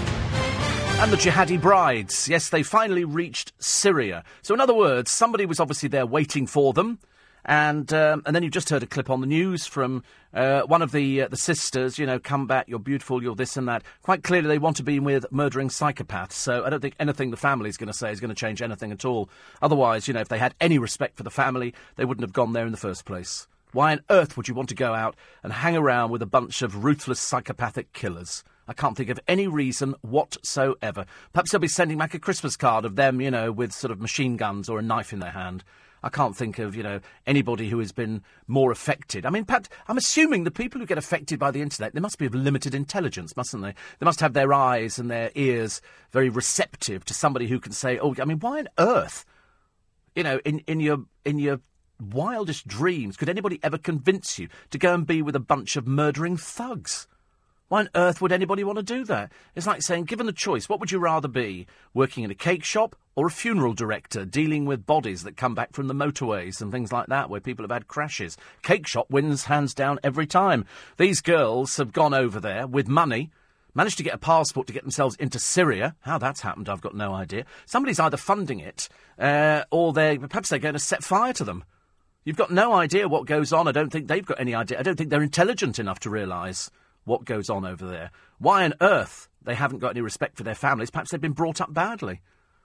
And 0.99 1.13
the 1.13 1.19
jihadi 1.19 1.61
brides. 1.61 2.27
Yes, 2.27 2.49
they 2.49 2.63
finally 2.63 3.05
reached 3.05 3.53
Syria. 3.59 4.25
So, 4.41 4.55
in 4.55 4.61
other 4.61 4.73
words, 4.73 5.11
somebody 5.11 5.45
was 5.45 5.61
obviously 5.61 5.91
there 5.91 6.07
waiting 6.07 6.47
for 6.47 6.73
them. 6.73 6.99
And 7.45 7.93
um, 7.93 8.23
and 8.25 8.35
then 8.35 8.43
you 8.43 8.51
just 8.51 8.71
heard 8.71 8.83
a 8.83 8.87
clip 8.87 9.11
on 9.11 9.21
the 9.21 9.27
news 9.27 9.67
from 9.67 10.03
uh, 10.33 10.63
one 10.63 10.81
of 10.81 10.93
the 10.93 11.23
uh, 11.23 11.29
the 11.29 11.37
sisters. 11.37 11.99
You 11.99 12.07
know, 12.07 12.19
come 12.19 12.47
back, 12.47 12.67
you're 12.67 12.79
beautiful, 12.79 13.23
you're 13.23 13.37
this 13.37 13.59
and 13.59 13.69
that. 13.69 13.85
Quite 14.03 14.25
clearly, 14.25 14.49
they 14.49 14.59
want 14.59 14.79
to 14.79 14.83
be 14.83 14.99
with 14.99 15.27
murdering 15.31 15.69
psychopaths. 15.69 16.33
So 16.33 16.65
I 16.65 16.71
don't 16.71 16.81
think 16.81 16.97
anything 16.99 17.31
the 17.31 17.37
family's 17.37 17.77
going 17.77 17.87
to 17.89 17.97
say 17.97 18.11
is 18.11 18.19
going 18.19 18.31
to 18.31 18.35
change 18.35 18.63
anything 18.63 18.91
at 18.91 19.05
all. 19.05 19.29
Otherwise, 19.61 20.09
you 20.09 20.15
know, 20.15 20.21
if 20.21 20.29
they 20.29 20.39
had 20.39 20.55
any 20.63 20.79
respect 20.79 21.19
for 21.19 21.25
the 21.25 21.31
family, 21.31 21.75
they 21.97 22.07
wouldn't 22.07 22.25
have 22.25 22.33
gone 22.33 22.55
there 22.55 22.65
in 22.65 22.73
the 22.73 22.79
first 22.79 23.05
place. 23.05 23.47
Why 23.73 23.93
on 23.93 24.01
earth 24.09 24.37
would 24.37 24.49
you 24.49 24.55
want 24.55 24.71
to 24.71 24.75
go 24.75 24.95
out 24.95 25.15
and 25.43 25.53
hang 25.53 25.77
around 25.77 26.11
with 26.11 26.23
a 26.23 26.27
bunch 26.27 26.63
of 26.63 26.85
ruthless 26.85 27.21
psychopathic 27.21 27.93
killers? 27.93 28.43
I 28.69 28.73
can't 28.73 28.97
think 28.97 29.11
of 29.11 29.21
any 29.29 29.47
reason 29.47 29.95
whatsoever. 30.03 31.07
Perhaps 31.33 31.53
they'll 31.53 31.61
be 31.61 31.69
sending 31.69 31.99
back 31.99 32.15
a 32.15 32.19
Christmas 32.19 32.57
card 32.57 32.85
of 32.85 32.97
them, 32.97 33.21
you 33.21 33.31
know, 33.31 33.53
with 33.53 33.73
sort 33.73 33.91
of 33.91 34.01
machine 34.01 34.37
guns 34.37 34.69
or 34.69 34.79
a 34.79 34.83
knife 34.83 35.13
in 35.13 35.21
their 35.21 35.31
hand. 35.31 35.63
I 36.03 36.09
can't 36.09 36.37
think 36.37 36.59
of, 36.59 36.77
you 36.77 36.83
know, 36.83 37.01
anybody 37.27 37.69
who 37.69 37.79
has 37.79 37.91
been 37.91 38.23
more 38.47 38.71
affected. 38.71 39.27
I 39.27 39.31
mean, 39.31 39.45
Pat, 39.45 39.69
I'm 39.89 39.97
assuming 39.97 40.45
the 40.45 40.51
people 40.51 40.81
who 40.81 40.87
get 40.87 40.99
affected 40.99 41.39
by 41.39 41.51
the 41.51 41.63
internet, 41.63 41.95
they 41.95 42.01
must 42.01 42.19
be 42.19 42.27
of 42.27 42.35
limited 42.35 42.75
intelligence, 42.75 43.37
mustn't 43.37 43.63
they? 43.63 43.75
They 43.99 44.05
must 44.05 44.21
have 44.21 44.33
their 44.33 44.53
eyes 44.53 44.99
and 44.99 45.11
their 45.11 45.31
ears 45.35 45.81
very 46.13 46.29
receptive 46.29 47.05
to 47.07 47.15
somebody 47.15 47.49
who 47.49 47.59
can 47.59 47.73
say, 47.73 47.99
oh, 47.99 48.15
I 48.21 48.25
mean, 48.25 48.39
why 48.41 48.61
on 48.61 48.69
earth, 48.79 49.25
you 50.15 50.23
know, 50.23 50.41
in, 50.45 50.61
in 50.61 50.81
your, 50.81 50.99
in 51.25 51.39
your 51.39 51.61
wildest 51.99 52.67
dreams, 52.69 53.17
could 53.17 53.29
anybody 53.29 53.59
ever 53.63 53.79
convince 53.79 54.39
you 54.39 54.49
to 54.71 54.79
go 54.79 54.95
and 54.95 55.07
be 55.07 55.23
with 55.23 55.35
a 55.35 55.41
bunch 55.41 55.77
of 55.77 55.87
murdering 55.87 56.37
thugs? 56.37 57.09
Why 57.69 57.81
on 57.81 57.91
earth 57.97 58.21
would 58.21 58.31
anybody 58.31 58.63
want 58.63 58.79
to 58.79 58.85
do 58.85 59.05
that? 59.07 59.33
It's 59.57 59.67
like 59.67 59.83
saying, 59.83 60.05
given 60.05 60.27
the 60.27 60.33
choice, 60.33 60.69
what 60.69 60.79
would 60.79 60.93
you 60.93 61.01
rather 61.01 61.27
be? 61.27 61.67
Working 61.95 62.23
in 62.23 62.31
a 62.31 62.35
cake 62.35 62.63
shop 62.63 62.95
or 63.17 63.27
a 63.27 63.31
funeral 63.31 63.75
director 63.75 64.25
dealing 64.25 64.67
with 64.67 64.87
bodies 64.87 65.25
that 65.25 65.37
come 65.37 65.57
back 65.57 65.73
from 65.73 65.89
the 65.89 65.95
motorways 65.95 66.61
and 66.61 66.71
things 66.71 66.93
like 66.93 67.09
that 67.09 67.29
where 67.29 67.41
people 67.41 67.65
have 67.65 67.73
had 67.73 67.89
crashes? 67.89 68.37
Cake 68.63 68.87
shop 68.87 69.11
wins 69.11 69.47
hands 69.47 69.75
down 69.75 69.99
every 70.05 70.29
time. 70.29 70.65
These 70.97 71.21
girls 71.21 71.77
have 71.79 71.93
gone 71.93 72.15
over 72.15 72.39
there 72.39 72.69
with 72.69 72.87
money. 72.87 73.31
Managed 73.75 73.97
to 73.97 74.05
get 74.05 74.15
a 74.15 74.19
passport 74.19 74.69
to 74.69 74.73
get 74.73 74.85
themselves 74.85 75.17
into 75.17 75.41
Syria. 75.41 75.97
How 76.03 76.19
that's 76.19 76.43
happened, 76.43 76.69
I've 76.69 76.81
got 76.81 76.95
no 76.95 77.15
idea. 77.15 77.47
Somebody's 77.67 77.99
either 77.99 78.17
funding 78.17 78.61
it, 78.61 78.89
uh, 79.19 79.65
or 79.73 79.93
they 79.93 80.19
perhaps 80.19 80.51
they're 80.51 80.61
going 80.61 80.75
to 80.75 80.79
set 80.79 81.03
fire 81.03 81.33
to 81.35 81.45
them. 81.45 81.65
You've 82.25 82.37
got 82.37 82.53
no 82.53 82.73
idea 82.73 83.09
what 83.09 83.27
goes 83.27 83.53
on. 83.53 83.67
I 83.69 83.73
don't 83.73 83.91
think 83.91 84.07
they've 84.07 84.25
got 84.25 84.41
any 84.41 84.55
idea. 84.55 84.79
I 84.79 84.83
don't 84.83 84.97
think 84.97 85.11
they're 85.11 85.21
intelligent 85.21 85.79
enough 85.79 85.99
to 86.01 86.11
realise 86.11 86.71
what 87.07 87.25
goes 87.25 87.49
on 87.49 87.65
over 87.65 87.87
there. 87.87 88.11
Why 88.39 88.65
on 88.65 88.75
earth 88.83 89.29
they 89.43 89.55
haven't 89.55 89.79
got 89.79 89.93
any 89.93 90.03
respect 90.03 90.37
for 90.37 90.43
their 90.43 90.55
families? 90.55 90.91
Perhaps 90.91 91.11
they've 91.11 91.21
been 91.21 91.33
brought 91.33 91.61
up 91.61 91.73
badly. 91.73 92.21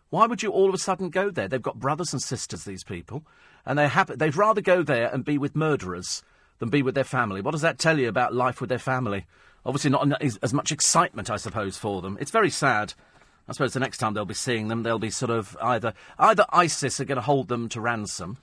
Why 0.10 0.26
would 0.26 0.44
you 0.44 0.52
all 0.52 0.68
of 0.68 0.76
a 0.76 0.78
sudden 0.78 1.10
go 1.10 1.30
there? 1.30 1.48
They've 1.48 1.62
got 1.62 1.80
brothers 1.80 2.12
and 2.12 2.22
sisters, 2.22 2.66
these 2.66 2.84
people, 2.84 3.24
and 3.66 3.80
they're 3.80 3.88
happy. 3.88 4.16
They'd 4.16 4.36
rather 4.36 4.60
go 4.60 4.84
there 4.84 5.08
and 5.08 5.24
be 5.24 5.38
with 5.38 5.56
murderers 5.56 6.22
than 6.60 6.70
be 6.70 6.82
with 6.82 6.96
their 6.96 7.06
family. 7.06 7.40
What 7.40 7.52
does 7.52 7.62
that 7.62 7.80
tell 7.80 7.98
you 7.98 8.10
about 8.10 8.34
life 8.34 8.60
with 8.60 8.70
their 8.70 8.78
family? 8.78 9.26
Obviously, 9.66 9.92
not 9.92 10.22
as, 10.22 10.38
as 10.38 10.54
much 10.54 10.72
excitement, 10.72 11.30
I 11.30 11.38
suppose, 11.38 11.78
for 11.78 12.02
them. 12.02 12.18
It's 12.20 12.32
very 12.32 12.50
sad. 12.50 12.94
I 13.48 13.54
suppose 13.54 13.74
the 13.74 13.80
next 13.80 14.00
time 14.00 14.14
they'll 14.14 14.26
be 14.26 14.34
seeing 14.34 14.68
them, 14.68 14.84
they'll 14.84 15.00
be 15.00 15.10
sort 15.10 15.32
of 15.32 15.58
either 15.62 15.94
either 16.20 16.46
ISIS 16.50 17.00
are 17.00 17.06
going 17.06 17.18
to 17.18 17.22
hold 17.22 17.48
them 17.48 17.70
to 17.70 17.82
ransom, 17.82 18.38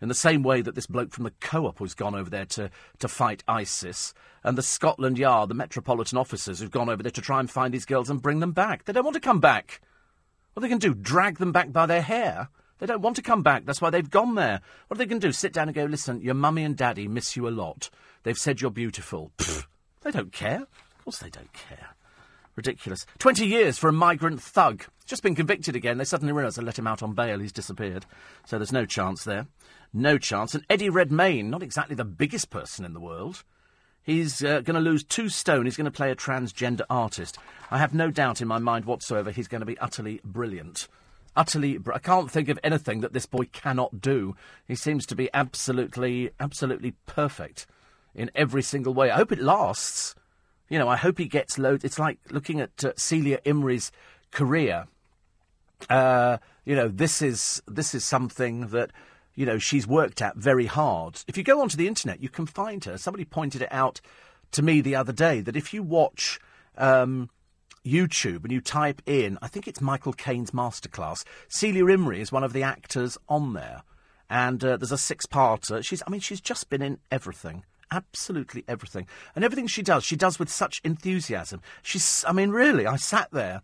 in 0.00 0.08
the 0.08 0.14
same 0.14 0.42
way 0.42 0.62
that 0.62 0.74
this 0.74 0.86
bloke 0.86 1.12
from 1.12 1.24
the 1.24 1.32
co-op 1.40 1.80
was 1.80 1.94
gone 1.94 2.14
over 2.14 2.28
there 2.28 2.44
to, 2.46 2.70
to 2.98 3.08
fight 3.08 3.42
ISIS, 3.48 4.12
and 4.44 4.56
the 4.56 4.62
Scotland 4.62 5.18
Yard, 5.18 5.48
the 5.48 5.54
Metropolitan 5.54 6.18
officers 6.18 6.60
who've 6.60 6.70
gone 6.70 6.88
over 6.88 7.02
there 7.02 7.12
to 7.12 7.20
try 7.20 7.40
and 7.40 7.50
find 7.50 7.72
these 7.72 7.84
girls 7.84 8.10
and 8.10 8.22
bring 8.22 8.40
them 8.40 8.52
back. 8.52 8.84
They 8.84 8.92
don't 8.92 9.04
want 9.04 9.14
to 9.14 9.20
come 9.20 9.40
back. 9.40 9.80
What 10.54 10.62
they 10.62 10.68
to 10.68 10.78
do? 10.78 10.94
Drag 10.94 11.38
them 11.38 11.52
back 11.52 11.72
by 11.72 11.86
their 11.86 12.00
hair? 12.00 12.48
They 12.78 12.86
don't 12.86 13.02
want 13.02 13.16
to 13.16 13.22
come 13.22 13.42
back. 13.42 13.64
That's 13.64 13.80
why 13.80 13.90
they've 13.90 14.08
gone 14.08 14.34
there. 14.34 14.60
What 14.88 14.96
are 14.96 14.98
they 14.98 15.06
going 15.06 15.20
to 15.20 15.28
do? 15.28 15.32
Sit 15.32 15.52
down 15.52 15.68
and 15.68 15.74
go, 15.74 15.84
listen, 15.84 16.20
your 16.20 16.34
mummy 16.34 16.62
and 16.62 16.76
daddy 16.76 17.08
miss 17.08 17.36
you 17.36 17.48
a 17.48 17.50
lot. 17.50 17.90
They've 18.22 18.38
said 18.38 18.60
you're 18.60 18.70
beautiful. 18.70 19.32
They 20.02 20.10
don't 20.10 20.32
care. 20.32 20.62
Of 20.62 21.04
course 21.04 21.18
they 21.18 21.30
don't 21.30 21.52
care. 21.52 21.96
Ridiculous. 22.54 23.04
20 23.18 23.46
years 23.46 23.78
for 23.78 23.88
a 23.88 23.92
migrant 23.92 24.40
thug. 24.40 24.84
Just 25.04 25.22
been 25.22 25.34
convicted 25.34 25.76
again. 25.76 25.98
They 25.98 26.04
suddenly 26.04 26.32
realise 26.32 26.56
they 26.56 26.62
let 26.62 26.78
him 26.78 26.86
out 26.86 27.02
on 27.02 27.12
bail. 27.12 27.38
He's 27.38 27.52
disappeared. 27.52 28.06
So 28.46 28.56
there's 28.56 28.72
no 28.72 28.86
chance 28.86 29.24
there. 29.24 29.46
No 29.96 30.18
chance. 30.18 30.54
And 30.54 30.64
Eddie 30.68 30.90
Redmayne, 30.90 31.50
not 31.50 31.62
exactly 31.62 31.96
the 31.96 32.04
biggest 32.04 32.50
person 32.50 32.84
in 32.84 32.92
the 32.92 33.00
world. 33.00 33.44
He's 34.02 34.44
uh, 34.44 34.60
going 34.60 34.74
to 34.74 34.80
lose 34.80 35.02
two 35.02 35.28
stone. 35.28 35.64
He's 35.64 35.76
going 35.76 35.86
to 35.86 35.90
play 35.90 36.10
a 36.10 36.16
transgender 36.16 36.82
artist. 36.88 37.38
I 37.70 37.78
have 37.78 37.94
no 37.94 38.10
doubt 38.10 38.40
in 38.40 38.46
my 38.46 38.58
mind 38.58 38.84
whatsoever 38.84 39.30
he's 39.30 39.48
going 39.48 39.60
to 39.60 39.66
be 39.66 39.78
utterly 39.78 40.20
brilliant 40.24 40.86
utterly. 41.36 41.78
I 41.92 41.98
can't 41.98 42.30
think 42.30 42.48
of 42.48 42.58
anything 42.64 43.00
that 43.00 43.12
this 43.12 43.26
boy 43.26 43.44
cannot 43.52 44.00
do. 44.00 44.34
He 44.66 44.74
seems 44.74 45.06
to 45.06 45.14
be 45.14 45.28
absolutely, 45.34 46.30
absolutely 46.40 46.92
perfect 47.04 47.66
in 48.14 48.30
every 48.34 48.62
single 48.62 48.94
way. 48.94 49.10
I 49.10 49.16
hope 49.16 49.32
it 49.32 49.38
lasts. 49.38 50.14
You 50.68 50.78
know, 50.78 50.88
I 50.88 50.96
hope 50.96 51.18
he 51.18 51.26
gets 51.26 51.58
loads. 51.58 51.84
It's 51.84 51.98
like 51.98 52.18
looking 52.30 52.60
at 52.60 52.84
uh, 52.84 52.92
Celia 52.96 53.38
Imrie's 53.44 53.92
career. 54.30 54.86
Uh, 55.88 56.38
you 56.64 56.74
know, 56.74 56.88
this 56.88 57.22
is 57.22 57.62
this 57.68 57.94
is 57.94 58.04
something 58.04 58.68
that 58.68 58.90
you 59.36 59.46
know 59.46 59.58
she's 59.58 59.86
worked 59.86 60.20
at 60.20 60.36
very 60.36 60.66
hard. 60.66 61.22
If 61.28 61.36
you 61.36 61.44
go 61.44 61.60
onto 61.60 61.76
the 61.76 61.86
internet, 61.86 62.20
you 62.20 62.28
can 62.28 62.46
find 62.46 62.84
her. 62.84 62.98
Somebody 62.98 63.24
pointed 63.24 63.62
it 63.62 63.72
out 63.72 64.00
to 64.52 64.62
me 64.62 64.80
the 64.80 64.96
other 64.96 65.12
day 65.12 65.40
that 65.42 65.56
if 65.56 65.72
you 65.72 65.82
watch 65.82 66.40
um, 66.76 67.30
YouTube 67.84 68.42
and 68.42 68.52
you 68.52 68.60
type 68.60 69.02
in, 69.06 69.38
I 69.40 69.48
think 69.48 69.68
it's 69.68 69.80
Michael 69.80 70.12
Caine's 70.12 70.50
masterclass. 70.50 71.24
Celia 71.48 71.84
Imrie 71.84 72.18
is 72.18 72.32
one 72.32 72.44
of 72.44 72.52
the 72.52 72.62
actors 72.62 73.16
on 73.28 73.52
there, 73.52 73.82
and 74.28 74.64
uh, 74.64 74.76
there's 74.76 74.92
a 74.92 74.98
six-parter. 74.98 75.84
She's, 75.84 76.02
I 76.06 76.10
mean, 76.10 76.20
she's 76.20 76.40
just 76.40 76.68
been 76.68 76.82
in 76.82 76.98
everything, 77.10 77.64
absolutely 77.90 78.64
everything, 78.66 79.06
and 79.34 79.44
everything 79.44 79.66
she 79.66 79.82
does, 79.82 80.04
she 80.04 80.16
does 80.16 80.38
with 80.38 80.48
such 80.48 80.80
enthusiasm. 80.82 81.60
She's, 81.82 82.24
I 82.26 82.32
mean, 82.32 82.50
really, 82.50 82.86
I 82.86 82.96
sat 82.96 83.30
there, 83.30 83.62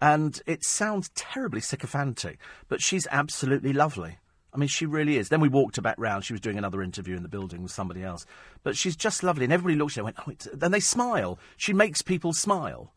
and 0.00 0.40
it 0.46 0.64
sounds 0.64 1.10
terribly 1.14 1.60
sycophantic, 1.60 2.38
but 2.68 2.82
she's 2.82 3.08
absolutely 3.10 3.72
lovely. 3.72 4.18
I 4.56 4.58
mean, 4.58 4.68
she 4.68 4.86
really 4.86 5.18
is. 5.18 5.28
Then 5.28 5.40
we 5.40 5.50
walked 5.50 5.76
her 5.76 5.82
back 5.82 5.96
round. 5.98 6.24
She 6.24 6.32
was 6.32 6.40
doing 6.40 6.56
another 6.56 6.82
interview 6.82 7.14
in 7.14 7.22
the 7.22 7.28
building 7.28 7.62
with 7.62 7.72
somebody 7.72 8.02
else. 8.02 8.24
But 8.62 8.74
she's 8.74 8.96
just 8.96 9.22
lovely. 9.22 9.44
And 9.44 9.52
everybody 9.52 9.76
looks 9.76 9.98
at 9.98 10.04
her 10.04 10.08
and 10.08 10.16
went, 10.26 10.46
oh, 10.50 10.56
then 10.56 10.72
they 10.72 10.80
smile. 10.80 11.38
She 11.58 11.74
makes 11.74 12.00
people 12.00 12.32
smile. 12.32 12.94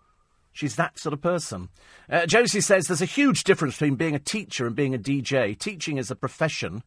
She's 0.54 0.78
that 0.78 0.98
sort 0.98 1.12
of 1.12 1.22
person. 1.22 1.68
Uh, 2.10 2.26
Josie 2.26 2.62
says 2.62 2.88
there's 2.88 3.02
a 3.02 3.06
huge 3.06 3.44
difference 3.44 3.76
between 3.76 3.96
being 3.96 4.16
a 4.16 4.20
teacher 4.20 4.66
and 4.66 4.76
being 4.76 4.96
a 4.96 5.00
DJ. 5.00 5.58
Teaching 5.58 5.98
is 5.98 6.10
a 6.10 6.16
profession. 6.16 6.82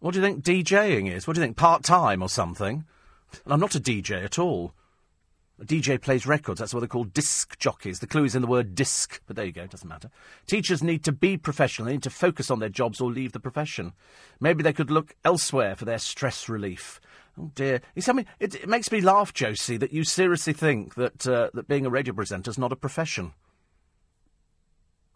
What 0.00 0.12
do 0.12 0.20
you 0.20 0.26
think 0.26 0.44
DJing 0.44 1.10
is? 1.10 1.26
What 1.26 1.34
do 1.34 1.40
you 1.40 1.46
think, 1.46 1.56
part 1.56 1.82
time 1.82 2.22
or 2.22 2.28
something? 2.28 2.84
And 3.44 3.52
I'm 3.52 3.60
not 3.60 3.74
a 3.74 3.80
DJ 3.80 4.22
at 4.22 4.38
all. 4.38 4.74
A 5.60 5.64
DJ 5.64 6.00
plays 6.00 6.26
records. 6.26 6.60
That's 6.60 6.72
what 6.72 6.80
they're 6.80 6.88
called 6.88 7.12
disc 7.12 7.58
jockeys. 7.58 7.98
The 7.98 8.06
clue 8.06 8.24
is 8.24 8.36
in 8.36 8.42
the 8.42 8.48
word 8.48 8.74
disc, 8.76 9.20
but 9.26 9.34
there 9.34 9.44
you 9.44 9.52
go, 9.52 9.64
it 9.64 9.70
doesn't 9.70 9.88
matter. 9.88 10.10
Teachers 10.46 10.82
need 10.82 11.02
to 11.04 11.12
be 11.12 11.36
professional. 11.36 11.86
They 11.86 11.92
need 11.92 12.02
to 12.04 12.10
focus 12.10 12.50
on 12.50 12.60
their 12.60 12.68
jobs 12.68 13.00
or 13.00 13.10
leave 13.10 13.32
the 13.32 13.40
profession. 13.40 13.92
Maybe 14.40 14.62
they 14.62 14.72
could 14.72 14.90
look 14.90 15.16
elsewhere 15.24 15.74
for 15.74 15.84
their 15.84 15.98
stress 15.98 16.48
relief. 16.48 17.00
Oh 17.36 17.50
dear! 17.54 17.80
You 17.94 18.02
see, 18.02 18.10
I 18.10 18.14
mean, 18.14 18.26
it, 18.40 18.54
it, 18.56 18.68
makes 18.68 18.90
me 18.90 19.00
laugh, 19.00 19.32
Josie, 19.32 19.76
that 19.76 19.92
you 19.92 20.02
seriously 20.02 20.52
think 20.52 20.94
that 20.96 21.26
uh, 21.26 21.50
that 21.54 21.68
being 21.68 21.86
a 21.86 21.90
radio 21.90 22.12
presenter 22.12 22.50
is 22.50 22.58
not 22.58 22.72
a 22.72 22.76
profession. 22.76 23.32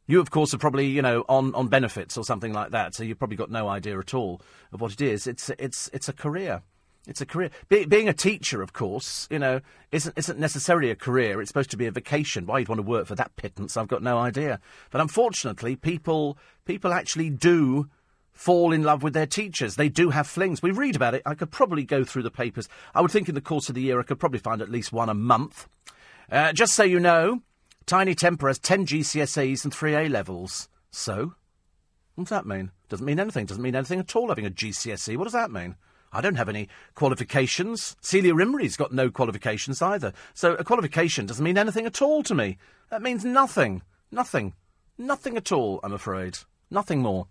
You, 0.06 0.20
of 0.20 0.30
course, 0.30 0.52
are 0.54 0.58
probably 0.58 0.86
you 0.86 1.02
know 1.02 1.24
on, 1.28 1.54
on 1.54 1.68
benefits 1.68 2.16
or 2.16 2.24
something 2.24 2.52
like 2.52 2.70
that, 2.70 2.94
so 2.94 3.02
you've 3.02 3.18
probably 3.18 3.36
got 3.36 3.50
no 3.50 3.68
idea 3.68 3.98
at 3.98 4.14
all 4.14 4.40
of 4.72 4.80
what 4.80 4.92
it 4.92 5.00
is. 5.00 5.26
It's 5.26 5.50
it's 5.58 5.90
it's 5.92 6.08
a 6.08 6.12
career. 6.12 6.62
It's 7.06 7.20
a 7.20 7.26
career. 7.26 7.50
Be, 7.68 7.84
being 7.84 8.08
a 8.08 8.12
teacher, 8.12 8.62
of 8.62 8.72
course, 8.72 9.26
you 9.30 9.38
know, 9.38 9.60
isn't 9.90 10.16
isn't 10.16 10.38
necessarily 10.38 10.90
a 10.90 10.96
career. 10.96 11.40
It's 11.40 11.48
supposed 11.48 11.70
to 11.72 11.76
be 11.76 11.86
a 11.86 11.92
vocation. 11.92 12.46
Why 12.46 12.60
you'd 12.60 12.68
want 12.68 12.78
to 12.78 12.86
work 12.86 13.06
for 13.06 13.16
that 13.16 13.34
pittance, 13.34 13.76
I've 13.76 13.88
got 13.88 14.02
no 14.02 14.18
idea. 14.18 14.60
But 14.90 15.00
unfortunately, 15.00 15.74
people 15.74 16.38
people 16.64 16.92
actually 16.92 17.30
do 17.30 17.88
fall 18.32 18.72
in 18.72 18.82
love 18.82 19.02
with 19.02 19.14
their 19.14 19.26
teachers. 19.26 19.74
They 19.74 19.88
do 19.88 20.10
have 20.10 20.26
flings. 20.26 20.62
We 20.62 20.70
read 20.70 20.96
about 20.96 21.14
it. 21.14 21.22
I 21.26 21.34
could 21.34 21.50
probably 21.50 21.84
go 21.84 22.04
through 22.04 22.22
the 22.22 22.30
papers. 22.30 22.68
I 22.94 23.00
would 23.00 23.10
think 23.10 23.28
in 23.28 23.34
the 23.34 23.40
course 23.40 23.68
of 23.68 23.74
the 23.74 23.82
year 23.82 24.00
I 24.00 24.04
could 24.04 24.20
probably 24.20 24.38
find 24.38 24.62
at 24.62 24.70
least 24.70 24.92
one 24.92 25.08
a 25.08 25.14
month. 25.14 25.68
Uh, 26.30 26.52
just 26.52 26.74
so 26.74 26.82
you 26.82 26.98
know, 26.98 27.42
Tinie 27.84 28.14
Tempah 28.14 28.48
has 28.48 28.58
10 28.58 28.86
GCSEs 28.86 29.64
and 29.64 29.74
3 29.74 29.94
A 29.94 30.08
levels. 30.08 30.68
So? 30.90 31.34
What 32.14 32.24
does 32.24 32.30
that 32.30 32.46
mean? 32.46 32.70
Doesn't 32.88 33.04
mean 33.04 33.20
anything. 33.20 33.46
Doesn't 33.46 33.62
mean 33.62 33.74
anything 33.74 34.00
at 34.00 34.14
all 34.16 34.28
having 34.28 34.46
a 34.46 34.50
GCSE. 34.50 35.16
What 35.16 35.24
does 35.24 35.32
that 35.32 35.50
mean? 35.50 35.76
I 36.12 36.20
don't 36.20 36.36
have 36.36 36.48
any 36.48 36.68
qualifications. 36.94 37.96
Celia 38.00 38.34
Imrie's 38.34 38.76
got 38.76 38.92
no 38.92 39.10
qualifications 39.10 39.80
either. 39.80 40.12
So 40.34 40.54
a 40.54 40.64
qualification 40.64 41.26
doesn't 41.26 41.44
mean 41.44 41.58
anything 41.58 41.86
at 41.86 42.02
all 42.02 42.22
to 42.24 42.34
me. 42.34 42.58
That 42.90 43.02
means 43.02 43.24
nothing. 43.24 43.82
Nothing. 44.10 44.54
Nothing 44.98 45.36
at 45.36 45.52
all, 45.52 45.80
I'm 45.82 45.92
afraid. 45.94 46.38
Nothing 46.70 47.00
more. 47.00 47.26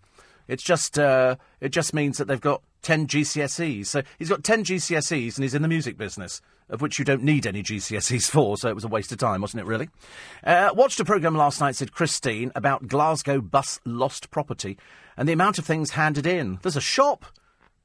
It's 0.47 0.63
just 0.63 0.97
uh, 0.99 1.35
it 1.59 1.69
just 1.69 1.93
means 1.93 2.17
that 2.17 2.27
they've 2.27 2.41
got 2.41 2.63
ten 2.81 3.07
GCSEs. 3.07 3.85
So 3.85 4.01
he's 4.17 4.29
got 4.29 4.43
ten 4.43 4.63
GCSEs 4.63 5.35
and 5.35 5.43
he's 5.43 5.53
in 5.53 5.61
the 5.61 5.67
music 5.67 5.97
business, 5.97 6.41
of 6.67 6.81
which 6.81 6.99
you 6.99 7.05
don't 7.05 7.23
need 7.23 7.45
any 7.45 7.63
GCSEs 7.63 8.25
for. 8.29 8.57
So 8.57 8.67
it 8.67 8.75
was 8.75 8.83
a 8.83 8.89
waste 8.89 9.11
of 9.11 9.19
time, 9.19 9.41
wasn't 9.41 9.61
it? 9.61 9.67
Really. 9.67 9.89
Uh, 10.43 10.71
watched 10.73 10.99
a 10.99 11.05
programme 11.05 11.35
last 11.35 11.61
night, 11.61 11.75
said 11.75 11.93
Christine, 11.93 12.51
about 12.55 12.87
Glasgow 12.87 13.39
bus 13.39 13.79
lost 13.85 14.31
property 14.31 14.77
and 15.15 15.27
the 15.27 15.33
amount 15.33 15.59
of 15.59 15.65
things 15.65 15.91
handed 15.91 16.25
in. 16.25 16.59
There's 16.63 16.75
a 16.75 16.81
shop 16.81 17.25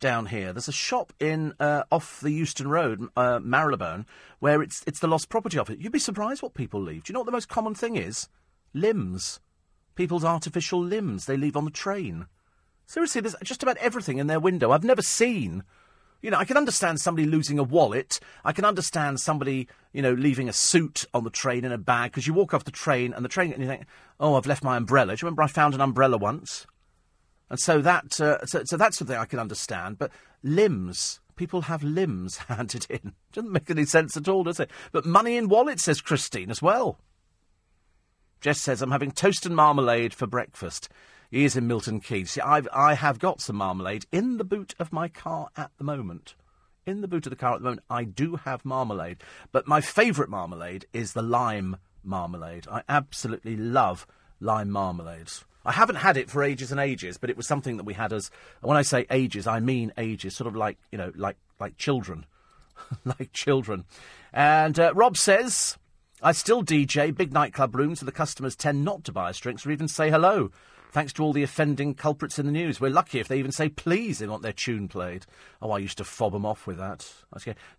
down 0.01 0.27
here. 0.27 0.53
There's 0.53 0.69
a 0.69 0.73
shop 0.73 1.13
in 1.21 1.55
uh, 1.59 1.85
off 1.91 2.21
the 2.21 2.31
Euston 2.31 2.69
Road, 2.69 3.09
uh, 3.17 3.41
Marylebone, 3.43 4.07
where 4.39 4.63
it's 4.63 4.83
it's 4.87 5.01
the 5.01 5.09
lost 5.09 5.29
property 5.29 5.59
office. 5.59 5.77
You'd 5.79 5.93
be 5.93 5.99
surprised 5.99 6.43
what 6.43 6.55
people 6.55 6.81
leave. 6.81 7.05
Do 7.05 7.11
you 7.11 7.15
know 7.15 7.21
what 7.21 7.27
the 7.27 7.33
most 7.33 7.49
common 7.49 7.75
thing 7.75 7.97
is? 7.97 8.29
Limbs. 8.75 9.41
People's 9.95 10.25
artificial 10.25 10.83
limbs 10.83 11.25
they 11.25 11.37
leave 11.37 11.57
on 11.57 11.65
the 11.65 11.71
train. 11.71 12.27
Seriously, 12.87 13.21
there's 13.21 13.35
just 13.43 13.63
about 13.63 13.79
everything 13.79 14.19
in 14.19 14.27
their 14.27 14.39
window. 14.41 14.71
I've 14.71 14.85
never 14.85 15.03
seen. 15.03 15.65
You 16.23 16.31
know, 16.31 16.39
I 16.39 16.45
can 16.45 16.57
understand 16.57 17.01
somebody 17.01 17.27
losing 17.27 17.59
a 17.59 17.63
wallet. 17.63 18.21
I 18.45 18.53
can 18.53 18.65
understand 18.65 19.21
somebody, 19.21 19.69
you 19.93 20.03
know, 20.03 20.13
leaving 20.13 20.49
a 20.49 20.53
suit 20.53 21.05
on 21.13 21.25
the 21.25 21.31
train 21.31 21.65
in 21.65 21.73
a 21.73 21.79
bag 21.79 22.11
because 22.11 22.27
you 22.27 22.35
walk 22.35 22.55
off 22.55 22.65
the 22.65 22.71
train 22.71 23.13
and 23.13 23.25
the 23.25 23.29
train 23.29 23.53
and 23.53 23.63
you 23.63 23.69
think, 23.69 23.87
oh, 24.19 24.35
I've 24.35 24.47
left 24.47 24.65
my 24.65 24.77
umbrella. 24.77 25.15
Do 25.15 25.21
you 25.21 25.27
remember 25.27 25.43
I 25.43 25.49
found 25.49 25.75
an 25.75 25.81
umbrella 25.81 26.17
once? 26.17 26.67
And 27.49 27.61
so 27.61 27.81
that, 27.81 28.21
uh, 28.21 28.45
so, 28.47 28.63
so 28.65 28.77
that's 28.77 28.99
something 28.99 29.17
I 29.17 29.25
can 29.25 29.39
understand. 29.39 29.99
But 29.99 30.11
limbs, 30.43 31.21
people 31.37 31.63
have 31.63 31.83
limbs 31.83 32.37
handed 32.49 32.87
in. 32.91 33.15
Doesn't 33.33 33.53
make 33.53 33.71
any 33.71 33.85
sense 33.85 34.17
at 34.17 34.29
all, 34.29 34.45
does 34.45 34.61
it? 34.61 34.71
But 34.93 35.07
money 35.07 35.37
in 35.37 35.49
wallets, 35.49 35.85
says 35.85 36.01
Christine 36.01 36.51
as 36.51 36.63
well. 36.63 36.99
Jess 38.41 38.61
says, 38.61 38.83
I'm 38.83 38.91
having 38.91 39.13
toast 39.13 39.47
and 39.47 39.57
marmalade 39.57 40.13
for 40.13 40.27
breakfast. 40.27 40.89
He 41.31 41.45
is 41.45 41.57
in 41.57 41.67
Milton 41.67 42.01
Keynes. 42.01 42.33
See, 42.33 42.41
I've, 42.41 42.69
I 42.73 42.95
have 42.95 43.19
got 43.19 43.41
some 43.41 43.57
marmalade 43.57 44.07
in 44.13 44.37
the 44.37 44.45
boot 44.45 44.75
of 44.79 44.93
my 44.93 45.09
car 45.09 45.49
at 45.57 45.71
the 45.79 45.85
moment. 45.85 46.35
In 46.87 47.01
the 47.01 47.09
boot 47.09 47.27
of 47.27 47.31
the 47.31 47.37
car 47.37 47.55
at 47.55 47.59
the 47.59 47.65
moment, 47.65 47.83
I 47.91 48.05
do 48.05 48.37
have 48.37 48.65
marmalade. 48.65 49.19
But 49.51 49.67
my 49.67 49.81
favourite 49.81 50.31
marmalade 50.31 50.87
is 50.93 51.13
the 51.13 51.23
lime 51.23 51.79
marmalade. 52.05 52.67
I 52.71 52.83
absolutely 52.89 53.57
love 53.57 54.07
lime 54.39 54.71
marmalades. 54.71 55.45
I 55.67 55.73
haven't 55.73 55.97
had 55.97 56.17
it 56.17 56.31
for 56.31 56.43
ages 56.43 56.71
and 56.71 56.81
ages, 56.81 57.19
but 57.19 57.29
it 57.29 57.37
was 57.37 57.47
something 57.47 57.77
that 57.77 57.85
we 57.85 57.95
had 57.95 58.13
as 58.13 58.31
when 58.61 58.77
I 58.77 58.83
say 58.83 59.07
ages, 59.11 59.47
I 59.47 59.61
mean 59.61 59.93
ages, 59.99 60.37
sort 60.37 60.49
of 60.49 60.57
like 60.57 60.79
you 60.93 60.99
know, 60.99 61.13
like 61.17 61.37
like 61.61 61.77
children, 61.77 62.25
like 63.05 63.33
children. 63.33 63.85
And 64.33 64.79
uh, 64.79 64.95
Rob 64.95 65.17
says, 65.17 65.77
I 66.23 66.33
still 66.33 66.63
DJ 66.63 67.15
big 67.15 67.33
nightclub 67.33 67.75
rooms 67.75 68.01
where 68.01 68.07
the 68.07 68.13
customers 68.13 68.57
tend 68.57 68.85
not 68.85 69.05
to 69.05 69.13
buy 69.13 69.31
us 69.31 69.39
drinks 69.39 69.67
or 69.67 69.71
even 69.71 69.89
say 69.89 70.11
hello 70.11 70.51
thanks 70.93 71.13
to 71.13 71.23
all 71.23 71.35
the 71.35 71.43
offending 71.43 71.95
culprits 71.95 72.39
in 72.39 72.47
the 72.47 72.53
news. 72.53 72.81
We're 72.81 72.91
lucky 72.91 73.21
if 73.21 73.29
they 73.29 73.39
even 73.39 73.53
say 73.53 73.69
please 73.69 74.19
they 74.19 74.27
want 74.27 74.43
their 74.43 74.53
tune 74.53 74.89
played. 74.89 75.27
Oh, 75.61 75.71
I 75.71 75.79
used 75.79 75.99
to 75.99 76.05
fob 76.05 76.33
them 76.33 76.47
off 76.47 76.67
with 76.67 76.79
that. 76.79 77.13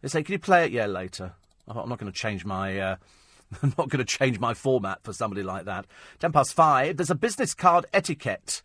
They 0.01 0.07
say, 0.07 0.21
can 0.21 0.33
you 0.33 0.39
play 0.39 0.65
it? 0.65 0.71
Yeah, 0.71 0.85
later. 0.85 1.33
I'm 1.67 1.89
not 1.89 1.97
going 1.97 2.11
to 2.11 2.17
change 2.17 2.45
my. 2.45 2.79
Uh, 2.79 2.95
I'm 3.63 3.73
not 3.77 3.89
going 3.89 4.05
to 4.05 4.05
change 4.05 4.39
my 4.39 4.53
format 4.53 5.03
for 5.03 5.13
somebody 5.13 5.43
like 5.43 5.65
that. 5.65 5.85
Ten 6.19 6.31
past 6.31 6.53
five. 6.53 6.97
There's 6.97 7.09
a 7.09 7.15
business 7.15 7.53
card 7.53 7.85
etiquette 7.93 8.61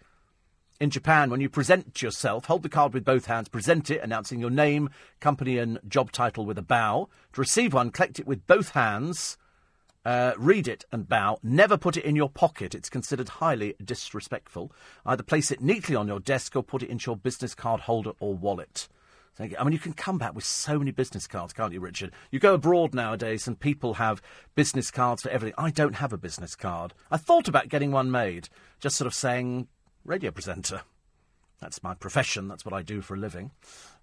In 0.81 0.91
Japan, 0.91 1.31
when 1.31 1.41
you 1.41 1.49
present 1.49 2.03
yourself, 2.03 2.47
hold 2.47 2.65
the 2.65 2.69
card 2.69 2.93
with 2.93 3.05
both 3.05 3.27
hands, 3.27 3.49
present 3.49 3.89
it, 3.89 4.01
announcing 4.03 4.41
your 4.41 4.51
name, 4.51 4.91
company, 5.21 5.57
and 5.57 5.79
job 5.87 6.11
title 6.11 6.45
with 6.45 6.59
a 6.59 6.63
bow. 6.63 7.09
To 7.35 7.41
receive 7.41 7.73
one, 7.73 7.91
collect 7.91 8.19
it 8.19 8.27
with 8.27 8.45
both 8.49 8.71
hands, 8.71 9.39
uh, 10.05 10.33
read 10.37 10.67
it 10.67 10.85
and 10.91 11.09
bow. 11.09 11.39
Never 11.41 11.77
put 11.77 11.97
it 11.97 12.05
in 12.05 12.17
your 12.17 12.29
pocket. 12.29 12.75
It's 12.75 12.91
considered 12.91 13.29
highly 13.29 13.77
disrespectful. 13.85 14.73
Either 15.07 15.23
place 15.23 15.53
it 15.53 15.61
neatly 15.61 15.95
on 15.95 16.09
your 16.09 16.19
desk 16.19 16.57
or 16.57 16.65
put 16.65 16.83
it 16.83 16.91
into 16.91 17.13
your 17.13 17.17
business 17.17 17.55
card 17.55 17.83
holder 17.83 18.15
or 18.19 18.35
wallet. 18.35 18.89
I 19.41 19.65
mean, 19.65 19.73
you 19.73 19.79
can 19.79 19.95
come 19.95 20.19
back 20.19 20.35
with 20.35 20.45
so 20.45 20.79
many 20.79 20.91
business 20.91 21.27
cards, 21.27 21.53
can't 21.53 21.73
you, 21.73 21.81
Richard? 21.81 22.13
You 22.31 22.39
go 22.39 22.55
abroad 22.55 22.95
nowadays 22.95 23.47
and 23.47 23.59
people 23.59 23.95
have 23.95 24.23
business 24.55 24.91
cards 24.91 25.23
for 25.23 25.31
everything. 25.31 25.55
I 25.57 25.71
don't 25.71 25.97
have 25.97 26.13
a 26.13 26.19
business 26.19 26.55
card. 26.55 26.93
I 27.11 27.17
thought 27.17 27.49
about 27.49 27.69
getting 27.69 27.93
one 27.93 28.11
made, 28.11 28.51
just 28.79 28.97
sort 28.97 29.07
of 29.07 29.15
saying 29.15 29.69
radio 30.05 30.31
presenter. 30.31 30.83
That's 31.61 31.83
my 31.83 31.95
profession. 31.95 32.49
That's 32.49 32.65
what 32.65 32.75
I 32.75 32.83
do 32.83 33.01
for 33.01 33.15
a 33.15 33.19
living. 33.19 33.53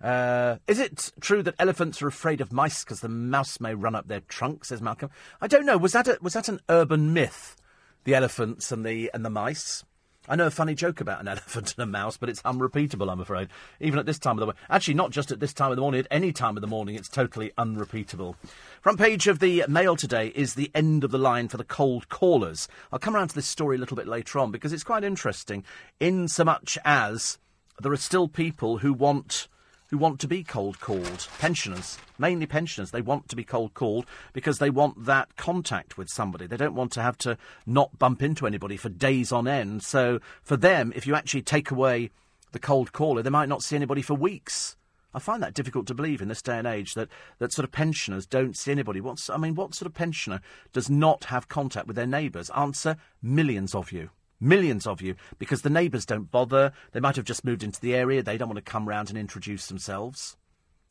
Uh, 0.02 0.58
is 0.66 0.80
it 0.80 1.12
true 1.20 1.44
that 1.44 1.56
elephants 1.60 2.02
are 2.02 2.08
afraid 2.08 2.40
of 2.40 2.54
mice 2.54 2.84
because 2.86 3.02
the 3.02 3.10
mouse 3.10 3.60
may 3.60 3.76
run 3.76 3.96
up 3.96 4.08
their 4.08 4.22
trunk? 4.22 4.64
Says 4.64 4.82
Malcolm. 4.82 5.10
I 5.42 5.48
don't 5.48 5.66
know. 5.66 5.78
Was 5.78 5.92
that 5.92 6.08
a, 6.08 6.18
was 6.22 6.34
that 6.34 6.48
an 6.48 6.62
urban 6.70 7.14
myth? 7.14 7.58
The 8.06 8.16
elephants 8.16 8.72
and 8.72 8.86
the 8.86 9.12
and 9.14 9.26
the 9.26 9.30
mice. 9.30 9.84
I 10.30 10.36
know 10.36 10.46
a 10.46 10.52
funny 10.52 10.76
joke 10.76 11.02
about 11.02 11.20
an 11.20 11.28
elephant 11.28 11.74
and 11.76 11.84
a 11.84 11.88
mouse, 11.88 12.16
but 12.16 12.30
it's 12.30 12.42
unrepeatable, 12.46 13.10
I'm 13.10 13.20
afraid. 13.20 13.50
Even 13.80 13.98
at 13.98 14.06
this 14.06 14.20
time 14.20 14.34
of 14.34 14.40
the 14.40 14.46
morning. 14.46 14.62
Actually, 14.70 14.94
not 14.94 15.10
just 15.10 15.32
at 15.32 15.40
this 15.40 15.54
time 15.54 15.72
of 15.72 15.76
the 15.76 15.82
morning, 15.82 16.02
at 16.02 16.08
any 16.12 16.32
time 16.32 16.56
of 16.56 16.62
the 16.62 16.68
morning, 16.68 16.96
it's 16.96 17.10
totally 17.10 17.52
unrepeatable. 17.58 18.36
Front 18.82 19.00
page 19.00 19.28
of 19.28 19.40
the 19.40 19.66
Mail 19.68 19.96
today 19.96 20.28
is 20.36 20.54
the 20.54 20.70
end 20.76 21.04
of 21.04 21.10
the 21.10 21.18
line 21.18 21.48
for 21.48 21.58
the 21.58 21.64
cold 21.64 22.10
callers. 22.10 22.68
I'll 22.94 23.00
come 23.00 23.16
around 23.16 23.30
to 23.30 23.36
this 23.36 23.48
story 23.48 23.76
a 23.76 23.80
little 23.80 23.98
bit 23.98 24.08
later 24.08 24.38
on 24.38 24.52
because 24.52 24.72
it's 24.72 24.84
quite 24.84 25.04
interesting, 25.04 25.64
in 26.00 26.28
so 26.28 26.46
much 26.46 26.78
as 26.86 27.40
there 27.82 27.92
are 27.92 27.98
still 27.98 28.28
people 28.28 28.78
who 28.78 28.94
want 28.94 29.48
who 29.90 29.98
want 29.98 30.20
to 30.20 30.28
be 30.28 30.44
cold 30.44 30.80
called. 30.80 31.28
Pensioners, 31.40 31.98
mainly 32.18 32.46
pensioners, 32.46 32.92
they 32.92 33.02
want 33.02 33.28
to 33.30 33.36
be 33.36 33.44
cold 33.44 33.74
called 33.74 34.06
because 34.34 34.60
they 34.60 34.70
want 34.70 35.06
that 35.06 35.36
contact 35.36 35.98
with 35.98 36.10
somebody. 36.10 36.46
They 36.46 36.58
don't 36.58 36.76
want 36.76 36.92
to 36.94 37.02
have 37.02 37.18
to 37.20 37.38
not 37.66 37.98
bump 37.98 38.22
into 38.22 38.46
anybody 38.46 38.78
for 38.78 38.90
days 38.90 39.32
on 39.32 39.48
end. 39.48 39.84
So 39.84 40.20
for 40.44 40.58
them, 40.58 40.94
if 40.96 41.08
you 41.08 41.16
actually 41.16 41.42
take 41.42 41.72
away 41.72 42.12
the 42.52 42.60
cold 42.60 42.94
caller, 42.94 43.22
they 43.22 43.30
might 43.30 43.50
not 43.50 43.64
see 43.64 43.76
anybody 43.76 44.02
for 44.02 44.14
weeks. 44.14 44.76
I 45.12 45.18
find 45.18 45.42
that 45.42 45.56
difficult 45.56 45.88
to 45.88 45.96
believe 45.96 46.22
in 46.22 46.28
this 46.28 46.44
day 46.44 46.60
and 46.60 46.68
age 46.68 46.94
that, 46.94 47.10
that 47.40 47.52
sort 47.52 47.64
of 47.64 47.72
pensioners 47.72 48.28
don't 48.28 48.56
see 48.56 48.72
anybody. 48.72 49.02
What's, 49.02 49.28
I 49.28 49.38
mean, 49.38 49.56
what 49.56 49.74
sort 49.74 49.88
of 49.88 49.96
pensioner 49.96 50.40
does 50.72 50.88
not 50.88 51.26
have 51.26 51.48
contact 51.48 51.88
with 51.88 51.96
their 51.96 52.06
neighbours? 52.06 52.52
Answer 52.52 52.96
millions 53.24 53.74
of 53.74 53.92
you. 53.92 54.12
Millions 54.40 54.88
of 54.88 55.02
you, 55.02 55.16
because 55.38 55.62
the 55.62 55.70
neighbours 55.70 56.06
don't 56.06 56.32
bother. 56.32 56.72
They 56.94 57.00
might 57.00 57.18
have 57.18 57.26
just 57.26 57.44
moved 57.44 57.64
into 57.64 57.82
the 57.82 57.96
area. 57.96 58.24
They 58.24 58.38
don't 58.38 58.48
want 58.48 58.64
to 58.64 58.72
come 58.72 58.88
round 58.88 59.10
and 59.10 59.18
introduce 59.18 59.68
themselves. 59.68 60.38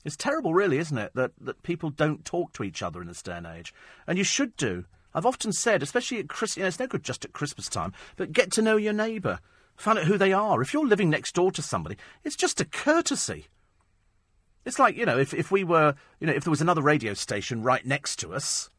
It's 0.05 0.17
terrible, 0.17 0.55
really, 0.55 0.79
isn't 0.79 0.99
it, 0.99 1.13
that, 1.15 1.33
that 1.41 1.63
people 1.63 1.91
don't 1.91 2.25
talk 2.25 2.53
to 2.55 2.63
each 2.63 2.83
other 2.83 3.01
in 3.01 3.09
this 3.09 3.23
day 3.23 3.37
and 3.37 3.47
age. 3.47 3.75
And 4.07 4.19
you 4.19 4.25
should 4.25 4.57
do. 4.57 4.85
I've 5.15 5.27
often 5.27 5.53
said, 5.53 5.83
especially 5.83 6.19
at 6.19 6.29
Christmas, 6.29 6.57
you 6.59 6.63
know, 6.63 6.69
it's 6.69 6.79
no 6.79 6.87
good 6.87 7.03
just 7.03 7.25
at 7.25 7.33
Christmas 7.33 7.69
time, 7.69 7.93
but 8.17 8.33
get 8.33 8.53
to 8.53 8.63
know 8.63 8.77
your 8.77 8.93
neighbour. 8.93 9.41
Find 9.77 9.99
out 9.99 10.05
who 10.05 10.19
they 10.19 10.33
are. 10.33 10.61
If 10.61 10.75
you're 10.75 10.87
living 10.87 11.09
next 11.09 11.35
door 11.35 11.51
to 11.53 11.63
somebody, 11.63 11.97
it's 12.25 12.37
just 12.37 12.61
a 12.61 12.65
courtesy. 12.65 13.47
It's 14.65 14.79
like, 14.79 14.97
you 14.97 15.07
know, 15.07 15.19
if, 15.19 15.33
if 15.33 15.51
we 15.51 15.65
were, 15.65 15.95
you 16.21 16.27
know, 16.27 16.33
if 16.33 16.45
there 16.45 16.51
was 16.51 16.61
another 16.61 16.83
radio 16.83 17.15
station 17.15 17.63
right 17.63 17.85
next 17.87 18.17
to 18.17 18.35
us, 18.35 18.71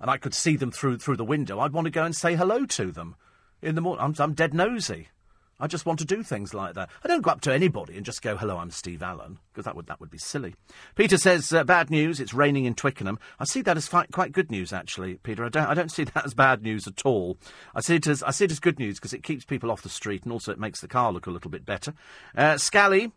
and 0.00 0.10
I 0.10 0.16
could 0.16 0.32
see 0.32 0.56
them 0.56 0.70
through 0.70 0.98
through 0.98 1.16
the 1.16 1.24
window, 1.24 1.60
I'd 1.60 1.72
want 1.72 1.84
to 1.84 1.90
go 1.90 2.04
and 2.04 2.16
say 2.16 2.36
hello 2.36 2.64
to 2.64 2.90
them 2.90 3.16
in 3.62 3.74
the 3.74 3.80
morning. 3.80 4.04
I'm, 4.04 4.14
I'm 4.18 4.34
dead 4.34 4.54
nosy. 4.54 5.08
I 5.60 5.66
just 5.66 5.86
want 5.86 5.98
to 5.98 6.04
do 6.04 6.22
things 6.22 6.54
like 6.54 6.74
that. 6.74 6.88
I 7.02 7.08
don't 7.08 7.22
go 7.22 7.32
up 7.32 7.40
to 7.42 7.52
anybody 7.52 7.96
and 7.96 8.06
just 8.06 8.22
go, 8.22 8.36
"Hello, 8.36 8.58
I'm 8.58 8.70
Steve 8.70 9.02
Allen," 9.02 9.38
because 9.52 9.64
that 9.64 9.74
would 9.74 9.86
that 9.86 9.98
would 9.98 10.10
be 10.10 10.18
silly. 10.18 10.54
Peter 10.94 11.18
says, 11.18 11.52
uh, 11.52 11.64
"Bad 11.64 11.90
news. 11.90 12.20
It's 12.20 12.32
raining 12.32 12.64
in 12.64 12.74
Twickenham." 12.74 13.18
I 13.40 13.44
see 13.44 13.62
that 13.62 13.76
as 13.76 13.88
fi- 13.88 14.06
quite 14.06 14.30
good 14.30 14.52
news, 14.52 14.72
actually, 14.72 15.14
Peter. 15.16 15.44
I 15.44 15.48
don't 15.48 15.66
I 15.66 15.74
don't 15.74 15.90
see 15.90 16.04
that 16.14 16.24
as 16.24 16.34
bad 16.34 16.62
news 16.62 16.86
at 16.86 17.04
all. 17.04 17.38
I 17.74 17.80
see 17.80 17.96
it 17.96 18.06
as 18.06 18.22
I 18.22 18.30
see 18.30 18.44
it 18.44 18.52
as 18.52 18.60
good 18.60 18.78
news 18.78 18.96
because 18.96 19.12
it 19.12 19.24
keeps 19.24 19.44
people 19.44 19.70
off 19.70 19.82
the 19.82 19.88
street 19.88 20.22
and 20.22 20.32
also 20.32 20.52
it 20.52 20.60
makes 20.60 20.80
the 20.80 20.88
car 20.88 21.12
look 21.12 21.26
a 21.26 21.32
little 21.32 21.50
bit 21.50 21.66
better. 21.66 21.92
Uh, 22.36 22.56
Scally, 22.56 23.10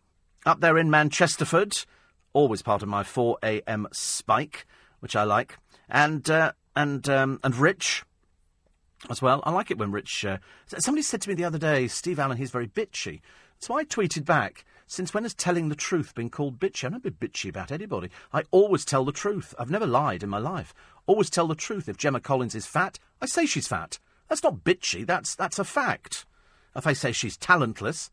up 0.44 0.60
there 0.60 0.78
in 0.78 0.88
Manchesterford, 0.88 1.86
always 2.32 2.62
part 2.62 2.82
of 2.82 2.88
my 2.88 3.04
4 3.04 3.38
a.m. 3.44 3.86
spike, 3.92 4.66
which 4.98 5.14
I 5.14 5.22
like, 5.22 5.58
and 5.88 6.28
uh, 6.28 6.52
and 6.74 7.08
um, 7.08 7.38
and 7.44 7.54
Rich 7.54 8.04
as 9.10 9.22
well. 9.22 9.42
I 9.44 9.50
like 9.50 9.70
it 9.70 9.78
when 9.78 9.92
Rich. 9.92 10.24
Uh, 10.24 10.38
somebody 10.66 11.02
said 11.02 11.22
to 11.22 11.28
me 11.28 11.34
the 11.34 11.44
other 11.44 11.58
day, 11.58 11.88
Steve 11.88 12.18
Allen, 12.18 12.38
he's 12.38 12.50
very 12.50 12.68
bitchy. 12.68 13.20
So 13.58 13.74
I 13.74 13.84
tweeted 13.84 14.24
back, 14.24 14.64
since 14.86 15.14
when 15.14 15.22
has 15.22 15.34
telling 15.34 15.68
the 15.68 15.74
truth 15.74 16.14
been 16.14 16.30
called 16.30 16.58
bitchy? 16.58 16.84
I've 16.84 16.92
never 16.92 17.10
been 17.10 17.28
bitchy 17.30 17.48
about 17.48 17.72
anybody. 17.72 18.10
I 18.32 18.42
always 18.50 18.84
tell 18.84 19.04
the 19.04 19.12
truth. 19.12 19.54
I've 19.58 19.70
never 19.70 19.86
lied 19.86 20.22
in 20.22 20.28
my 20.28 20.38
life. 20.38 20.74
Always 21.06 21.30
tell 21.30 21.46
the 21.46 21.54
truth. 21.54 21.88
If 21.88 21.96
Gemma 21.96 22.20
Collins 22.20 22.54
is 22.54 22.66
fat, 22.66 22.98
I 23.20 23.26
say 23.26 23.46
she's 23.46 23.68
fat. 23.68 23.98
That's 24.28 24.42
not 24.42 24.64
bitchy. 24.64 25.06
That's 25.06 25.34
that's 25.34 25.58
a 25.58 25.64
fact. 25.64 26.26
If 26.74 26.86
I 26.86 26.92
say 26.92 27.12
she's 27.12 27.36
talentless, 27.36 28.10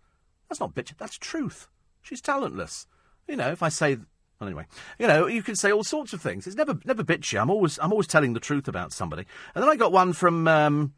that's 0.48 0.60
not 0.60 0.74
bitchy. 0.74 0.98
That's 0.98 1.18
truth. 1.18 1.68
She's 2.02 2.22
talentless. 2.22 2.88
You 3.28 3.36
know, 3.36 3.52
if 3.52 3.62
I 3.62 3.70
say 3.70 3.98
anyway, 4.42 4.66
you 4.98 5.08
know, 5.08 5.28
you 5.28 5.44
can 5.44 5.56
say 5.56 5.72
all 5.72 5.84
sorts 5.84 6.14
of 6.14 6.22
things. 6.22 6.48
It's 6.48 6.56
never 6.56 6.80
never 6.86 7.04
bitchy. 7.04 7.40
I'm 7.40 7.50
always 7.50 7.80
I'm 7.80 7.92
always 7.92 8.08
telling 8.08 8.34
the 8.34 8.40
truth 8.40 8.68
about 8.68 8.94
somebody. 8.94 9.26
And 9.56 9.64
then 9.64 9.70
I 9.70 9.76
got 9.76 9.92
one 9.92 10.14
from 10.14 10.48
um, 10.48 10.94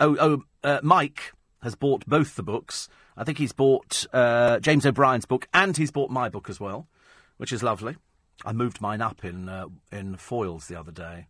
oh 0.00 0.16
oh 0.20 0.42
uh, 0.62 0.80
Mike 0.82 1.32
has 1.62 1.74
bought 1.74 2.06
both 2.06 2.36
the 2.36 2.42
books. 2.42 2.88
I 3.16 3.24
think 3.24 3.38
he's 3.38 3.52
bought 3.52 4.06
uh, 4.12 4.60
James 4.60 4.86
O'Brien's 4.86 5.26
book 5.26 5.48
and 5.52 5.76
he's 5.76 5.90
bought 5.90 6.10
my 6.10 6.28
book 6.28 6.48
as 6.48 6.58
well, 6.58 6.88
which 7.36 7.52
is 7.52 7.62
lovely. 7.62 7.96
I 8.44 8.52
moved 8.52 8.80
mine 8.80 9.02
up 9.02 9.24
in 9.24 9.48
uh, 9.48 9.66
in 9.92 10.16
Foyles 10.16 10.66
the 10.66 10.78
other 10.78 10.92
day. 10.92 11.26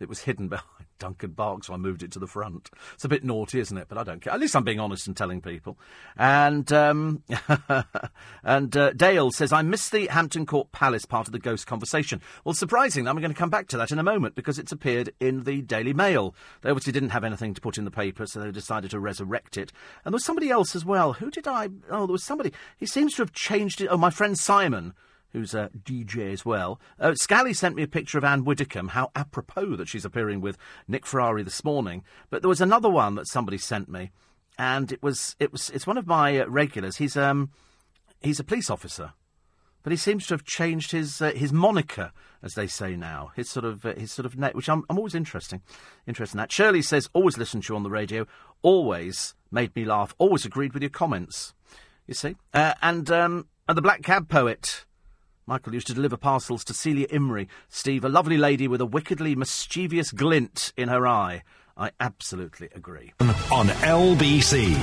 It 0.00 0.08
was 0.08 0.20
hidden 0.20 0.48
behind 0.48 0.86
Duncan 0.98 1.32
Bark, 1.32 1.64
so 1.64 1.74
I 1.74 1.76
moved 1.76 2.02
it 2.02 2.12
to 2.12 2.18
the 2.18 2.26
front. 2.26 2.70
It's 2.94 3.04
a 3.04 3.08
bit 3.08 3.24
naughty, 3.24 3.58
isn't 3.58 3.76
it? 3.76 3.88
But 3.88 3.98
I 3.98 4.04
don't 4.04 4.20
care. 4.20 4.32
At 4.32 4.40
least 4.40 4.54
I'm 4.54 4.64
being 4.64 4.80
honest 4.80 5.06
and 5.06 5.16
telling 5.16 5.40
people. 5.40 5.78
And 6.16 6.70
um, 6.72 7.22
and 8.44 8.76
uh, 8.76 8.92
Dale 8.92 9.30
says 9.30 9.52
I 9.52 9.62
missed 9.62 9.92
the 9.92 10.06
Hampton 10.06 10.46
Court 10.46 10.70
Palace 10.72 11.06
part 11.06 11.26
of 11.26 11.32
the 11.32 11.38
ghost 11.38 11.66
conversation. 11.66 12.20
Well, 12.44 12.54
surprisingly, 12.54 13.08
I'm 13.08 13.18
going 13.18 13.32
to 13.32 13.38
come 13.38 13.50
back 13.50 13.68
to 13.68 13.76
that 13.78 13.90
in 13.90 13.98
a 13.98 14.04
moment 14.04 14.34
because 14.34 14.58
it's 14.58 14.72
appeared 14.72 15.12
in 15.20 15.44
the 15.44 15.62
Daily 15.62 15.92
Mail. 15.92 16.34
They 16.62 16.70
obviously 16.70 16.92
didn't 16.92 17.10
have 17.10 17.24
anything 17.24 17.54
to 17.54 17.60
put 17.60 17.78
in 17.78 17.84
the 17.84 17.90
paper, 17.90 18.26
so 18.26 18.40
they 18.40 18.50
decided 18.50 18.90
to 18.92 19.00
resurrect 19.00 19.56
it. 19.56 19.72
And 20.04 20.12
there 20.12 20.16
was 20.16 20.24
somebody 20.24 20.50
else 20.50 20.76
as 20.76 20.84
well. 20.84 21.14
Who 21.14 21.30
did 21.30 21.48
I? 21.48 21.68
Oh, 21.90 22.06
there 22.06 22.12
was 22.12 22.24
somebody. 22.24 22.52
He 22.76 22.86
seems 22.86 23.14
to 23.14 23.22
have 23.22 23.32
changed 23.32 23.80
it. 23.80 23.88
Oh, 23.90 23.96
my 23.96 24.10
friend 24.10 24.38
Simon 24.38 24.94
who's 25.32 25.54
a 25.54 25.70
DJ 25.82 26.32
as 26.32 26.44
well. 26.44 26.80
Uh, 26.98 27.14
Scally 27.14 27.54
sent 27.54 27.76
me 27.76 27.82
a 27.82 27.88
picture 27.88 28.18
of 28.18 28.24
Anne 28.24 28.44
Widdecombe. 28.44 28.88
How 28.88 29.10
apropos 29.14 29.76
that 29.76 29.88
she's 29.88 30.04
appearing 30.04 30.40
with 30.40 30.58
Nick 30.88 31.06
Ferrari 31.06 31.42
this 31.42 31.64
morning. 31.64 32.04
But 32.28 32.42
there 32.42 32.48
was 32.48 32.60
another 32.60 32.90
one 32.90 33.14
that 33.14 33.28
somebody 33.28 33.58
sent 33.58 33.88
me, 33.88 34.10
and 34.58 34.92
it 34.92 35.02
was 35.02 35.36
it 35.38 35.52
was 35.52 35.70
it's 35.70 35.86
one 35.86 35.98
of 35.98 36.06
my 36.06 36.38
uh, 36.38 36.46
regulars. 36.46 36.96
He's 36.96 37.16
um 37.16 37.50
he's 38.20 38.40
a 38.40 38.44
police 38.44 38.70
officer, 38.70 39.12
but 39.82 39.92
he 39.92 39.96
seems 39.96 40.26
to 40.26 40.34
have 40.34 40.44
changed 40.44 40.92
his 40.92 41.22
uh, 41.22 41.32
his 41.32 41.52
moniker, 41.52 42.12
as 42.42 42.54
they 42.54 42.66
say 42.66 42.96
now. 42.96 43.32
His 43.36 43.48
sort 43.48 43.64
of 43.64 43.84
uh, 43.86 43.94
his 43.94 44.12
sort 44.12 44.26
of 44.26 44.38
net, 44.38 44.54
which 44.54 44.68
I'm 44.68 44.84
I'm 44.90 44.98
always 44.98 45.14
interesting 45.14 45.62
interested 46.06 46.36
in 46.36 46.38
that. 46.38 46.52
Shirley 46.52 46.82
says 46.82 47.08
always 47.12 47.38
listen 47.38 47.60
to 47.62 47.72
you 47.72 47.76
on 47.76 47.82
the 47.82 47.90
radio. 47.90 48.26
Always 48.62 49.34
made 49.50 49.74
me 49.74 49.84
laugh. 49.84 50.14
Always 50.18 50.44
agreed 50.44 50.74
with 50.74 50.82
your 50.82 50.90
comments. 50.90 51.54
You 52.06 52.14
see, 52.14 52.36
uh, 52.52 52.74
and 52.82 53.10
um, 53.10 53.46
and 53.68 53.78
the 53.78 53.82
Black 53.82 54.02
Cab 54.02 54.28
poet. 54.28 54.84
Michael 55.46 55.74
used 55.74 55.86
to 55.88 55.94
deliver 55.94 56.16
parcels 56.16 56.64
to 56.64 56.74
Celia 56.74 57.06
Imrie. 57.08 57.48
Steve, 57.68 58.04
a 58.04 58.08
lovely 58.08 58.36
lady 58.36 58.68
with 58.68 58.80
a 58.80 58.86
wickedly 58.86 59.34
mischievous 59.34 60.12
glint 60.12 60.72
in 60.76 60.88
her 60.88 61.06
eye. 61.06 61.42
I 61.76 61.90
absolutely 61.98 62.68
agree. 62.74 63.12
On 63.20 63.66
LBC. 63.68 64.76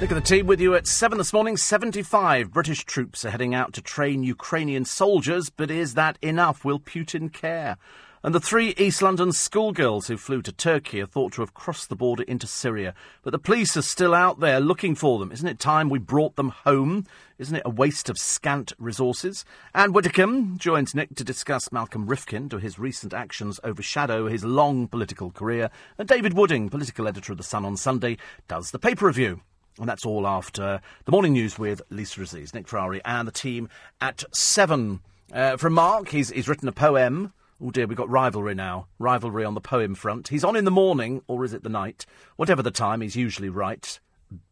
Look 0.00 0.10
at 0.10 0.14
the 0.14 0.20
team 0.20 0.46
with 0.46 0.60
you 0.60 0.74
at 0.74 0.88
7 0.88 1.16
this 1.16 1.32
morning. 1.32 1.56
75 1.56 2.50
British 2.52 2.84
troops 2.84 3.24
are 3.24 3.30
heading 3.30 3.54
out 3.54 3.72
to 3.74 3.80
train 3.80 4.24
Ukrainian 4.24 4.84
soldiers, 4.84 5.48
but 5.48 5.70
is 5.70 5.94
that 5.94 6.18
enough? 6.20 6.64
Will 6.64 6.80
Putin 6.80 7.32
care? 7.32 7.76
And 8.24 8.32
the 8.32 8.40
three 8.40 8.72
East 8.78 9.02
London 9.02 9.32
schoolgirls 9.32 10.06
who 10.06 10.16
flew 10.16 10.42
to 10.42 10.52
Turkey 10.52 11.00
are 11.00 11.06
thought 11.06 11.32
to 11.32 11.40
have 11.40 11.54
crossed 11.54 11.88
the 11.88 11.96
border 11.96 12.22
into 12.22 12.46
Syria. 12.46 12.94
But 13.24 13.32
the 13.32 13.38
police 13.40 13.76
are 13.76 13.82
still 13.82 14.14
out 14.14 14.38
there 14.38 14.60
looking 14.60 14.94
for 14.94 15.18
them. 15.18 15.32
Isn't 15.32 15.48
it 15.48 15.58
time 15.58 15.88
we 15.88 15.98
brought 15.98 16.36
them 16.36 16.50
home? 16.50 17.04
Isn't 17.38 17.56
it 17.56 17.64
a 17.64 17.70
waste 17.70 18.08
of 18.08 18.16
scant 18.16 18.74
resources? 18.78 19.44
Anne 19.74 19.92
Widdecombe 19.92 20.56
joins 20.56 20.94
Nick 20.94 21.16
to 21.16 21.24
discuss 21.24 21.72
Malcolm 21.72 22.06
Rifkind. 22.06 22.50
Do 22.50 22.58
his 22.58 22.78
recent 22.78 23.12
actions 23.12 23.58
overshadow 23.64 24.28
his 24.28 24.44
long 24.44 24.86
political 24.86 25.32
career? 25.32 25.68
And 25.98 26.06
David 26.06 26.34
Wooding, 26.34 26.68
political 26.68 27.08
editor 27.08 27.32
of 27.32 27.38
The 27.38 27.44
Sun 27.44 27.64
on 27.64 27.76
Sunday, 27.76 28.18
does 28.46 28.70
the 28.70 28.78
paper 28.78 29.06
review. 29.06 29.40
And 29.80 29.88
that's 29.88 30.06
all 30.06 30.28
after 30.28 30.80
the 31.06 31.10
morning 31.10 31.32
news 31.32 31.58
with 31.58 31.82
Lisa 31.90 32.22
Aziz, 32.22 32.54
Nick 32.54 32.68
Ferrari, 32.68 33.00
and 33.04 33.26
the 33.26 33.32
team 33.32 33.68
at 34.00 34.22
seven. 34.30 35.00
Uh, 35.32 35.56
from 35.56 35.72
Mark, 35.72 36.10
he's, 36.10 36.30
he's 36.30 36.48
written 36.48 36.68
a 36.68 36.72
poem 36.72 37.32
Oh 37.64 37.70
dear, 37.70 37.86
we've 37.86 37.96
got 37.96 38.10
rivalry 38.10 38.56
now. 38.56 38.88
Rivalry 38.98 39.44
on 39.44 39.54
the 39.54 39.60
poem 39.60 39.94
front. 39.94 40.28
He's 40.28 40.42
on 40.42 40.56
in 40.56 40.64
the 40.64 40.72
morning, 40.72 41.22
or 41.28 41.44
is 41.44 41.52
it 41.52 41.62
the 41.62 41.68
night? 41.68 42.04
Whatever 42.34 42.60
the 42.60 42.72
time, 42.72 43.02
he's 43.02 43.14
usually 43.14 43.48
right. 43.48 44.00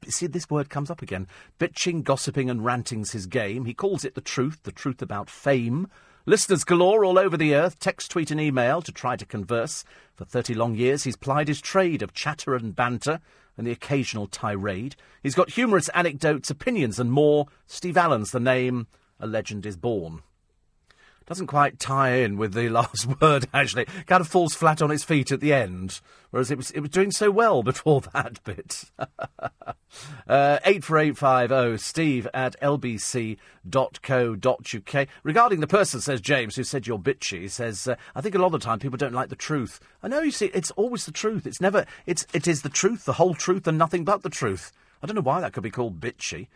see, 0.07 0.29
this 0.29 0.49
word 0.49 0.71
comes 0.71 0.93
up 0.93 1.03
again. 1.03 1.27
Bitching, 1.59 2.05
gossiping, 2.05 2.49
and 2.49 2.65
ranting's 2.65 3.11
his 3.11 3.27
game. 3.27 3.65
He 3.65 3.75
calls 3.75 4.05
it 4.05 4.15
the 4.15 4.21
truth, 4.21 4.61
the 4.63 4.71
truth 4.71 5.03
about 5.03 5.29
fame. 5.29 5.89
Listeners 6.25 6.63
galore 6.63 7.05
all 7.05 7.19
over 7.19 7.37
the 7.37 7.53
earth, 7.53 7.81
text, 7.81 8.13
tweet, 8.13 8.31
and 8.31 8.41
email 8.41 8.81
to 8.81 8.93
try 8.93 9.17
to 9.17 9.27
converse. 9.27 9.83
For 10.15 10.25
30 10.25 10.55
long 10.55 10.77
years, 10.77 11.03
he's 11.03 11.17
plied 11.17 11.49
his 11.49 11.61
trade 11.61 12.03
of 12.03 12.15
chatter 12.15 12.55
and 12.55 12.77
banter 12.77 13.19
and 13.57 13.67
the 13.67 13.73
occasional 13.73 14.29
tirade. 14.29 14.95
He's 15.21 15.35
got 15.35 15.51
humorous 15.51 15.89
anecdotes, 15.89 16.49
opinions, 16.49 17.01
and 17.01 17.11
more. 17.11 17.49
Steve 17.67 17.97
Allen's 17.97 18.31
the 18.31 18.39
name. 18.39 18.87
A 19.19 19.27
legend 19.27 19.67
is 19.67 19.77
born 19.77 20.23
doesn't 21.31 21.47
quite 21.47 21.79
tie 21.79 22.17
in 22.17 22.37
with 22.37 22.55
the 22.55 22.69
last 22.71 23.07
word, 23.21 23.47
actually. 23.55 23.85
Kind 24.09 24.21
of 24.21 24.27
falls 24.27 24.53
flat 24.53 24.83
on 24.83 24.91
its 24.91 25.05
feet 25.05 25.31
at 25.31 25.39
the 25.39 25.53
end, 25.53 26.01
whereas 26.31 26.51
it 26.51 26.57
was, 26.57 26.73
it 26.73 26.81
was 26.81 26.91
doing 26.91 27.13
so 27.13 27.31
well 27.31 27.63
before 27.73 28.01
that 28.01 28.43
bit. 28.43 28.91
uh, 28.99 30.59
84850 30.65 31.79
steve 31.79 32.27
at 32.35 32.61
lbc.co.uk. 32.61 33.39
Regarding 35.23 35.61
the 35.61 35.69
person, 35.69 36.01
says 36.01 36.21
James, 36.21 36.57
who 36.57 36.65
said 36.65 36.89
you're 36.89 36.99
bitchy, 36.99 37.49
says, 37.49 37.87
uh, 37.87 37.95
I 38.17 38.21
think 38.21 38.35
a 38.35 38.39
lot 38.39 38.47
of 38.47 38.53
the 38.53 38.59
time 38.59 38.81
people 38.81 38.99
don't 38.99 39.15
like 39.15 39.29
the 39.29 39.37
truth. 39.37 39.79
I 40.03 40.09
know, 40.09 40.23
you 40.23 40.33
see, 40.33 40.47
it's 40.47 40.73
always 40.73 41.07
the 41.07 41.13
truth. 41.13 41.47
It's 41.47 41.61
never, 41.61 41.87
it's, 42.07 42.27
it 42.35 42.49
is 42.49 42.63
the 42.63 42.69
truth, 42.69 43.05
the 43.05 43.13
whole 43.13 43.35
truth, 43.35 43.69
and 43.69 43.79
nothing 43.79 44.03
but 44.05 44.23
the 44.23 44.31
truth. 44.31 44.73
I 45.01 45.07
don't 45.07 45.15
know 45.15 45.23
why 45.23 45.41
that 45.41 45.53
could 45.53 45.63
be 45.63 45.71
called 45.71 46.01
bitchy. 46.01 46.49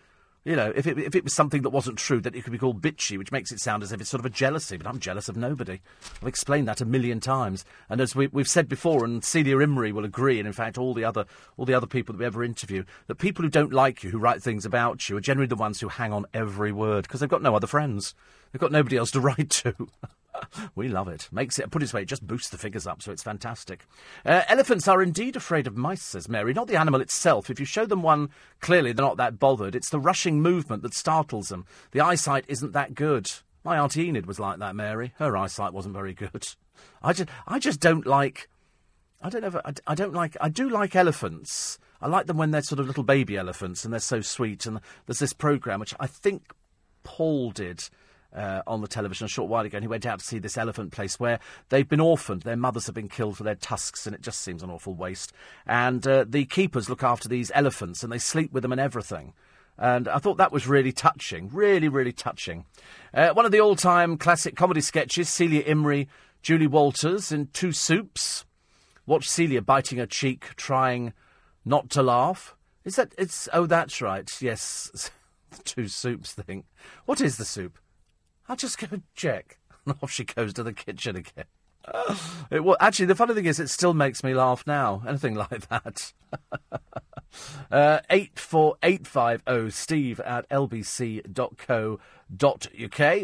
You 0.45 0.57
know, 0.57 0.73
if 0.77 0.87
it, 0.87 0.99
if 0.99 1.15
it 1.15 1.25
was 1.25 1.33
something 1.33 1.63
that 1.63 1.71
wasn't 1.71 1.97
true, 1.97 2.21
then 2.21 2.35
it 2.35 2.45
could 2.45 2.53
be 2.53 2.59
called 2.59 2.83
bitchy, 2.83 3.17
which 3.17 3.33
makes 3.33 3.51
it 3.51 3.61
sound 3.61 3.83
as 3.83 3.93
if 3.93 4.01
it's 4.01 4.11
sort 4.11 4.21
of 4.21 4.27
a 4.27 4.31
jealousy. 4.31 4.77
But 4.77 4.87
I'm 4.87 5.01
jealous 5.01 5.31
of 5.31 5.39
nobody. 5.39 5.81
I've 6.21 6.29
explained 6.29 6.69
that 6.69 6.83
a 6.83 6.85
million 6.85 7.19
times, 7.19 7.65
and 7.89 7.99
as 7.99 8.15
we, 8.15 8.29
have 8.35 8.49
said 8.49 8.69
before, 8.69 9.07
and 9.07 9.25
Celia 9.25 9.57
Imrie 9.57 9.93
will 9.93 10.05
agree, 10.05 10.39
and 10.39 10.47
in 10.47 10.53
fact 10.53 10.77
all 10.77 10.93
the 10.93 11.05
other 11.05 11.25
all 11.57 11.65
the 11.65 11.73
other 11.73 11.87
people 11.87 12.13
that 12.13 12.19
we 12.19 12.27
ever 12.27 12.45
interview, 12.45 12.85
that 13.07 13.15
people 13.15 13.43
who 13.43 13.49
don't 13.49 13.73
like 13.73 14.05
you, 14.05 14.11
who 14.11 14.19
write 14.19 14.43
things 14.43 14.67
about 14.67 15.09
you, 15.09 15.17
are 15.17 15.23
generally 15.23 15.47
the 15.47 15.57
ones 15.57 15.81
who 15.81 15.89
hang 15.89 16.13
on 16.13 16.27
every 16.35 16.73
word 16.73 17.05
because 17.05 17.21
they've 17.21 17.29
got 17.29 17.43
no 17.43 17.57
other 17.57 17.67
friends. 17.67 18.15
They've 18.53 18.61
got 18.61 18.73
nobody 18.73 18.99
else 18.99 19.11
to 19.13 19.21
write 19.23 19.49
to. 19.51 19.75
we 20.75 20.89
love 20.89 21.09
it. 21.09 21.29
Makes 21.33 21.59
it, 21.59 21.71
put 21.71 21.83
it 21.83 21.85
this 21.85 21.95
way, 21.95 22.03
it 22.03 22.09
just 22.09 22.27
boosts 22.27 22.51
the 22.51 22.59
figures 22.59 22.87
up, 22.87 23.03
so 23.03 23.13
it's 23.13 23.23
fantastic. 23.23 23.87
Uh, 24.25 24.43
elephants 24.49 24.89
are 24.89 25.03
indeed 25.03 25.37
afraid 25.37 25.67
of 25.67 25.77
mice, 25.77 26.03
says 26.03 26.29
Mary, 26.29 26.53
not 26.53 26.69
the 26.69 26.77
animal 26.77 27.01
itself. 27.01 27.51
If 27.51 27.61
you 27.61 27.67
show 27.67 27.87
them 27.87 28.03
one, 28.03 28.31
clearly 28.61 28.93
they're 28.93 29.05
not 29.05 29.17
that 29.17 29.39
bothered. 29.39 29.75
It's 29.75 29.91
the 29.91 30.01
rushing 30.01 30.41
movement 30.41 30.83
that 30.83 30.95
startles 30.95 31.49
them. 31.49 31.67
The 31.93 32.01
eyesight 32.01 32.45
isn't 32.49 32.73
that 32.73 32.95
good. 32.95 33.31
My 33.65 33.79
Auntie 33.79 34.07
Enid 34.09 34.27
was 34.27 34.39
like 34.39 34.59
that, 34.59 34.77
Mary. 34.77 35.15
Her 35.17 35.37
eyesight 35.37 35.73
wasn't 35.73 35.95
very 35.95 36.15
good. 36.15 36.47
I 37.03 37.13
just, 37.13 37.29
I 37.47 37.59
just 37.59 37.81
don't 37.81 38.07
like. 38.07 38.49
I 39.23 39.31
don't 39.31 39.41
know. 39.41 39.61
I, 39.65 39.73
I 39.87 39.95
don't 39.95 40.13
like. 40.13 40.37
I 40.41 40.51
do 40.51 40.69
like 40.69 40.95
elephants. 40.95 41.79
I 42.01 42.09
like 42.09 42.27
them 42.27 42.37
when 42.37 42.51
they're 42.51 42.61
sort 42.61 42.81
of 42.81 42.87
little 42.87 43.05
baby 43.05 43.39
elephants 43.39 43.85
and 43.85 43.93
they're 43.93 44.01
so 44.01 44.21
sweet. 44.21 44.67
And 44.67 44.81
there's 45.07 45.21
this 45.21 45.33
program 45.33 45.81
which 45.81 45.95
I 45.99 46.07
think 46.07 46.53
Paul 47.05 47.51
did 47.51 47.89
uh, 48.35 48.63
on 48.67 48.81
the 48.81 48.89
television 48.89 49.25
a 49.25 49.29
short 49.29 49.49
while 49.49 49.65
ago, 49.65 49.77
and 49.77 49.85
he 49.85 49.89
went 49.89 50.07
out 50.07 50.19
to 50.19 50.25
see 50.25 50.39
this 50.39 50.59
elephant 50.59 50.93
place 50.93 51.21
where 51.21 51.39
they've 51.69 51.89
been 51.89 52.01
orphaned. 52.01 52.43
Their 52.43 52.57
mothers 52.57 52.87
have 52.87 52.95
been 52.95 53.09
killed 53.09 53.37
for 53.37 53.45
their 53.45 53.55
tusks, 53.55 54.07
and 54.07 54.15
it 54.15 54.23
just 54.23 54.41
seems 54.41 54.63
an 54.63 54.71
awful 54.71 54.95
waste. 54.95 55.33
And 55.67 56.07
uh, 56.07 56.25
the 56.29 56.45
keepers 56.45 56.89
look 56.89 57.03
after 57.03 57.29
these 57.29 57.53
elephants, 57.55 58.03
and 58.03 58.13
they 58.13 58.19
sleep 58.19 58.53
with 58.53 58.63
them 58.63 58.73
and 58.73 58.81
everything. 58.81 59.35
And 59.77 60.07
I 60.07 60.19
thought 60.19 60.37
that 60.37 60.53
was 60.53 60.67
really 60.69 60.93
touching, 60.93 61.49
really, 61.53 61.89
really 61.89 62.13
touching. 62.13 62.65
Uh, 63.13 63.31
one 63.31 63.45
of 63.45 63.53
the 63.53 63.61
all-time 63.61 64.17
classic 64.17 64.55
comedy 64.55 64.81
sketches, 64.81 65.29
Celia 65.29 65.65
Imrie, 65.65 66.07
Julie 66.43 66.67
Walters 66.67 67.33
in 67.33 67.49
Two 67.49 67.73
Soups. 67.73 68.45
Watch 69.07 69.29
Celia 69.29 69.61
biting 69.61 69.99
her 69.99 70.07
cheek, 70.07 70.55
trying 70.57 71.13
not 71.65 71.91
to 71.91 72.03
laugh. 72.03 72.55
Is 72.85 72.97
that 72.97 73.15
it's? 73.19 73.49
Oh, 73.53 73.67
that's 73.67 74.01
right. 74.01 74.31
Yes, 74.41 75.11
the 75.51 75.63
two 75.65 75.89
soups 75.89 76.33
thing. 76.33 76.65
What 77.07 77.21
is 77.21 77.37
the 77.37 77.45
soup? 77.45 77.79
I'll 78.49 78.57
just 78.57 78.79
go 78.79 78.87
check. 79.15 79.59
And 79.87 79.97
off 80.03 80.11
she 80.11 80.25
goes 80.25 80.55
to 80.55 80.63
the 80.63 80.73
kitchen 80.73 81.17
again. 81.17 81.45
It, 82.51 82.65
well, 82.65 82.77
actually, 82.81 83.07
the 83.07 83.15
funny 83.15 83.35
thing 83.35 83.45
is, 83.45 83.61
it 83.61 83.69
still 83.69 83.95
makes 83.95 84.25
me 84.25 84.35
laugh 84.35 84.67
now. 84.67 85.03
Anything 85.07 85.35
like 85.51 85.69
that. 85.69 86.13
uh, 87.71 88.01
84850 88.11 89.71
steve 89.71 90.21
at 90.21 90.49
lbc.co.uk. 90.49 91.29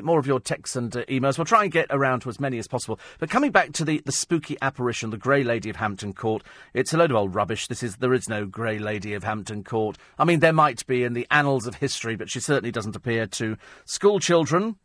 More 0.05 0.19
of 0.19 0.27
your 0.27 0.41
texts 0.41 0.77
and 0.77 0.95
uh, 0.97 1.05
emails. 1.07 1.39
We'll 1.39 1.45
try 1.47 1.63
and 1.65 1.73
get 1.73 1.87
around 1.91 2.21
to 2.21 2.29
as 2.29 2.39
many 2.39 2.59
as 2.59 2.69
possible. 2.69 3.01
But 3.19 3.31
coming 3.31 3.51
back 3.51 3.73
to 3.73 3.85
the, 3.85 4.03
the 4.05 4.13
spooky 4.13 4.57
apparition, 4.61 5.11
the 5.11 5.17
Grey 5.17 5.43
Lady 5.43 5.71
of 5.71 5.77
Hampton 5.77 6.13
Court, 6.13 6.43
it's 6.75 6.93
a 6.93 6.99
load 6.99 7.11
of 7.11 7.17
old 7.17 7.35
rubbish. 7.35 7.67
This 7.67 7.83
is 7.83 7.97
There 7.97 8.15
is 8.15 8.29
no 8.29 8.47
Grey 8.47 8.79
Lady 8.79 9.15
of 9.15 9.25
Hampton 9.25 9.65
Court. 9.65 9.97
I 10.19 10.25
mean, 10.25 10.41
there 10.41 10.53
might 10.53 10.87
be 10.87 11.03
in 11.03 11.15
the 11.15 11.27
annals 11.31 11.67
of 11.67 11.77
history, 11.77 12.17
but 12.17 12.31
she 12.31 12.41
certainly 12.41 12.73
doesn't 12.73 12.97
appear 12.97 13.27
to 13.27 13.57
school 13.87 14.21
children 14.21 14.77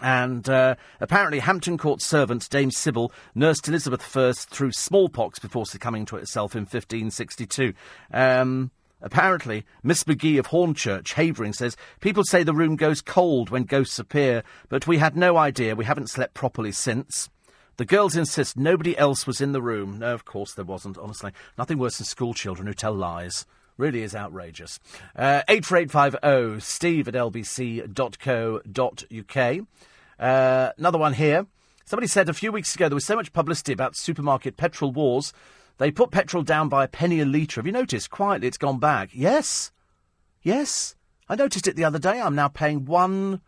and 0.00 0.48
uh, 0.48 0.76
apparently, 1.00 1.40
Hampton 1.40 1.76
Court 1.76 2.00
servant 2.00 2.48
Dame 2.48 2.70
Sybil 2.70 3.12
nursed 3.34 3.68
Elizabeth 3.68 4.16
I 4.16 4.32
through 4.32 4.72
smallpox 4.72 5.38
before 5.38 5.66
succumbing 5.66 6.06
to 6.06 6.16
it 6.16 6.20
herself 6.20 6.54
in 6.54 6.62
1562. 6.62 7.74
Um, 8.12 8.70
apparently, 9.02 9.64
Miss 9.82 10.04
McGee 10.04 10.38
of 10.38 10.48
Hornchurch, 10.48 11.12
Havering, 11.12 11.52
says 11.52 11.76
people 12.00 12.24
say 12.24 12.42
the 12.42 12.54
room 12.54 12.76
goes 12.76 13.02
cold 13.02 13.50
when 13.50 13.64
ghosts 13.64 13.98
appear, 13.98 14.42
but 14.68 14.86
we 14.86 14.98
had 14.98 15.16
no 15.16 15.36
idea. 15.36 15.76
We 15.76 15.84
haven't 15.84 16.10
slept 16.10 16.34
properly 16.34 16.72
since. 16.72 17.28
The 17.76 17.84
girls 17.84 18.16
insist 18.16 18.56
nobody 18.56 18.96
else 18.96 19.26
was 19.26 19.40
in 19.40 19.52
the 19.52 19.62
room. 19.62 19.98
No, 19.98 20.14
of 20.14 20.24
course 20.24 20.54
there 20.54 20.64
wasn't, 20.64 20.98
honestly. 20.98 21.32
Nothing 21.58 21.78
worse 21.78 21.98
than 21.98 22.06
school 22.06 22.34
children 22.34 22.66
who 22.66 22.74
tell 22.74 22.94
lies. 22.94 23.46
Really 23.76 24.02
is 24.02 24.14
outrageous. 24.14 24.78
Uh, 25.16 25.42
84850 25.48 26.60
steve 26.60 27.08
at 27.08 27.14
lbc.co.uk. 27.14 27.86
Uh, 30.18 30.72
another 30.78 30.98
one 30.98 31.14
here. 31.14 31.46
Somebody 31.84 32.06
said 32.06 32.28
a 32.28 32.34
few 32.34 32.52
weeks 32.52 32.74
ago 32.74 32.88
there 32.88 32.94
was 32.94 33.04
so 33.04 33.16
much 33.16 33.32
publicity 33.32 33.72
about 33.72 33.96
supermarket 33.96 34.56
petrol 34.56 34.92
wars. 34.92 35.32
They 35.78 35.90
put 35.90 36.10
petrol 36.10 36.42
down 36.42 36.68
by 36.68 36.84
a 36.84 36.88
penny 36.88 37.20
a 37.20 37.24
litre. 37.24 37.60
Have 37.60 37.66
you 37.66 37.72
noticed? 37.72 38.10
Quietly, 38.10 38.46
it's 38.48 38.58
gone 38.58 38.78
back. 38.78 39.10
Yes. 39.12 39.72
Yes. 40.42 40.94
I 41.28 41.34
noticed 41.34 41.66
it 41.66 41.76
the 41.76 41.84
other 41.84 41.98
day. 41.98 42.20
I'm 42.20 42.34
now 42.34 42.48
paying 42.48 42.84
one. 42.84 43.40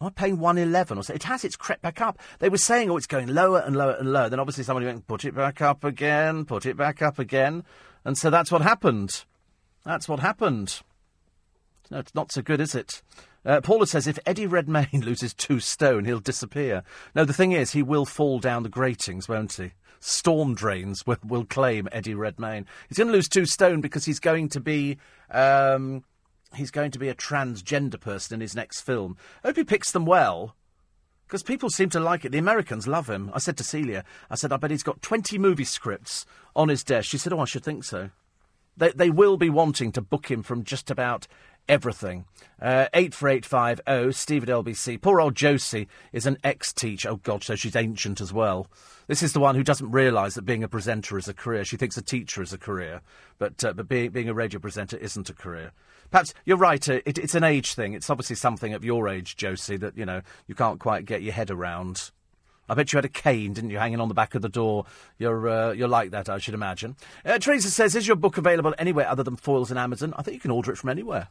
I'm 0.00 0.12
paying 0.12 0.38
one 0.38 0.58
eleven 0.58 0.98
or 0.98 1.02
so. 1.02 1.14
It 1.14 1.22
has. 1.24 1.44
It's 1.44 1.56
crept 1.56 1.82
back 1.82 2.00
up. 2.00 2.18
They 2.38 2.48
were 2.48 2.58
saying, 2.58 2.90
"Oh, 2.90 2.96
it's 2.96 3.06
going 3.06 3.28
lower 3.28 3.60
and 3.60 3.76
lower 3.76 3.92
and 3.92 4.12
lower." 4.12 4.28
Then 4.28 4.40
obviously 4.40 4.64
somebody 4.64 4.86
went, 4.86 5.06
"Put 5.06 5.24
it 5.24 5.34
back 5.34 5.60
up 5.60 5.84
again. 5.84 6.44
Put 6.44 6.66
it 6.66 6.76
back 6.76 7.00
up 7.02 7.18
again." 7.18 7.64
And 8.06 8.16
so 8.16 8.30
that's 8.30 8.52
what 8.52 8.62
happened. 8.62 9.24
That's 9.84 10.08
what 10.08 10.20
happened. 10.20 10.80
No, 11.90 11.98
it's 11.98 12.14
not 12.14 12.30
so 12.30 12.40
good, 12.40 12.60
is 12.60 12.72
it? 12.72 13.02
Uh, 13.44 13.60
Paula 13.60 13.84
says 13.84 14.06
if 14.06 14.20
Eddie 14.24 14.46
Redmayne 14.46 14.86
loses 14.92 15.34
two 15.34 15.58
stone, 15.58 16.04
he'll 16.04 16.20
disappear. 16.20 16.84
No, 17.16 17.24
the 17.24 17.32
thing 17.32 17.50
is, 17.50 17.72
he 17.72 17.82
will 17.82 18.04
fall 18.04 18.38
down 18.38 18.62
the 18.62 18.68
gratings, 18.68 19.28
won't 19.28 19.54
he? 19.54 19.72
Storm 19.98 20.54
drains 20.54 21.04
will, 21.04 21.16
will 21.24 21.44
claim 21.44 21.88
Eddie 21.90 22.14
Redmayne. 22.14 22.66
He's 22.88 22.96
going 22.96 23.08
to 23.08 23.12
lose 23.12 23.28
two 23.28 23.44
stone 23.44 23.80
because 23.80 24.04
he's 24.04 24.20
going 24.20 24.50
to 24.50 24.60
be. 24.60 24.98
Um, 25.28 26.04
he's 26.54 26.70
going 26.70 26.92
to 26.92 27.00
be 27.00 27.08
a 27.08 27.14
transgender 27.14 28.00
person 28.00 28.34
in 28.34 28.40
his 28.40 28.54
next 28.54 28.82
film. 28.82 29.16
I 29.42 29.48
hope 29.48 29.56
he 29.56 29.64
picks 29.64 29.90
them 29.90 30.06
well. 30.06 30.54
Because 31.26 31.42
people 31.42 31.70
seem 31.70 31.88
to 31.90 32.00
like 32.00 32.24
it. 32.24 32.32
The 32.32 32.38
Americans 32.38 32.86
love 32.86 33.10
him. 33.10 33.30
I 33.34 33.38
said 33.38 33.56
to 33.56 33.64
Celia, 33.64 34.04
I 34.30 34.36
said, 34.36 34.52
I 34.52 34.56
bet 34.58 34.70
he's 34.70 34.84
got 34.84 35.02
20 35.02 35.38
movie 35.38 35.64
scripts 35.64 36.24
on 36.54 36.68
his 36.68 36.84
desk. 36.84 37.08
She 37.08 37.18
said, 37.18 37.32
Oh, 37.32 37.40
I 37.40 37.46
should 37.46 37.64
think 37.64 37.84
so. 37.84 38.10
They, 38.76 38.90
they 38.90 39.10
will 39.10 39.36
be 39.36 39.50
wanting 39.50 39.90
to 39.92 40.00
book 40.00 40.30
him 40.30 40.42
from 40.42 40.62
just 40.62 40.90
about 40.90 41.26
everything. 41.68 42.26
Uh, 42.60 42.86
84850, 42.94 44.12
Steve 44.12 44.42
at 44.44 44.48
LBC. 44.48 45.00
Poor 45.00 45.20
old 45.20 45.34
Josie 45.34 45.88
is 46.12 46.26
an 46.26 46.38
ex 46.44 46.72
teacher. 46.72 47.10
Oh, 47.10 47.16
God, 47.16 47.42
so 47.42 47.56
she's 47.56 47.74
ancient 47.74 48.20
as 48.20 48.32
well. 48.32 48.68
This 49.08 49.22
is 49.22 49.32
the 49.32 49.40
one 49.40 49.54
who 49.54 49.62
doesn't 49.62 49.90
realise 49.90 50.34
that 50.34 50.42
being 50.42 50.62
a 50.62 50.68
presenter 50.68 51.18
is 51.18 51.28
a 51.28 51.34
career. 51.34 51.64
She 51.64 51.76
thinks 51.76 51.96
a 51.96 52.02
teacher 52.02 52.42
is 52.42 52.52
a 52.52 52.58
career, 52.58 53.00
but, 53.38 53.64
uh, 53.64 53.72
but 53.72 53.88
being, 53.88 54.10
being 54.10 54.28
a 54.28 54.34
radio 54.34 54.60
presenter 54.60 54.96
isn't 54.96 55.30
a 55.30 55.34
career. 55.34 55.72
Perhaps 56.10 56.34
you're 56.44 56.56
right, 56.56 56.88
uh, 56.88 57.00
it, 57.04 57.18
it's 57.18 57.34
an 57.34 57.44
age 57.44 57.74
thing. 57.74 57.92
It's 57.92 58.10
obviously 58.10 58.36
something 58.36 58.74
of 58.74 58.84
your 58.84 59.08
age, 59.08 59.36
Josie, 59.36 59.76
that, 59.78 59.96
you 59.96 60.06
know, 60.06 60.22
you 60.46 60.54
can't 60.54 60.80
quite 60.80 61.04
get 61.04 61.22
your 61.22 61.32
head 61.32 61.50
around. 61.50 62.10
I 62.68 62.74
bet 62.74 62.92
you 62.92 62.96
had 62.96 63.04
a 63.04 63.08
cane, 63.08 63.52
didn't 63.52 63.70
you, 63.70 63.78
hanging 63.78 64.00
on 64.00 64.08
the 64.08 64.14
back 64.14 64.34
of 64.34 64.42
the 64.42 64.48
door? 64.48 64.86
You're, 65.18 65.48
uh, 65.48 65.72
you're 65.72 65.88
like 65.88 66.10
that, 66.10 66.28
I 66.28 66.38
should 66.38 66.54
imagine. 66.54 66.96
Uh, 67.24 67.38
Teresa 67.38 67.70
says, 67.70 67.94
Is 67.94 68.06
your 68.06 68.16
book 68.16 68.38
available 68.38 68.74
anywhere 68.78 69.08
other 69.08 69.22
than 69.22 69.36
Foyles 69.36 69.70
and 69.70 69.78
Amazon? 69.78 70.14
I 70.16 70.22
think 70.22 70.34
you 70.34 70.40
can 70.40 70.50
order 70.50 70.72
it 70.72 70.78
from 70.78 70.90
anywhere. 70.90 71.28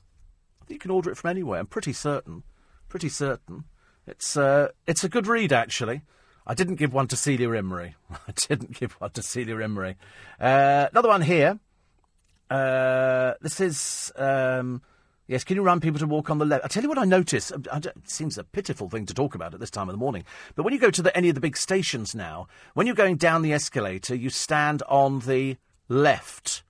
I 0.61 0.65
think 0.65 0.77
you 0.77 0.79
can 0.79 0.91
order 0.91 1.11
it 1.11 1.17
from 1.17 1.29
anywhere. 1.29 1.59
I'm 1.59 1.67
pretty 1.67 1.93
certain. 1.93 2.43
Pretty 2.87 3.09
certain. 3.09 3.65
It's, 4.07 4.37
uh, 4.37 4.69
it's 4.87 5.03
a 5.03 5.09
good 5.09 5.27
read, 5.27 5.51
actually. 5.51 6.01
I 6.47 6.53
didn't 6.53 6.75
give 6.75 6.93
one 6.93 7.07
to 7.07 7.15
Celia 7.15 7.49
Imrie. 7.49 7.95
I 8.11 8.31
didn't 8.47 8.73
give 8.73 8.93
one 8.93 9.11
to 9.11 9.21
Celia 9.21 9.55
Imrie. 9.55 9.95
Uh, 10.39 10.87
another 10.91 11.09
one 11.09 11.21
here. 11.21 11.59
Uh, 12.49 13.33
this 13.41 13.59
is. 13.59 14.11
Um, 14.15 14.81
Yes, 15.27 15.43
can 15.43 15.55
you 15.55 15.63
run 15.63 15.79
people 15.79 15.97
to 15.97 16.05
walk 16.05 16.29
on 16.29 16.37
the 16.37 16.45
left? 16.45 16.63
I 16.63 16.67
tell 16.67 16.83
you 16.83 16.89
what 16.89 16.99
I 16.99 17.03
notice. 17.03 17.51
Uh, 17.51 17.81
it 17.83 17.95
seems 18.07 18.37
a 18.37 18.43
pitiful 18.43 18.89
thing 18.89 19.07
to 19.07 19.13
talk 19.15 19.33
about 19.33 19.55
at 19.55 19.59
this 19.59 19.71
time 19.71 19.89
of 19.89 19.93
the 19.93 19.97
morning. 19.97 20.23
But 20.53 20.63
when 20.63 20.73
you 20.73 20.79
go 20.79 20.91
to 20.91 21.01
the, 21.01 21.15
any 21.17 21.29
of 21.29 21.35
the 21.35 21.41
big 21.41 21.57
stations 21.57 22.13
now, 22.13 22.47
when 22.75 22.85
you're 22.85 22.95
going 22.95 23.15
down 23.15 23.41
the 23.41 23.51
escalator, 23.51 24.13
you 24.13 24.29
stand 24.29 24.83
on 24.87 25.21
the 25.21 25.57
left. 25.89 26.61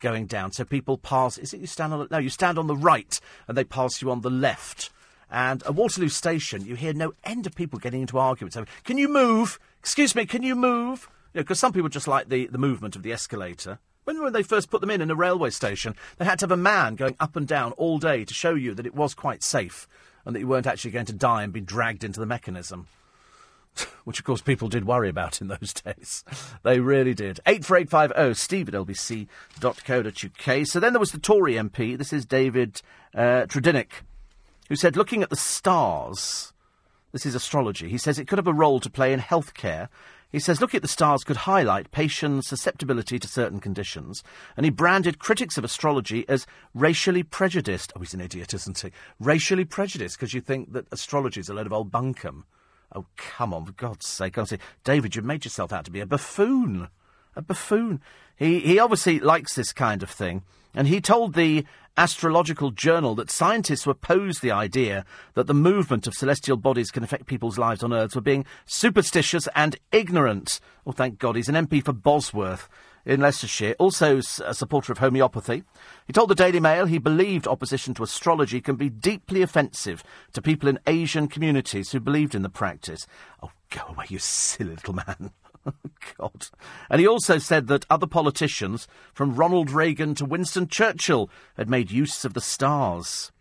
going 0.00 0.26
down. 0.26 0.50
So 0.50 0.64
people 0.64 0.98
pass. 0.98 1.38
Is 1.38 1.54
it 1.54 1.60
you 1.60 1.68
stand 1.68 1.92
on 1.92 2.00
the, 2.00 2.08
no? 2.10 2.18
You 2.18 2.28
stand 2.28 2.58
on 2.58 2.66
the 2.66 2.76
right, 2.76 3.20
and 3.46 3.56
they 3.56 3.62
pass 3.62 4.02
you 4.02 4.10
on 4.10 4.22
the 4.22 4.30
left. 4.30 4.90
And 5.30 5.62
at 5.62 5.76
Waterloo 5.76 6.08
Station, 6.08 6.64
you 6.66 6.74
hear 6.74 6.92
no 6.92 7.14
end 7.22 7.46
of 7.46 7.54
people 7.54 7.78
getting 7.78 8.00
into 8.02 8.18
arguments. 8.18 8.56
over, 8.56 8.66
Can 8.82 8.98
you 8.98 9.08
move? 9.08 9.60
Excuse 9.78 10.16
me, 10.16 10.26
can 10.26 10.42
you 10.42 10.56
move? 10.56 11.08
Because 11.32 11.50
you 11.50 11.54
know, 11.54 11.68
some 11.68 11.72
people 11.72 11.88
just 11.88 12.08
like 12.08 12.28
the, 12.28 12.48
the 12.48 12.58
movement 12.58 12.96
of 12.96 13.04
the 13.04 13.12
escalator. 13.12 13.78
When, 14.04 14.22
when 14.22 14.32
they 14.32 14.42
first 14.42 14.70
put 14.70 14.80
them 14.80 14.90
in 14.90 15.00
in 15.00 15.10
a 15.10 15.14
railway 15.14 15.50
station, 15.50 15.94
they 16.18 16.24
had 16.24 16.38
to 16.40 16.44
have 16.44 16.52
a 16.52 16.56
man 16.56 16.96
going 16.96 17.16
up 17.20 17.36
and 17.36 17.46
down 17.46 17.72
all 17.72 17.98
day 17.98 18.24
to 18.24 18.34
show 18.34 18.54
you 18.54 18.74
that 18.74 18.86
it 18.86 18.94
was 18.94 19.14
quite 19.14 19.42
safe 19.42 19.86
and 20.24 20.34
that 20.34 20.40
you 20.40 20.48
weren't 20.48 20.66
actually 20.66 20.90
going 20.90 21.06
to 21.06 21.12
die 21.12 21.42
and 21.42 21.52
be 21.52 21.60
dragged 21.60 22.04
into 22.04 22.20
the 22.20 22.26
mechanism. 22.26 22.88
Which, 24.04 24.18
of 24.18 24.24
course, 24.24 24.40
people 24.40 24.68
did 24.68 24.86
worry 24.86 25.08
about 25.08 25.40
in 25.40 25.48
those 25.48 25.72
days. 25.84 26.24
They 26.62 26.80
really 26.80 27.14
did. 27.14 27.40
84850 27.46 28.34
steve 28.34 28.68
at 28.68 28.74
lbc.co.uk. 28.74 30.66
So 30.66 30.80
then 30.80 30.92
there 30.92 31.00
was 31.00 31.12
the 31.12 31.18
Tory 31.18 31.54
MP. 31.54 31.96
This 31.96 32.12
is 32.12 32.26
David 32.26 32.82
uh, 33.14 33.46
Tredinnick, 33.46 34.02
who 34.68 34.76
said, 34.76 34.96
looking 34.96 35.22
at 35.22 35.30
the 35.30 35.36
stars, 35.36 36.52
this 37.12 37.26
is 37.26 37.34
astrology, 37.34 37.88
he 37.88 37.98
says 37.98 38.18
it 38.18 38.26
could 38.26 38.38
have 38.38 38.46
a 38.46 38.52
role 38.52 38.80
to 38.80 38.90
play 38.90 39.12
in 39.12 39.20
healthcare 39.20 39.88
he 40.32 40.38
says, 40.38 40.60
look 40.60 40.74
at 40.74 40.82
the 40.82 40.88
stars 40.88 41.22
could 41.22 41.36
highlight 41.36 41.92
patients' 41.92 42.48
susceptibility 42.48 43.18
to 43.18 43.28
certain 43.28 43.60
conditions, 43.60 44.22
and 44.56 44.64
he 44.64 44.70
branded 44.70 45.18
critics 45.18 45.58
of 45.58 45.64
astrology 45.64 46.26
as 46.28 46.46
racially 46.74 47.22
prejudiced. 47.22 47.92
Oh, 47.94 48.00
he's 48.00 48.14
an 48.14 48.22
idiot, 48.22 48.54
isn't 48.54 48.80
he? 48.80 48.90
Racially 49.20 49.66
prejudiced, 49.66 50.16
because 50.18 50.32
you 50.32 50.40
think 50.40 50.72
that 50.72 50.86
astrology 50.90 51.40
is 51.40 51.50
a 51.50 51.54
load 51.54 51.66
of 51.66 51.72
old 51.72 51.92
bunkum. 51.92 52.44
Oh, 52.94 53.06
come 53.16 53.54
on, 53.54 53.66
for 53.66 53.72
God's 53.72 54.06
sake. 54.06 54.36
Say, 54.44 54.58
David, 54.84 55.14
you've 55.14 55.24
made 55.24 55.44
yourself 55.44 55.72
out 55.72 55.84
to 55.84 55.90
be 55.90 56.00
a 56.00 56.06
buffoon. 56.06 56.88
A 57.36 57.42
buffoon. 57.42 58.00
He, 58.36 58.60
he 58.60 58.78
obviously 58.78 59.20
likes 59.20 59.54
this 59.54 59.72
kind 59.72 60.02
of 60.02 60.10
thing, 60.10 60.42
and 60.74 60.88
he 60.88 61.00
told 61.00 61.34
the 61.34 61.64
astrological 61.96 62.70
journal 62.70 63.14
that 63.14 63.30
scientists 63.30 63.84
who 63.84 63.90
opposed 63.90 64.40
the 64.40 64.50
idea 64.50 65.04
that 65.34 65.46
the 65.46 65.54
movement 65.54 66.06
of 66.06 66.14
celestial 66.14 66.56
bodies 66.56 66.90
can 66.90 67.04
affect 67.04 67.26
people's 67.26 67.58
lives 67.58 67.82
on 67.82 67.92
Earth 67.92 68.14
were 68.14 68.22
being 68.22 68.46
superstitious 68.64 69.48
and 69.54 69.76
ignorant. 69.92 70.58
Oh, 70.86 70.92
thank 70.92 71.18
God, 71.18 71.36
he's 71.36 71.50
an 71.50 71.66
MP 71.66 71.84
for 71.84 71.92
Bosworth 71.92 72.68
in 73.04 73.20
Leicestershire, 73.20 73.74
also 73.78 74.18
a 74.18 74.54
supporter 74.54 74.92
of 74.92 74.98
homeopathy. 74.98 75.64
He 76.06 76.12
told 76.12 76.30
the 76.30 76.34
Daily 76.34 76.60
Mail 76.60 76.86
he 76.86 76.98
believed 76.98 77.48
opposition 77.48 77.94
to 77.94 78.04
astrology 78.04 78.60
can 78.60 78.76
be 78.76 78.88
deeply 78.88 79.42
offensive 79.42 80.04
to 80.32 80.40
people 80.40 80.68
in 80.68 80.78
Asian 80.86 81.26
communities 81.26 81.90
who 81.90 82.00
believed 82.00 82.34
in 82.34 82.42
the 82.42 82.48
practice. 82.48 83.06
Oh, 83.42 83.50
go 83.70 83.82
away, 83.88 84.06
you 84.08 84.18
silly 84.18 84.70
little 84.70 84.94
man. 84.94 85.32
God. 86.18 86.48
And 86.90 87.00
he 87.00 87.06
also 87.06 87.38
said 87.38 87.66
that 87.68 87.86
other 87.88 88.06
politicians, 88.06 88.88
from 89.14 89.34
Ronald 89.34 89.70
Reagan 89.70 90.14
to 90.16 90.24
Winston 90.24 90.68
Churchill, 90.68 91.30
had 91.56 91.70
made 91.70 91.90
use 91.90 92.24
of 92.24 92.34
the 92.34 92.40
stars. 92.40 93.32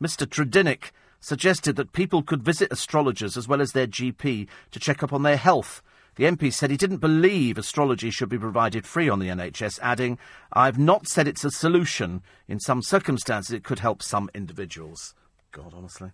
Mr. 0.00 0.26
Tredinnick 0.26 0.90
suggested 1.20 1.76
that 1.76 1.92
people 1.92 2.22
could 2.22 2.42
visit 2.42 2.72
astrologers 2.72 3.36
as 3.36 3.48
well 3.48 3.60
as 3.60 3.72
their 3.72 3.86
GP 3.86 4.48
to 4.70 4.80
check 4.80 5.02
up 5.02 5.12
on 5.12 5.22
their 5.22 5.36
health. 5.36 5.82
The 6.16 6.24
MP 6.24 6.52
said 6.52 6.70
he 6.70 6.76
didn't 6.76 6.98
believe 6.98 7.58
astrology 7.58 8.10
should 8.10 8.28
be 8.28 8.38
provided 8.38 8.84
free 8.86 9.08
on 9.08 9.20
the 9.20 9.28
NHS, 9.28 9.78
adding, 9.82 10.18
I've 10.52 10.78
not 10.78 11.06
said 11.06 11.28
it's 11.28 11.44
a 11.44 11.50
solution. 11.50 12.22
In 12.48 12.58
some 12.58 12.82
circumstances, 12.82 13.52
it 13.52 13.62
could 13.62 13.78
help 13.78 14.02
some 14.02 14.28
individuals. 14.34 15.14
God, 15.52 15.74
honestly. 15.76 16.10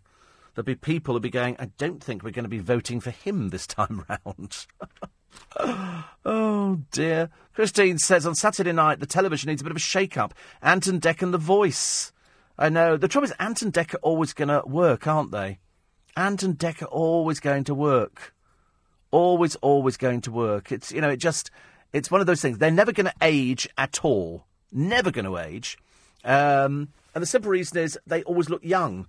There'll 0.55 0.65
be 0.65 0.75
people 0.75 1.15
who'll 1.15 1.21
be 1.21 1.31
going, 1.31 1.57
I 1.59 1.71
don't 1.79 2.03
think 2.03 2.23
we're 2.23 2.31
going 2.31 2.45
to 2.45 2.49
be 2.49 2.59
voting 2.59 3.01
for 3.01 3.11
him 3.11 3.49
this 3.49 3.67
time 3.67 4.05
round. 4.27 4.67
oh 6.25 6.81
dear. 6.93 7.31
Christine 7.55 7.99
says 7.99 8.27
on 8.27 8.35
Saturday 8.35 8.73
night 8.73 9.01
the 9.01 9.07
television 9.07 9.49
needs 9.49 9.63
a 9.63 9.65
bit 9.65 9.73
of 9.73 9.77
a 9.77 9.81
shake 9.81 10.17
up. 10.17 10.35
Ant 10.63 10.87
and 10.87 11.01
Dec 11.01 11.23
and 11.23 11.35
The 11.35 11.39
Voice. 11.39 12.13
I 12.57 12.69
know. 12.69 12.97
The 12.97 13.09
trouble 13.09 13.25
is, 13.25 13.35
Ant 13.41 13.63
and 13.63 13.73
Dec 13.73 13.95
are 13.95 13.99
always 13.99 14.33
going 14.33 14.49
to 14.49 14.63
work, 14.65 15.07
aren't 15.07 15.33
they? 15.33 15.59
Ant 16.17 16.43
and 16.45 16.57
Dec 16.57 16.83
are 16.83 16.87
always 16.87 17.41
going 17.41 17.65
to 17.65 17.75
work. 17.75 18.33
Always, 19.11 19.57
always 19.57 19.97
going 19.97 20.21
to 20.23 20.31
work. 20.31 20.71
It's, 20.71 20.93
you 20.93 21.01
know, 21.01 21.11
it 21.11 21.17
just, 21.17 21.51
it's 21.93 22.11
one 22.11 22.21
of 22.21 22.27
those 22.29 22.41
things. 22.41 22.59
They're 22.59 22.71
never 22.71 22.93
going 22.93 23.07
to 23.07 23.15
age 23.21 23.69
at 23.77 24.05
all. 24.05 24.45
Never 24.71 25.11
going 25.11 25.25
to 25.25 25.39
age. 25.39 25.79
Um, 26.25 26.89
and 27.15 27.23
the 27.23 27.27
simple 27.27 27.51
reason 27.51 27.79
is 27.79 27.99
they 28.07 28.23
always 28.23 28.49
look 28.49 28.65
young. 28.65 29.07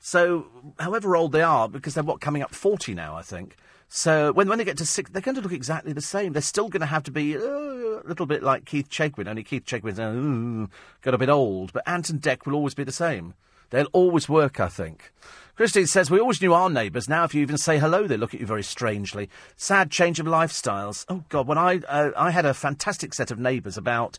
So, 0.00 0.46
however 0.78 1.14
old 1.14 1.32
they 1.32 1.42
are, 1.42 1.68
because 1.68 1.94
they're 1.94 2.02
what, 2.02 2.20
coming 2.20 2.42
up 2.42 2.54
40 2.54 2.94
now, 2.94 3.16
I 3.16 3.22
think. 3.22 3.56
So 3.92 4.32
when, 4.32 4.48
when 4.48 4.58
they 4.58 4.64
get 4.64 4.78
to 4.78 4.86
six, 4.86 5.10
they're 5.10 5.20
going 5.20 5.34
to 5.34 5.40
look 5.40 5.52
exactly 5.52 5.92
the 5.92 6.00
same. 6.00 6.32
They're 6.32 6.42
still 6.42 6.68
going 6.68 6.80
to 6.80 6.86
have 6.86 7.02
to 7.04 7.10
be 7.10 7.36
uh, 7.36 7.40
a 7.40 8.06
little 8.06 8.24
bit 8.24 8.42
like 8.42 8.64
Keith 8.64 8.88
Chegwin, 8.88 9.28
only 9.28 9.42
Keith 9.42 9.64
Chegwin's 9.64 9.98
uh, 9.98 10.66
got 11.02 11.14
a 11.14 11.18
bit 11.18 11.28
old. 11.28 11.72
But 11.72 11.86
Ant 11.86 12.08
and 12.08 12.22
Dec 12.22 12.46
will 12.46 12.54
always 12.54 12.74
be 12.74 12.84
the 12.84 12.92
same. 12.92 13.34
They'll 13.70 13.88
always 13.92 14.28
work, 14.28 14.58
I 14.58 14.68
think. 14.68 15.12
Christine 15.56 15.86
says, 15.86 16.10
We 16.10 16.20
always 16.20 16.40
knew 16.40 16.54
our 16.54 16.70
neighbours. 16.70 17.08
Now, 17.08 17.24
if 17.24 17.34
you 17.34 17.42
even 17.42 17.58
say 17.58 17.78
hello, 17.78 18.06
they 18.06 18.16
look 18.16 18.32
at 18.32 18.40
you 18.40 18.46
very 18.46 18.62
strangely. 18.62 19.28
Sad 19.56 19.90
change 19.90 20.18
of 20.18 20.26
lifestyles. 20.26 21.04
Oh, 21.08 21.24
God, 21.28 21.46
when 21.46 21.58
I, 21.58 21.78
uh, 21.88 22.12
I 22.16 22.30
had 22.30 22.46
a 22.46 22.54
fantastic 22.54 23.12
set 23.12 23.30
of 23.30 23.38
neighbours 23.38 23.76
about, 23.76 24.18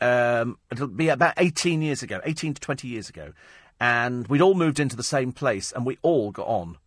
um, 0.00 0.58
it'll 0.72 0.88
be 0.88 1.08
about 1.08 1.34
18 1.36 1.82
years 1.82 2.02
ago, 2.02 2.20
18 2.24 2.54
to 2.54 2.60
20 2.60 2.88
years 2.88 3.08
ago. 3.10 3.32
And 3.78 4.26
we'd 4.28 4.40
all 4.40 4.54
moved 4.54 4.80
into 4.80 4.96
the 4.96 5.02
same 5.02 5.32
place 5.32 5.72
and 5.72 5.84
we 5.84 5.98
all 6.02 6.30
got 6.30 6.46
on. 6.46 6.78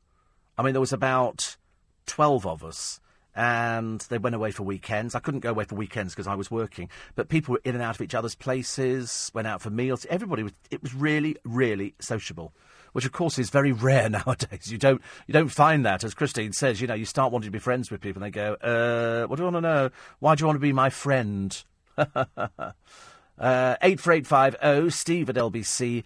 I 0.58 0.64
mean, 0.64 0.74
there 0.74 0.82
was 0.82 0.94
about 0.94 1.56
12 2.08 2.46
of 2.46 2.64
us 2.64 3.00
and 3.36 4.02
they 4.10 4.18
went 4.18 4.36
away 4.36 4.52
for 4.52 4.64
weekends. 4.64 5.16
I 5.16 5.20
couldn't 5.20 5.42
go 5.42 5.52
away 5.52 5.64
for 5.64 5.76
weekends 5.76 6.14
because 6.14 6.28
I 6.28 6.36
was 6.36 6.52
working, 6.52 6.90
but 7.16 7.30
people 7.30 7.54
were 7.54 7.62
in 7.64 7.76
and 7.76 7.84
out 7.84 7.96
of 7.96 8.02
each 8.02 8.16
other's 8.16 8.36
places, 8.36 9.32
went 9.34 9.48
out 9.48 9.62
for 9.62 9.70
meals. 9.70 10.06
Everybody 10.10 10.44
was, 10.44 10.52
it 10.70 10.82
was 10.82 10.94
really, 10.94 11.38
really 11.46 11.96
sociable. 12.00 12.54
Which 12.92 13.06
of 13.06 13.12
course 13.12 13.38
is 13.38 13.50
very 13.50 13.72
rare 13.88 14.10
nowadays. 14.10 14.72
You 14.72 14.78
don't 14.80 15.00
you 15.28 15.32
don't 15.32 15.50
find 15.50 15.86
that, 15.86 16.04
as 16.04 16.16
Christine 16.16 16.54
says. 16.54 16.82
You 16.82 16.88
know, 16.88 16.96
you 16.96 17.06
start 17.06 17.32
wanting 17.32 17.48
to 17.48 17.52
be 17.52 17.60
friends 17.60 17.92
with 17.92 18.02
people, 18.02 18.24
and 18.24 18.34
they 18.34 18.36
go, 18.36 18.54
uh, 18.56 19.28
"What 19.28 19.36
do 19.36 19.44
you 19.44 19.46
want 19.46 19.58
to 19.58 19.62
know? 19.62 19.90
Why 20.18 20.34
do 20.34 20.42
you 20.42 20.48
want 20.48 20.56
to 20.56 20.60
be 20.60 20.74
my 20.74 20.90
friend?" 20.90 21.64
uh, 23.40 23.76
eight 23.82 24.00
four 24.00 24.14
eight 24.14 24.28
five 24.28 24.56
zero 24.62 24.76
oh, 24.76 24.90
Steve 24.90 25.30
at 25.30 25.36
lbc.co.uk. 25.36 26.04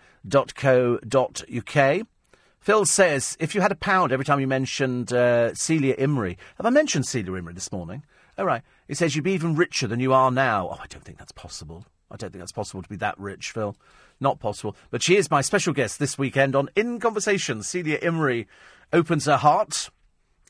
Phil 2.60 2.86
says, 2.86 3.36
if 3.42 3.54
you 3.54 3.60
had 3.60 3.74
a 3.74 3.76
pound 3.76 4.14
every 4.14 4.24
time 4.24 4.40
you 4.40 4.48
mentioned 4.48 5.12
uh, 5.12 5.54
Celia 5.54 5.98
Imrie, 5.98 6.38
have 6.56 6.66
I 6.66 6.70
mentioned 6.70 7.06
Celia 7.06 7.34
Imrie 7.34 7.54
this 7.54 7.74
morning? 7.74 8.04
All 8.38 8.46
right. 8.46 8.62
He 8.88 8.94
says 8.94 9.16
you'd 9.16 9.26
be 9.26 9.34
even 9.34 9.56
richer 9.56 9.86
than 9.86 10.00
you 10.00 10.14
are 10.14 10.32
now. 10.32 10.70
Oh, 10.70 10.80
I 10.82 10.88
don't 10.88 11.04
think 11.04 11.18
that's 11.18 11.34
possible. 11.34 11.86
I 12.10 12.16
don't 12.16 12.32
think 12.32 12.42
that's 12.42 12.54
possible 12.54 12.82
to 12.82 12.88
be 12.88 12.96
that 12.98 13.20
rich, 13.20 13.52
Phil. 13.52 13.76
Not 14.20 14.40
possible. 14.40 14.78
But 14.92 15.04
she 15.04 15.18
is 15.18 15.30
my 15.30 15.42
special 15.42 15.74
guest 15.74 16.00
this 16.00 16.18
weekend 16.18 16.56
on 16.56 16.70
In 16.76 17.00
Conversation. 17.00 17.64
Celia 17.64 18.00
Imrie 18.00 18.46
opens 18.94 19.26
her 19.26 19.38
heart, 19.38 19.90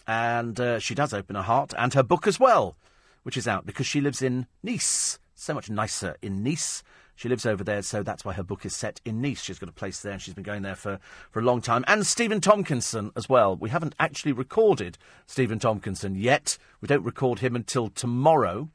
and 0.05 0.59
uh, 0.59 0.79
she 0.79 0.93
does 0.93 1.13
open 1.13 1.35
her 1.35 1.41
heart, 1.41 1.73
and 1.77 1.93
her 1.93 2.03
book 2.03 2.27
as 2.27 2.39
well, 2.39 2.77
which 3.23 3.37
is 3.37 3.47
out 3.47 3.65
because 3.65 3.87
she 3.87 4.01
lives 4.01 4.21
in 4.21 4.45
Nice. 4.61 5.17
So 5.43 5.53
much 5.53 5.69
nicer 5.69 6.15
in 6.21 6.41
Nice 6.41 6.83
she 7.15 7.29
lives 7.29 7.45
over 7.45 7.63
there, 7.63 7.81
so 7.81 8.01
that's 8.01 8.25
why 8.25 8.33
her 8.33 8.43
book 8.43 8.65
is 8.65 8.75
set 8.75 8.99
in 9.05 9.21
Nice. 9.21 9.41
She's 9.41 9.59
got 9.59 9.69
a 9.69 9.73
place 9.73 9.99
there, 9.99 10.13
and 10.13 10.21
she's 10.21 10.33
been 10.33 10.43
going 10.43 10.63
there 10.63 10.75
for, 10.75 10.99
for 11.29 11.39
a 11.39 11.43
long 11.43 11.61
time. 11.61 11.83
And 11.87 12.07
Stephen 12.07 12.41
Tompkinson 12.41 13.11
as 13.15 13.29
well. 13.29 13.55
We 13.55 13.69
haven't 13.69 13.93
actually 13.99 14.31
recorded 14.31 14.97
Stephen 15.27 15.59
Tompkinson 15.59 16.15
yet. 16.15 16.57
We 16.81 16.87
don't 16.87 17.03
record 17.03 17.39
him 17.39 17.55
until 17.55 17.89
tomorrow. 17.89 18.69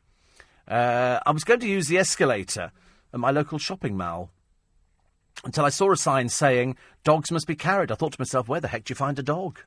Uh, 0.69 1.19
I 1.27 1.31
was 1.33 1.43
going 1.43 1.61
to 1.61 1.67
use 1.67 1.89
the 1.89 1.99
escalator 1.99 2.71
at 3.13 3.19
my 3.19 3.31
local 3.31 3.59
shopping 3.59 3.97
mall 3.97 4.31
until 5.45 5.65
I 5.65 5.71
saw 5.71 5.91
a 5.91 5.97
sign 5.97 6.29
saying 6.29 6.77
dogs 7.03 7.33
must 7.33 7.47
be 7.47 7.57
carried. 7.57 7.91
I 7.91 7.95
thought 7.95 8.13
to 8.13 8.21
myself, 8.21 8.47
where 8.47 8.61
the 8.61 8.69
heck 8.69 8.85
do 8.85 8.93
you 8.93 8.97
find 8.97 9.19
a 9.19 9.23
dog? 9.23 9.61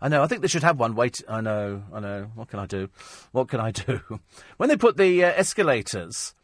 I 0.00 0.08
know. 0.08 0.22
I 0.22 0.26
think 0.26 0.42
they 0.42 0.48
should 0.48 0.62
have 0.62 0.80
one. 0.80 0.94
Wait. 0.94 1.22
I 1.28 1.40
know. 1.40 1.82
I 1.92 2.00
know. 2.00 2.30
What 2.34 2.48
can 2.48 2.58
I 2.58 2.66
do? 2.66 2.88
What 3.32 3.48
can 3.48 3.60
I 3.60 3.70
do? 3.70 4.00
when 4.56 4.68
they 4.68 4.76
put 4.76 4.96
the 4.96 5.24
uh, 5.24 5.32
escalators 5.36 6.34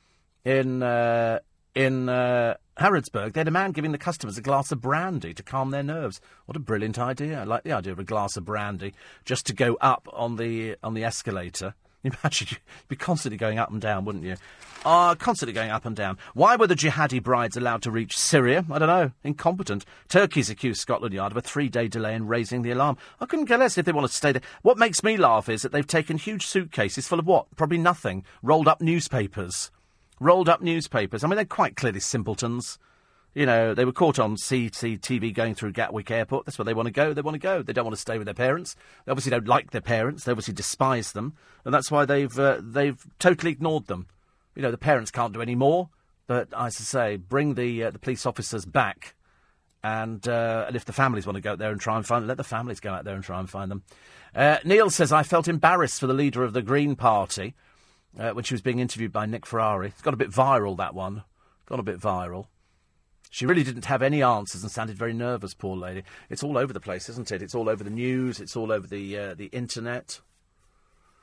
in 0.44 0.82
uh, 0.82 1.38
in 1.74 2.08
uh, 2.08 2.54
Harrodsburg, 2.78 3.32
they 3.32 3.40
had 3.40 3.48
a 3.48 3.52
man 3.52 3.72
giving 3.72 3.92
the 3.92 3.98
customers 3.98 4.36
a 4.36 4.42
glass 4.42 4.72
of 4.72 4.80
brandy 4.80 5.32
to 5.34 5.42
calm 5.42 5.70
their 5.70 5.82
nerves. 5.82 6.20
What 6.46 6.56
a 6.56 6.60
brilliant 6.60 6.98
idea! 6.98 7.40
I 7.40 7.44
like 7.44 7.64
the 7.64 7.72
idea 7.72 7.92
of 7.92 7.98
a 7.98 8.04
glass 8.04 8.36
of 8.36 8.44
brandy 8.44 8.94
just 9.24 9.46
to 9.46 9.52
go 9.52 9.76
up 9.80 10.08
on 10.12 10.36
the 10.36 10.76
on 10.82 10.94
the 10.94 11.04
escalator. 11.04 11.74
Imagine 12.04 12.48
you'd 12.50 12.88
be 12.88 12.96
constantly 12.96 13.36
going 13.36 13.58
up 13.58 13.70
and 13.70 13.80
down, 13.80 14.04
wouldn't 14.04 14.24
you? 14.24 14.34
Ah, 14.84 15.10
uh, 15.10 15.14
constantly 15.14 15.52
going 15.52 15.70
up 15.70 15.86
and 15.86 15.94
down. 15.94 16.18
Why 16.34 16.56
were 16.56 16.66
the 16.66 16.74
jihadi 16.74 17.22
brides 17.22 17.56
allowed 17.56 17.82
to 17.82 17.92
reach 17.92 18.18
Syria? 18.18 18.66
I 18.68 18.80
don't 18.80 18.88
know. 18.88 19.12
Incompetent. 19.22 19.84
Turkey's 20.08 20.50
accused 20.50 20.80
Scotland 20.80 21.14
Yard 21.14 21.30
of 21.30 21.36
a 21.36 21.40
three-day 21.40 21.86
delay 21.86 22.16
in 22.16 22.26
raising 22.26 22.62
the 22.62 22.72
alarm. 22.72 22.96
I 23.20 23.26
couldn't 23.26 23.46
care 23.46 23.58
less 23.58 23.78
if 23.78 23.86
they 23.86 23.92
want 23.92 24.08
to 24.08 24.12
stay 24.12 24.32
there. 24.32 24.42
What 24.62 24.78
makes 24.78 25.04
me 25.04 25.16
laugh 25.16 25.48
is 25.48 25.62
that 25.62 25.70
they've 25.70 25.86
taken 25.86 26.18
huge 26.18 26.44
suitcases 26.44 27.06
full 27.06 27.20
of 27.20 27.26
what? 27.26 27.54
Probably 27.54 27.78
nothing. 27.78 28.24
Rolled 28.42 28.66
up 28.66 28.80
newspapers 28.80 29.70
rolled 30.22 30.48
up 30.48 30.62
newspapers. 30.62 31.24
I 31.24 31.28
mean, 31.28 31.36
they're 31.36 31.44
quite 31.44 31.76
clearly 31.76 32.00
simpletons. 32.00 32.78
You 33.34 33.46
know, 33.46 33.74
they 33.74 33.84
were 33.84 33.92
caught 33.92 34.18
on 34.18 34.36
CCTV 34.36 35.34
going 35.34 35.54
through 35.54 35.72
Gatwick 35.72 36.10
Airport. 36.10 36.44
That's 36.44 36.58
where 36.58 36.64
they 36.64 36.74
want 36.74 36.86
to 36.86 36.92
go. 36.92 37.14
They 37.14 37.22
want 37.22 37.34
to 37.34 37.38
go. 37.38 37.62
They 37.62 37.72
don't 37.72 37.84
want 37.84 37.96
to 37.96 38.00
stay 38.00 38.18
with 38.18 38.26
their 38.26 38.34
parents. 38.34 38.76
They 39.04 39.10
obviously 39.10 39.30
don't 39.30 39.48
like 39.48 39.70
their 39.70 39.80
parents. 39.80 40.24
They 40.24 40.32
obviously 40.32 40.54
despise 40.54 41.12
them, 41.12 41.34
and 41.64 41.72
that's 41.72 41.90
why 41.90 42.04
they've 42.04 42.38
uh, 42.38 42.58
they've 42.60 43.04
totally 43.18 43.52
ignored 43.52 43.86
them. 43.86 44.06
You 44.54 44.62
know, 44.62 44.70
the 44.70 44.78
parents 44.78 45.10
can't 45.10 45.32
do 45.32 45.40
any 45.40 45.54
more. 45.54 45.88
But 46.26 46.48
as 46.52 46.76
I 46.78 46.84
say, 46.84 47.16
bring 47.16 47.54
the 47.54 47.84
uh, 47.84 47.90
the 47.90 47.98
police 47.98 48.26
officers 48.26 48.66
back, 48.66 49.14
and 49.82 50.26
uh, 50.28 50.66
and 50.66 50.76
if 50.76 50.84
the 50.84 50.92
families 50.92 51.26
want 51.26 51.36
to 51.36 51.40
go 51.40 51.52
out 51.52 51.58
there 51.58 51.72
and 51.72 51.80
try 51.80 51.96
and 51.96 52.06
find, 52.06 52.22
them, 52.22 52.28
let 52.28 52.36
the 52.36 52.44
families 52.44 52.80
go 52.80 52.92
out 52.92 53.04
there 53.04 53.14
and 53.14 53.24
try 53.24 53.40
and 53.40 53.48
find 53.48 53.70
them. 53.70 53.82
Uh, 54.34 54.58
Neil 54.64 54.90
says 54.90 55.10
I 55.10 55.22
felt 55.22 55.48
embarrassed 55.48 56.00
for 56.00 56.06
the 56.06 56.14
leader 56.14 56.42
of 56.42 56.52
the 56.52 56.62
Green 56.62 56.96
Party 56.96 57.54
uh, 58.18 58.30
when 58.30 58.44
she 58.44 58.54
was 58.54 58.60
being 58.60 58.78
interviewed 58.78 59.12
by 59.12 59.26
Nick 59.26 59.46
Ferrari. 59.46 59.88
It's 59.88 60.02
got 60.02 60.14
a 60.14 60.18
bit 60.18 60.30
viral 60.30 60.76
that 60.78 60.94
one, 60.94 61.24
got 61.66 61.80
a 61.80 61.84
bit 61.84 62.00
viral. 62.00 62.46
She 63.30 63.46
really 63.46 63.64
didn't 63.64 63.86
have 63.86 64.02
any 64.02 64.22
answers 64.22 64.62
and 64.62 64.70
sounded 64.70 64.98
very 64.98 65.14
nervous, 65.14 65.54
poor 65.54 65.74
lady. 65.74 66.02
It's 66.28 66.42
all 66.42 66.58
over 66.58 66.72
the 66.72 66.80
place, 66.80 67.08
isn't 67.08 67.32
it? 67.32 67.40
It's 67.40 67.54
all 67.54 67.70
over 67.70 67.82
the 67.82 67.88
news. 67.88 68.40
It's 68.40 68.56
all 68.56 68.70
over 68.70 68.86
the 68.86 69.18
uh, 69.18 69.34
the 69.34 69.46
internet. 69.46 70.20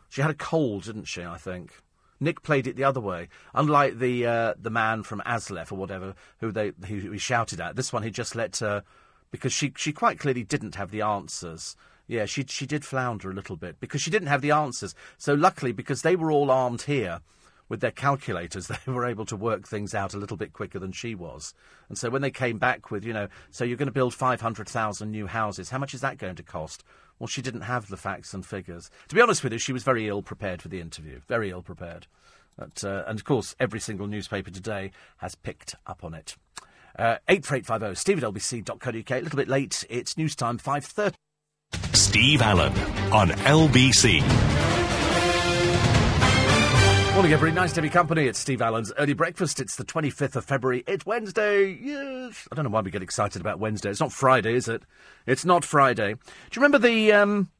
She 0.10 0.22
had 0.22 0.32
a 0.32 0.36
cold, 0.36 0.86
didn't 0.86 1.06
she? 1.06 1.24
I 1.24 1.38
think. 1.38 1.72
Nick 2.20 2.42
played 2.42 2.68
it 2.68 2.76
the 2.76 2.84
other 2.84 3.00
way. 3.00 3.30
Unlike 3.54 4.00
the 4.00 4.26
uh, 4.26 4.54
the 4.60 4.72
man 4.72 5.04
from 5.04 5.22
Aslef 5.22 5.72
or 5.72 5.76
whatever 5.76 6.16
who 6.40 6.52
they 6.52 6.72
who 6.88 7.12
he 7.12 7.20
shouted 7.20 7.62
at, 7.62 7.76
this 7.76 7.94
one 7.94 8.02
he 8.02 8.10
just 8.10 8.36
let 8.36 8.58
her 8.58 8.84
because 9.30 9.54
she 9.54 9.72
she 9.78 9.94
quite 9.94 10.20
clearly 10.20 10.44
didn't 10.44 10.76
have 10.76 10.92
the 10.92 11.02
answers. 11.02 11.76
Yeah, 12.10 12.26
she 12.26 12.44
she 12.48 12.66
did 12.66 12.84
flounder 12.84 13.30
a 13.30 13.36
little 13.36 13.56
bit 13.56 13.80
because 13.80 14.02
she 14.02 14.10
didn't 14.10 14.30
have 14.30 14.42
the 14.42 14.50
answers. 14.50 14.96
So 15.20 15.36
luckily, 15.36 15.72
because 15.72 16.02
they 16.02 16.16
were 16.16 16.32
all 16.32 16.50
armed 16.50 16.82
here 16.82 17.22
with 17.70 17.82
their 17.82 17.92
calculators, 17.92 18.68
they 18.86 18.92
were 18.92 19.06
able 19.06 19.28
to 19.28 19.36
work 19.36 19.68
things 19.68 19.94
out 19.94 20.16
a 20.16 20.18
little 20.18 20.36
bit 20.36 20.52
quicker 20.52 20.80
than 20.80 20.92
she 20.92 21.14
was. 21.14 21.54
And 21.88 22.00
so 22.00 22.10
when 22.10 22.24
they 22.24 22.32
came 22.32 22.58
back 22.58 22.90
with, 22.90 23.06
you 23.06 23.14
know, 23.14 23.28
so 23.52 23.64
you're 23.64 23.78
going 23.78 23.86
to 23.86 23.94
build 23.94 24.16
500,000 24.16 25.12
new 25.12 25.28
houses, 25.28 25.70
how 25.70 25.78
much 25.78 25.94
is 25.94 26.02
that 26.02 26.18
going 26.18 26.36
to 26.36 26.44
cost? 26.44 26.84
Well, 27.20 27.28
she 27.28 27.44
didn't 27.44 27.62
have 27.62 27.90
the 27.90 27.98
facts 27.98 28.34
and 28.34 28.44
figures. 28.44 28.90
To 29.10 29.16
be 29.16 29.22
honest 29.22 29.44
with 29.44 29.54
you, 29.54 29.60
she 29.60 29.74
was 29.74 29.84
very 29.84 30.08
ill 30.08 30.24
prepared 30.24 30.64
for 30.64 30.70
the 30.70 30.82
interview. 30.82 31.22
Very 31.28 31.52
ill 31.52 31.62
prepared. 31.62 32.08
But, 32.58 32.84
uh, 32.84 33.04
and 33.06 33.20
of 33.20 33.24
course, 33.24 33.56
every 33.60 33.80
single 33.80 34.08
newspaper 34.08 34.50
today 34.50 34.90
has 35.18 35.36
picked 35.36 35.76
up 35.86 36.04
on 36.04 36.16
it. 36.16 36.38
Uh, 36.98 37.18
84850 37.28 37.96
steve 38.00 38.24
at 38.24 38.34
lbc.co.uk. 38.34 39.12
A 39.12 39.22
little 39.22 39.38
bit 39.38 39.48
late. 39.48 39.86
It's 39.92 40.18
news 40.18 40.36
time, 40.36 40.58
5.30. 40.58 41.14
Steve 42.10 42.42
Allen 42.42 42.74
on 43.14 43.30
LBC. 43.30 44.22
Morning, 47.14 47.32
everybody. 47.32 47.52
Nice 47.52 47.74
to 47.74 47.84
be 47.84 47.90
company. 47.90 48.26
It's 48.26 48.40
Steve 48.40 48.64
Allen's 48.64 48.92
early 48.98 49.14
breakfast. 49.14 49.60
It's 49.60 49.76
the 49.76 49.86
25th 49.86 50.36
of 50.36 50.44
February. 50.44 50.84
It's 50.88 51.06
Wednesday. 51.06 51.70
Yes. 51.70 52.48
I 52.52 52.56
don't 52.56 52.66
know 52.66 52.72
why 52.72 52.82
we 52.82 52.90
get 52.90 53.04
excited 53.04 53.40
about 53.40 53.60
Wednesday. 53.60 53.92
It's 53.92 54.00
not 54.00 54.12
Friday, 54.12 54.56
is 54.56 54.68
it? 54.68 54.82
It's 55.28 55.46
not 55.46 55.64
Friday. 55.64 56.16
Do 56.16 56.20
you 56.56 56.64
remember 56.64 56.80
the 56.80 57.14
um, 57.14 57.52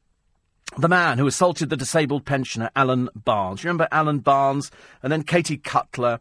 the 0.76 0.88
man 0.88 1.18
who 1.18 1.28
assaulted 1.28 1.70
the 1.70 1.76
disabled 1.76 2.24
pensioner 2.24 2.70
Alan 2.74 3.08
Barnes? 3.14 3.62
You 3.62 3.68
remember 3.68 3.86
Alan 3.92 4.18
Barnes? 4.18 4.72
And 5.00 5.12
then 5.12 5.22
Katie 5.22 5.58
Cutler 5.58 6.18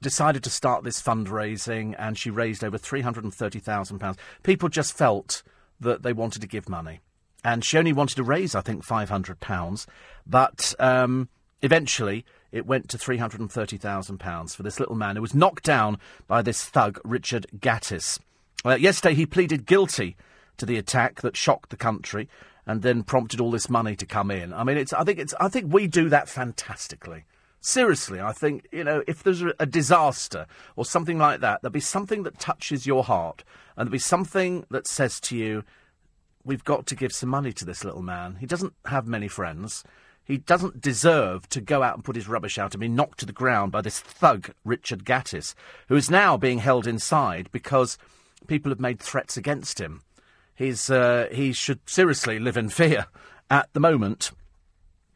decided 0.00 0.42
to 0.44 0.50
start 0.50 0.82
this 0.82 1.02
fundraising, 1.02 1.94
and 1.98 2.16
she 2.16 2.30
raised 2.30 2.64
over 2.64 2.78
three 2.78 3.02
hundred 3.02 3.24
and 3.24 3.34
thirty 3.34 3.58
thousand 3.58 3.98
pounds. 3.98 4.16
People 4.44 4.70
just 4.70 4.96
felt 4.96 5.42
that 5.78 6.02
they 6.02 6.14
wanted 6.14 6.40
to 6.40 6.48
give 6.48 6.70
money, 6.70 7.00
and 7.44 7.64
she 7.64 7.78
only 7.78 7.92
wanted 7.92 8.16
to 8.16 8.24
raise, 8.24 8.54
I 8.54 8.60
think, 8.60 8.84
five 8.84 9.10
hundred 9.10 9.40
pounds, 9.40 9.86
but. 10.26 10.74
Um, 10.78 11.28
Eventually, 11.62 12.24
it 12.52 12.66
went 12.66 12.88
to 12.90 12.98
£330,000 12.98 14.54
for 14.54 14.62
this 14.62 14.78
little 14.78 14.94
man 14.94 15.16
who 15.16 15.22
was 15.22 15.34
knocked 15.34 15.64
down 15.64 15.98
by 16.26 16.42
this 16.42 16.64
thug, 16.64 17.00
Richard 17.02 17.46
Gatiss. 17.58 18.20
Uh, 18.64 18.74
yesterday, 18.74 19.14
he 19.14 19.26
pleaded 19.26 19.66
guilty 19.66 20.16
to 20.58 20.66
the 20.66 20.76
attack 20.76 21.22
that 21.22 21.36
shocked 21.36 21.70
the 21.70 21.76
country 21.76 22.28
and 22.66 22.82
then 22.82 23.02
prompted 23.02 23.40
all 23.40 23.50
this 23.50 23.70
money 23.70 23.96
to 23.96 24.06
come 24.06 24.30
in. 24.30 24.52
I 24.52 24.64
mean, 24.64 24.76
it's, 24.76 24.92
I, 24.92 25.04
think 25.04 25.18
it's, 25.18 25.34
I 25.40 25.48
think 25.48 25.72
we 25.72 25.86
do 25.86 26.08
that 26.08 26.28
fantastically. 26.28 27.24
Seriously, 27.60 28.20
I 28.20 28.32
think, 28.32 28.68
you 28.70 28.84
know, 28.84 29.02
if 29.08 29.22
there's 29.22 29.42
a 29.58 29.66
disaster 29.66 30.46
or 30.76 30.84
something 30.84 31.18
like 31.18 31.40
that, 31.40 31.62
there'll 31.62 31.72
be 31.72 31.80
something 31.80 32.22
that 32.24 32.38
touches 32.38 32.86
your 32.86 33.02
heart 33.02 33.44
and 33.76 33.86
there'll 33.86 33.92
be 33.92 33.98
something 33.98 34.66
that 34.70 34.86
says 34.86 35.20
to 35.20 35.36
you, 35.36 35.64
we've 36.46 36.64
got 36.64 36.86
to 36.86 36.94
give 36.94 37.12
some 37.12 37.28
money 37.28 37.52
to 37.52 37.64
this 37.64 37.84
little 37.84 38.02
man. 38.02 38.36
He 38.36 38.46
doesn't 38.46 38.72
have 38.86 39.06
many 39.06 39.28
friends. 39.28 39.84
He 40.24 40.38
doesn't 40.38 40.80
deserve 40.80 41.48
to 41.50 41.60
go 41.60 41.82
out 41.82 41.94
and 41.94 42.04
put 42.04 42.16
his 42.16 42.28
rubbish 42.28 42.56
out 42.58 42.74
and 42.74 42.80
be 42.80 42.88
knocked 42.88 43.18
to 43.20 43.26
the 43.26 43.32
ground 43.32 43.72
by 43.72 43.80
this 43.80 44.00
thug, 44.00 44.52
Richard 44.64 45.04
Gatiss, 45.04 45.54
who 45.88 45.96
is 45.96 46.10
now 46.10 46.36
being 46.36 46.58
held 46.58 46.86
inside 46.86 47.50
because 47.52 47.98
people 48.46 48.70
have 48.70 48.80
made 48.80 49.00
threats 49.00 49.36
against 49.36 49.80
him. 49.80 50.02
He's, 50.54 50.88
uh, 50.88 51.28
he 51.30 51.52
should 51.52 51.80
seriously 51.86 52.38
live 52.38 52.56
in 52.56 52.70
fear 52.70 53.06
at 53.50 53.68
the 53.72 53.80
moment. 53.80 54.30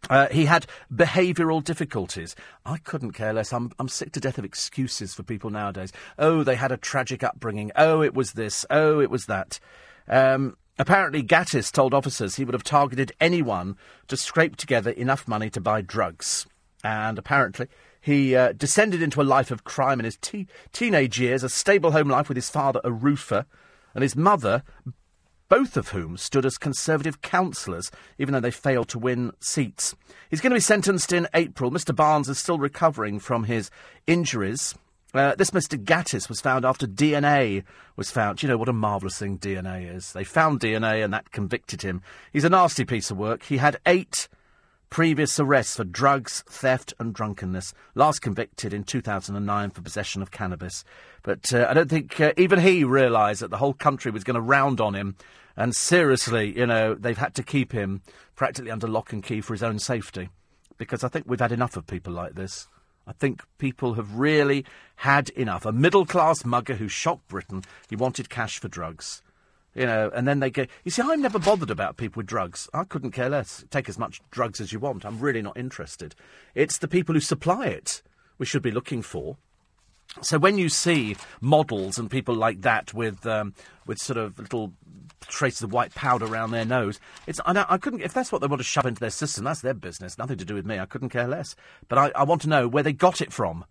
Uh, 0.08 0.28
he 0.28 0.46
had 0.46 0.66
behavioural 0.92 1.62
difficulties. 1.62 2.34
I 2.64 2.78
couldn't 2.78 3.12
care 3.12 3.32
less. 3.32 3.52
I'm, 3.52 3.70
I'm 3.78 3.88
sick 3.88 4.12
to 4.12 4.20
death 4.20 4.38
of 4.38 4.44
excuses 4.44 5.14
for 5.14 5.22
people 5.22 5.50
nowadays. 5.50 5.92
Oh, 6.18 6.42
they 6.42 6.56
had 6.56 6.72
a 6.72 6.76
tragic 6.76 7.22
upbringing. 7.22 7.70
Oh, 7.76 8.02
it 8.02 8.14
was 8.14 8.32
this. 8.32 8.64
Oh, 8.70 9.00
it 9.00 9.10
was 9.10 9.26
that. 9.26 9.60
Um, 10.08 10.56
Apparently, 10.80 11.22
Gatiss 11.22 11.70
told 11.70 11.92
officers 11.92 12.36
he 12.36 12.44
would 12.46 12.54
have 12.54 12.64
targeted 12.64 13.12
anyone 13.20 13.76
to 14.08 14.16
scrape 14.16 14.56
together 14.56 14.90
enough 14.92 15.28
money 15.28 15.50
to 15.50 15.60
buy 15.60 15.82
drugs. 15.82 16.46
And 16.82 17.18
apparently, 17.18 17.66
he 18.00 18.34
uh, 18.34 18.52
descended 18.52 19.02
into 19.02 19.20
a 19.20 19.22
life 19.22 19.50
of 19.50 19.62
crime 19.62 19.98
in 19.98 20.06
his 20.06 20.16
te- 20.16 20.46
teenage 20.72 21.20
years, 21.20 21.44
a 21.44 21.50
stable 21.50 21.90
home 21.90 22.08
life 22.08 22.28
with 22.28 22.36
his 22.36 22.48
father, 22.48 22.80
a 22.82 22.90
roofer, 22.90 23.44
and 23.94 24.00
his 24.00 24.16
mother, 24.16 24.62
both 25.50 25.76
of 25.76 25.90
whom 25.90 26.16
stood 26.16 26.46
as 26.46 26.56
Conservative 26.56 27.20
councillors, 27.20 27.90
even 28.16 28.32
though 28.32 28.40
they 28.40 28.50
failed 28.50 28.88
to 28.88 28.98
win 28.98 29.32
seats. 29.38 29.94
He's 30.30 30.40
going 30.40 30.52
to 30.52 30.56
be 30.56 30.60
sentenced 30.60 31.12
in 31.12 31.28
April. 31.34 31.70
Mr. 31.70 31.94
Barnes 31.94 32.30
is 32.30 32.38
still 32.38 32.58
recovering 32.58 33.18
from 33.18 33.44
his 33.44 33.70
injuries. 34.06 34.74
Uh, 35.12 35.34
this 35.34 35.50
Mr. 35.50 35.82
Gatiss 35.82 36.28
was 36.28 36.40
found 36.40 36.64
after 36.64 36.86
DNA 36.86 37.64
was 37.96 38.10
found. 38.10 38.38
Do 38.38 38.46
you 38.46 38.52
know 38.52 38.58
what 38.58 38.68
a 38.68 38.72
marvellous 38.72 39.18
thing 39.18 39.38
DNA 39.38 39.92
is? 39.94 40.12
They 40.12 40.24
found 40.24 40.60
DNA 40.60 41.02
and 41.02 41.12
that 41.12 41.32
convicted 41.32 41.82
him. 41.82 42.02
He's 42.32 42.44
a 42.44 42.48
nasty 42.48 42.84
piece 42.84 43.10
of 43.10 43.16
work. 43.16 43.42
He 43.42 43.56
had 43.56 43.78
eight 43.86 44.28
previous 44.88 45.38
arrests 45.40 45.76
for 45.76 45.84
drugs, 45.84 46.44
theft, 46.48 46.92
and 46.98 47.14
drunkenness. 47.14 47.72
Last 47.94 48.20
convicted 48.20 48.72
in 48.72 48.84
2009 48.84 49.70
for 49.70 49.82
possession 49.82 50.22
of 50.22 50.30
cannabis. 50.30 50.84
But 51.22 51.52
uh, 51.52 51.66
I 51.68 51.74
don't 51.74 51.90
think 51.90 52.20
uh, 52.20 52.32
even 52.36 52.60
he 52.60 52.84
realised 52.84 53.40
that 53.40 53.50
the 53.50 53.56
whole 53.56 53.74
country 53.74 54.10
was 54.10 54.24
going 54.24 54.34
to 54.34 54.40
round 54.40 54.80
on 54.80 54.94
him. 54.94 55.16
And 55.56 55.74
seriously, 55.74 56.56
you 56.56 56.66
know, 56.66 56.94
they've 56.94 57.18
had 57.18 57.34
to 57.34 57.42
keep 57.42 57.72
him 57.72 58.02
practically 58.36 58.70
under 58.70 58.86
lock 58.86 59.12
and 59.12 59.22
key 59.22 59.40
for 59.40 59.54
his 59.54 59.62
own 59.62 59.78
safety. 59.78 60.28
Because 60.76 61.04
I 61.04 61.08
think 61.08 61.26
we've 61.28 61.40
had 61.40 61.52
enough 61.52 61.76
of 61.76 61.86
people 61.86 62.12
like 62.12 62.34
this. 62.34 62.68
I 63.10 63.12
think 63.14 63.42
people 63.58 63.94
have 63.94 64.14
really 64.14 64.64
had 64.94 65.30
enough. 65.30 65.66
A 65.66 65.72
middle 65.72 66.06
class 66.06 66.44
mugger 66.44 66.76
who 66.76 66.86
shocked 66.86 67.26
Britain, 67.26 67.64
he 67.88 67.96
wanted 67.96 68.30
cash 68.30 68.60
for 68.60 68.68
drugs. 68.68 69.20
You 69.74 69.86
know, 69.86 70.12
and 70.14 70.28
then 70.28 70.38
they 70.38 70.48
go. 70.48 70.66
You 70.84 70.92
see, 70.92 71.02
I'm 71.02 71.20
never 71.20 71.40
bothered 71.40 71.70
about 71.70 71.96
people 71.96 72.20
with 72.20 72.26
drugs. 72.26 72.68
I 72.72 72.84
couldn't 72.84 73.10
care 73.10 73.28
less. 73.28 73.64
Take 73.68 73.88
as 73.88 73.98
much 73.98 74.20
drugs 74.30 74.60
as 74.60 74.72
you 74.72 74.78
want. 74.78 75.04
I'm 75.04 75.18
really 75.18 75.42
not 75.42 75.56
interested. 75.56 76.14
It's 76.54 76.78
the 76.78 76.86
people 76.86 77.16
who 77.16 77.20
supply 77.20 77.66
it 77.66 78.00
we 78.38 78.46
should 78.46 78.62
be 78.62 78.70
looking 78.70 79.02
for. 79.02 79.36
So 80.22 80.38
when 80.38 80.58
you 80.58 80.68
see 80.68 81.16
models 81.40 81.98
and 81.98 82.10
people 82.10 82.34
like 82.34 82.62
that 82.62 82.92
with 82.92 83.24
um, 83.26 83.54
with 83.86 83.98
sort 83.98 84.18
of 84.18 84.38
little 84.38 84.72
traces 85.28 85.62
of 85.62 85.72
white 85.72 85.94
powder 85.94 86.26
around 86.26 86.50
their 86.50 86.64
nose, 86.64 86.98
it's 87.26 87.40
I, 87.46 87.64
I, 87.68 87.78
couldn't 87.78 88.00
if 88.00 88.12
that's 88.12 88.32
what 88.32 88.40
they 88.40 88.48
want 88.48 88.60
to 88.60 88.64
shove 88.64 88.86
into 88.86 89.00
their 89.00 89.10
system. 89.10 89.44
That's 89.44 89.60
their 89.60 89.74
business. 89.74 90.18
Nothing 90.18 90.38
to 90.38 90.44
do 90.44 90.54
with 90.54 90.66
me. 90.66 90.78
I 90.78 90.86
couldn't 90.86 91.10
care 91.10 91.28
less. 91.28 91.54
But 91.88 91.98
I, 91.98 92.12
I 92.14 92.24
want 92.24 92.42
to 92.42 92.48
know 92.48 92.66
where 92.66 92.82
they 92.82 92.92
got 92.92 93.20
it 93.20 93.32
from. 93.32 93.64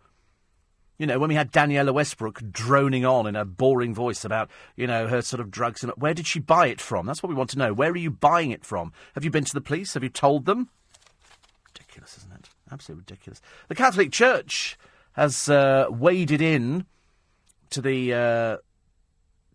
You 0.98 1.08
know, 1.08 1.18
when 1.18 1.30
we 1.30 1.36
had 1.36 1.54
Danniella 1.54 1.94
Westbrook 1.94 2.42
droning 2.52 3.06
on 3.06 3.26
in 3.26 3.38
a 3.38 3.46
boring 3.46 3.94
voice 3.94 4.26
about, 4.26 4.50
you 4.76 4.86
know, 4.86 5.08
her 5.08 5.22
sort 5.22 5.40
of 5.40 5.50
drugs 5.50 5.82
and 5.82 5.94
where 5.96 6.14
did 6.14 6.28
she 6.28 6.40
buy 6.40 6.68
it 6.68 6.82
from? 6.82 7.06
That's 7.06 7.24
what 7.24 7.30
we 7.30 7.36
want 7.36 7.50
to 7.52 7.58
know. 7.58 7.74
Where 7.74 7.92
are 7.92 7.98
you 7.98 8.12
buying 8.12 8.52
it 8.52 8.66
from? 8.66 8.92
Have 9.16 9.24
you 9.24 9.32
been 9.32 9.46
to 9.46 9.54
the 9.54 9.62
police? 9.62 9.94
Have 9.94 10.04
you 10.04 10.10
told 10.10 10.46
them? 10.46 10.68
Ridiculous, 11.68 12.18
isn't 12.18 12.34
it? 12.34 12.50
Absolutely 12.70 13.04
ridiculous. 13.08 13.42
The 13.70 13.76
Catholic 13.76 14.12
Church 14.12 14.78
has 15.20 15.50
uh, 15.50 15.88
waded 15.90 16.42
in 16.42 16.86
to 17.72 17.82
the 17.82 18.14
uh, 18.14 18.58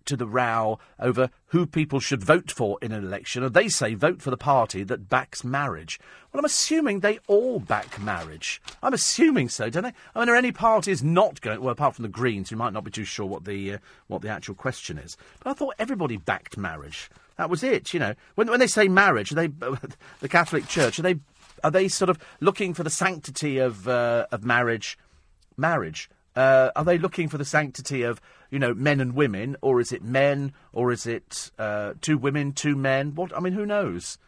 to 0.05 0.15
the 0.15 0.27
row 0.27 0.79
over 1.01 1.31
who 1.47 1.67
people 1.67 2.01
should 2.01 2.23
vote 2.23 2.51
for 2.51 2.77
in 2.83 2.93
an 2.93 3.03
election, 3.03 3.43
and 3.43 3.55
they 3.55 3.71
say 3.71 3.95
vote 3.95 4.21
for 4.21 4.29
the 4.31 4.37
party 4.37 4.83
that 4.85 5.09
backs 5.09 5.43
marriage. 5.43 5.99
Well, 6.31 6.41
I'm 6.41 6.45
assuming 6.45 7.01
they 7.01 7.19
all 7.29 7.61
back 7.61 7.99
marriage. 7.99 8.61
I'm 8.83 8.93
assuming 8.93 9.49
so, 9.49 9.71
don't 9.71 9.85
they? 9.85 9.93
I 10.15 10.21
mean, 10.21 10.29
are 10.29 10.37
any 10.37 10.53
parties 10.53 11.03
not 11.03 11.41
going? 11.41 11.63
Well, 11.63 11.73
apart 11.73 11.95
from 11.95 12.03
the 12.03 12.11
Greens, 12.11 12.51
who 12.51 12.57
might 12.57 12.75
not 12.75 12.85
be 12.85 12.91
too 12.91 13.05
sure 13.05 13.25
what 13.25 13.47
the 13.47 13.75
uh, 13.75 13.79
what 14.09 14.21
the 14.21 14.29
actual 14.29 14.55
question 14.55 14.99
is. 14.99 15.17
But 15.43 15.51
I 15.51 15.55
thought 15.55 15.77
everybody 15.79 16.19
backed 16.19 16.59
marriage. 16.59 17.11
That 17.39 17.49
was 17.49 17.63
it, 17.63 17.95
you 17.95 18.01
know. 18.01 18.15
When 18.35 18.51
when 18.51 18.61
they 18.61 18.67
say 18.67 18.87
marriage, 18.87 19.31
they 19.31 19.47
the 20.21 20.29
Catholic 20.29 20.69
Church 20.69 20.99
are 20.99 21.03
they 21.03 21.21
are 21.63 21.71
they 21.71 21.89
sort 21.89 22.11
of 22.11 22.19
looking 22.41 22.75
for 22.75 22.83
the 22.83 22.91
sanctity 22.91 23.57
of 23.59 23.89
uh, 23.89 24.27
of 24.31 24.45
marriage? 24.45 24.99
Marriage? 25.57 26.11
Uh, 26.37 26.71
are 26.75 26.85
they 26.85 26.99
looking 26.99 27.29
for 27.29 27.39
the 27.39 27.45
sanctity 27.45 28.03
of, 28.03 28.21
you 28.51 28.59
know, 28.59 28.75
men 28.75 29.01
and 29.01 29.15
women, 29.15 29.57
or 29.61 29.81
is 29.81 29.93
it 29.93 30.03
men, 30.03 30.53
or 30.73 30.91
is 30.91 31.07
it 31.07 31.51
uh, 31.59 31.95
two 32.01 32.19
women, 32.19 32.53
two 32.53 32.75
men? 32.75 33.15
What? 33.15 33.37
I 33.37 33.41
mean, 33.41 33.53
who 33.53 33.67
knows? 33.67 34.19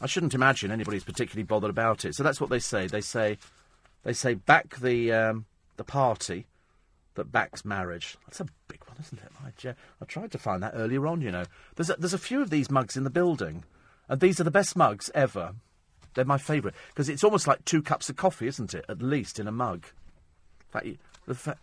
I 0.00 0.06
shouldn't 0.06 0.34
imagine 0.34 0.70
anybody's 0.70 1.04
particularly 1.04 1.44
bothered 1.44 1.70
about 1.70 2.04
it. 2.04 2.14
So 2.14 2.22
that's 2.22 2.40
what 2.40 2.50
they 2.50 2.58
say. 2.58 2.86
They 2.86 3.00
say, 3.00 3.38
they 4.02 4.12
say 4.12 4.34
back 4.34 4.76
the 4.76 5.12
um, 5.12 5.46
the 5.76 5.84
party 5.84 6.46
that 7.14 7.32
backs 7.32 7.64
marriage. 7.64 8.16
That's 8.26 8.40
a 8.40 8.46
big 8.68 8.82
one, 8.86 8.96
isn't 9.00 9.18
it? 9.18 9.30
I, 9.44 9.50
je- 9.56 9.74
I 10.02 10.04
tried 10.04 10.32
to 10.32 10.38
find 10.38 10.62
that 10.62 10.74
earlier 10.74 11.06
on, 11.06 11.20
you 11.20 11.30
know. 11.30 11.44
There's 11.76 11.90
a, 11.90 11.94
there's 11.94 12.14
a 12.14 12.18
few 12.18 12.42
of 12.42 12.50
these 12.50 12.70
mugs 12.70 12.96
in 12.96 13.04
the 13.04 13.10
building, 13.10 13.64
and 14.08 14.20
these 14.20 14.40
are 14.40 14.44
the 14.44 14.50
best 14.50 14.76
mugs 14.76 15.10
ever. 15.14 15.54
They're 16.14 16.24
my 16.24 16.38
favourite 16.38 16.76
because 16.88 17.08
it's 17.08 17.24
almost 17.24 17.46
like 17.46 17.64
two 17.64 17.82
cups 17.82 18.08
of 18.08 18.16
coffee, 18.16 18.48
isn't 18.48 18.74
it? 18.74 18.84
At 18.88 19.00
least 19.00 19.40
in 19.40 19.48
a 19.48 19.52
mug. 19.52 19.86
Fact, 20.74 20.86
the 21.26 21.56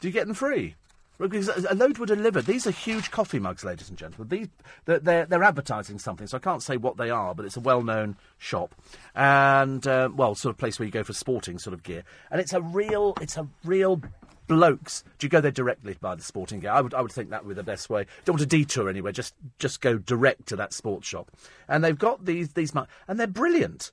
do 0.00 0.08
you 0.08 0.12
get 0.12 0.26
them 0.26 0.34
free? 0.34 0.74
Because 1.18 1.48
a 1.48 1.74
load 1.74 1.98
were 1.98 2.06
delivered. 2.06 2.46
These 2.46 2.66
are 2.66 2.70
huge 2.70 3.10
coffee 3.10 3.38
mugs, 3.38 3.62
ladies 3.62 3.90
and 3.90 3.98
gentlemen. 3.98 4.28
These 4.28 4.48
they're, 4.86 4.98
they're, 4.98 5.26
they're 5.26 5.42
advertising 5.42 5.98
something, 5.98 6.26
so 6.26 6.38
I 6.38 6.40
can't 6.40 6.62
say 6.62 6.78
what 6.78 6.96
they 6.96 7.10
are, 7.10 7.34
but 7.34 7.44
it's 7.44 7.58
a 7.58 7.60
well-known 7.60 8.16
shop 8.38 8.74
and 9.14 9.86
uh, 9.86 10.08
well, 10.14 10.34
sort 10.34 10.54
of 10.54 10.58
place 10.58 10.78
where 10.78 10.86
you 10.86 10.92
go 10.92 11.02
for 11.02 11.12
sporting 11.12 11.58
sort 11.58 11.74
of 11.74 11.82
gear. 11.82 12.04
And 12.30 12.40
it's 12.40 12.54
a 12.54 12.62
real, 12.62 13.14
it's 13.20 13.36
a 13.36 13.46
real 13.64 14.00
blokes. 14.46 15.04
Do 15.18 15.26
you 15.26 15.28
go 15.28 15.42
there 15.42 15.50
directly 15.50 15.94
buy 16.00 16.14
the 16.14 16.22
sporting 16.22 16.60
gear? 16.60 16.70
I 16.70 16.80
would, 16.80 16.94
I 16.94 17.02
would 17.02 17.12
think 17.12 17.28
that 17.30 17.44
would 17.44 17.54
be 17.54 17.60
the 17.60 17.62
best 17.62 17.90
way. 17.90 18.06
Don't 18.24 18.34
want 18.34 18.40
to 18.40 18.46
detour 18.46 18.88
anywhere. 18.88 19.12
Just, 19.12 19.34
just 19.58 19.82
go 19.82 19.98
direct 19.98 20.46
to 20.46 20.56
that 20.56 20.72
sports 20.72 21.06
shop. 21.06 21.30
And 21.68 21.84
they've 21.84 21.98
got 21.98 22.24
these, 22.24 22.54
these 22.54 22.74
mugs, 22.74 22.88
and 23.06 23.20
they're 23.20 23.26
brilliant 23.26 23.92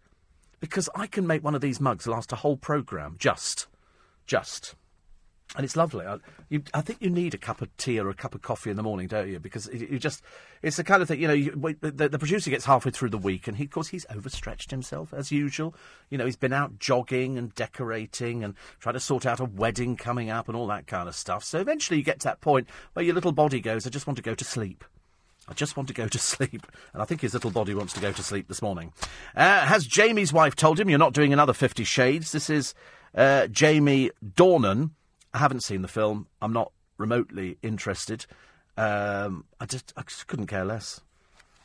because 0.62 0.90
I 0.96 1.08
can 1.08 1.28
make 1.28 1.44
one 1.44 1.56
of 1.56 1.62
these 1.62 1.82
mugs 1.82 2.08
last 2.08 2.32
a 2.32 2.38
whole 2.38 2.56
program. 2.56 3.18
Just, 3.20 3.68
just. 4.28 4.76
And 5.56 5.64
it's 5.64 5.78
lovely. 5.78 6.06
I, 6.06 6.18
you, 6.50 6.62
I 6.74 6.82
think 6.82 7.02
you 7.02 7.10
need 7.10 7.34
a 7.34 7.38
cup 7.38 7.62
of 7.62 7.76
tea 7.78 8.00
or 8.00 8.10
a 8.10 8.14
cup 8.14 8.36
of 8.36 8.42
coffee 8.42 8.70
in 8.70 8.76
the 8.76 8.84
morning, 8.84 9.08
don't 9.08 9.30
you? 9.30 9.40
Because 9.40 9.70
you, 9.72 9.88
you 9.92 10.00
just, 10.00 10.22
it's 10.62 10.76
the 10.76 10.84
kind 10.84 11.02
of 11.02 11.08
thing, 11.08 11.22
you 11.22 11.28
know, 11.28 11.34
you, 11.34 11.52
the, 11.80 12.10
the 12.10 12.20
producer 12.20 12.50
gets 12.50 12.66
halfway 12.66 12.92
through 12.92 13.12
the 13.12 13.18
week 13.18 13.48
and 13.48 13.56
he, 13.56 13.64
of 13.64 13.72
course, 13.72 13.88
he's 13.88 14.06
overstretched 14.14 14.72
himself 14.72 15.14
as 15.14 15.32
usual. 15.32 15.74
You 16.10 16.18
know, 16.18 16.26
he's 16.26 16.36
been 16.36 16.52
out 16.52 16.80
jogging 16.80 17.38
and 17.38 17.56
decorating 17.56 18.44
and 18.44 18.56
trying 18.80 18.94
to 18.94 19.00
sort 19.00 19.26
out 19.26 19.40
a 19.40 19.46
wedding 19.46 19.96
coming 19.96 20.30
up 20.30 20.50
and 20.50 20.58
all 20.58 20.68
that 20.68 20.86
kind 20.86 21.08
of 21.08 21.16
stuff. 21.16 21.46
So 21.46 21.60
eventually 21.60 21.98
you 21.98 22.04
get 22.04 22.20
to 22.20 22.26
that 22.26 22.42
point 22.42 22.68
where 22.92 23.06
your 23.06 23.16
little 23.16 23.32
body 23.32 23.62
goes, 23.62 23.88
I 23.88 23.90
just 23.90 24.06
want 24.06 24.18
to 24.18 24.24
go 24.24 24.36
to 24.36 24.44
sleep. 24.44 24.84
I 25.48 25.54
just 25.54 25.78
want 25.78 25.88
to 25.88 25.94
go 25.94 26.10
to 26.10 26.20
sleep. 26.20 26.68
And 26.94 27.02
I 27.02 27.06
think 27.06 27.22
his 27.22 27.34
little 27.34 27.52
body 27.52 27.74
wants 27.74 27.94
to 27.94 28.02
go 28.02 28.12
to 28.12 28.24
sleep 28.24 28.50
this 28.50 28.62
morning. 28.62 28.92
Uh, 29.34 29.62
has 29.62 29.88
Jamie's 29.88 30.34
wife 30.34 30.58
told 30.58 30.78
him 30.78 30.90
you're 30.90 31.00
not 31.00 31.14
doing 31.14 31.32
another 31.32 31.54
Fifty 31.54 31.86
Shades? 31.86 32.34
This 32.34 32.50
is 32.50 32.74
uh, 33.16 33.48
Jamie 33.48 34.12
Dornan. 34.26 34.92
I 35.34 35.40
haven't 35.40 35.64
seen 35.64 35.82
the 35.82 35.88
film. 35.88 36.28
I'm 36.42 36.54
not 36.54 36.72
remotely 36.98 37.58
interested. 37.62 38.26
Um, 38.78 39.46
I 39.60 39.66
just 39.66 39.94
I 39.98 40.04
just 40.04 40.28
couldn't 40.28 40.48
care 40.48 40.66
less. 40.66 41.02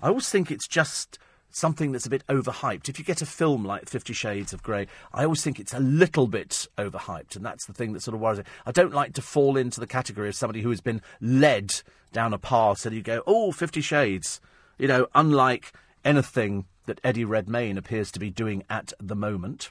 I 0.00 0.08
always 0.08 0.28
think 0.28 0.50
it's 0.50 0.66
just 0.66 1.18
something 1.50 1.92
that's 1.92 2.06
a 2.06 2.10
bit 2.10 2.26
overhyped. 2.26 2.88
If 2.88 2.98
you 2.98 3.04
get 3.04 3.22
a 3.22 3.26
film 3.26 3.64
like 3.64 3.88
Fifty 3.88 4.12
Shades 4.12 4.52
of 4.52 4.62
Grey, 4.62 4.86
I 5.12 5.24
always 5.24 5.42
think 5.42 5.60
it's 5.60 5.74
a 5.74 5.80
little 5.80 6.26
bit 6.26 6.66
overhyped, 6.78 7.36
and 7.36 7.44
that's 7.44 7.66
the 7.66 7.74
thing 7.74 7.92
that 7.92 8.02
sort 8.02 8.14
of 8.14 8.20
worries 8.20 8.38
me. 8.38 8.44
I 8.66 8.72
don't 8.72 8.94
like 8.94 9.12
to 9.14 9.22
fall 9.22 9.56
into 9.56 9.78
the 9.78 9.86
category 9.86 10.28
of 10.28 10.34
somebody 10.34 10.62
who 10.62 10.70
has 10.70 10.80
been 10.80 11.02
led 11.20 11.74
down 12.12 12.34
a 12.34 12.38
path, 12.38 12.86
and 12.86 12.96
you 12.96 13.02
go, 13.02 13.22
"Oh, 13.26 13.52
Fifty 13.52 13.80
Shades," 13.80 14.40
you 14.78 14.88
know, 14.88 15.06
unlike 15.14 15.72
anything 16.04 16.66
that 16.86 17.00
Eddie 17.04 17.24
Redmayne 17.24 17.78
appears 17.78 18.10
to 18.12 18.18
be 18.18 18.30
doing 18.30 18.64
at 18.68 18.92
the 18.98 19.14
moment. 19.14 19.70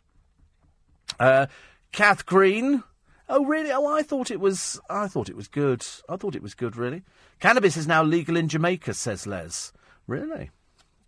Uh, 1.21 1.45
Kath 1.91 2.25
Green. 2.25 2.83
Oh 3.29 3.45
really? 3.45 3.71
Oh, 3.71 3.85
I 3.85 4.01
thought 4.01 4.31
it 4.31 4.39
was. 4.39 4.81
I 4.89 5.07
thought 5.07 5.29
it 5.29 5.35
was 5.35 5.47
good. 5.47 5.85
I 6.09 6.15
thought 6.15 6.35
it 6.35 6.41
was 6.41 6.55
good. 6.55 6.75
Really. 6.75 7.03
Cannabis 7.39 7.77
is 7.77 7.85
now 7.85 8.01
legal 8.01 8.35
in 8.35 8.47
Jamaica, 8.47 8.95
says 8.95 9.27
Les. 9.27 9.71
Really? 10.07 10.49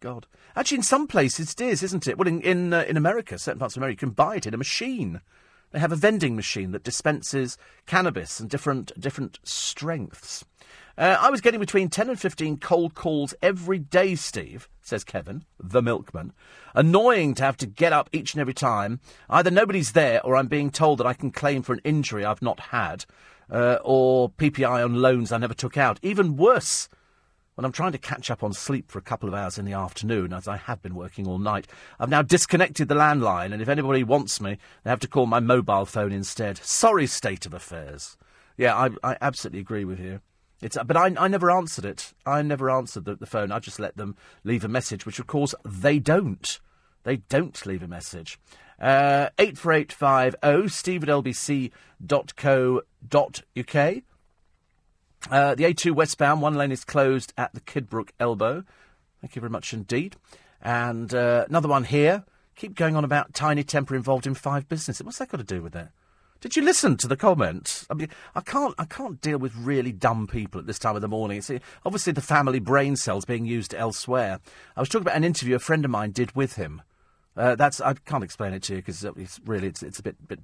God. 0.01 0.27
Actually, 0.55 0.77
in 0.77 0.83
some 0.83 1.07
places 1.07 1.53
it 1.53 1.61
is, 1.61 1.81
isn't 1.81 2.07
it? 2.07 2.19
Well, 2.19 2.27
in 2.27 2.41
in, 2.41 2.73
uh, 2.73 2.83
in 2.87 2.95
America, 2.95 3.39
certain 3.39 3.59
parts 3.59 3.75
of 3.75 3.81
America, 3.81 3.93
you 3.93 4.07
can 4.07 4.11
buy 4.11 4.35
it 4.35 4.45
in 4.45 4.53
a 4.53 4.57
machine. 4.57 5.19
They 5.71 5.79
have 5.79 5.91
a 5.91 5.95
vending 5.95 6.35
machine 6.35 6.73
that 6.73 6.83
dispenses 6.83 7.57
cannabis 7.87 8.39
and 8.39 8.47
different 8.47 8.91
different 8.99 9.39
strengths. 9.43 10.45
Uh, 10.95 11.17
I 11.19 11.31
was 11.31 11.41
getting 11.41 11.59
between 11.59 11.89
10 11.89 12.09
and 12.09 12.19
15 12.19 12.57
cold 12.57 12.93
calls 12.93 13.33
every 13.41 13.79
day, 13.79 14.13
Steve, 14.13 14.69
says 14.81 15.03
Kevin, 15.03 15.43
the 15.59 15.81
milkman. 15.81 16.33
Annoying 16.75 17.33
to 17.35 17.43
have 17.43 17.57
to 17.57 17.65
get 17.65 17.91
up 17.91 18.09
each 18.11 18.33
and 18.33 18.41
every 18.41 18.53
time. 18.53 18.99
Either 19.27 19.49
nobody's 19.49 19.93
there 19.93 20.23
or 20.23 20.35
I'm 20.35 20.47
being 20.47 20.69
told 20.69 20.99
that 20.99 21.07
I 21.07 21.13
can 21.13 21.31
claim 21.31 21.63
for 21.63 21.73
an 21.73 21.81
injury 21.83 22.23
I've 22.23 22.43
not 22.43 22.59
had, 22.59 23.05
uh, 23.49 23.79
or 23.83 24.29
PPI 24.29 24.85
on 24.85 25.01
loans 25.01 25.31
I 25.31 25.39
never 25.39 25.55
took 25.55 25.77
out. 25.77 25.99
Even 26.03 26.37
worse, 26.37 26.89
when 27.55 27.65
I'm 27.65 27.71
trying 27.71 27.93
to 27.93 27.97
catch 27.97 28.29
up 28.29 28.43
on 28.43 28.53
sleep 28.53 28.91
for 28.91 28.99
a 28.99 29.03
couple 29.03 29.27
of 29.27 29.33
hours 29.33 29.57
in 29.57 29.65
the 29.65 29.73
afternoon, 29.73 30.31
as 30.31 30.47
I 30.47 30.57
have 30.57 30.83
been 30.83 30.93
working 30.93 31.27
all 31.27 31.39
night, 31.39 31.65
I've 31.99 32.09
now 32.09 32.21
disconnected 32.21 32.87
the 32.87 32.95
landline, 32.95 33.51
and 33.51 33.63
if 33.63 33.69
anybody 33.69 34.03
wants 34.03 34.39
me, 34.39 34.59
they 34.83 34.91
have 34.91 34.99
to 34.99 35.07
call 35.07 35.25
my 35.25 35.39
mobile 35.39 35.87
phone 35.87 36.11
instead. 36.11 36.57
Sorry, 36.57 37.07
state 37.07 37.47
of 37.47 37.53
affairs. 37.55 38.15
Yeah, 38.57 38.75
I, 38.75 38.89
I 39.03 39.17
absolutely 39.21 39.59
agree 39.59 39.85
with 39.85 39.99
you. 39.99 40.21
It's, 40.63 40.77
but 40.85 40.95
I, 40.95 41.13
I 41.17 41.27
never 41.27 41.51
answered 41.51 41.83
it. 41.85 42.13
I 42.25 42.41
never 42.41 42.71
answered 42.71 43.03
the, 43.05 43.15
the 43.15 43.25
phone. 43.25 43.51
I 43.51 43.59
just 43.59 43.79
let 43.79 43.97
them 43.97 44.15
leave 44.43 44.63
a 44.63 44.69
message, 44.69 45.05
which 45.05 45.19
of 45.19 45.27
course 45.27 45.53
they 45.65 45.99
don't. 45.99 46.59
They 47.03 47.17
don't 47.17 47.65
leave 47.65 47.83
a 47.83 47.87
message. 47.87 48.39
Uh, 48.79 49.29
84850 49.37 50.69
steve 50.69 51.03
at 51.03 51.09
lbc.co.uk. 51.09 51.73
Uh, 55.31 55.55
the 55.55 55.63
A2 55.63 55.91
westbound, 55.91 56.41
one 56.41 56.55
lane 56.55 56.71
is 56.71 56.83
closed 56.83 57.33
at 57.37 57.53
the 57.53 57.61
Kidbrooke 57.61 58.09
elbow. 58.19 58.63
Thank 59.21 59.35
you 59.35 59.41
very 59.41 59.51
much 59.51 59.73
indeed. 59.73 60.15
And 60.61 61.13
uh, 61.13 61.45
another 61.47 61.67
one 61.67 61.83
here. 61.85 62.23
Keep 62.55 62.75
going 62.75 62.95
on 62.95 63.03
about 63.03 63.33
Tinie 63.33 63.63
Tempah 63.63 63.95
involved 63.95 64.27
in 64.27 64.33
five 64.33 64.69
businesses. 64.69 65.03
What's 65.03 65.17
that 65.17 65.29
got 65.29 65.37
to 65.37 65.43
do 65.43 65.61
with 65.61 65.75
it? 65.75 65.87
Did 66.43 66.57
you 66.57 66.61
listen 66.61 66.97
to 66.97 67.07
the 67.07 67.15
comments? 67.15 67.87
I 67.89 67.93
mean, 67.93 68.09
I 68.35 68.41
can't, 68.41 68.75
I 68.77 68.83
can't 68.83 69.21
deal 69.21 69.37
with 69.37 69.55
really 69.55 69.93
dumb 69.93 70.27
people 70.27 70.59
at 70.59 70.67
this 70.67 70.77
time 70.77 70.97
of 70.97 71.01
the 71.01 71.07
morning. 71.07 71.41
See, 71.41 71.61
obviously, 71.85 72.11
the 72.11 72.19
family 72.19 72.59
brain 72.59 72.97
cells 72.97 73.23
being 73.23 73.45
used 73.45 73.73
elsewhere. 73.73 74.41
I 74.75 74.81
was 74.81 74.89
talking 74.89 75.03
about 75.03 75.15
an 75.15 75.23
interview 75.23 75.55
a 75.55 75.59
friend 75.59 75.85
of 75.85 75.91
mine 75.91 76.11
did 76.11 76.35
with 76.35 76.57
him. 76.57 76.81
Uh, 77.37 77.55
that's 77.55 77.79
I 77.79 77.93
can't 77.93 78.25
explain 78.25 78.51
it 78.51 78.61
to 78.63 78.73
you 78.73 78.79
because 78.79 79.05
it's 79.05 79.39
really 79.45 79.69
it's 79.69 79.81
it's 79.83 79.99
a 79.99 80.03
bit 80.03 80.27
bit 80.27 80.41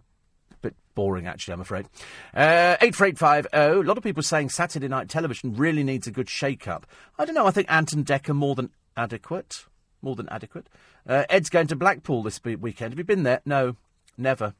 bit 0.61 0.73
boring 0.95 1.27
actually. 1.27 1.55
I'm 1.55 1.59
afraid. 1.59 1.85
Uh, 2.33 2.77
eight 2.79 2.95
four 2.95 3.07
eight 3.07 3.17
five 3.17 3.45
zero. 3.53 3.81
A 3.81 3.83
lot 3.83 3.97
of 3.97 4.03
people 4.03 4.23
saying 4.23 4.51
Saturday 4.51 4.87
night 4.87 5.09
television 5.09 5.53
really 5.57 5.83
needs 5.83 6.07
a 6.07 6.11
good 6.11 6.29
shake-up. 6.29 6.87
I 7.17 7.25
don't 7.25 7.35
know. 7.35 7.45
I 7.45 7.51
think 7.51 7.69
Anton 7.69 8.03
Decker 8.03 8.33
more 8.33 8.55
than 8.55 8.69
adequate. 8.95 9.65
More 10.01 10.15
than 10.15 10.29
adequate. 10.29 10.67
Uh, 11.05 11.25
Ed's 11.29 11.49
going 11.49 11.67
to 11.67 11.75
Blackpool 11.75 12.23
this 12.23 12.39
weekend. 12.41 12.93
Have 12.93 12.99
you 12.99 13.03
been 13.03 13.23
there? 13.23 13.41
No, 13.45 13.75
never. 14.17 14.53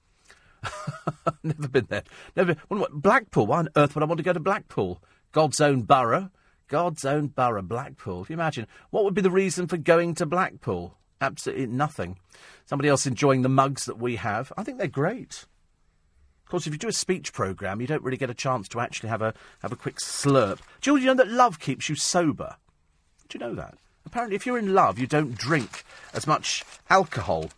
Never 1.44 1.68
been 1.68 1.88
there. 1.90 2.04
Never. 2.36 2.56
What, 2.68 2.92
Blackpool. 2.92 3.48
Why 3.48 3.60
on 3.60 3.70
earth 3.76 3.96
would 3.96 4.04
I 4.04 4.08
want 4.08 4.18
to 4.18 4.24
go 4.24 4.34
to 4.34 4.40
Blackpool? 4.40 5.02
God's 5.32 5.62
own 5.62 5.84
borough. 5.84 6.30
God's 6.68 7.04
own 7.04 7.28
borough, 7.28 7.64
Blackpool. 7.64 8.26
Can 8.26 8.34
you 8.34 8.40
imagine? 8.40 8.68
What 8.92 9.04
would 9.04 9.16
be 9.16 9.22
the 9.22 9.32
reason 9.32 9.68
for 9.68 9.78
going 9.78 10.16
to 10.16 10.26
Blackpool? 10.26 10.96
Absolutely 11.22 11.66
nothing. 11.68 12.20
Somebody 12.66 12.90
else 12.90 13.06
enjoying 13.06 13.42
the 13.42 13.50
mugs 13.50 13.86
that 13.86 13.98
we 13.98 14.18
have. 14.18 14.54
I 14.56 14.64
think 14.64 14.78
they're 14.78 14.88
great. 14.88 15.46
Of 16.44 16.52
course, 16.52 16.68
if 16.68 16.74
you 16.74 16.80
do 16.80 16.88
a 16.88 16.94
speech 16.94 17.34
programme, 17.34 17.82
you 17.82 17.88
don't 17.88 18.04
really 18.04 18.18
get 18.18 18.30
a 18.30 18.36
chance 18.36 18.68
to 18.70 18.80
actually 18.80 19.10
have 19.10 19.22
a 19.22 19.34
have 19.62 19.72
a 19.72 19.76
quick 19.76 19.98
slurp. 19.98 20.60
Do 20.82 20.96
you 20.98 21.06
know 21.06 21.14
that 21.16 21.28
love 21.28 21.60
keeps 21.60 21.90
you 21.90 21.96
sober? 21.96 22.56
Do 23.28 23.38
you 23.38 23.46
know 23.46 23.56
that? 23.56 23.78
Apparently, 24.06 24.36
if 24.36 24.46
you're 24.46 24.58
in 24.58 24.74
love, 24.74 24.98
you 24.98 25.06
don't 25.06 25.36
drink 25.36 25.84
as 26.14 26.26
much 26.26 26.64
alcohol 26.90 27.52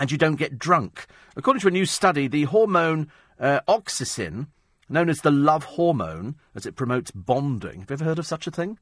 and 0.00 0.10
you 0.10 0.18
don't 0.18 0.36
get 0.36 0.58
drunk. 0.58 1.06
According 1.36 1.60
to 1.60 1.68
a 1.68 1.70
new 1.70 1.84
study, 1.84 2.26
the 2.26 2.44
hormone 2.44 3.10
uh, 3.38 3.60
oxytocin, 3.68 4.46
known 4.88 5.10
as 5.10 5.20
the 5.20 5.30
love 5.30 5.64
hormone, 5.64 6.36
as 6.54 6.64
it 6.64 6.74
promotes 6.74 7.10
bonding. 7.10 7.80
Have 7.80 7.90
you 7.90 7.94
ever 7.94 8.04
heard 8.04 8.18
of 8.18 8.26
such 8.26 8.46
a 8.46 8.50
thing? 8.50 8.78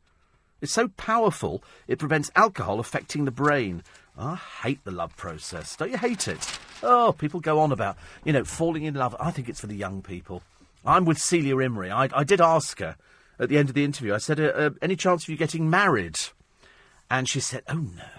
It's 0.61 0.73
so 0.73 0.89
powerful, 0.97 1.63
it 1.89 1.99
prevents 1.99 2.31
alcohol 2.37 2.81
affecting 2.81 3.25
the 3.25 3.33
brain. 3.33 3.83
I 4.17 4.37
hate 4.37 4.83
the 4.85 4.91
love 4.93 5.17
process. 5.17 5.77
Don't 5.77 5.91
you 5.91 5.99
hate 5.99 6.29
it? 6.29 6.59
Oh, 6.83 7.13
people 7.13 7.41
go 7.41 7.61
on 7.61 7.73
about, 7.73 7.97
you 8.25 8.33
know, 8.33 8.45
falling 8.45 8.85
in 8.85 8.95
love. 8.95 9.15
I 9.21 9.33
think 9.33 9.49
it's 9.49 9.61
for 9.61 9.67
the 9.67 9.77
young 9.77 10.03
people. 10.03 10.43
I'm 10.85 11.05
with 11.05 11.19
Celia 11.19 11.57
Imrie. 11.57 11.91
I, 11.91 12.09
I 12.17 12.25
did 12.25 12.41
ask 12.41 12.79
her 12.79 12.97
at 13.41 13.49
the 13.49 13.59
end 13.59 13.69
of 13.69 13.75
the 13.75 13.85
interview, 13.85 14.15
I 14.15 14.19
said, 14.19 14.41
uh, 14.41 14.45
uh, 14.45 14.71
any 14.81 14.97
chance 14.97 15.25
of 15.25 15.29
you 15.29 15.37
getting 15.37 15.69
married? 15.69 16.17
And 17.11 17.29
she 17.29 17.41
said, 17.41 17.63
oh 17.69 17.75
no. 17.75 18.18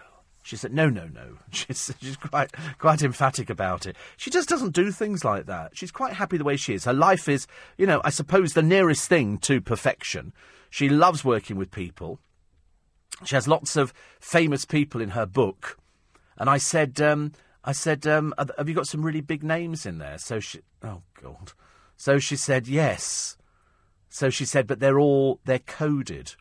She 0.50 0.56
said, 0.56 0.74
no, 0.74 0.90
no, 0.90 1.06
no. 1.06 1.38
She's, 1.52 1.94
she's 2.02 2.18
quite, 2.18 2.52
quite 2.80 3.04
emphatic 3.04 3.52
about 3.52 3.86
it. 3.86 3.96
She 4.18 4.32
just 4.32 4.50
doesn't 4.50 4.74
do 4.74 4.92
things 4.92 5.24
like 5.24 5.46
that. 5.46 5.78
She's 5.78 5.92
quite 5.92 6.14
happy 6.14 6.38
the 6.40 6.44
way 6.44 6.58
she 6.58 6.74
is. 6.74 6.86
Her 6.86 6.94
life 6.94 7.30
is, 7.30 7.46
you 7.78 7.86
know, 7.86 8.02
I 8.04 8.10
suppose 8.10 8.54
the 8.54 8.64
nearest 8.64 9.08
thing 9.08 9.38
to 9.40 9.62
perfection. 9.62 10.34
She 10.72 10.90
loves 10.90 11.24
working 11.24 11.56
with 11.56 11.70
people. 11.70 12.20
She 13.26 13.36
has 13.36 13.48
lots 13.48 13.76
of 13.76 13.94
famous 14.20 14.66
people 14.66 15.02
in 15.02 15.12
her 15.12 15.28
book. 15.28 15.78
And 16.36 16.50
I 16.50 16.58
said, 16.58 17.00
um, 17.00 17.34
I 17.64 17.72
said, 17.72 18.08
um, 18.08 18.34
have 18.58 18.68
you 18.68 18.74
got 18.74 18.88
some 18.88 19.06
really 19.06 19.22
big 19.22 19.44
names 19.44 19.86
in 19.86 20.00
there? 20.00 20.18
So 20.18 20.40
she, 20.40 20.62
oh 20.82 21.04
God. 21.22 21.52
So 21.96 22.18
she 22.18 22.36
said, 22.36 22.68
yes. 22.68 23.38
So 24.10 24.32
she 24.32 24.46
said, 24.46 24.66
but 24.66 24.80
they're 24.80 25.00
all, 25.00 25.42
they're 25.46 25.60
coded. 25.60 26.34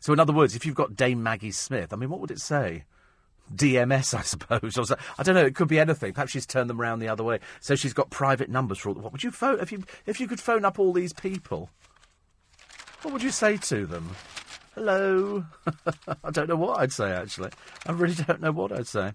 So 0.00 0.12
in 0.12 0.20
other 0.20 0.34
words, 0.34 0.54
if 0.54 0.66
you've 0.66 0.74
got 0.74 0.96
Dame 0.96 1.22
Maggie 1.22 1.50
Smith, 1.50 1.94
I 1.94 1.96
mean, 1.96 2.10
what 2.10 2.20
would 2.20 2.30
it 2.30 2.40
say? 2.40 2.84
DMS, 3.52 4.14
I 4.14 4.22
suppose. 4.22 4.78
Or 4.78 4.84
so, 4.84 4.96
I 5.18 5.22
don't 5.22 5.34
know. 5.34 5.44
It 5.44 5.54
could 5.54 5.68
be 5.68 5.78
anything. 5.78 6.12
Perhaps 6.12 6.32
she's 6.32 6.46
turned 6.46 6.70
them 6.70 6.80
round 6.80 7.02
the 7.02 7.08
other 7.08 7.24
way. 7.24 7.40
So 7.60 7.74
she's 7.74 7.92
got 7.92 8.10
private 8.10 8.48
numbers 8.48 8.78
for 8.78 8.90
all. 8.90 8.94
What 8.94 9.12
would 9.12 9.24
you 9.24 9.30
phone 9.30 9.60
if 9.60 9.72
you 9.72 9.84
if 10.06 10.20
you 10.20 10.26
could 10.26 10.40
phone 10.40 10.64
up 10.64 10.78
all 10.78 10.92
these 10.92 11.12
people? 11.12 11.70
What 13.02 13.12
would 13.12 13.22
you 13.22 13.30
say 13.30 13.56
to 13.58 13.86
them? 13.86 14.10
Hello. 14.74 15.44
I 16.24 16.30
don't 16.30 16.48
know 16.48 16.56
what 16.56 16.80
I'd 16.80 16.92
say 16.92 17.12
actually. 17.12 17.50
I 17.86 17.92
really 17.92 18.14
don't 18.14 18.40
know 18.40 18.52
what 18.52 18.72
I'd 18.72 18.86
say. 18.86 19.12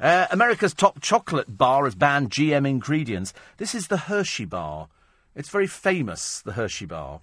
Uh, 0.00 0.26
America's 0.30 0.74
top 0.74 1.00
chocolate 1.00 1.56
bar 1.56 1.84
has 1.84 1.94
banned 1.94 2.30
GM 2.30 2.68
ingredients. 2.68 3.32
This 3.56 3.74
is 3.74 3.88
the 3.88 3.96
Hershey 3.96 4.44
bar. 4.44 4.88
It's 5.34 5.48
very 5.48 5.66
famous, 5.66 6.40
the 6.40 6.52
Hershey 6.52 6.86
bar. 6.86 7.20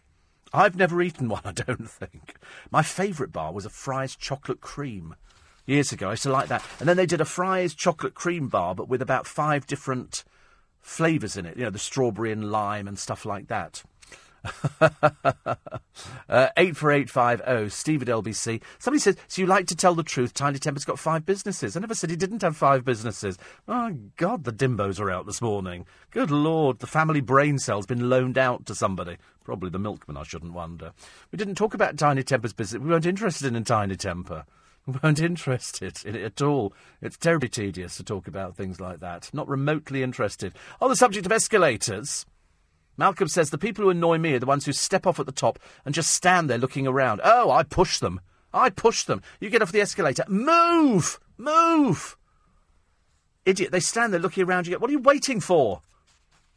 I've 0.54 0.76
never 0.76 1.02
eaten 1.02 1.28
one, 1.30 1.42
I 1.46 1.52
don't 1.52 1.90
think. 1.90 2.36
My 2.72 2.82
favourite 2.82 3.32
bar 3.32 3.54
was 3.54 3.66
a 3.66 3.70
Fry's 3.70 4.16
chocolate 4.16 4.62
cream 4.62 5.16
years 5.66 5.92
ago. 5.92 6.10
I 6.10 6.12
used 6.12 6.24
to 6.24 6.32
like 6.32 6.48
that. 6.50 6.64
And 6.80 6.88
then 6.88 6.98
they 6.98 7.06
did 7.06 7.22
a 7.22 7.26
Fry's 7.26 7.74
chocolate 7.74 8.14
cream 8.14 8.48
bar, 8.48 8.76
but 8.76 8.88
with 8.88 9.02
about 9.02 9.28
five 9.28 9.66
different 9.68 10.24
flavours 10.82 11.36
in 11.36 11.46
it. 11.46 11.58
You 11.58 11.64
know, 11.64 11.70
the 11.70 11.80
strawberry 11.80 12.32
and 12.32 12.52
lime 12.52 12.88
and 12.88 12.98
stuff 12.98 13.26
like 13.26 13.48
that. 13.48 13.84
uh, 14.80 16.50
84850, 16.56 17.70
Steve 17.70 18.04
at 18.04 18.08
LBC. 18.08 18.62
Somebody 18.78 19.00
says, 19.00 19.18
So 19.28 19.42
you 19.42 19.48
like 19.48 19.66
to 19.68 19.76
tell 19.76 19.96
the 19.96 20.04
truth? 20.04 20.36
Tinie 20.36 20.60
Tempah's 20.60 20.86
got 20.86 21.00
five 21.00 21.26
businesses. 21.26 21.76
I 21.76 21.80
never 21.80 21.96
said 21.96 22.12
he 22.12 22.16
didn't 22.16 22.44
have 22.44 22.56
five 22.56 22.86
businesses. 22.86 23.40
Oh, 23.68 23.98
God, 24.18 24.44
the 24.44 24.54
dimbos 24.54 25.00
are 25.00 25.10
out 25.10 25.26
this 25.26 25.42
morning. 25.42 25.88
Good 26.12 26.30
Lord, 26.30 26.78
the 26.78 26.88
family 26.88 27.22
brain 27.22 27.58
cell's 27.58 27.88
been 27.88 28.10
loaned 28.10 28.38
out 28.38 28.68
to 28.68 28.76
somebody. 28.76 29.18
Probably 29.44 29.72
the 29.72 29.80
milkman, 29.80 30.18
I 30.18 30.24
shouldn't 30.24 30.54
wonder. 30.54 30.94
We 31.32 31.38
didn't 31.38 31.56
talk 31.56 31.74
about 31.74 31.98
Tinie 31.98 32.24
Tempah's 32.24 32.54
business. 32.54 32.82
We 32.82 32.90
weren't 32.90 33.06
interested 33.06 33.56
in 33.56 33.64
Tinie 33.64 33.96
Tempah 33.96 34.46
weren't 35.04 35.20
interested 35.20 36.04
in 36.06 36.16
it 36.16 36.24
at 36.24 36.42
all. 36.42 36.74
It's 37.02 37.18
terribly 37.18 37.50
tedious 37.50 37.98
to 37.98 38.04
talk 38.04 38.28
about 38.28 38.56
things 38.56 38.80
like 38.80 39.00
that. 39.00 39.30
Not 39.34 39.48
remotely 39.48 40.04
interested. 40.04 40.54
On 40.82 40.90
the 40.90 40.96
subject 40.96 41.26
of 41.26 41.32
escalators, 41.32 42.26
Malcolm 42.98 43.28
says 43.28 43.50
the 43.50 43.58
people 43.58 43.84
who 43.84 43.90
annoy 43.90 44.18
me 44.18 44.34
are 44.34 44.40
the 44.40 44.46
ones 44.46 44.66
who 44.66 44.74
step 44.74 45.06
off 45.06 45.20
at 45.20 45.26
the 45.26 45.32
top 45.32 45.60
and 45.84 45.96
just 45.96 46.12
stand 46.12 46.50
there 46.50 46.58
looking 46.58 46.88
around. 46.88 47.22
Oh, 47.24 47.52
I 47.52 47.64
push 47.64 48.00
them. 48.00 48.22
I 48.54 48.70
push 48.70 49.04
them. 49.04 49.22
You 49.40 49.50
get 49.50 49.62
off 49.62 49.72
the 49.72 49.82
escalator. 49.82 50.24
Move! 50.28 51.20
Move! 51.38 52.16
Idiot. 53.46 53.72
They 53.72 53.82
stand 53.82 54.14
there 54.14 54.20
looking 54.20 54.46
around. 54.46 54.66
You 54.66 54.72
get, 54.72 54.82
what 54.82 54.90
are 54.90 54.94
you 54.94 55.00
waiting 55.00 55.40
for? 55.40 55.82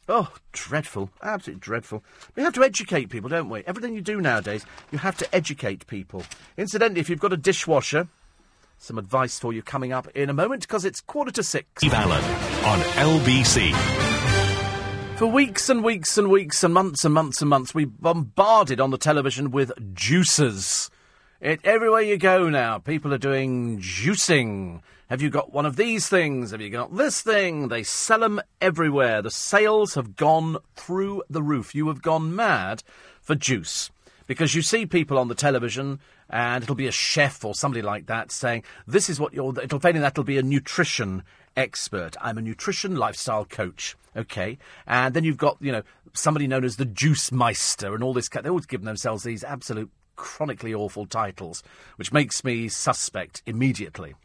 Oh, 0.07 0.33
dreadful. 0.53 1.11
Absolutely 1.21 1.59
dreadful. 1.59 2.03
We 2.35 2.41
have 2.41 2.53
to 2.53 2.63
educate 2.63 3.09
people, 3.09 3.29
don't 3.29 3.49
we? 3.49 3.63
Everything 3.67 3.93
you 3.93 4.01
do 4.01 4.21
nowadays, 4.21 4.65
you 4.91 4.97
have 4.97 5.17
to 5.17 5.35
educate 5.35 5.85
people. 5.87 6.23
Incidentally, 6.57 6.99
if 6.99 7.09
you've 7.09 7.19
got 7.19 7.33
a 7.33 7.37
dishwasher, 7.37 8.07
some 8.79 8.97
advice 8.97 9.37
for 9.37 9.53
you 9.53 9.61
coming 9.61 9.91
up 9.91 10.07
in 10.15 10.29
a 10.29 10.33
moment 10.33 10.61
because 10.61 10.85
it's 10.85 11.01
quarter 11.01 11.31
to 11.31 11.43
six. 11.43 11.67
Steve 11.77 11.93
Allen 11.93 12.23
on 12.65 12.79
LBC. 13.19 13.73
For 15.17 15.27
weeks 15.27 15.67
and 15.67 15.83
weeks 15.83 16.17
and 16.17 16.29
weeks 16.29 16.63
and 16.63 16.73
months 16.73 17.03
and 17.03 17.13
months 17.13 17.41
and 17.41 17.49
months, 17.49 17.75
we 17.75 17.83
bombarded 17.83 18.79
on 18.79 18.91
the 18.91 18.97
television 18.97 19.51
with 19.51 19.73
juicers. 19.93 20.89
It, 21.41 21.59
everywhere 21.65 22.01
you 22.01 22.17
go 22.17 22.49
now, 22.49 22.79
people 22.79 23.13
are 23.13 23.17
doing 23.17 23.79
juicing. 23.79 24.81
Have 25.09 25.21
you 25.21 25.29
got 25.29 25.51
one 25.51 25.65
of 25.65 25.75
these 25.75 26.07
things? 26.07 26.51
Have 26.51 26.61
you 26.61 26.69
got 26.69 26.95
this 26.95 27.21
thing? 27.21 27.67
They 27.67 27.83
sell 27.83 28.19
them 28.19 28.41
everywhere. 28.61 29.21
The 29.21 29.31
sales 29.31 29.95
have 29.95 30.15
gone 30.15 30.57
through 30.75 31.23
the 31.29 31.43
roof. 31.43 31.75
You 31.75 31.89
have 31.89 32.01
gone 32.01 32.33
mad 32.33 32.83
for 33.21 33.35
juice 33.35 33.91
because 34.25 34.55
you 34.55 34.61
see 34.61 34.85
people 34.85 35.17
on 35.17 35.27
the 35.27 35.35
television 35.35 35.99
and 36.29 36.63
it'll 36.63 36.75
be 36.75 36.87
a 36.87 36.91
chef 36.91 37.43
or 37.43 37.55
somebody 37.55 37.81
like 37.81 38.07
that 38.07 38.31
saying, 38.31 38.63
This 38.87 39.09
is 39.09 39.19
what 39.19 39.33
you're. 39.33 39.53
It'll 39.61 39.79
failing 39.79 40.01
that, 40.01 40.13
it'll 40.13 40.23
be 40.23 40.37
a 40.37 40.43
nutrition 40.43 41.23
expert. 41.55 42.15
I'm 42.21 42.37
a 42.37 42.41
nutrition 42.41 42.95
lifestyle 42.95 43.45
coach. 43.45 43.95
Okay. 44.15 44.57
And 44.87 45.13
then 45.13 45.23
you've 45.23 45.37
got, 45.37 45.57
you 45.59 45.71
know, 45.71 45.83
somebody 46.13 46.47
known 46.47 46.63
as 46.63 46.77
the 46.77 46.85
Juice 46.85 47.31
Meister 47.31 47.93
and 47.93 48.03
all 48.03 48.13
this. 48.13 48.29
They 48.29 48.49
always 48.49 48.65
give 48.65 48.83
themselves 48.83 49.23
these 49.23 49.43
absolute 49.43 49.89
chronically 50.15 50.73
awful 50.73 51.05
titles, 51.05 51.63
which 51.95 52.11
makes 52.11 52.43
me 52.43 52.67
suspect 52.67 53.41
immediately 53.45 54.15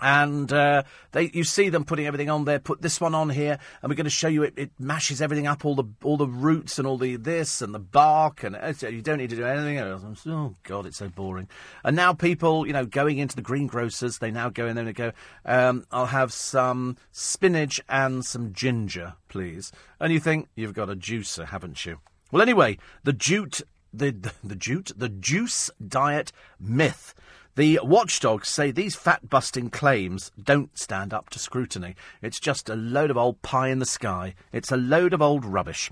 and 0.00 0.52
uh, 0.52 0.82
they, 1.12 1.30
you 1.32 1.44
see 1.44 1.68
them 1.68 1.84
putting 1.84 2.06
everything 2.06 2.30
on 2.30 2.44
there. 2.44 2.58
Put 2.58 2.82
this 2.82 3.00
one 3.00 3.14
on 3.14 3.30
here, 3.30 3.58
and 3.82 3.90
we're 3.90 3.96
going 3.96 4.04
to 4.04 4.10
show 4.10 4.28
you 4.28 4.42
it, 4.42 4.54
it. 4.56 4.70
mashes 4.78 5.22
everything 5.22 5.46
up, 5.46 5.64
all 5.64 5.74
the 5.74 5.84
all 6.02 6.16
the 6.16 6.26
roots 6.26 6.78
and 6.78 6.86
all 6.86 6.98
the 6.98 7.16
this 7.16 7.62
and 7.62 7.74
the 7.74 7.78
bark, 7.78 8.42
and 8.42 8.56
uh, 8.56 8.72
you 8.88 9.02
don't 9.02 9.18
need 9.18 9.30
to 9.30 9.36
do 9.36 9.44
anything 9.44 9.78
else. 9.78 10.26
Oh 10.26 10.54
God, 10.64 10.86
it's 10.86 10.98
so 10.98 11.08
boring. 11.08 11.48
And 11.84 11.94
now 11.96 12.12
people, 12.12 12.66
you 12.66 12.72
know, 12.72 12.86
going 12.86 13.18
into 13.18 13.36
the 13.36 13.42
greengrocers, 13.42 14.18
they 14.18 14.30
now 14.30 14.48
go 14.48 14.66
in 14.66 14.76
there 14.76 14.86
and 14.86 14.94
go, 14.94 15.12
um, 15.44 15.84
"I'll 15.90 16.06
have 16.06 16.32
some 16.32 16.96
spinach 17.12 17.80
and 17.88 18.24
some 18.24 18.52
ginger, 18.52 19.14
please." 19.28 19.72
And 20.00 20.12
you 20.12 20.20
think 20.20 20.48
you've 20.54 20.74
got 20.74 20.90
a 20.90 20.96
juicer, 20.96 21.46
haven't 21.46 21.86
you? 21.86 22.00
Well, 22.32 22.42
anyway, 22.42 22.78
the 23.04 23.12
jute, 23.12 23.62
the 23.92 24.10
the, 24.10 24.32
the 24.42 24.56
jute, 24.56 24.92
the 24.96 25.08
juice 25.08 25.70
diet 25.86 26.32
myth 26.58 27.14
the 27.56 27.78
watchdogs 27.82 28.48
say 28.48 28.70
these 28.70 28.96
fat 28.96 29.28
busting 29.28 29.70
claims 29.70 30.32
don't 30.42 30.76
stand 30.76 31.14
up 31.14 31.30
to 31.30 31.38
scrutiny. 31.38 31.94
It's 32.20 32.40
just 32.40 32.68
a 32.68 32.74
load 32.74 33.10
of 33.10 33.16
old 33.16 33.42
pie 33.42 33.68
in 33.68 33.78
the 33.78 33.86
sky. 33.86 34.34
It's 34.52 34.72
a 34.72 34.76
load 34.76 35.12
of 35.12 35.22
old 35.22 35.44
rubbish. 35.44 35.90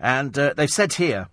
And 0.00 0.36
uh, 0.38 0.54
they've 0.56 0.70
said 0.70 0.94
here 0.94 1.28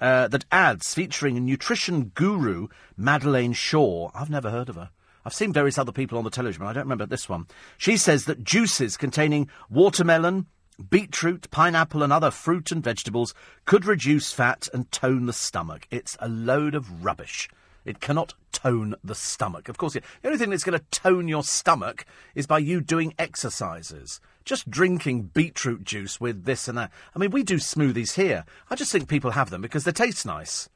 uh, 0.00 0.28
that 0.28 0.46
ads 0.50 0.94
featuring 0.94 1.44
nutrition 1.44 2.12
guru 2.14 2.68
Madeleine 2.96 3.52
Shaw, 3.52 4.10
I've 4.14 4.30
never 4.30 4.50
heard 4.50 4.68
of 4.68 4.76
her. 4.76 4.90
I've 5.24 5.34
seen 5.34 5.52
various 5.52 5.76
other 5.76 5.92
people 5.92 6.18
on 6.18 6.24
the 6.24 6.30
television, 6.30 6.62
but 6.62 6.68
I 6.68 6.72
don't 6.72 6.84
remember 6.84 7.04
this 7.04 7.28
one. 7.28 7.46
She 7.76 7.96
says 7.96 8.26
that 8.26 8.44
juices 8.44 8.96
containing 8.96 9.50
watermelon, 9.68 10.46
beetroot, 10.88 11.50
pineapple, 11.50 12.02
and 12.02 12.12
other 12.12 12.30
fruit 12.30 12.70
and 12.70 12.82
vegetables 12.82 13.34
could 13.64 13.84
reduce 13.84 14.32
fat 14.32 14.68
and 14.72 14.90
tone 14.92 15.26
the 15.26 15.32
stomach. 15.32 15.88
It's 15.90 16.16
a 16.20 16.28
load 16.28 16.74
of 16.74 17.04
rubbish. 17.04 17.48
It 17.86 18.00
cannot 18.00 18.34
tone 18.50 18.96
the 19.04 19.14
stomach. 19.14 19.68
Of 19.68 19.78
course, 19.78 19.92
the 19.94 20.02
only 20.24 20.38
thing 20.38 20.50
that's 20.50 20.64
going 20.64 20.78
to 20.78 20.84
tone 20.90 21.28
your 21.28 21.44
stomach 21.44 22.04
is 22.34 22.46
by 22.46 22.58
you 22.58 22.80
doing 22.80 23.14
exercises. 23.16 24.20
Just 24.44 24.68
drinking 24.68 25.30
beetroot 25.32 25.84
juice 25.84 26.20
with 26.20 26.44
this 26.44 26.66
and 26.66 26.76
that. 26.76 26.90
I 27.14 27.18
mean, 27.18 27.30
we 27.30 27.44
do 27.44 27.56
smoothies 27.56 28.16
here. 28.16 28.44
I 28.68 28.74
just 28.74 28.90
think 28.90 29.08
people 29.08 29.30
have 29.30 29.50
them 29.50 29.62
because 29.62 29.84
they 29.84 29.92
taste 29.92 30.26
nice. 30.26 30.68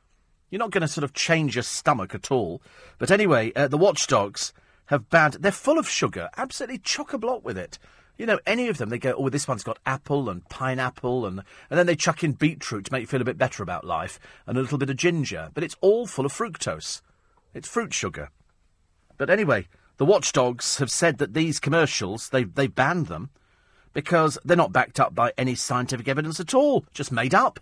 You're 0.51 0.61
not 0.61 0.71
going 0.71 0.83
to 0.83 0.89
sort 0.89 1.05
of 1.05 1.13
change 1.13 1.57
your 1.57 1.65
stomach 1.65 2.15
at 2.15 2.31
all. 2.31 2.63
But 2.99 3.11
anyway, 3.11 3.53
uh, 3.55 3.67
the 3.67 3.77
watchdogs 3.77 4.53
have 4.87 5.11
banned. 5.11 5.35
They're 5.35 5.53
full 5.53 5.79
of 5.79 5.89
sugar, 5.89 6.31
absolutely 6.37 6.79
chock 6.79 7.13
a 7.13 7.19
block 7.19 7.45
with 7.45 7.59
it. 7.59 7.79
You 8.21 8.27
know, 8.27 8.39
any 8.47 8.69
of 8.69 8.77
them, 8.77 8.91
they 8.91 8.99
go, 8.99 9.15
oh, 9.17 9.31
this 9.31 9.49
one's 9.49 9.63
got 9.63 9.79
apple 9.87 10.29
and 10.29 10.47
pineapple, 10.51 11.25
and, 11.25 11.39
and 11.71 11.79
then 11.79 11.87
they 11.87 11.97
chuck 11.97 12.23
in 12.23 12.33
beetroot 12.33 12.85
to 12.85 12.93
make 12.93 13.01
you 13.01 13.07
feel 13.07 13.23
a 13.23 13.25
bit 13.25 13.39
better 13.39 13.63
about 13.63 13.87
life, 13.87 14.21
and 14.47 14.59
a 14.59 14.61
little 14.61 14.77
bit 14.77 14.91
of 14.91 14.97
ginger. 14.97 15.49
But 15.55 15.65
it's 15.65 15.77
all 15.81 16.07
full 16.07 16.27
of 16.27 16.33
fructose. 16.35 17.01
It's 17.55 17.67
fruit 17.67 17.95
sugar. 17.95 18.29
But 19.17 19.31
anyway, 19.31 19.69
the 19.97 20.05
watchdogs 20.05 20.77
have 20.77 20.91
said 20.91 21.17
that 21.17 21.33
these 21.33 21.59
commercials, 21.59 22.29
they, 22.29 22.45
they 22.45 22.67
banned 22.67 23.07
them 23.07 23.31
because 23.95 24.37
they're 24.45 24.55
not 24.55 24.71
backed 24.71 25.01
up 25.01 25.15
by 25.15 25.33
any 25.39 25.55
scientific 25.55 26.07
evidence 26.07 26.39
at 26.39 26.53
all. 26.53 26.85
Just 26.93 27.11
made 27.11 27.35
up. 27.35 27.59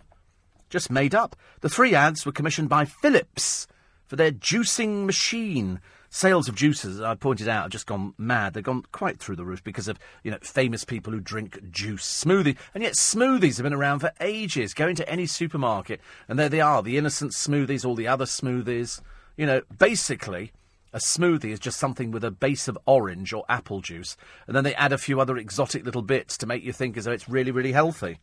Just 0.69 0.91
made 0.91 1.15
up. 1.15 1.37
The 1.61 1.69
three 1.69 1.95
ads 1.95 2.25
were 2.25 2.33
commissioned 2.33 2.67
by 2.67 2.83
Philips 2.83 3.65
for 4.07 4.17
their 4.17 4.33
juicing 4.33 5.05
machine 5.05 5.79
Sales 6.11 6.49
of 6.49 6.55
juices, 6.55 6.99
I 6.99 7.13
pointed 7.13 7.47
out, 7.47 7.63
have 7.63 7.71
just 7.71 7.85
gone 7.85 8.15
mad. 8.17 8.53
They've 8.53 8.63
gone 8.63 8.83
quite 8.91 9.19
through 9.19 9.35
the 9.35 9.45
roof 9.45 9.63
because 9.63 9.87
of, 9.87 9.99
you 10.23 10.31
know, 10.31 10.39
famous 10.41 10.83
people 10.83 11.13
who 11.13 11.19
drink 11.19 11.59
juice. 11.69 12.23
Smoothie. 12.23 12.57
And 12.73 12.81
yet 12.81 12.93
smoothies 12.93 13.57
have 13.57 13.63
been 13.63 13.73
around 13.73 13.99
for 13.99 14.11
ages. 14.19 14.73
Go 14.73 14.87
into 14.87 15.07
any 15.07 15.27
supermarket 15.27 16.01
and 16.27 16.39
there 16.39 16.49
they 16.49 16.61
are. 16.61 16.81
The 16.81 16.97
innocent 16.97 17.33
smoothies, 17.33 17.85
all 17.85 17.95
the 17.95 18.07
other 18.07 18.25
smoothies. 18.25 19.01
You 19.37 19.45
know, 19.45 19.61
basically, 19.77 20.51
a 20.93 20.97
smoothie 20.97 21.51
is 21.51 21.59
just 21.59 21.79
something 21.79 22.09
with 22.09 22.23
a 22.23 22.31
base 22.31 22.67
of 22.67 22.77
orange 22.87 23.31
or 23.31 23.45
apple 23.47 23.81
juice. 23.81 24.17
And 24.47 24.55
then 24.55 24.63
they 24.63 24.73
add 24.75 24.91
a 24.91 24.97
few 24.97 25.21
other 25.21 25.37
exotic 25.37 25.85
little 25.85 26.01
bits 26.01 26.37
to 26.39 26.47
make 26.47 26.63
you 26.63 26.73
think 26.73 26.97
as 26.97 27.05
though 27.05 27.11
it's 27.11 27.29
really, 27.29 27.51
really 27.51 27.73
healthy. 27.73 28.17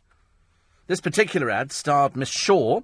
This 0.88 1.00
particular 1.00 1.50
ad 1.50 1.70
starred 1.70 2.16
Miss 2.16 2.28
Shaw, 2.28 2.80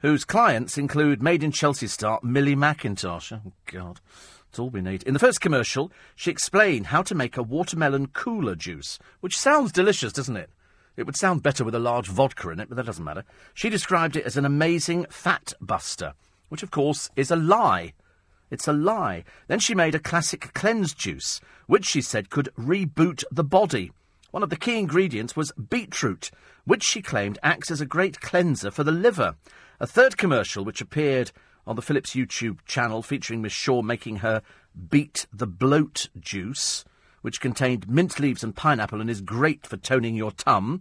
whose 0.00 0.24
clients 0.24 0.78
include 0.78 1.22
Made 1.22 1.42
in 1.42 1.52
Chelsea 1.52 1.86
star 1.86 2.18
Millie 2.22 2.56
Mackintosh. 2.56 3.32
Oh, 3.32 3.52
God. 3.66 4.00
That's 4.48 4.58
all 4.60 4.70
we 4.70 4.80
need. 4.80 5.02
In 5.02 5.12
the 5.12 5.20
first 5.20 5.40
commercial, 5.40 5.92
she 6.16 6.30
explained 6.30 6.86
how 6.86 7.02
to 7.02 7.14
make 7.14 7.36
a 7.36 7.42
watermelon 7.42 8.08
cooler 8.08 8.54
juice, 8.54 8.98
which 9.20 9.38
sounds 9.38 9.72
delicious, 9.72 10.12
doesn't 10.12 10.36
it? 10.36 10.50
It 10.96 11.04
would 11.04 11.16
sound 11.16 11.42
better 11.42 11.64
with 11.64 11.74
a 11.74 11.78
large 11.78 12.08
vodka 12.08 12.48
in 12.50 12.58
it, 12.58 12.68
but 12.68 12.76
that 12.76 12.86
doesn't 12.86 13.04
matter. 13.04 13.24
She 13.54 13.68
described 13.68 14.16
it 14.16 14.24
as 14.24 14.36
an 14.36 14.44
amazing 14.44 15.06
fat 15.10 15.52
buster, 15.60 16.14
which 16.48 16.62
of 16.62 16.70
course 16.70 17.10
is 17.14 17.30
a 17.30 17.36
lie. 17.36 17.92
It's 18.50 18.66
a 18.66 18.72
lie. 18.72 19.24
Then 19.46 19.58
she 19.58 19.74
made 19.74 19.94
a 19.94 20.00
classic 20.00 20.52
cleanse 20.54 20.94
juice, 20.94 21.40
which 21.66 21.84
she 21.84 22.00
said 22.00 22.30
could 22.30 22.48
reboot 22.58 23.22
the 23.30 23.44
body. 23.44 23.92
One 24.30 24.42
of 24.42 24.50
the 24.50 24.56
key 24.56 24.78
ingredients 24.78 25.36
was 25.36 25.52
beetroot, 25.52 26.30
which 26.64 26.82
she 26.82 27.02
claimed 27.02 27.38
acts 27.42 27.70
as 27.70 27.80
a 27.80 27.86
great 27.86 28.20
cleanser 28.20 28.70
for 28.70 28.82
the 28.82 28.92
liver. 28.92 29.36
A 29.78 29.86
third 29.86 30.16
commercial, 30.16 30.64
which 30.64 30.80
appeared 30.80 31.32
on 31.68 31.76
the 31.76 31.82
Philips 31.82 32.14
YouTube 32.14 32.58
channel 32.64 33.02
featuring 33.02 33.42
Miss 33.42 33.52
Shaw 33.52 33.82
making 33.82 34.16
her 34.16 34.40
Beat 34.88 35.26
the 35.30 35.46
Bloat 35.46 36.08
juice, 36.18 36.82
which 37.20 37.42
contained 37.42 37.86
mint 37.86 38.18
leaves 38.18 38.42
and 38.42 38.56
pineapple 38.56 39.02
and 39.02 39.10
is 39.10 39.20
great 39.20 39.66
for 39.66 39.76
toning 39.76 40.16
your 40.16 40.32
tum. 40.32 40.80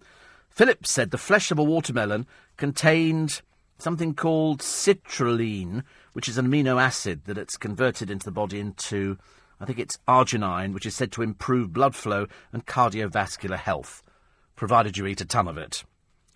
Philips 0.49 0.89
said 0.89 1.11
the 1.11 1.17
flesh 1.17 1.51
of 1.51 1.59
a 1.59 1.63
watermelon 1.63 2.25
contained 2.55 3.41
something 3.77 4.15
called 4.15 4.61
citrulline, 4.61 5.83
which 6.13 6.29
is 6.29 6.37
an 6.37 6.47
amino 6.47 6.81
acid 6.81 7.25
that 7.25 7.37
it's 7.37 7.57
converted 7.57 8.09
into 8.09 8.23
the 8.23 8.31
body 8.31 8.57
into, 8.57 9.17
I 9.59 9.65
think 9.65 9.79
it's 9.79 9.99
arginine, 10.07 10.73
which 10.73 10.85
is 10.85 10.95
said 10.95 11.11
to 11.11 11.21
improve 11.21 11.73
blood 11.73 11.95
flow 11.95 12.27
and 12.53 12.65
cardiovascular 12.65 13.57
health, 13.57 14.01
provided 14.55 14.97
you 14.97 15.05
eat 15.05 15.19
a 15.19 15.25
ton 15.25 15.49
of 15.49 15.57
it. 15.57 15.83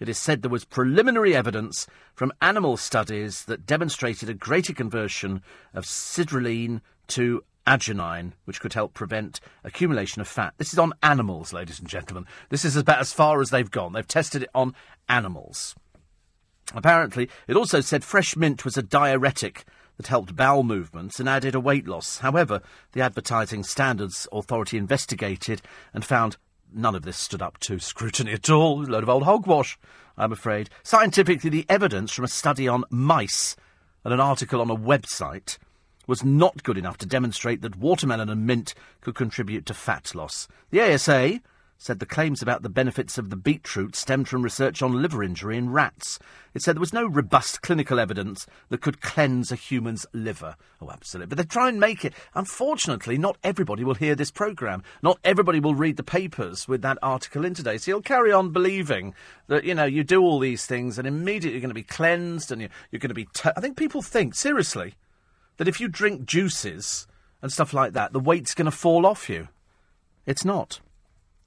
It 0.02 0.10
is 0.10 0.18
said 0.18 0.41
there 0.41 0.49
was 0.49 0.65
preliminary 0.65 1.36
evidence 1.36 1.86
from 2.15 2.34
animal 2.41 2.76
studies 2.76 3.45
that 3.45 3.68
demonstrated 3.68 4.30
a 4.30 4.34
greater 4.34 4.73
conversion 4.73 5.44
of 5.76 5.86
citrulline 5.86 6.82
to 7.10 7.44
arginine, 7.68 8.32
which 8.45 8.60
could 8.60 8.73
help 8.73 8.95
prevent 8.95 9.40
accumulation 9.64 10.19
of 10.19 10.28
fat. 10.28 10.56
This 10.57 10.73
is 10.73 10.80
on 10.80 10.94
animals, 11.03 11.53
ladies 11.53 11.80
and 11.80 11.88
gentlemen. 11.88 12.26
This 12.49 12.65
is 12.65 12.76
about 12.76 12.99
as 12.99 13.14
far 13.14 13.41
as 13.41 13.52
they've 13.52 13.69
gone. 13.69 13.94
They've 13.94 14.07
tested 14.07 14.41
it 14.41 14.49
on 14.56 14.73
animals. 15.07 15.76
Apparently, 16.73 17.30
it 17.48 17.56
also 17.56 17.80
said 17.80 18.03
fresh 18.03 18.36
mint 18.36 18.65
was 18.65 18.78
a 18.78 18.82
diuretic 18.82 19.65
that 19.98 20.07
helped 20.07 20.36
bowel 20.36 20.64
movements 20.64 21.19
and 21.19 21.30
added 21.30 21.53
a 21.53 21.60
weight 21.60 21.88
loss. 21.88 22.18
However, 22.18 22.64
the 22.94 23.02
Advertising 23.02 23.64
Standards 23.64 24.28
Authority 24.32 24.80
investigated 24.80 25.61
and 25.94 26.03
found 26.03 26.38
none 26.73 26.95
of 26.95 27.03
this 27.03 27.18
stood 27.18 27.41
up 27.41 27.57
to 27.60 27.80
scrutiny 27.80 28.34
at 28.34 28.49
all. 28.49 28.84
A 28.84 28.88
load 28.88 29.03
of 29.03 29.10
old 29.10 29.23
hogwash, 29.23 29.77
I'm 30.18 30.31
afraid. 30.31 30.69
Scientifically, 30.84 31.49
the 31.49 31.65
evidence 31.69 32.11
from 32.11 32.26
a 32.26 32.30
study 32.30 32.68
on 32.68 32.84
mice 32.89 33.56
and 34.03 34.14
an 34.14 34.19
article 34.19 34.61
on 34.61 34.69
a 34.69 34.76
website 34.76 35.57
was 36.07 36.23
not 36.23 36.64
good 36.64 36.77
enough 36.77 36.98
to 36.98 37.06
demonstrate 37.06 37.61
that 37.61 37.77
watermelon 37.77 38.30
and 38.30 38.45
mint 38.45 38.73
could 39.02 39.15
contribute 39.15 39.65
to 39.65 39.73
fat 39.73 40.14
loss. 40.15 40.48
The 40.72 40.81
ASA 40.81 41.39
said 41.82 41.98
the 41.98 42.06
claims 42.06 42.44
about 42.44 42.62
the 42.62 42.70
benefits 42.70 43.18
of 43.18 43.32
the 43.32 43.36
beetroot 43.36 43.95
stemmed 43.95 44.28
from 44.28 44.44
research 44.44 44.84
on 44.84 45.02
liver 45.02 45.24
injury 45.24 45.58
in 45.58 45.72
rats. 45.72 46.20
It 46.53 46.62
said 46.62 46.76
there 46.76 46.80
was 46.80 46.94
no 46.94 47.08
robust 47.08 47.64
clinical 47.64 47.99
evidence 47.99 48.45
that 48.70 48.82
could 48.82 49.02
cleanse 49.02 49.52
a 49.52 49.56
human's 49.56 50.06
liver. 50.14 50.58
Oh, 50.80 50.91
absolutely. 50.91 51.30
But 51.30 51.40
they 51.40 51.44
try 51.44 51.70
and 51.70 51.80
make 51.80 52.06
it. 52.06 52.14
Unfortunately, 52.36 53.18
not 53.18 53.40
everybody 53.44 53.84
will 53.84 53.95
hear 53.95 54.14
this 54.14 54.30
programme. 54.30 54.84
Not 55.02 55.18
everybody 55.24 55.60
will 55.60 55.74
read 55.74 55.98
the 55.98 56.03
papers 56.03 56.68
with 56.68 56.84
that 56.84 56.99
article 57.02 57.45
in 57.45 57.56
today. 57.56 57.80
So 57.80 57.90
you'll 57.90 58.03
carry 58.03 58.32
on 58.32 58.52
believing 58.52 59.16
that, 59.48 59.64
you 59.64 59.74
know, 59.74 59.86
you 59.86 60.03
do 60.03 60.22
all 60.22 60.38
these 60.38 60.68
things 60.68 60.99
and 60.99 61.08
immediately 61.08 61.53
you're 61.53 61.62
going 61.62 61.70
to 61.70 61.74
be 61.74 61.82
cleansed 61.82 62.52
and 62.52 62.62
you're, 62.62 62.70
you're 62.91 62.99
going 62.99 63.10
to 63.10 63.16
be. 63.16 63.26
T- 63.34 63.49
I 63.58 63.60
think 63.60 63.76
people 63.76 64.03
think, 64.03 64.36
seriously, 64.36 64.94
that 65.58 65.68
if 65.68 65.82
you 65.82 65.88
drink 65.88 66.26
juices 66.28 67.08
and 67.41 67.52
stuff 67.52 67.74
like 67.74 67.94
that, 67.94 68.14
the 68.14 68.20
weight's 68.20 68.53
going 68.53 68.66
to 68.66 68.72
fall 68.72 69.08
off 69.08 69.32
you. 69.32 69.48
It's 70.28 70.45
not. 70.45 70.80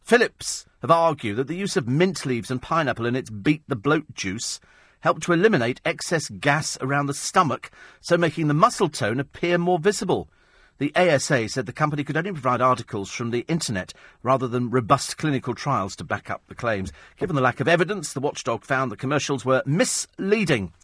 Philips 0.04 0.66
have 0.82 0.90
argued 0.90 1.38
that 1.38 1.46
the 1.46 1.56
use 1.56 1.78
of 1.78 1.88
mint 1.88 2.26
leaves 2.26 2.50
and 2.50 2.60
pineapple 2.60 3.06
in 3.06 3.16
its 3.16 3.30
beat 3.30 3.62
the 3.66 3.74
bloat 3.74 4.04
juice 4.12 4.60
helped 5.00 5.22
to 5.22 5.32
eliminate 5.32 5.80
excess 5.82 6.28
gas 6.28 6.76
around 6.82 7.06
the 7.06 7.14
stomach, 7.14 7.70
so 8.02 8.18
making 8.18 8.46
the 8.46 8.52
muscle 8.52 8.90
tone 8.90 9.18
appear 9.18 9.56
more 9.56 9.78
visible. 9.78 10.28
The 10.76 10.94
ASA 10.94 11.48
said 11.48 11.64
the 11.64 11.72
company 11.72 12.04
could 12.04 12.18
only 12.18 12.32
provide 12.32 12.60
articles 12.60 13.10
from 13.10 13.30
the 13.30 13.46
internet 13.48 13.94
rather 14.22 14.46
than 14.46 14.68
robust 14.68 15.16
clinical 15.16 15.54
trials 15.54 15.96
to 15.96 16.04
back 16.04 16.28
up 16.28 16.42
the 16.48 16.54
claims. 16.54 16.92
Given 17.16 17.34
the 17.34 17.40
lack 17.40 17.60
of 17.60 17.68
evidence, 17.68 18.12
the 18.12 18.20
watchdog 18.20 18.62
found 18.62 18.92
the 18.92 18.96
commercials 18.96 19.46
were 19.46 19.62
misleading. 19.64 20.74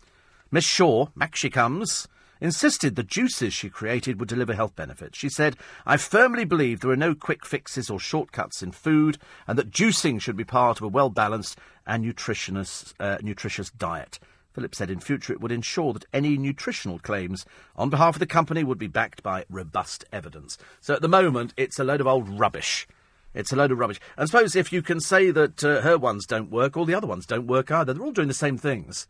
Miss 0.50 0.64
Shaw, 0.64 1.08
back 1.14 1.36
she 1.36 1.50
comes, 1.50 2.08
insisted 2.40 2.96
the 2.96 3.02
juices 3.02 3.52
she 3.52 3.68
created 3.70 4.18
would 4.18 4.28
deliver 4.28 4.54
health 4.54 4.74
benefits. 4.76 5.18
She 5.18 5.28
said, 5.28 5.56
I 5.86 5.96
firmly 5.96 6.44
believe 6.44 6.80
there 6.80 6.90
are 6.90 6.96
no 6.96 7.14
quick 7.14 7.44
fixes 7.44 7.90
or 7.90 8.00
shortcuts 8.00 8.62
in 8.62 8.72
food, 8.72 9.18
and 9.46 9.58
that 9.58 9.70
juicing 9.70 10.20
should 10.20 10.36
be 10.36 10.44
part 10.44 10.78
of 10.78 10.84
a 10.84 10.88
well 10.88 11.10
balanced 11.10 11.58
and 11.86 12.02
nutritious, 12.02 12.94
uh, 13.00 13.18
nutritious 13.22 13.70
diet. 13.70 14.18
Philip 14.52 14.74
said 14.74 14.90
in 14.90 15.00
future 15.00 15.32
it 15.32 15.40
would 15.40 15.52
ensure 15.52 15.92
that 15.92 16.06
any 16.12 16.36
nutritional 16.36 16.98
claims 16.98 17.46
on 17.76 17.90
behalf 17.90 18.16
of 18.16 18.20
the 18.20 18.26
company 18.26 18.64
would 18.64 18.78
be 18.78 18.88
backed 18.88 19.22
by 19.22 19.44
robust 19.48 20.04
evidence. 20.12 20.58
So 20.80 20.94
at 20.94 21.02
the 21.02 21.08
moment, 21.08 21.54
it's 21.56 21.78
a 21.78 21.84
load 21.84 22.00
of 22.00 22.06
old 22.06 22.28
rubbish. 22.28 22.88
It's 23.32 23.52
a 23.52 23.56
load 23.56 23.70
of 23.70 23.78
rubbish. 23.78 24.00
And 24.16 24.28
suppose 24.28 24.56
if 24.56 24.72
you 24.72 24.82
can 24.82 25.00
say 25.00 25.30
that 25.30 25.62
uh, 25.62 25.82
her 25.82 25.96
ones 25.96 26.26
don't 26.26 26.50
work, 26.50 26.76
all 26.76 26.84
the 26.84 26.94
other 26.94 27.06
ones 27.06 27.26
don't 27.26 27.46
work 27.46 27.70
either. 27.70 27.92
They're 27.92 28.02
all 28.02 28.12
doing 28.12 28.28
the 28.28 28.34
same 28.34 28.58
things. 28.58 29.06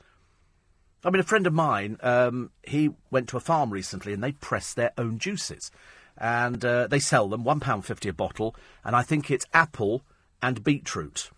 I 1.05 1.11
mean, 1.11 1.21
a 1.21 1.25
friend 1.25 1.47
of 1.47 1.55
mine, 1.55 1.97
um, 2.03 2.51
he 2.63 2.91
went 3.11 3.29
to 3.31 3.37
a 3.37 3.41
farm 3.41 3.71
recently 3.71 4.13
and 4.13 4.23
they 4.23 4.33
press 4.33 4.75
their 4.75 4.93
own 4.99 5.19
juices. 5.19 5.71
And 6.19 6.63
uh, 6.65 6.87
they 6.87 6.99
sell 6.99 7.29
them, 7.29 7.45
£1.50 7.45 8.11
a 8.11 8.13
bottle, 8.13 8.55
and 8.85 8.95
I 8.95 9.03
think 9.03 9.31
it's 9.31 9.47
apple 9.55 10.03
and 10.43 10.63
beetroot. 10.63 11.31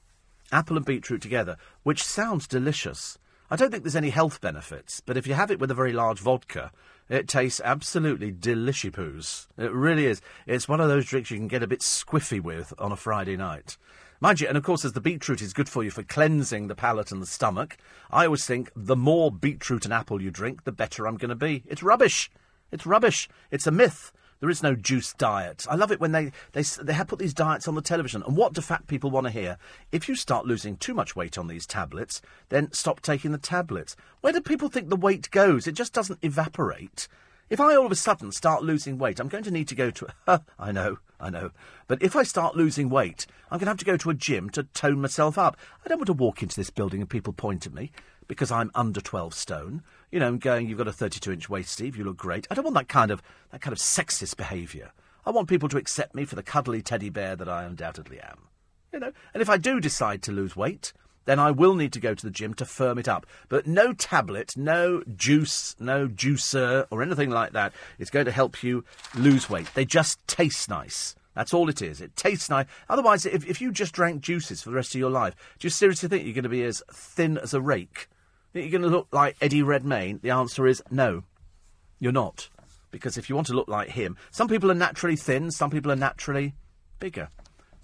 Apple 0.51 0.77
and 0.77 0.85
beetroot 0.85 1.23
together, 1.23 1.57
which 1.85 2.03
sounds 2.03 2.49
delicious. 2.49 3.19
I 3.51 3.57
don't 3.57 3.71
think 3.71 3.85
there's 3.85 3.95
any 3.95 4.11
health 4.11 4.41
benefits, 4.41 5.01
but 5.01 5.17
if 5.17 5.27
you 5.27 5.35
have 5.35 5.51
it 5.51 5.61
with 5.61 5.71
a 5.71 5.75
very 5.75 5.93
large 5.93 6.19
vodka, 6.19 6.73
it 7.09 7.29
tastes 7.29 7.61
absolutely 7.63 8.33
delicious. 8.33 9.47
It 9.59 9.71
really 9.73 10.07
is. 10.07 10.21
It's 10.47 10.69
one 10.69 10.81
of 10.81 10.89
those 10.89 11.05
drinks 11.05 11.31
you 11.31 11.37
can 11.37 11.49
get 11.49 11.63
a 11.63 11.69
bit 11.69 11.81
squiffy 11.81 12.41
with 12.41 12.73
on 12.79 12.91
a 12.91 12.97
Friday 12.97 13.37
night. 13.37 13.77
Mind 14.23 14.41
you, 14.41 14.47
and 14.47 14.57
of 14.57 14.63
course, 14.63 14.85
as 14.85 14.93
the 14.93 15.01
beetroot 15.01 15.43
is 15.43 15.53
good 15.53 15.69
for 15.69 15.83
you 15.83 15.91
for 15.91 16.05
cleansing 16.05 16.69
the 16.69 16.77
palate 16.77 17.11
and 17.11 17.21
the 17.21 17.27
stomach, 17.27 17.77
I 18.09 18.27
always 18.27 18.47
think 18.47 18.71
the 18.77 18.95
more 18.95 19.33
beetroot 19.33 19.85
and 19.85 19.93
apple 19.93 20.23
you 20.23 20.31
drink, 20.31 20.63
the 20.63 20.71
better 20.71 21.09
I'm 21.09 21.17
going 21.17 21.31
to 21.31 21.35
be. 21.35 21.65
It's 21.67 21.83
rubbish. 21.83 22.31
It's 22.71 22.87
rubbish. 22.87 23.29
It's 23.51 23.67
a 23.67 23.73
myth. 23.73 24.13
There 24.39 24.49
is 24.49 24.63
no 24.63 24.77
juice 24.77 25.13
diet. 25.15 25.67
I 25.69 25.75
love 25.75 25.91
it 25.91 25.99
when 25.99 26.13
they, 26.13 26.31
they, 26.53 26.63
they 26.63 26.93
have 26.93 27.09
put 27.09 27.19
these 27.19 27.35
diets 27.35 27.67
on 27.67 27.75
the 27.75 27.83
television. 27.83 28.23
And 28.23 28.37
what 28.37 28.53
do 28.53 28.61
fat 28.61 28.87
people 28.87 29.11
want 29.11 29.27
to 29.27 29.33
hear? 29.33 29.59
If 29.91 30.09
you 30.09 30.15
start 30.15 30.47
losing 30.47 30.77
too 30.77 30.95
much 30.95 31.17
weight 31.17 31.37
on 31.37 31.49
these 31.49 31.67
tablets, 31.67 32.23
then 32.49 32.71
stop 32.71 33.01
taking 33.01 33.33
the 33.33 33.39
tablets. 33.39 33.97
Where 34.21 34.33
do 34.33 34.41
people 34.41 34.69
think 34.69 34.89
the 34.89 34.95
weight 34.95 35.33
goes? 35.33 35.67
It 35.67 35.73
just 35.73 35.93
doesn't 35.93 36.23
evaporate. 36.23 37.09
If 37.51 37.61
I 37.61 37.75
all 37.75 37.87
of 37.87 37.93
a 37.93 37.97
sudden 37.97 38.31
start 38.31 38.63
losing 38.63 38.99
weight, 38.99 39.19
I'm 39.19 39.27
going 39.27 39.45
to 39.45 39.51
need 39.51 39.67
to 39.67 39.75
go 39.75 39.91
to. 39.91 40.07
I 40.61 40.71
know, 40.71 40.99
I 41.23 41.31
know. 41.31 41.53
But 41.87 42.03
if 42.03 42.17
I 42.17 42.25
start 42.25 42.57
losing 42.57 42.91
weight, 42.91 43.27
I'm 43.51 43.59
going 43.59 43.67
to 43.67 43.71
have 43.71 43.79
to 43.79 43.85
go 43.85 43.97
to 43.97 44.11
a 44.11 44.15
gym 44.15 44.51
to 44.51 44.65
tone 44.65 45.01
myself 45.01 45.39
up. 45.39 45.57
I 45.85 45.89
don't 45.89 45.99
want 45.99 46.09
to 46.09 46.13
walk 46.13 46.43
into 46.43 46.57
this 46.57 46.71
building 46.71 47.01
and 47.01 47.09
people 47.09 47.33
point 47.33 47.65
at 47.65 47.73
me 47.73 47.93
because 48.27 48.51
I'm 48.51 48.73
under 48.75 49.01
12 49.01 49.33
stone. 49.33 49.83
You 50.11 50.19
know, 50.19 50.29
and 50.29 50.41
going, 50.41 50.69
you've 50.69 50.79
got 50.79 50.89
a 50.89 50.93
32 50.93 51.33
inch 51.33 51.49
waist, 51.49 51.71
Steve, 51.71 51.97
you 51.97 52.05
look 52.05 52.17
great. 52.17 52.47
I 52.51 52.55
don't 52.55 52.65
want 52.65 52.75
that 52.75 52.89
kind 52.89 53.11
of, 53.11 53.23
that 53.53 53.61
kind 53.61 53.73
of 53.73 53.79
sexist 53.79 54.37
behaviour. 54.37 54.91
I 55.25 55.31
want 55.31 55.49
people 55.49 55.69
to 55.69 55.79
accept 55.79 56.15
me 56.15 56.25
for 56.25 56.35
the 56.35 56.43
cuddly 56.43 56.83
teddy 56.83 57.09
bear 57.09 57.37
that 57.37 57.49
I 57.49 57.63
undoubtedly 57.63 58.21
am. 58.21 58.49
You 58.93 58.99
know, 58.99 59.13
and 59.33 59.41
if 59.41 59.49
I 59.49 59.57
do 59.57 59.81
decide 59.81 60.23
to 60.23 60.33
lose 60.33 60.57
weight, 60.57 60.93
then 61.25 61.39
I 61.39 61.51
will 61.51 61.75
need 61.75 61.93
to 61.93 62.01
go 62.01 62.15
to 62.15 62.25
the 62.25 62.31
gym 62.31 62.55
to 62.55 62.65
firm 62.65 62.99
it 62.99 63.09
up. 63.09 63.27
But 63.49 63.67
no 63.67 63.93
tablet, 63.93 64.57
no 64.57 65.03
juice, 65.17 65.77
no 65.79 66.09
juicer, 66.09 66.87
or 66.91 67.03
anything 67.03 67.31
like 67.31 67.53
that 67.53 67.73
is 67.99 68.11
going 68.11 68.27
to 68.27 68.33
help 68.33 68.63
you 68.63 68.85
lose 69.15 69.49
weight. 69.49 69.69
They 69.75 69.85
just 69.85 70.27
taste 70.27 70.69
nice. 70.69 71.15
That's 71.35 71.55
all 71.55 71.69
it 71.69 71.81
is. 71.81 72.01
It 72.01 72.15
tastes 72.15 72.51
nice. 72.51 72.67
Otherwise, 72.89 73.25
if, 73.25 73.47
if 73.49 73.61
you 73.61 73.73
just 73.73 73.95
drank 73.95 74.21
juices 74.21 74.63
for 74.63 74.71
the 74.71 74.77
rest 74.77 74.95
of 74.95 74.99
your 74.99 75.11
life, 75.11 75.35
do 75.59 75.67
you 75.67 75.71
seriously 75.71 76.09
think 76.09 76.25
you're 76.25 76.35
going 76.35 76.43
to 76.43 76.51
be 76.51 76.65
as 76.65 76.83
thin 76.93 77.39
as 77.39 77.55
a 77.55 77.61
rake? 77.61 78.09
Think 78.53 78.71
you're 78.71 78.79
going 78.79 78.91
to 78.91 78.95
look 78.95 79.09
like 79.13 79.37
Eddie 79.41 79.63
Redmayne? 79.63 80.21
The 80.23 80.31
answer 80.31 80.67
is 80.67 80.83
no. 80.91 81.25
You're 81.99 82.13
not. 82.13 82.51
Because 82.91 83.17
if 83.17 83.31
you 83.31 83.35
want 83.35 83.47
to 83.47 83.55
look 83.55 83.69
like 83.69 83.91
him, 83.91 84.19
some 84.31 84.49
people 84.49 84.71
are 84.71 84.75
naturally 84.75 85.17
thin, 85.17 85.51
some 85.51 85.71
people 85.71 85.91
are 85.91 85.97
naturally 85.97 86.55
bigger 86.99 87.31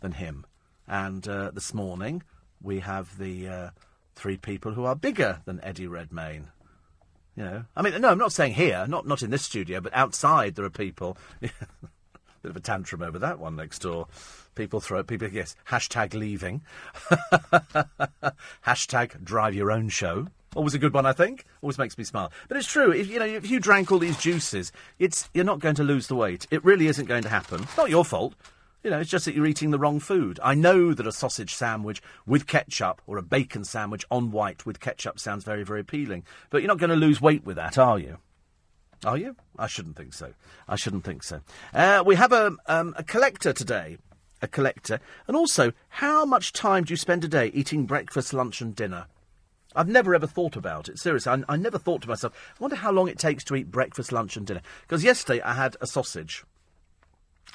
than 0.01 0.13
him. 0.13 0.45
And 0.87 1.27
uh, 1.27 1.51
this 1.51 1.73
morning, 1.73 2.23
we 2.63 2.81
have 2.81 3.19
the 3.19 3.49
uh, 3.49 3.71
three 4.15 4.37
people 4.37 4.73
who 4.73 4.85
are 4.85 4.97
bigger 4.97 5.41
than 5.45 5.61
Eddie 5.63 5.87
Redmayne. 5.87 6.49
You 7.37 7.45
know, 7.45 7.65
I 7.77 7.83
mean, 7.83 8.01
no, 8.01 8.09
I'm 8.09 8.19
not 8.19 8.33
saying 8.33 8.55
here, 8.55 8.85
not 8.89 9.07
not 9.07 9.23
in 9.23 9.31
this 9.31 9.43
studio, 9.43 9.81
but 9.81 9.95
outside 9.95 10.57
there 10.57 10.65
are 10.65 10.71
people. 10.71 11.17
Bit 11.41 12.51
of 12.51 12.57
a 12.57 12.61
tantrum 12.61 13.03
over 13.03 13.19
that 13.19 13.41
one 13.41 13.57
next 13.57 13.81
door. 13.81 14.07
People 14.55 14.81
throw 14.81 15.03
people 15.03 15.29
yes. 15.29 15.57
Hashtag 15.71 16.15
leaving. 16.15 16.63
hashtag 18.67 19.25
drive 19.25 19.55
your 19.55 19.73
own 19.73 19.89
show. 19.89 20.29
Always 20.55 20.75
a 20.75 20.79
good 20.79 20.95
one, 20.95 21.05
I 21.05 21.13
think. 21.13 21.45
Always 21.63 21.79
makes 21.79 21.99
me 21.99 22.05
smile. 22.05 22.33
But 22.49 22.57
it's 22.57 22.67
true. 22.67 22.91
If 22.91 23.09
you 23.09 23.19
know, 23.19 23.27
if 23.27 23.51
you 23.51 23.61
drank 23.61 23.93
all 23.93 23.99
these 23.99 24.17
juices, 24.17 24.73
it's 24.99 25.29
you're 25.35 25.45
not 25.45 25.61
going 25.61 25.75
to 25.77 25.85
lose 25.85 26.07
the 26.07 26.15
weight. 26.15 26.47
It 26.51 26.65
really 26.65 26.87
isn't 26.87 27.07
going 27.07 27.23
to 27.23 27.29
happen. 27.29 27.67
Not 27.77 27.91
your 27.91 28.05
fault. 28.05 28.35
You 28.83 28.91
know, 28.91 29.01
it's 29.01 29.11
just 29.11 29.25
that 29.25 29.35
you're 29.35 29.47
eating 29.47 29.71
the 29.71 29.79
wrong 29.79 29.99
food. 29.99 30.39
I 30.43 30.55
know 30.55 30.95
that 30.95 31.07
a 31.07 31.13
sausage 31.13 31.55
sandwich 31.55 32.01
with 32.27 32.47
ketchup 32.47 33.03
or 33.07 33.19
a 33.19 33.23
bacon 33.23 33.65
sandwich 33.65 34.05
on 34.11 34.31
white 34.31 34.65
with 34.65 34.79
ketchup 34.79 35.19
sounds 35.19 35.45
very, 35.45 35.65
very 35.65 35.81
appealing. 35.81 36.25
But 36.51 36.59
you're 36.59 36.69
not 36.69 36.79
going 36.79 36.91
to 36.91 36.97
lose 36.97 37.21
weight 37.21 37.45
with 37.45 37.57
that, 37.57 37.77
are 37.77 37.99
you? 37.99 38.19
Are 39.05 39.17
you? 39.17 39.37
I 39.59 39.67
shouldn't 39.67 39.97
think 39.97 40.15
so. 40.15 40.33
I 40.69 40.77
shouldn't 40.77 41.05
think 41.05 41.23
so. 41.23 41.41
Uh, 41.75 42.03
we 42.07 42.15
have 42.15 42.33
a, 42.33 42.53
um, 42.67 42.95
a 42.97 43.03
collector 43.03 43.53
today. 43.53 43.99
A 44.41 44.47
collector. 44.47 45.01
And 45.27 45.37
also, 45.37 45.73
how 45.89 46.25
much 46.25 46.53
time 46.53 46.85
do 46.85 46.93
you 46.93 46.97
spend 46.97 47.25
a 47.25 47.29
day 47.29 47.49
eating 47.49 47.87
breakfast, 47.87 48.33
lunch, 48.33 48.61
and 48.61 48.75
dinner? 48.77 49.07
I've 49.75 49.89
never 49.89 50.15
ever 50.15 50.29
thought 50.29 50.55
about 50.55 50.89
it. 50.89 51.01
Seriously, 51.01 51.33
I, 51.33 51.53
I 51.53 51.57
never 51.57 51.79
thought 51.79 52.03
to 52.03 52.09
myself, 52.09 52.33
I 52.53 52.63
wonder 52.63 52.77
how 52.77 52.93
long 52.93 53.09
it 53.09 53.19
takes 53.19 53.43
to 53.45 53.57
eat 53.57 53.73
breakfast, 53.73 54.13
lunch, 54.13 54.37
and 54.37 54.47
dinner. 54.47 54.63
Because 54.83 55.03
yesterday 55.03 55.41
I 55.43 55.55
had 55.55 55.77
a 55.81 55.87
sausage. 55.89 56.45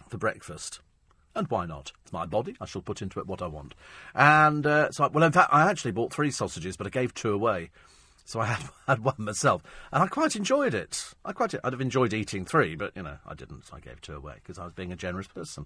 for 0.10 0.18
breakfast. 0.18 0.82
And 1.36 1.48
why 1.48 1.66
not? 1.66 1.92
It's 2.04 2.14
my 2.14 2.26
body. 2.26 2.56
I 2.62 2.66
shall 2.66 2.82
put 2.82 3.02
into 3.02 3.20
it 3.20 3.28
what 3.28 3.42
I 3.42 3.48
want. 3.48 3.74
And 4.14 4.66
uh, 4.68 4.92
so, 4.92 5.06
I, 5.06 5.08
well, 5.08 5.24
in 5.24 5.32
fact, 5.32 5.52
I 5.52 5.70
actually 5.70 5.92
bought 5.92 6.14
three 6.14 6.32
sausages, 6.32 6.78
but 6.78 6.88
I 6.88 6.92
gave 6.92 7.14
two 7.14 7.32
away. 7.32 7.72
So 8.26 8.40
I 8.40 8.46
had, 8.54 8.70
had 8.88 9.00
one 9.04 9.16
myself, 9.18 9.64
and 9.92 10.04
I 10.04 10.08
quite 10.08 10.36
enjoyed 10.36 10.74
it. 10.74 11.14
I 11.26 11.34
quite, 11.34 11.54
I'd 11.64 11.74
have 11.74 11.82
enjoyed 11.82 12.14
eating 12.14 12.46
three, 12.46 12.76
but 12.76 12.92
you 12.96 13.04
know, 13.04 13.18
I 13.26 13.34
didn't. 13.34 13.66
So 13.66 13.76
I 13.76 13.80
gave 13.80 14.02
two 14.02 14.16
away 14.16 14.36
because 14.36 14.60
I 14.60 14.66
was 14.66 14.74
being 14.74 14.92
a 14.92 14.98
generous 14.98 15.28
person. 15.28 15.66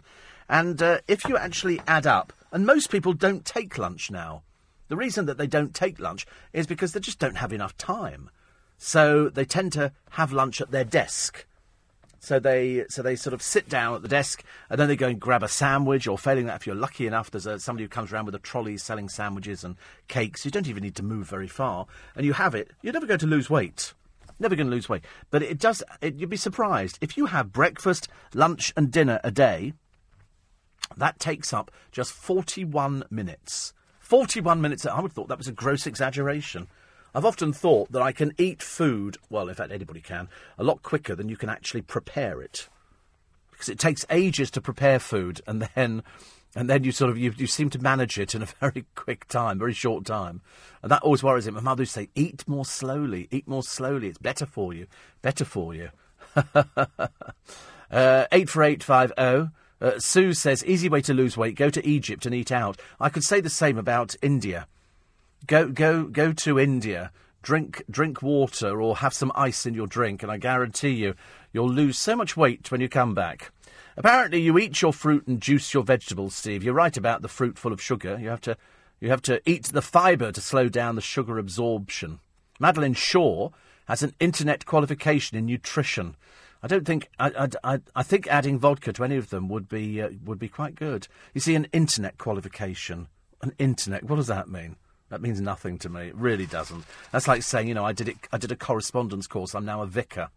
And 0.50 0.82
uh, 0.82 1.00
if 1.08 1.28
you 1.28 1.38
actually 1.38 1.82
add 1.88 2.08
up, 2.08 2.34
and 2.52 2.66
most 2.66 2.90
people 2.90 3.14
don't 3.14 3.46
take 3.46 3.78
lunch 3.78 4.10
now. 4.10 4.44
The 4.90 4.96
reason 4.96 5.26
that 5.26 5.38
they 5.38 5.48
don't 5.48 5.76
take 5.76 6.00
lunch 6.00 6.26
is 6.54 6.66
because 6.66 6.94
they 6.94 7.02
just 7.02 7.20
don't 7.20 7.36
have 7.36 7.52
enough 7.52 7.78
time. 7.78 8.30
So 8.78 9.28
they 9.28 9.44
tend 9.44 9.74
to 9.74 9.92
have 10.12 10.32
lunch 10.32 10.62
at 10.62 10.72
their 10.72 10.86
desk. 10.86 11.46
So 12.20 12.40
they 12.40 12.86
so 12.90 13.02
they 13.02 13.16
sort 13.16 13.34
of 13.34 13.42
sit 13.42 13.70
down 13.70 13.96
at 13.96 14.02
the 14.02 14.08
desk 14.08 14.44
and 14.70 14.80
then 14.80 14.88
they 14.88 14.96
go 14.96 15.08
and 15.08 15.20
grab 15.20 15.44
a 15.44 15.48
sandwich, 15.48 16.08
or 16.08 16.18
failing 16.18 16.46
that, 16.48 16.62
if 16.62 16.68
you're 16.68 16.76
lucky 16.76 17.08
enough, 17.08 17.32
there's 17.32 17.46
a, 17.46 17.60
somebody 17.60 17.86
who 17.86 17.90
comes 17.90 18.12
around 18.12 18.26
with 18.26 18.36
a 18.36 18.40
trolley 18.40 18.78
selling 18.78 19.10
sandwiches 19.10 19.64
and 19.64 19.76
cakes. 20.08 20.44
You 20.46 20.52
don't 20.52 20.68
even 20.68 20.84
need 20.84 20.96
to 20.96 21.04
move 21.04 21.28
very 21.28 21.48
far, 21.48 21.86
and 22.16 22.26
you 22.26 22.34
have 22.34 22.56
it. 22.56 22.72
You're 22.82 22.94
never 22.94 23.06
going 23.06 23.20
to 23.20 23.28
lose 23.28 23.50
weight. 23.50 23.94
Never 24.40 24.56
going 24.56 24.68
to 24.68 24.74
lose 24.74 24.90
weight. 24.90 25.04
But 25.32 25.42
it 25.42 25.58
does. 25.58 25.84
It, 26.02 26.16
you'd 26.16 26.30
be 26.30 26.38
surprised 26.38 26.98
if 27.02 27.18
you 27.18 27.28
have 27.28 27.52
breakfast, 27.52 28.08
lunch, 28.34 28.74
and 28.76 28.92
dinner 28.92 29.20
a 29.24 29.32
day. 29.32 29.74
That 30.96 31.20
takes 31.20 31.54
up 31.54 31.72
just 31.92 32.14
41 32.14 33.04
minutes. 33.10 33.74
41 34.00 34.62
minutes. 34.62 34.86
I 34.86 34.96
would 34.96 35.10
have 35.10 35.14
thought 35.14 35.28
that 35.28 35.38
was 35.38 35.48
a 35.50 35.52
gross 35.52 35.86
exaggeration. 35.86 36.68
I've 37.18 37.26
often 37.26 37.52
thought 37.52 37.92
that 37.94 38.02
I 38.04 38.12
can 38.12 38.32
eat 38.38 38.62
food, 38.62 39.18
well, 39.28 39.50
in 39.50 39.56
fact, 39.56 39.72
anybody 39.72 40.02
can, 40.02 40.30
a 40.56 40.64
lot 40.64 40.84
quicker 40.84 41.16
than 41.16 41.30
you 41.30 41.36
can 41.36 41.50
actually 41.50 41.82
prepare 41.82 42.44
it. 42.44 42.70
Because 43.50 43.70
it 43.70 43.80
takes 43.80 44.06
ages 44.12 44.52
to 44.52 44.62
prepare 44.62 45.00
food, 45.00 45.42
and 45.48 45.68
then. 45.74 46.04
And 46.56 46.70
then 46.70 46.84
you 46.84 46.92
sort 46.92 47.12
of 47.12 47.18
you, 47.18 47.34
you 47.36 47.46
seem 47.46 47.70
to 47.72 47.80
manage 47.80 48.18
it 48.18 48.34
in 48.34 48.42
a 48.42 48.46
very 48.60 48.86
quick 48.96 49.28
time, 49.28 49.58
very 49.60 49.74
short 49.74 50.06
time, 50.06 50.42
and 50.82 50.92
that 50.92 51.02
always 51.02 51.24
worries 51.24 51.48
me. 51.48 51.54
My 51.54 51.62
mother 51.62 51.82
used 51.82 51.96
to 51.96 52.02
say, 52.02 52.10
"Eat 52.14 52.48
more 52.48 52.66
slowly, 52.66 53.28
eat 53.32 53.48
more 53.48 53.64
slowly. 53.64 54.08
It's 54.10 54.18
better 54.20 54.46
for 54.46 54.74
you, 54.74 54.86
better 55.24 55.44
for 55.44 55.74
you." 55.74 55.90
uh, 57.92 58.26
eight 58.32 58.50
four 58.50 58.64
eight 58.64 58.84
five 58.84 59.12
zero. 59.20 59.52
Oh. 59.82 59.88
Uh, 59.88 60.00
Sue 60.00 60.34
says, 60.34 60.64
"Easy 60.66 60.88
way 60.88 61.02
to 61.02 61.14
lose 61.14 61.36
weight: 61.36 61.56
go 61.56 61.70
to 61.70 61.86
Egypt 61.86 62.26
and 62.28 62.34
eat 62.34 62.52
out." 62.52 62.80
I 63.00 63.10
could 63.10 63.24
say 63.24 63.42
the 63.42 63.50
same 63.50 63.78
about 63.78 64.16
India. 64.22 64.68
Go, 65.46 65.70
go, 65.70 66.04
go 66.06 66.34
to 66.34 66.60
India. 66.60 67.12
Drink, 67.42 67.84
drink 67.90 68.22
water 68.22 68.82
or 68.82 68.98
have 68.98 69.14
some 69.14 69.32
ice 69.36 69.66
in 69.66 69.74
your 69.74 69.88
drink, 69.88 70.24
and 70.24 70.32
I 70.32 70.38
guarantee 70.38 70.90
you, 70.90 71.16
you'll 71.54 71.70
lose 71.70 71.98
so 71.98 72.16
much 72.16 72.36
weight 72.36 72.72
when 72.72 72.82
you 72.82 72.90
come 72.90 73.14
back. 73.14 73.52
Apparently, 73.96 74.42
you 74.42 74.58
eat 74.58 74.82
your 74.82 74.94
fruit 74.94 75.26
and 75.28 75.42
juice 75.42 75.74
your 75.74 75.84
vegetables, 75.84 76.36
Steve. 76.36 76.64
You're 76.64 76.74
right 76.74 76.96
about 76.96 77.22
the 77.22 77.28
fruit 77.28 77.58
full 77.58 77.74
of 77.74 77.82
sugar. 77.82 78.18
You 78.20 78.30
have 78.30 78.42
to, 78.42 78.58
you 79.00 79.10
have 79.10 79.22
to 79.24 79.42
eat 79.50 79.66
the 79.66 79.82
fibre 79.82 80.32
to 80.32 80.42
slow 80.42 80.70
down 80.70 80.96
the 80.96 81.02
sugar 81.02 81.38
absorption. 81.38 82.20
Madeleine 82.60 82.94
Shaw 82.94 83.50
has 83.88 84.04
an 84.04 84.14
internet 84.20 84.66
qualification 84.66 85.38
in 85.38 85.46
nutrition. 85.46 86.16
I 86.62 86.68
don't 86.68 86.86
think 86.86 87.10
I, 87.20 87.48
I, 87.64 87.80
I, 87.96 88.04
think 88.04 88.28
adding 88.28 88.58
vodka 88.60 88.92
to 88.94 89.04
any 89.04 89.16
of 89.16 89.30
them 89.30 89.48
would 89.48 89.70
be 89.70 90.02
uh, 90.02 90.10
would 90.26 90.40
be 90.40 90.50
quite 90.50 90.76
good. 90.76 91.08
You 91.34 91.42
see, 91.42 91.56
an 91.56 91.68
internet 91.72 92.18
qualification, 92.18 93.08
an 93.42 93.54
internet. 93.60 94.04
What 94.04 94.16
does 94.16 94.28
that 94.28 94.50
mean? 94.50 94.76
That 95.10 95.22
means 95.22 95.40
nothing 95.40 95.78
to 95.80 95.90
me. 95.90 96.08
It 96.08 96.16
really 96.16 96.46
doesn't. 96.46 96.84
That's 97.12 97.28
like 97.28 97.44
saying, 97.44 97.68
you 97.68 97.74
know, 97.74 97.86
I 97.86 97.94
did 97.94 98.10
it. 98.10 98.18
I 98.32 98.38
did 98.38 98.52
a 98.52 98.56
correspondence 98.56 99.28
course. 99.28 99.56
I'm 99.56 99.66
now 99.66 99.82
a 99.82 99.88
vicar. 99.88 100.30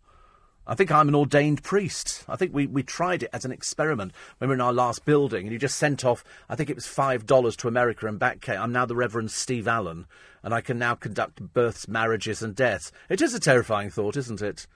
I 0.67 0.75
think 0.75 0.93
I'm 0.93 1.09
an 1.09 1.17
ordained 1.17 1.65
priest. 1.65 2.25
I 2.29 2.37
think 2.37 2.55
we, 2.55 2.69
we 2.69 2.85
tried 2.85 3.25
it 3.25 3.31
as 3.33 3.45
an 3.45 3.51
experiment 3.51 4.13
when 4.39 4.49
we 4.49 4.53
were 4.53 4.55
in 4.55 4.61
our 4.61 4.73
last 4.73 5.05
building, 5.05 5.47
and 5.47 5.53
you 5.53 5.59
just 5.59 5.79
sent 5.79 6.05
off. 6.05 6.23
I 6.49 6.55
think 6.55 6.71
it 6.71 6.77
was 6.77 6.87
five 6.87 7.27
dollars 7.27 7.57
to 7.57 7.69
America 7.69 8.07
and 8.07 8.19
back. 8.19 8.49
I'm 8.49 8.71
now 8.71 8.87
the 8.87 8.95
Reverend 8.95 9.33
Steve 9.33 9.67
Allen, 9.67 10.07
and 10.45 10.55
I 10.55 10.61
can 10.61 10.79
now 10.79 10.95
conduct 10.95 11.53
births, 11.53 11.89
marriages, 11.89 12.41
and 12.43 12.55
deaths. 12.55 12.93
It 13.09 13.21
is 13.21 13.35
a 13.35 13.41
terrifying 13.41 13.91
thought, 13.91 14.17
isn't 14.17 14.43
it? 14.43 14.69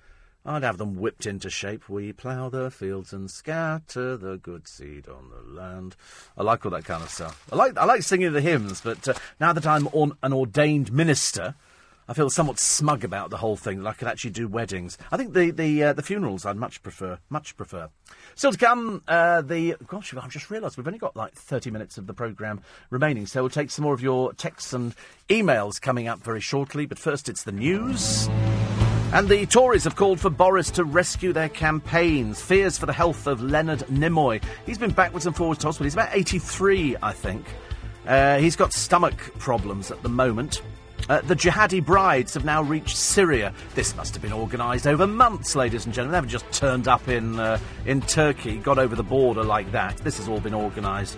I'd 0.46 0.62
have 0.62 0.76
them 0.76 0.96
whipped 0.96 1.24
into 1.24 1.48
shape. 1.48 1.88
We 1.88 2.12
plough 2.12 2.50
the 2.50 2.70
fields 2.70 3.14
and 3.14 3.30
scatter 3.30 4.16
the 4.16 4.36
good 4.36 4.68
seed 4.68 5.08
on 5.08 5.30
the 5.30 5.60
land. 5.60 5.96
I 6.36 6.42
like 6.42 6.66
all 6.66 6.72
that 6.72 6.84
kind 6.84 7.02
of 7.02 7.08
stuff. 7.08 7.46
I 7.50 7.56
like 7.56 7.78
I 7.78 7.86
like 7.86 8.02
singing 8.02 8.32
the 8.32 8.42
hymns, 8.42 8.82
but 8.82 9.08
uh, 9.08 9.14
now 9.40 9.54
that 9.54 9.66
I'm 9.66 9.88
on 9.88 10.18
an 10.22 10.34
ordained 10.34 10.92
minister, 10.92 11.54
I 12.06 12.12
feel 12.12 12.28
somewhat 12.28 12.58
smug 12.58 13.04
about 13.04 13.30
the 13.30 13.38
whole 13.38 13.56
thing 13.56 13.82
that 13.82 13.88
I 13.88 13.94
could 13.94 14.08
actually 14.08 14.32
do 14.32 14.46
weddings. 14.46 14.98
I 15.10 15.16
think 15.16 15.32
the 15.32 15.50
the 15.50 15.82
uh, 15.82 15.92
the 15.94 16.02
funerals 16.02 16.44
I'd 16.44 16.58
much 16.58 16.82
prefer, 16.82 17.18
much 17.30 17.56
prefer. 17.56 17.88
Still 18.34 18.52
to 18.52 18.58
come, 18.58 19.02
uh, 19.08 19.40
the 19.40 19.76
gosh, 19.86 20.12
I've 20.12 20.28
just 20.28 20.50
realised 20.50 20.76
we've 20.76 20.86
only 20.86 20.98
got 20.98 21.16
like 21.16 21.32
thirty 21.32 21.70
minutes 21.70 21.96
of 21.96 22.06
the 22.06 22.12
programme 22.12 22.60
remaining, 22.90 23.24
so 23.24 23.42
we'll 23.42 23.48
take 23.48 23.70
some 23.70 23.84
more 23.84 23.94
of 23.94 24.02
your 24.02 24.34
texts 24.34 24.74
and 24.74 24.94
emails 25.30 25.80
coming 25.80 26.06
up 26.06 26.22
very 26.22 26.40
shortly. 26.42 26.84
But 26.84 26.98
first, 26.98 27.30
it's 27.30 27.44
the 27.44 27.52
news. 27.52 28.28
And 29.14 29.28
the 29.28 29.46
Tories 29.46 29.84
have 29.84 29.94
called 29.94 30.18
for 30.18 30.28
Boris 30.28 30.72
to 30.72 30.82
rescue 30.82 31.32
their 31.32 31.48
campaigns. 31.48 32.40
Fears 32.40 32.76
for 32.76 32.86
the 32.86 32.92
health 32.92 33.28
of 33.28 33.40
Leonard 33.40 33.78
Nimoy. 33.82 34.42
He's 34.66 34.76
been 34.76 34.90
backwards 34.90 35.24
and 35.24 35.36
forwards 35.36 35.60
to 35.60 35.68
hospital. 35.68 35.84
He's 35.84 35.94
about 35.94 36.08
83, 36.10 36.96
I 37.00 37.12
think. 37.12 37.46
Uh, 38.08 38.38
he's 38.38 38.56
got 38.56 38.72
stomach 38.72 39.16
problems 39.38 39.92
at 39.92 40.02
the 40.02 40.08
moment. 40.08 40.62
Uh, 41.08 41.20
the 41.20 41.36
jihadi 41.36 41.84
brides 41.84 42.34
have 42.34 42.44
now 42.44 42.60
reached 42.60 42.96
Syria. 42.96 43.54
This 43.76 43.94
must 43.94 44.14
have 44.14 44.22
been 44.22 44.32
organised 44.32 44.88
over 44.88 45.06
months, 45.06 45.54
ladies 45.54 45.84
and 45.84 45.94
gentlemen. 45.94 46.10
They 46.10 46.16
haven't 46.16 46.30
just 46.30 46.50
turned 46.50 46.88
up 46.88 47.06
in 47.06 47.38
uh, 47.38 47.60
in 47.86 48.00
Turkey, 48.00 48.56
got 48.56 48.78
over 48.78 48.96
the 48.96 49.04
border 49.04 49.44
like 49.44 49.70
that. 49.70 49.96
This 49.98 50.16
has 50.16 50.28
all 50.28 50.40
been 50.40 50.54
organised, 50.54 51.16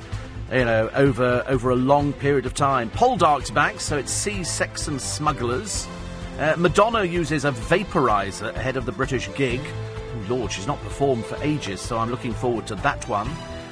you 0.53 0.67
know, 0.67 0.91
over 0.93 1.43
over 1.47 1.71
a 1.71 1.77
long 1.77 2.13
period 2.13 2.45
of 2.45 2.53
time. 2.53 2.91
Poldark's 2.91 3.51
back, 3.51 3.81
so 3.81 3.97
it's 3.97 4.13
C-sex 4.13 4.87
and 4.87 5.01
smugglers. 5.01 5.89
Uh, 6.39 6.55
Madonna 6.59 7.03
uses 7.03 7.47
a 7.47 7.53
vaporizer 7.53 8.55
ahead 8.55 8.77
of 8.77 8.85
the 8.85 8.93
British 8.93 9.33
gig. 9.35 9.61
Lord, 10.29 10.53
she's 10.53 10.67
not 10.67 10.79
performed 10.83 11.25
for 11.25 11.37
ages, 11.43 11.81
so 11.81 11.97
I'm 11.97 12.11
looking 12.11 12.35
forward 12.35 12.67
to 12.67 12.75
that 12.77 13.09
one. 13.09 13.31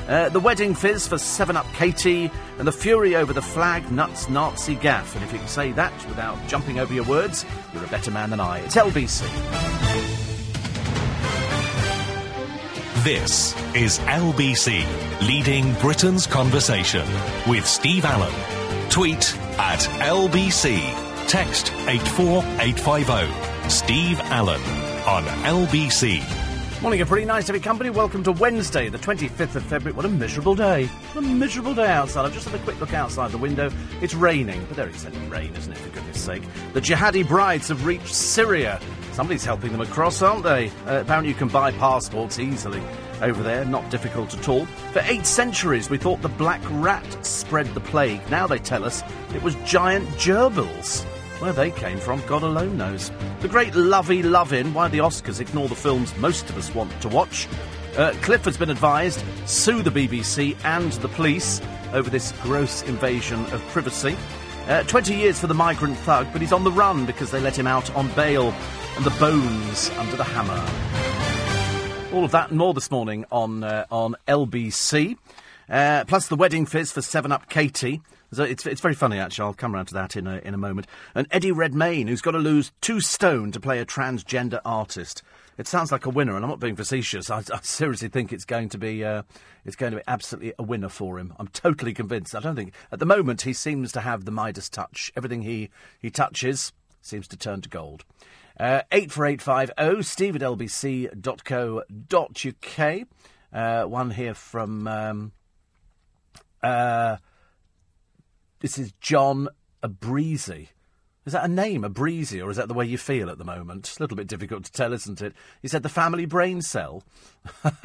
Uh, 0.09 0.31
the 0.31 0.41
wedding 0.41 0.75
fizz 0.75 1.07
for 1.09 1.19
7 1.19 1.57
Up 1.57 1.71
Katie, 1.75 2.31
and 2.59 2.67
the 2.67 2.73
fury 2.73 3.17
over 3.17 3.35
the 3.35 3.43
flag 3.43 3.91
nuts 3.91 4.31
Nazi 4.31 4.77
gaff. 4.77 5.15
And 5.15 5.23
if 5.25 5.33
you 5.33 5.39
can 5.39 5.49
say 5.49 5.73
that 5.73 5.93
without 6.09 6.39
jumping 6.47 6.79
over 6.79 6.93
your 6.93 7.05
words, 7.05 7.45
you're 7.75 7.85
a 7.85 7.89
better 7.89 8.11
man 8.11 8.31
than 8.31 8.41
I. 8.41 8.61
It's 8.61 8.77
LBC. 8.77 9.23
This 13.03 13.55
is 13.75 13.99
LBC, 13.99 15.21
leading 15.27 15.75
Britain's 15.75 16.27
conversation 16.27 17.07
with 17.47 17.67
Steve 17.67 18.07
Allen. 18.07 18.33
Tweet 18.89 19.37
at 19.59 19.81
LBC 20.01 21.14
Text 21.29 21.73
84850. 21.89 23.69
Steve 23.71 24.21
Allen 24.21 24.61
on 25.07 25.25
LBC. 25.45 26.23
Morning, 26.83 27.01
a 27.01 27.07
pretty 27.07 27.25
nice 27.25 27.47
to 27.47 27.53
be 27.55 27.61
company. 27.61 27.89
Welcome 27.89 28.23
to 28.25 28.33
Wednesday, 28.33 28.91
the 28.91 28.99
25th 28.99 29.55
of 29.55 29.63
February. 29.65 29.97
What 29.97 30.05
a 30.05 30.09
miserable 30.09 30.55
day. 30.55 30.85
What 30.85 31.25
a 31.25 31.27
miserable 31.27 31.75
day 31.75 31.91
outside. 31.91 32.27
I've 32.27 32.35
just 32.35 32.47
had 32.47 32.61
a 32.61 32.63
quick 32.63 32.79
look 32.79 32.93
outside 32.93 33.31
the 33.31 33.39
window. 33.39 33.71
It's 34.03 34.15
raining, 34.15 34.63
but 34.67 34.77
there 34.77 34.89
is 34.89 35.07
any 35.07 35.17
rain, 35.29 35.55
isn't 35.57 35.73
it, 35.73 35.79
for 35.79 35.89
goodness 35.91 36.21
sake? 36.21 36.43
The 36.75 36.81
jihadi 36.83 37.27
brides 37.27 37.69
have 37.69 37.87
reached 37.87 38.15
Syria. 38.15 38.81
Somebody's 39.13 39.45
helping 39.45 39.73
them 39.73 39.81
across, 39.81 40.21
aren't 40.21 40.43
they? 40.45 40.69
Uh, 40.87 41.01
apparently, 41.01 41.31
you 41.31 41.35
can 41.35 41.49
buy 41.49 41.73
passports 41.73 42.39
easily 42.39 42.83
over 43.23 43.43
there, 43.43 43.65
not 43.65 43.89
difficult 43.91 44.37
at 44.37 44.49
all. 44.49 44.67
For 44.93 45.01
eight 45.05 45.25
centuries, 45.25 45.89
we 45.89 45.97
thought 45.97 46.21
the 46.21 46.29
black 46.29 46.61
rat 46.71 47.25
spread 47.25 47.67
the 47.69 47.81
plague. 47.81 48.21
Now 48.31 48.47
they 48.47 48.59
tell 48.59 48.85
us 48.85 49.03
it 49.35 49.43
was 49.43 49.55
giant 49.65 50.07
gerbils. 50.11 51.07
Where 51.41 51.53
they 51.53 51.71
came 51.73 51.99
from, 51.99 52.23
God 52.27 52.43
alone 52.43 52.77
knows. 52.77 53.11
The 53.41 53.49
great 53.49 53.75
lovey 53.75 54.23
lovin', 54.23 54.73
why 54.73 54.89
the 54.89 54.99
Oscars 54.99 55.41
ignore 55.41 55.69
the 55.69 55.75
films 55.75 56.17
most 56.17 56.49
of 56.49 56.57
us 56.57 56.75
want 56.75 56.93
to 57.03 57.09
watch. 57.09 57.49
Uh, 57.97 58.13
Cliff 58.23 58.45
has 58.45 58.57
been 58.57 58.71
advised, 58.71 59.23
sue 59.47 59.83
the 59.83 59.91
BBC 59.91 60.57
and 60.65 60.93
the 60.95 61.09
police 61.09 61.61
over 61.93 62.09
this 62.09 62.33
gross 62.43 62.83
invasion 62.83 63.41
of 63.47 63.61
privacy. 63.69 64.17
Uh, 64.69 64.83
20 64.85 65.15
years 65.15 65.39
for 65.39 65.47
the 65.47 65.55
migrant 65.55 65.97
thug, 65.99 66.27
but 66.33 66.41
he's 66.41 66.53
on 66.53 66.65
the 66.65 66.73
run 66.73 67.05
because 67.05 67.31
they 67.31 67.41
let 67.41 67.59
him 67.59 67.67
out 67.67 67.95
on 67.95 68.09
bail. 68.15 68.55
And 68.97 69.05
the 69.05 69.11
bones 69.19 69.91
under 69.99 70.17
the 70.17 70.25
hammer. 70.25 72.15
All 72.15 72.25
of 72.25 72.31
that 72.31 72.51
and 72.51 72.59
more 72.59 72.73
this 72.75 72.93
morning 72.93 73.25
on, 73.33 73.65
uh, 73.65 73.87
on 73.91 74.15
LBC. 74.29 75.17
Uh, 75.69 76.05
plus 76.07 76.29
the 76.29 76.37
wedding 76.37 76.65
fizz 76.65 76.93
for 76.93 77.03
7 77.03 77.33
Up 77.33 77.49
Katie. 77.49 78.03
So 78.35 78.45
it's, 78.45 78.67
it's 78.67 78.81
very 78.81 78.95
funny, 78.95 79.19
actually. 79.19 79.47
I'll 79.47 79.55
come 79.55 79.75
around 79.75 79.87
to 79.87 79.95
that 79.95 80.17
in 80.17 80.27
a, 80.27 80.39
in 80.39 80.55
a 80.55 80.59
moment. 80.59 80.87
And 81.15 81.27
Eddie 81.31 81.53
Redmayne, 81.53 82.07
who's 82.09 82.21
got 82.21 82.33
to 82.33 82.39
lose 82.39 82.73
two 82.81 83.01
stone 83.01 83.53
to 83.53 83.61
play 83.61 83.79
a 83.79 83.87
transgender 83.87 84.61
artist. 84.65 85.23
It 85.57 85.69
sounds 85.69 85.93
like 85.93 86.05
a 86.05 86.11
winner, 86.11 86.35
and 86.35 86.45
I'm 86.45 86.51
not 86.51 86.59
being 86.59 86.75
facetious. 86.77 87.31
I, 87.31 87.39
I 87.53 87.61
seriously 87.63 88.09
think 88.09 88.33
it's 88.33 88.45
going 88.45 88.71
to 88.71 88.79
be 88.79 89.05
uh, 89.05 89.23
it's 89.65 89.77
going 89.77 89.93
to 89.93 89.99
be 89.99 90.05
absolutely 90.09 90.53
a 90.59 90.65
winner 90.65 90.89
for 90.89 91.19
him. 91.19 91.33
I'm 91.39 91.47
totally 91.49 91.95
convinced. 91.95 92.35
I 92.35 92.41
don't 92.41 92.57
think 92.57 92.75
at 92.91 92.99
the 92.99 93.07
moment 93.07 93.43
he 93.43 93.53
seems 93.53 93.93
to 93.93 94.01
have 94.01 94.25
the 94.25 94.33
Midas 94.33 94.69
touch. 94.69 95.13
Everything 95.17 95.43
he 95.43 95.71
he 96.01 96.11
touches 96.11 96.73
seems 97.01 97.29
to 97.29 97.37
turn 97.37 97.61
to 97.61 97.69
gold. 97.69 98.05
Uh, 98.59 98.83
eight 98.91 99.13
four 99.13 99.27
eight 99.27 99.41
five 99.41 99.71
oh 99.79 100.01
steve 100.01 100.35
at 100.35 100.43
lbc.co.uk. 100.43 101.09
Uh, 103.53 103.85
one 103.85 104.11
here 104.11 104.35
from. 104.35 104.89
Um, 104.89 105.33
uh, 106.65 107.19
this 108.61 108.79
is 108.79 108.93
John 109.01 109.49
Abreezy. 109.83 110.69
Is 111.27 111.33
that 111.33 111.45
a 111.45 111.49
name, 111.49 111.85
a 111.85 111.89
breezy, 111.89 112.43
or 112.43 112.51
is 112.51 112.59
that 112.59 112.69
the 112.69 112.75
way 112.75 112.85
you 112.85 112.99
feel 112.99 113.31
at 113.31 113.39
the 113.39 113.45
moment? 113.45 113.89
It's 113.89 113.99
a 113.99 114.03
little 114.03 114.17
bit 114.17 114.27
difficult 114.27 114.65
to 114.65 114.73
tell, 114.73 114.93
isn't 114.93 115.23
it? 115.23 115.33
He 115.63 115.69
said 115.69 115.83
the 115.83 115.89
family 115.89 116.27
brain 116.27 116.61
cell. 116.61 117.03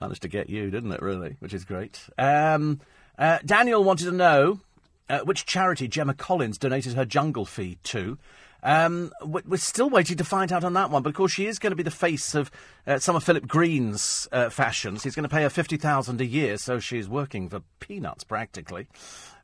Managed 0.00 0.22
to 0.22 0.28
get 0.28 0.48
you, 0.48 0.70
didn't 0.70 0.92
it, 0.92 1.02
really? 1.02 1.36
Which 1.40 1.52
is 1.52 1.64
great. 1.64 2.00
Um, 2.16 2.80
uh, 3.18 3.38
Daniel 3.44 3.82
wanted 3.82 4.04
to 4.04 4.12
know 4.12 4.60
uh, 5.08 5.20
which 5.20 5.46
charity 5.46 5.88
Gemma 5.88 6.14
Collins 6.14 6.58
donated 6.58 6.94
her 6.94 7.04
jungle 7.04 7.44
feed 7.44 7.82
to. 7.84 8.18
Um, 8.62 9.12
we're 9.22 9.56
still 9.56 9.88
waiting 9.88 10.16
to 10.18 10.24
find 10.24 10.52
out 10.52 10.64
on 10.64 10.74
that 10.74 10.90
one, 10.90 11.02
but 11.02 11.10
of 11.10 11.14
course 11.14 11.32
she 11.32 11.46
is 11.46 11.58
going 11.58 11.70
to 11.70 11.76
be 11.76 11.82
the 11.82 11.90
face 11.90 12.34
of 12.34 12.50
uh, 12.86 12.98
some 12.98 13.16
of 13.16 13.24
Philip 13.24 13.46
Green's 13.46 14.28
uh, 14.32 14.50
fashions. 14.50 15.02
He's 15.02 15.14
going 15.14 15.28
to 15.28 15.34
pay 15.34 15.42
her 15.42 15.50
fifty 15.50 15.76
thousand 15.76 16.20
a 16.20 16.26
year, 16.26 16.56
so 16.56 16.78
she's 16.78 17.08
working 17.08 17.48
for 17.48 17.62
peanuts 17.78 18.24
practically. 18.24 18.86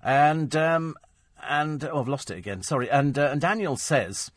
And 0.02 0.54
um, 0.54 0.96
and 1.48 1.84
oh, 1.84 2.00
I've 2.00 2.08
lost 2.08 2.30
it 2.30 2.38
again. 2.38 2.62
Sorry. 2.62 2.90
And 2.90 3.18
uh, 3.18 3.28
and 3.32 3.40
Daniel 3.40 3.76
says, 3.76 4.30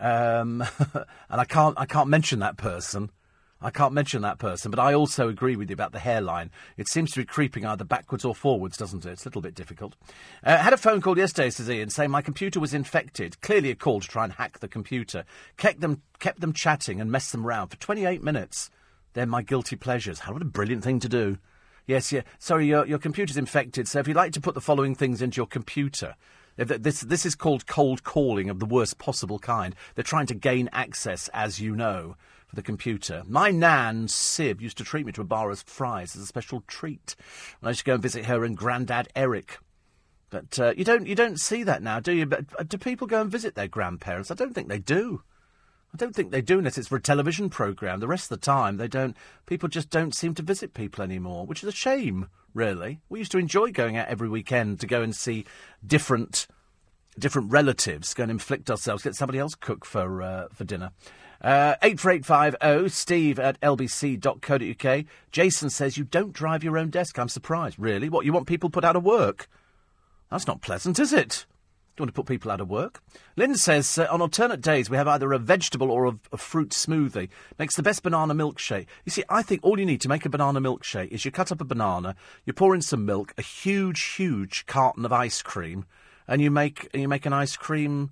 um, 0.00 0.64
and 0.94 1.40
I 1.40 1.44
can't 1.44 1.78
I 1.78 1.86
can't 1.86 2.08
mention 2.08 2.40
that 2.40 2.56
person. 2.56 3.10
I 3.60 3.70
can't 3.70 3.94
mention 3.94 4.20
that 4.20 4.38
person, 4.38 4.70
but 4.70 4.78
I 4.78 4.92
also 4.92 5.28
agree 5.28 5.56
with 5.56 5.70
you 5.70 5.74
about 5.74 5.92
the 5.92 5.98
hairline. 5.98 6.50
It 6.76 6.88
seems 6.88 7.10
to 7.12 7.20
be 7.20 7.24
creeping 7.24 7.64
either 7.64 7.84
backwards 7.84 8.24
or 8.24 8.34
forwards, 8.34 8.76
doesn't 8.76 9.06
it? 9.06 9.12
It's 9.12 9.24
a 9.24 9.28
little 9.28 9.40
bit 9.40 9.54
difficult. 9.54 9.96
Uh, 10.44 10.58
had 10.58 10.74
a 10.74 10.78
phone 10.78 11.00
call 11.00 11.16
yesterday, 11.16 11.48
says 11.48 11.70
Ian, 11.70 11.88
saying 11.88 12.10
my 12.10 12.20
computer 12.20 12.60
was 12.60 12.74
infected. 12.74 13.40
Clearly 13.40 13.70
a 13.70 13.74
call 13.74 14.00
to 14.00 14.08
try 14.08 14.24
and 14.24 14.34
hack 14.34 14.58
the 14.58 14.68
computer. 14.68 15.24
Kept 15.56 15.80
them, 15.80 16.02
kept 16.18 16.40
them 16.40 16.52
chatting 16.52 17.00
and 17.00 17.10
messed 17.10 17.32
them 17.32 17.46
round 17.46 17.70
for 17.70 17.78
28 17.78 18.22
minutes. 18.22 18.68
They're 19.14 19.24
my 19.24 19.40
guilty 19.40 19.76
pleasures. 19.76 20.20
How 20.20 20.34
what 20.34 20.42
a 20.42 20.46
brilliant 20.46 20.84
thing 20.84 21.00
to 21.00 21.08
do. 21.08 21.38
Yes, 21.86 22.12
yeah. 22.12 22.22
Sorry, 22.38 22.66
your, 22.66 22.84
your 22.84 22.98
computer's 22.98 23.38
infected, 23.38 23.88
so 23.88 24.00
if 24.00 24.08
you'd 24.08 24.16
like 24.16 24.32
to 24.32 24.40
put 24.40 24.54
the 24.54 24.60
following 24.60 24.94
things 24.94 25.22
into 25.22 25.36
your 25.36 25.46
computer, 25.46 26.14
this, 26.56 27.00
this 27.00 27.24
is 27.24 27.34
called 27.34 27.66
cold 27.66 28.02
calling 28.02 28.50
of 28.50 28.58
the 28.58 28.66
worst 28.66 28.98
possible 28.98 29.38
kind. 29.38 29.74
They're 29.94 30.02
trying 30.02 30.26
to 30.26 30.34
gain 30.34 30.68
access, 30.72 31.30
as 31.32 31.58
you 31.58 31.74
know 31.74 32.16
for 32.46 32.56
the 32.56 32.62
computer. 32.62 33.22
My 33.26 33.50
nan, 33.50 34.08
Sib, 34.08 34.60
used 34.60 34.78
to 34.78 34.84
treat 34.84 35.06
me 35.06 35.12
to 35.12 35.20
a 35.20 35.24
bar 35.24 35.50
of 35.50 35.60
Fry's 35.60 36.16
as 36.16 36.22
a 36.22 36.26
special 36.26 36.62
treat 36.66 37.16
when 37.60 37.68
I 37.68 37.70
used 37.70 37.80
to 37.80 37.84
go 37.84 37.94
and 37.94 38.02
visit 38.02 38.26
her 38.26 38.44
and 38.44 38.56
Grandad 38.56 39.08
Eric. 39.14 39.58
But 40.30 40.58
uh, 40.58 40.74
you 40.76 40.84
don't 40.84 41.06
you 41.06 41.14
don't 41.14 41.40
see 41.40 41.62
that 41.62 41.82
now, 41.82 42.00
do 42.00 42.12
you? 42.12 42.26
But 42.26 42.46
uh, 42.58 42.64
do 42.64 42.78
people 42.78 43.06
go 43.06 43.20
and 43.20 43.30
visit 43.30 43.54
their 43.54 43.68
grandparents? 43.68 44.30
I 44.30 44.34
don't 44.34 44.54
think 44.54 44.68
they 44.68 44.78
do. 44.78 45.22
I 45.94 45.96
don't 45.96 46.14
think 46.14 46.30
they 46.30 46.42
do 46.42 46.58
unless 46.58 46.76
it's 46.76 46.88
for 46.88 46.96
a 46.96 47.00
television 47.00 47.48
program. 47.48 48.00
The 48.00 48.08
rest 48.08 48.30
of 48.30 48.40
the 48.40 48.44
time, 48.44 48.76
they 48.76 48.88
don't. 48.88 49.16
People 49.46 49.68
just 49.68 49.88
don't 49.88 50.14
seem 50.14 50.34
to 50.34 50.42
visit 50.42 50.74
people 50.74 51.02
anymore, 51.02 51.46
which 51.46 51.62
is 51.62 51.68
a 51.68 51.72
shame. 51.72 52.28
Really, 52.54 53.00
we 53.08 53.18
used 53.18 53.32
to 53.32 53.38
enjoy 53.38 53.70
going 53.70 53.96
out 53.96 54.08
every 54.08 54.28
weekend 54.28 54.80
to 54.80 54.86
go 54.86 55.02
and 55.02 55.14
see 55.14 55.44
different 55.86 56.46
different 57.18 57.50
relatives, 57.50 58.14
go 58.14 58.24
and 58.24 58.30
inflict 58.30 58.70
ourselves, 58.70 59.02
get 59.02 59.14
somebody 59.14 59.38
else 59.38 59.54
cook 59.54 59.84
for 59.84 60.22
uh, 60.22 60.48
for 60.52 60.64
dinner. 60.64 60.90
Uh, 61.40 61.74
84850 61.82 62.88
steve 62.88 63.38
at 63.38 63.60
lbc.co.uk. 63.60 65.04
Jason 65.30 65.70
says, 65.70 65.96
You 65.96 66.04
don't 66.04 66.32
drive 66.32 66.64
your 66.64 66.78
own 66.78 66.90
desk. 66.90 67.18
I'm 67.18 67.28
surprised. 67.28 67.78
Really? 67.78 68.08
What, 68.08 68.24
you 68.24 68.32
want 68.32 68.46
people 68.46 68.70
put 68.70 68.84
out 68.84 68.96
of 68.96 69.04
work? 69.04 69.48
That's 70.30 70.46
not 70.46 70.62
pleasant, 70.62 70.98
is 70.98 71.12
it? 71.12 71.46
Do 71.96 72.02
you 72.02 72.04
want 72.04 72.14
to 72.14 72.22
put 72.22 72.28
people 72.28 72.50
out 72.50 72.60
of 72.60 72.68
work? 72.68 73.02
Lynn 73.36 73.54
says, 73.54 73.96
uh, 73.96 74.06
On 74.10 74.20
alternate 74.20 74.60
days, 74.60 74.90
we 74.90 74.98
have 74.98 75.08
either 75.08 75.32
a 75.32 75.38
vegetable 75.38 75.90
or 75.90 76.04
a, 76.04 76.18
a 76.30 76.36
fruit 76.36 76.70
smoothie. 76.70 77.30
Makes 77.58 77.76
the 77.76 77.82
best 77.82 78.02
banana 78.02 78.34
milkshake. 78.34 78.86
You 79.06 79.12
see, 79.12 79.24
I 79.30 79.40
think 79.40 79.62
all 79.62 79.80
you 79.80 79.86
need 79.86 80.02
to 80.02 80.08
make 80.08 80.26
a 80.26 80.28
banana 80.28 80.60
milkshake 80.60 81.08
is 81.08 81.24
you 81.24 81.30
cut 81.30 81.50
up 81.50 81.62
a 81.62 81.64
banana, 81.64 82.14
you 82.44 82.52
pour 82.52 82.74
in 82.74 82.82
some 82.82 83.06
milk, 83.06 83.32
a 83.38 83.42
huge, 83.42 84.02
huge 84.02 84.66
carton 84.66 85.06
of 85.06 85.12
ice 85.12 85.40
cream, 85.40 85.86
and 86.28 86.42
you 86.42 86.50
make, 86.50 86.90
you 86.92 87.08
make 87.08 87.24
an 87.24 87.32
ice 87.32 87.56
cream 87.56 88.10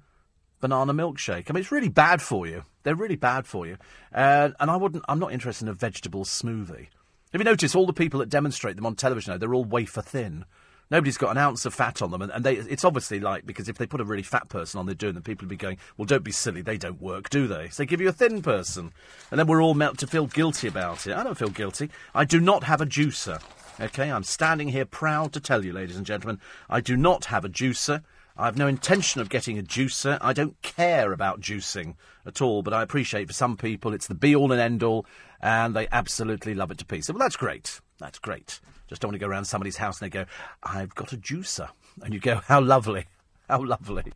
banana 0.61 0.95
milkshake. 0.95 1.51
I 1.51 1.53
mean, 1.53 1.61
it's 1.61 1.73
really 1.73 1.91
bad 1.91 2.23
for 2.23 2.47
you. 2.47 2.65
They're 2.85 2.94
really 2.94 3.16
bad 3.16 3.47
for 3.47 3.66
you. 3.66 3.77
Uh, 4.15 4.51
and 4.61 4.70
I 4.70 4.77
wouldn't. 4.77 5.05
I'm 5.09 5.19
not 5.19 5.32
interested 5.32 5.65
in 5.65 5.69
a 5.69 5.74
vegetable 5.74 6.24
smoothie. 6.24 6.89
Have 7.32 7.40
you 7.40 7.44
noticed 7.44 7.74
all 7.74 7.86
the 7.86 7.93
people 7.93 8.20
that 8.20 8.28
demonstrate 8.28 8.77
them 8.77 8.86
on 8.86 8.94
television? 8.94 9.32
Now, 9.32 9.39
they're 9.39 9.55
all 9.55 9.65
wafer 9.65 10.02
thin. 10.02 10.44
Nobody's 10.90 11.16
got 11.16 11.31
an 11.31 11.39
ounce 11.39 11.65
of 11.65 11.74
fat 11.74 12.02
on 12.02 12.11
them, 12.11 12.23
and, 12.23 12.31
and 12.31 12.44
they, 12.44 12.55
it's 12.56 12.85
obviously 12.85 13.19
like 13.19 13.47
because 13.47 13.69
if 13.69 13.78
they 13.78 13.86
put 13.86 14.01
a 14.01 14.05
really 14.05 14.23
fat 14.23 14.48
person 14.48 14.78
on, 14.78 14.86
they're 14.86 14.94
doing 14.94 15.15
them. 15.15 15.23
People 15.23 15.47
would 15.47 15.51
be 15.51 15.56
going, 15.56 15.78
"Well, 15.97 16.05
don't 16.05 16.23
be 16.23 16.31
silly. 16.31 16.62
They 16.62 16.77
don't 16.77 17.01
work, 17.01 17.31
do 17.31 17.48
they?" 17.48 17.70
So 17.70 17.82
they 17.82 17.86
give 17.86 18.01
you 18.01 18.09
a 18.09 18.12
thin 18.12 18.43
person, 18.43 18.93
and 19.31 19.40
then 19.40 19.47
we're 19.47 19.62
all 19.62 19.74
meant 19.74 19.98
to 20.01 20.06
feel 20.06 20.27
guilty 20.27 20.69
about 20.69 21.06
it. 21.06 21.16
I 21.16 21.24
don't 21.24 21.39
feel 21.39 21.48
guilty. 21.48 21.90
I 22.15 22.24
do 22.24 22.39
not 22.39 22.65
have 22.65 22.81
a 22.81 22.86
juicer. 22.86 23.43
Okay, 23.81 24.12
I'm 24.12 24.23
standing 24.23 24.69
here 24.69 24.85
proud 24.85 25.32
to 25.32 25.40
tell 25.40 25.65
you, 25.65 25.73
ladies 25.73 25.97
and 25.97 26.06
gentlemen, 26.06 26.39
I 26.70 26.81
do 26.81 26.97
not 26.97 27.24
have 27.24 27.44
a 27.44 27.48
juicer. 27.48 28.05
I 28.36 28.47
have 28.47 28.59
no 28.59 28.66
intention 28.66 29.20
of 29.20 29.28
getting 29.28 29.59
a 29.59 29.62
juicer. 29.62 30.19
I 30.20 30.32
don't 30.32 30.61
care 30.62 31.12
about 31.12 31.40
juicing 31.40 31.94
at 32.27 32.43
all, 32.43 32.62
but 32.62 32.74
I 32.74 32.82
appreciate 32.82 33.28
for 33.28 33.32
some 33.32 33.56
people 33.56 33.94
it's 33.94 34.09
the 34.09 34.15
be 34.15 34.35
all 34.35 34.51
and 34.51 34.61
end 34.61 34.82
all, 34.82 35.06
and 35.40 35.74
they 35.74 35.86
absolutely 35.93 36.52
love 36.52 36.73
it 36.73 36.78
to 36.78 36.85
pieces. 36.85 37.12
Well, 37.12 37.20
that's 37.20 37.36
great. 37.36 37.81
That's 37.98 38.19
great. 38.19 38.59
Just 38.89 39.01
don't 39.01 39.11
want 39.11 39.20
to 39.20 39.24
go 39.24 39.28
around 39.28 39.44
somebody's 39.44 39.77
house 39.77 40.01
and 40.01 40.11
they 40.11 40.19
go, 40.19 40.27
I've 40.65 40.97
got 40.97 41.12
a 41.12 41.16
juicer. 41.16 41.69
And 42.02 42.12
you 42.12 42.19
go, 42.19 42.40
how 42.47 42.61
lovely. 42.61 43.06
How 43.48 43.62
lovely. 43.62 44.12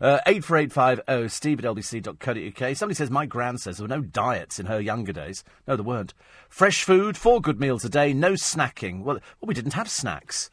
Uh, 0.00 0.18
84850 0.26 1.28
steve 1.28 1.58
at 1.60 1.64
lbc.co.uk. 1.64 2.76
Somebody 2.76 2.96
says, 2.96 3.10
my 3.10 3.24
gran 3.24 3.56
says 3.56 3.76
there 3.76 3.84
were 3.84 3.96
no 3.96 4.02
diets 4.02 4.58
in 4.58 4.66
her 4.66 4.80
younger 4.80 5.12
days. 5.12 5.44
No, 5.68 5.76
there 5.76 5.84
weren't. 5.84 6.12
Fresh 6.48 6.82
food, 6.82 7.16
four 7.16 7.40
good 7.40 7.60
meals 7.60 7.84
a 7.84 7.88
day, 7.88 8.12
no 8.12 8.32
snacking. 8.32 9.04
Well, 9.04 9.16
well 9.40 9.46
we 9.46 9.54
didn't 9.54 9.74
have 9.74 9.88
snacks. 9.88 10.50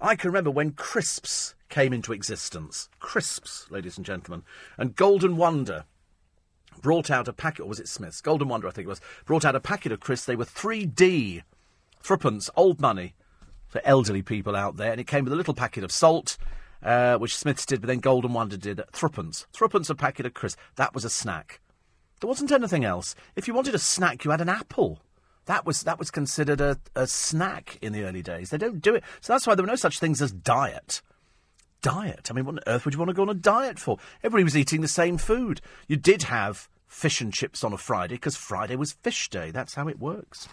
I 0.00 0.16
can 0.16 0.30
remember 0.30 0.50
when 0.50 0.72
crisps 0.72 1.54
came 1.72 1.94
into 1.94 2.12
existence. 2.12 2.90
Crisps, 3.00 3.66
ladies 3.70 3.96
and 3.96 4.04
gentlemen. 4.04 4.44
And 4.76 4.94
Golden 4.94 5.38
Wonder 5.38 5.86
brought 6.82 7.10
out 7.10 7.28
a 7.28 7.32
packet, 7.32 7.62
or 7.62 7.68
was 7.68 7.80
it 7.80 7.88
Smith's? 7.88 8.20
Golden 8.20 8.48
Wonder, 8.48 8.68
I 8.68 8.72
think 8.72 8.84
it 8.84 8.90
was, 8.90 9.00
brought 9.24 9.46
out 9.46 9.56
a 9.56 9.60
packet 9.60 9.90
of 9.90 9.98
crisps. 9.98 10.26
They 10.26 10.36
were 10.36 10.44
3D, 10.44 11.42
threepence, 12.02 12.50
old 12.56 12.78
money 12.78 13.14
for 13.68 13.80
elderly 13.86 14.20
people 14.20 14.54
out 14.54 14.76
there. 14.76 14.92
And 14.92 15.00
it 15.00 15.06
came 15.06 15.24
with 15.24 15.32
a 15.32 15.36
little 15.36 15.54
packet 15.54 15.82
of 15.82 15.90
salt, 15.90 16.36
uh, 16.82 17.16
which 17.16 17.38
Smith's 17.38 17.64
did, 17.64 17.80
but 17.80 17.86
then 17.86 18.00
Golden 18.00 18.34
Wonder 18.34 18.58
did 18.58 18.82
threepence. 18.92 19.46
Threepence 19.54 19.88
a 19.88 19.94
packet 19.94 20.26
of 20.26 20.34
crisps. 20.34 20.60
That 20.76 20.92
was 20.92 21.06
a 21.06 21.10
snack. 21.10 21.62
There 22.20 22.28
wasn't 22.28 22.52
anything 22.52 22.84
else. 22.84 23.14
If 23.34 23.48
you 23.48 23.54
wanted 23.54 23.74
a 23.74 23.78
snack, 23.78 24.26
you 24.26 24.30
had 24.30 24.42
an 24.42 24.50
apple. 24.50 25.00
That 25.46 25.64
was 25.64 25.84
that 25.84 25.98
was 25.98 26.10
considered 26.10 26.60
a, 26.60 26.78
a 26.94 27.06
snack 27.06 27.78
in 27.80 27.94
the 27.94 28.04
early 28.04 28.22
days. 28.22 28.50
They 28.50 28.58
don't 28.58 28.80
do 28.82 28.94
it, 28.94 29.02
so 29.22 29.32
that's 29.32 29.44
why 29.44 29.54
there 29.54 29.64
were 29.64 29.72
no 29.72 29.74
such 29.74 29.98
things 29.98 30.22
as 30.22 30.30
diet 30.30 31.02
diet? 31.82 32.28
I 32.30 32.34
mean, 32.34 32.44
what 32.44 32.54
on 32.54 32.60
earth 32.66 32.84
would 32.84 32.94
you 32.94 32.98
want 32.98 33.10
to 33.10 33.14
go 33.14 33.22
on 33.22 33.28
a 33.28 33.34
diet 33.34 33.78
for? 33.78 33.98
Everybody 34.22 34.44
was 34.44 34.56
eating 34.56 34.80
the 34.80 34.88
same 34.88 35.18
food. 35.18 35.60
You 35.88 35.96
did 35.96 36.24
have 36.24 36.68
fish 36.86 37.20
and 37.20 37.32
chips 37.32 37.64
on 37.64 37.72
a 37.72 37.78
Friday 37.78 38.14
because 38.14 38.36
Friday 38.36 38.76
was 38.76 38.92
fish 38.92 39.28
day. 39.30 39.50
That's 39.50 39.74
how 39.74 39.88
it 39.88 39.98
works. 39.98 40.48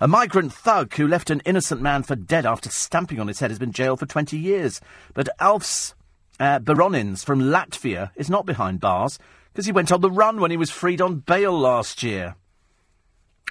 A 0.00 0.08
migrant 0.08 0.52
thug 0.52 0.94
who 0.94 1.06
left 1.06 1.30
an 1.30 1.42
innocent 1.44 1.82
man 1.82 2.02
for 2.04 2.14
dead 2.16 2.46
after 2.46 2.70
stamping 2.70 3.20
on 3.20 3.28
his 3.28 3.40
head 3.40 3.50
has 3.50 3.58
been 3.58 3.72
jailed 3.72 3.98
for 3.98 4.06
20 4.06 4.38
years. 4.38 4.80
But 5.14 5.28
Alfs 5.40 5.94
uh, 6.38 6.60
Baronins 6.60 7.24
from 7.24 7.40
Latvia 7.40 8.10
is 8.16 8.30
not 8.30 8.46
behind 8.46 8.80
bars 8.80 9.18
because 9.52 9.66
he 9.66 9.72
went 9.72 9.92
on 9.92 10.00
the 10.00 10.10
run 10.10 10.40
when 10.40 10.50
he 10.50 10.56
was 10.56 10.70
freed 10.70 11.00
on 11.00 11.16
bail 11.16 11.58
last 11.58 12.02
year. 12.02 12.36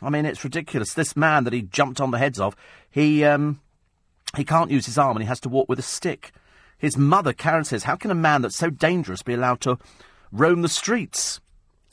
I 0.01 0.09
mean, 0.09 0.25
it's 0.25 0.43
ridiculous. 0.43 0.93
This 0.93 1.15
man 1.15 1.43
that 1.43 1.53
he 1.53 1.61
jumped 1.61 1.99
on 1.99 2.11
the 2.11 2.17
heads 2.17 2.39
of, 2.39 2.55
he 2.89 3.23
um, 3.25 3.59
he 4.35 4.45
can't 4.45 4.71
use 4.71 4.85
his 4.85 4.97
arm 4.97 5.17
and 5.17 5.23
he 5.23 5.27
has 5.27 5.41
to 5.41 5.49
walk 5.49 5.67
with 5.67 5.79
a 5.79 5.83
stick. 5.83 6.31
His 6.79 6.97
mother, 6.97 7.33
Karen, 7.33 7.65
says, 7.65 7.83
How 7.83 7.95
can 7.95 8.09
a 8.09 8.15
man 8.15 8.41
that's 8.41 8.55
so 8.55 8.69
dangerous 8.69 9.21
be 9.21 9.33
allowed 9.33 9.61
to 9.61 9.77
roam 10.31 10.61
the 10.63 10.69
streets? 10.69 11.39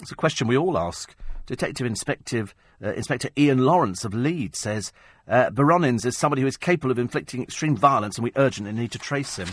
It's 0.00 0.12
a 0.12 0.16
question 0.16 0.46
we 0.46 0.56
all 0.56 0.78
ask. 0.78 1.14
Detective 1.44 1.86
Inspective, 1.86 2.54
uh, 2.82 2.92
Inspector 2.92 3.28
Ian 3.36 3.64
Lawrence 3.64 4.04
of 4.04 4.14
Leeds 4.14 4.58
says, 4.58 4.92
uh, 5.28 5.50
Baronins 5.50 6.06
is 6.06 6.16
somebody 6.16 6.42
who 6.42 6.48
is 6.48 6.56
capable 6.56 6.90
of 6.90 6.98
inflicting 6.98 7.42
extreme 7.42 7.76
violence 7.76 8.16
and 8.16 8.24
we 8.24 8.32
urgently 8.36 8.72
need 8.72 8.92
to 8.92 8.98
trace 8.98 9.36
him. 9.36 9.48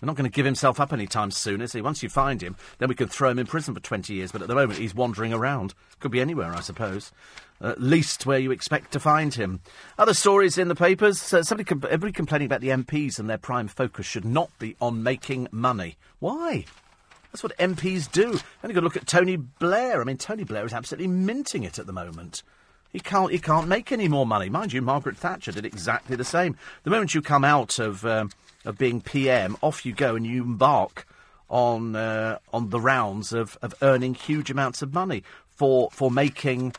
We're 0.00 0.06
not 0.06 0.16
going 0.16 0.30
to 0.30 0.34
give 0.34 0.46
himself 0.46 0.78
up 0.78 0.92
any 0.92 1.06
time 1.06 1.30
soon, 1.30 1.60
is 1.60 1.72
he? 1.72 1.80
Once 1.80 2.02
you 2.02 2.08
find 2.08 2.40
him, 2.40 2.56
then 2.78 2.88
we 2.88 2.94
can 2.94 3.08
throw 3.08 3.30
him 3.30 3.38
in 3.38 3.46
prison 3.46 3.74
for 3.74 3.80
20 3.80 4.14
years, 4.14 4.30
but 4.30 4.42
at 4.42 4.48
the 4.48 4.54
moment 4.54 4.78
he's 4.78 4.94
wandering 4.94 5.32
around. 5.32 5.74
Could 5.98 6.12
be 6.12 6.20
anywhere, 6.20 6.54
I 6.54 6.60
suppose 6.60 7.10
at 7.60 7.80
least 7.80 8.26
where 8.26 8.38
you 8.38 8.50
expect 8.50 8.92
to 8.92 9.00
find 9.00 9.34
him. 9.34 9.60
Other 9.98 10.14
stories 10.14 10.58
in 10.58 10.68
the 10.68 10.74
papers. 10.74 11.32
Uh, 11.32 11.42
somebody, 11.42 11.64
com- 11.64 11.82
everybody 11.84 12.12
complaining 12.12 12.46
about 12.46 12.60
the 12.60 12.68
MPs 12.68 13.18
and 13.18 13.28
their 13.28 13.38
prime 13.38 13.68
focus 13.68 14.06
should 14.06 14.24
not 14.24 14.56
be 14.58 14.76
on 14.80 15.02
making 15.02 15.48
money. 15.50 15.96
Why? 16.20 16.64
That's 17.32 17.42
what 17.42 17.56
MPs 17.58 18.10
do. 18.10 18.38
Only 18.62 18.74
got 18.74 18.80
to 18.80 18.84
look 18.84 18.96
at 18.96 19.06
Tony 19.06 19.36
Blair. 19.36 20.00
I 20.00 20.04
mean, 20.04 20.16
Tony 20.16 20.44
Blair 20.44 20.64
is 20.64 20.72
absolutely 20.72 21.08
minting 21.08 21.64
it 21.64 21.78
at 21.78 21.86
the 21.86 21.92
moment. 21.92 22.42
He 22.90 23.00
can't, 23.00 23.30
he 23.30 23.38
can't 23.38 23.68
make 23.68 23.92
any 23.92 24.08
more 24.08 24.24
money. 24.24 24.48
Mind 24.48 24.72
you, 24.72 24.80
Margaret 24.80 25.16
Thatcher 25.18 25.52
did 25.52 25.66
exactly 25.66 26.16
the 26.16 26.24
same. 26.24 26.56
The 26.84 26.90
moment 26.90 27.14
you 27.14 27.20
come 27.20 27.44
out 27.44 27.78
of, 27.78 28.06
um, 28.06 28.30
of 28.68 28.78
being 28.78 29.00
PM, 29.00 29.56
off 29.62 29.84
you 29.84 29.92
go 29.92 30.14
and 30.14 30.26
you 30.26 30.44
embark 30.44 31.06
on, 31.48 31.96
uh, 31.96 32.38
on 32.52 32.68
the 32.68 32.80
rounds 32.80 33.32
of, 33.32 33.56
of 33.62 33.74
earning 33.82 34.14
huge 34.14 34.50
amounts 34.50 34.82
of 34.82 34.92
money 34.92 35.24
for, 35.48 35.90
for 35.90 36.10
making 36.10 36.74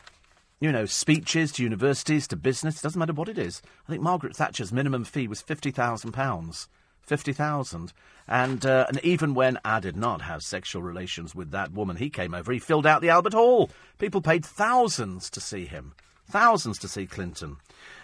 you 0.60 0.70
know, 0.70 0.84
speeches 0.84 1.52
to 1.52 1.62
universities, 1.62 2.28
to 2.28 2.36
business. 2.36 2.78
It 2.78 2.82
doesn't 2.82 2.98
matter 2.98 3.14
what 3.14 3.28
it 3.28 3.38
is. 3.38 3.62
I 3.88 3.90
think 3.90 4.02
Margaret 4.02 4.36
Thatcher's 4.36 4.72
minimum 4.72 5.04
fee 5.04 5.26
was 5.26 5.40
fifty 5.40 5.70
thousand 5.70 6.12
pounds. 6.12 6.68
Fifty 7.00 7.32
thousand, 7.32 7.94
and 8.28 8.64
uh, 8.64 8.84
and 8.88 9.02
even 9.02 9.34
when 9.34 9.58
I 9.64 9.80
did 9.80 9.96
not 9.96 10.20
have 10.20 10.42
sexual 10.42 10.82
relations 10.82 11.34
with 11.34 11.50
that 11.52 11.72
woman, 11.72 11.96
he 11.96 12.10
came 12.10 12.34
over. 12.34 12.52
He 12.52 12.58
filled 12.58 12.86
out 12.86 13.00
the 13.00 13.08
Albert 13.08 13.32
Hall. 13.32 13.70
People 13.98 14.20
paid 14.20 14.44
thousands 14.44 15.30
to 15.30 15.40
see 15.40 15.64
him, 15.64 15.94
thousands 16.28 16.78
to 16.80 16.88
see 16.88 17.06
Clinton. 17.06 17.56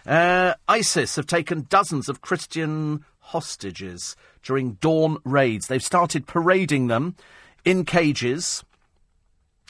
Uh, 0.06 0.54
ISIS 0.66 1.16
have 1.16 1.26
taken 1.26 1.66
dozens 1.68 2.08
of 2.08 2.22
Christian 2.22 3.04
hostages 3.26 4.16
during 4.42 4.74
dawn 4.74 5.18
raids. 5.24 5.66
They've 5.66 5.82
started 5.82 6.26
parading 6.26 6.86
them 6.86 7.16
in 7.64 7.84
cages, 7.84 8.64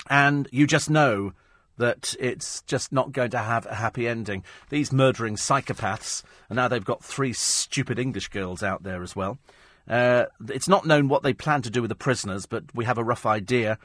and 0.08 0.48
you 0.52 0.66
just 0.66 0.90
know 0.90 1.32
that 1.78 2.14
it's 2.18 2.62
just 2.62 2.92
not 2.92 3.12
going 3.12 3.30
to 3.30 3.38
have 3.38 3.66
a 3.66 3.74
happy 3.74 4.08
ending. 4.08 4.44
These 4.70 4.92
murdering 4.92 5.36
psychopaths, 5.36 6.22
and 6.48 6.56
now 6.56 6.68
they've 6.68 6.84
got 6.84 7.04
three 7.04 7.32
stupid 7.32 7.98
English 7.98 8.28
girls 8.28 8.62
out 8.62 8.82
there 8.82 9.02
as 9.02 9.14
well. 9.14 9.38
Uh, 9.88 10.26
it's 10.48 10.68
not 10.68 10.86
known 10.86 11.08
what 11.08 11.22
they 11.22 11.32
plan 11.32 11.62
to 11.62 11.70
do 11.70 11.80
with 11.80 11.90
the 11.90 11.94
prisoners, 11.94 12.46
but 12.46 12.64
we 12.74 12.84
have 12.84 12.98
a 12.98 13.04
rough 13.04 13.24
idea 13.24 13.78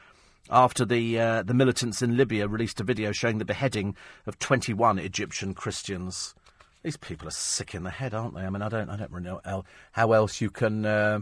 after 0.50 0.84
the 0.84 1.18
uh, 1.18 1.42
the 1.42 1.54
militants 1.54 2.02
in 2.02 2.16
Libya 2.16 2.48
released 2.48 2.80
a 2.80 2.84
video 2.84 3.12
showing 3.12 3.38
the 3.38 3.44
beheading 3.44 3.96
of 4.26 4.38
21 4.38 4.98
Egyptian 4.98 5.54
Christians. 5.54 6.34
These 6.82 6.96
people 6.96 7.28
are 7.28 7.32
sick 7.32 7.74
in 7.74 7.84
the 7.84 7.90
head, 7.90 8.12
aren't 8.12 8.34
they? 8.34 8.42
I 8.42 8.50
mean, 8.50 8.62
I 8.62 8.68
don't 8.68 8.90
I 8.90 8.96
don't 8.96 9.10
really 9.10 9.24
know 9.24 9.64
how 9.92 10.12
else 10.12 10.40
you 10.40 10.50
can. 10.50 10.84
Uh, 10.84 11.20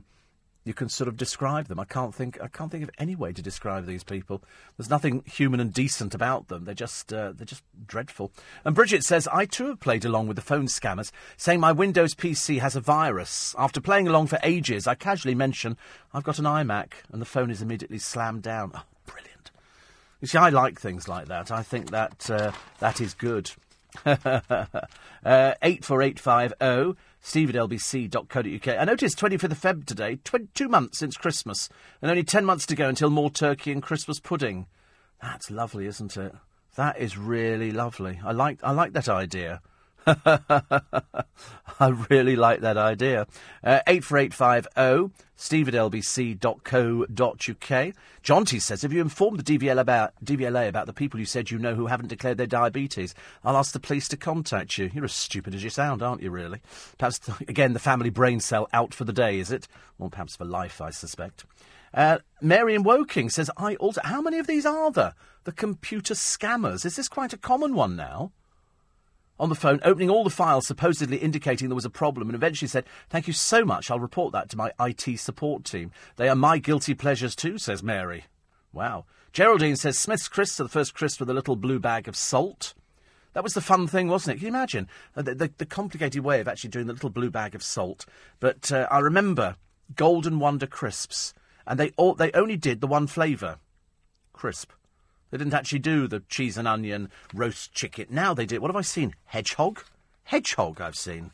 you 0.64 0.74
can 0.74 0.90
sort 0.90 1.08
of 1.08 1.16
describe 1.16 1.68
them. 1.68 1.80
I 1.80 1.84
can't 1.84 2.14
think. 2.14 2.40
I 2.40 2.48
can't 2.48 2.70
think 2.70 2.82
of 2.82 2.90
any 2.98 3.16
way 3.16 3.32
to 3.32 3.42
describe 3.42 3.86
these 3.86 4.04
people. 4.04 4.42
There's 4.76 4.90
nothing 4.90 5.22
human 5.26 5.58
and 5.58 5.72
decent 5.72 6.14
about 6.14 6.48
them. 6.48 6.64
They're 6.64 6.74
just. 6.74 7.12
Uh, 7.12 7.32
they're 7.32 7.46
just 7.46 7.62
dreadful. 7.86 8.32
And 8.64 8.74
Bridget 8.74 9.04
says, 9.04 9.28
I 9.28 9.46
too 9.46 9.66
have 9.68 9.80
played 9.80 10.04
along 10.04 10.28
with 10.28 10.36
the 10.36 10.42
phone 10.42 10.66
scammers, 10.66 11.12
saying 11.36 11.60
my 11.60 11.72
Windows 11.72 12.14
PC 12.14 12.60
has 12.60 12.76
a 12.76 12.80
virus. 12.80 13.54
After 13.58 13.80
playing 13.80 14.08
along 14.08 14.28
for 14.28 14.38
ages, 14.42 14.86
I 14.86 14.94
casually 14.94 15.34
mention 15.34 15.76
I've 16.12 16.24
got 16.24 16.38
an 16.38 16.44
iMac, 16.44 16.92
and 17.10 17.20
the 17.20 17.26
phone 17.26 17.50
is 17.50 17.62
immediately 17.62 17.98
slammed 17.98 18.42
down. 18.42 18.72
Oh, 18.74 18.82
brilliant! 19.06 19.50
You 20.20 20.28
see, 20.28 20.38
I 20.38 20.50
like 20.50 20.78
things 20.78 21.08
like 21.08 21.28
that. 21.28 21.50
I 21.50 21.62
think 21.62 21.90
that 21.90 22.30
uh, 22.30 22.52
that 22.80 23.00
is 23.00 23.14
good. 23.14 23.50
Uh, 24.06 25.54
eight 25.62 25.84
four 25.84 26.02
eight 26.02 26.18
five 26.18 26.52
zero. 26.60 26.90
Oh 26.90 26.96
steve 27.20 27.50
at 27.50 27.56
lbc.co.uk. 27.56 28.68
I 28.68 28.84
noticed 28.84 29.18
25th 29.18 29.44
of 29.44 29.60
Feb 29.60 29.86
today, 29.86 30.16
tw- 30.16 30.54
two 30.54 30.68
months 30.68 30.98
since 30.98 31.16
Christmas, 31.16 31.68
and 32.00 32.10
only 32.10 32.24
10 32.24 32.44
months 32.44 32.66
to 32.66 32.74
go 32.74 32.88
until 32.88 33.10
more 33.10 33.30
turkey 33.30 33.72
and 33.72 33.82
Christmas 33.82 34.20
pudding. 34.20 34.66
That's 35.22 35.50
lovely, 35.50 35.86
isn't 35.86 36.16
it? 36.16 36.34
That 36.76 36.98
is 36.98 37.18
really 37.18 37.72
lovely. 37.72 38.20
I 38.24 38.32
like, 38.32 38.58
I 38.62 38.72
like 38.72 38.92
that 38.94 39.08
idea. 39.08 39.60
I 40.06 41.88
really 42.08 42.36
like 42.36 42.60
that 42.60 42.76
idea. 42.76 43.26
Uh, 43.64 43.80
84850 43.86 45.14
steve 45.36 45.68
at 45.68 45.74
lbc.co.uk. 45.74 46.44
Jonty 48.22 48.60
says, 48.60 48.82
Have 48.82 48.92
you 48.92 49.00
informed 49.00 49.40
the 49.40 49.58
DVLA 49.58 49.80
about, 49.80 50.12
DVLA 50.22 50.68
about 50.68 50.86
the 50.86 50.92
people 50.92 51.18
you 51.18 51.26
said 51.26 51.50
you 51.50 51.58
know 51.58 51.74
who 51.74 51.86
haven't 51.86 52.08
declared 52.08 52.36
their 52.36 52.46
diabetes? 52.46 53.14
I'll 53.42 53.56
ask 53.56 53.72
the 53.72 53.80
police 53.80 54.08
to 54.08 54.16
contact 54.16 54.76
you. 54.76 54.90
You're 54.92 55.06
as 55.06 55.12
stupid 55.12 55.54
as 55.54 55.64
you 55.64 55.70
sound, 55.70 56.02
aren't 56.02 56.22
you, 56.22 56.30
really? 56.30 56.60
Perhaps, 56.98 57.20
again, 57.48 57.72
the 57.72 57.78
family 57.78 58.10
brain 58.10 58.40
cell 58.40 58.68
out 58.72 58.92
for 58.92 59.04
the 59.04 59.12
day, 59.12 59.38
is 59.38 59.50
it? 59.50 59.66
Or 59.98 60.10
perhaps 60.10 60.36
for 60.36 60.44
life, 60.44 60.80
I 60.80 60.90
suspect. 60.90 61.44
Uh, 61.92 62.18
Marion 62.40 62.82
Woking 62.82 63.30
says, 63.30 63.50
I 63.56 63.76
also. 63.76 64.00
How 64.04 64.20
many 64.20 64.38
of 64.38 64.46
these 64.46 64.66
are 64.66 64.90
there? 64.92 65.14
The 65.44 65.52
computer 65.52 66.14
scammers. 66.14 66.84
Is 66.84 66.96
this 66.96 67.08
quite 67.08 67.32
a 67.32 67.38
common 67.38 67.74
one 67.74 67.96
now? 67.96 68.32
On 69.40 69.48
the 69.48 69.54
phone, 69.54 69.80
opening 69.82 70.10
all 70.10 70.22
the 70.22 70.30
files 70.30 70.66
supposedly 70.66 71.16
indicating 71.16 71.68
there 71.68 71.74
was 71.74 71.86
a 71.86 71.90
problem, 71.90 72.28
and 72.28 72.36
eventually 72.36 72.68
said, 72.68 72.84
Thank 73.08 73.26
you 73.26 73.32
so 73.32 73.64
much. 73.64 73.90
I'll 73.90 73.98
report 73.98 74.32
that 74.32 74.50
to 74.50 74.56
my 74.56 74.70
IT 74.78 75.18
support 75.18 75.64
team. 75.64 75.90
They 76.16 76.28
are 76.28 76.36
my 76.36 76.58
guilty 76.58 76.94
pleasures 76.94 77.34
too, 77.34 77.56
says 77.56 77.82
Mary. 77.82 78.26
Wow. 78.72 79.06
Geraldine 79.32 79.76
says 79.76 79.98
Smith's 79.98 80.28
crisps 80.28 80.60
are 80.60 80.64
the 80.64 80.68
first 80.68 80.94
crisps 80.94 81.20
with 81.20 81.30
a 81.30 81.34
little 81.34 81.56
blue 81.56 81.78
bag 81.78 82.06
of 82.06 82.16
salt. 82.16 82.74
That 83.32 83.42
was 83.42 83.54
the 83.54 83.60
fun 83.60 83.86
thing, 83.86 84.08
wasn't 84.08 84.34
it? 84.34 84.38
Can 84.38 84.46
you 84.46 84.48
imagine 84.48 84.88
uh, 85.16 85.22
the, 85.22 85.34
the, 85.34 85.50
the 85.56 85.66
complicated 85.66 86.22
way 86.22 86.40
of 86.40 86.48
actually 86.48 86.70
doing 86.70 86.86
the 86.86 86.92
little 86.92 87.10
blue 87.10 87.30
bag 87.30 87.54
of 87.54 87.62
salt? 87.62 88.04
But 88.40 88.70
uh, 88.70 88.88
I 88.90 88.98
remember 88.98 89.56
Golden 89.96 90.38
Wonder 90.38 90.66
crisps, 90.66 91.32
and 91.66 91.80
they 91.80 91.92
all, 91.96 92.14
they 92.14 92.30
only 92.32 92.56
did 92.56 92.80
the 92.80 92.86
one 92.86 93.06
flavour, 93.06 93.58
crisp. 94.32 94.72
They 95.30 95.38
didn't 95.38 95.54
actually 95.54 95.78
do 95.78 96.06
the 96.06 96.20
cheese 96.28 96.58
and 96.58 96.66
onion 96.66 97.10
roast 97.32 97.72
chicken. 97.72 98.06
Now 98.10 98.34
they 98.34 98.46
did. 98.46 98.60
What 98.60 98.68
have 98.68 98.76
I 98.76 98.82
seen? 98.82 99.14
Hedgehog? 99.26 99.84
Hedgehog, 100.24 100.80
I've 100.80 100.96
seen. 100.96 101.30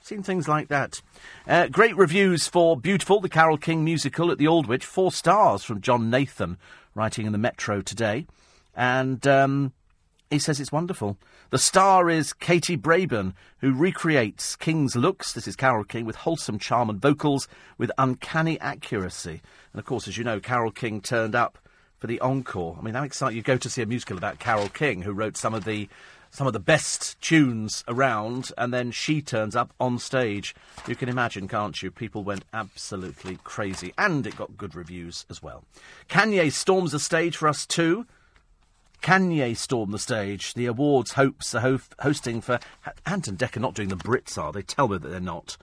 Seen 0.00 0.22
things 0.22 0.48
like 0.48 0.68
that. 0.68 1.02
Uh, 1.46 1.66
great 1.68 1.96
reviews 1.96 2.46
for 2.48 2.76
Beautiful, 2.76 3.20
the 3.20 3.28
Carole 3.28 3.58
King 3.58 3.84
musical 3.84 4.30
at 4.30 4.38
the 4.38 4.46
Aldwych. 4.46 4.82
Four 4.82 5.12
stars 5.12 5.64
from 5.64 5.80
John 5.80 6.08
Nathan, 6.08 6.56
writing 6.94 7.26
in 7.26 7.32
the 7.32 7.38
Metro 7.38 7.82
today. 7.82 8.26
And 8.74 9.26
um, 9.26 9.72
he 10.30 10.38
says 10.38 10.60
it's 10.60 10.72
wonderful. 10.72 11.18
The 11.50 11.58
star 11.58 12.10
is 12.10 12.32
Katie 12.32 12.76
Brayben, 12.76 13.34
who 13.60 13.72
recreates 13.72 14.56
King's 14.56 14.94
looks. 14.94 15.32
This 15.32 15.48
is 15.48 15.56
Carole 15.56 15.84
King 15.84 16.04
with 16.04 16.16
wholesome 16.16 16.58
charm 16.58 16.90
and 16.90 17.00
vocals 17.00 17.48
with 17.76 17.90
uncanny 17.98 18.60
accuracy. 18.60 19.40
And 19.72 19.80
of 19.80 19.84
course, 19.84 20.06
as 20.06 20.16
you 20.16 20.24
know, 20.24 20.40
Carole 20.40 20.70
King 20.70 21.00
turned 21.00 21.34
up 21.34 21.58
for 21.98 22.06
the 22.06 22.20
encore. 22.20 22.76
I 22.78 22.82
mean, 22.82 22.94
how 22.94 23.02
exciting! 23.02 23.36
You 23.36 23.42
go 23.42 23.56
to 23.56 23.70
see 23.70 23.82
a 23.82 23.86
musical 23.86 24.16
about 24.16 24.38
Carole 24.38 24.68
King, 24.68 25.02
who 25.02 25.12
wrote 25.12 25.36
some 25.36 25.54
of 25.54 25.64
the 25.64 25.88
some 26.30 26.46
of 26.46 26.52
the 26.52 26.60
best 26.60 27.20
tunes 27.20 27.84
around, 27.88 28.52
and 28.58 28.72
then 28.72 28.90
she 28.90 29.22
turns 29.22 29.56
up 29.56 29.72
on 29.80 29.98
stage. 29.98 30.54
You 30.86 30.94
can 30.94 31.08
imagine, 31.08 31.48
can't 31.48 31.80
you? 31.82 31.90
People 31.90 32.22
went 32.22 32.44
absolutely 32.52 33.38
crazy, 33.44 33.92
and 33.96 34.26
it 34.26 34.36
got 34.36 34.56
good 34.56 34.74
reviews 34.74 35.26
as 35.30 35.42
well. 35.42 35.64
Kanye 36.08 36.52
storms 36.52 36.92
the 36.92 36.98
stage 36.98 37.36
for 37.36 37.48
us 37.48 37.66
too. 37.66 38.06
Kanye 39.02 39.56
stormed 39.56 39.94
the 39.94 39.98
stage. 39.98 40.54
The 40.54 40.66
awards 40.66 41.12
hopes 41.12 41.54
are 41.54 41.60
ho- 41.60 41.80
hosting 42.00 42.40
for 42.40 42.58
Ant 43.06 43.28
and 43.28 43.38
Dec 43.38 43.56
are 43.56 43.60
not 43.60 43.74
doing 43.74 43.88
the 43.88 43.96
Brits, 43.96 44.36
are 44.36 44.52
they? 44.52 44.62
Tell 44.62 44.88
me 44.88 44.98
that 44.98 45.08
they're 45.08 45.20
not. 45.20 45.56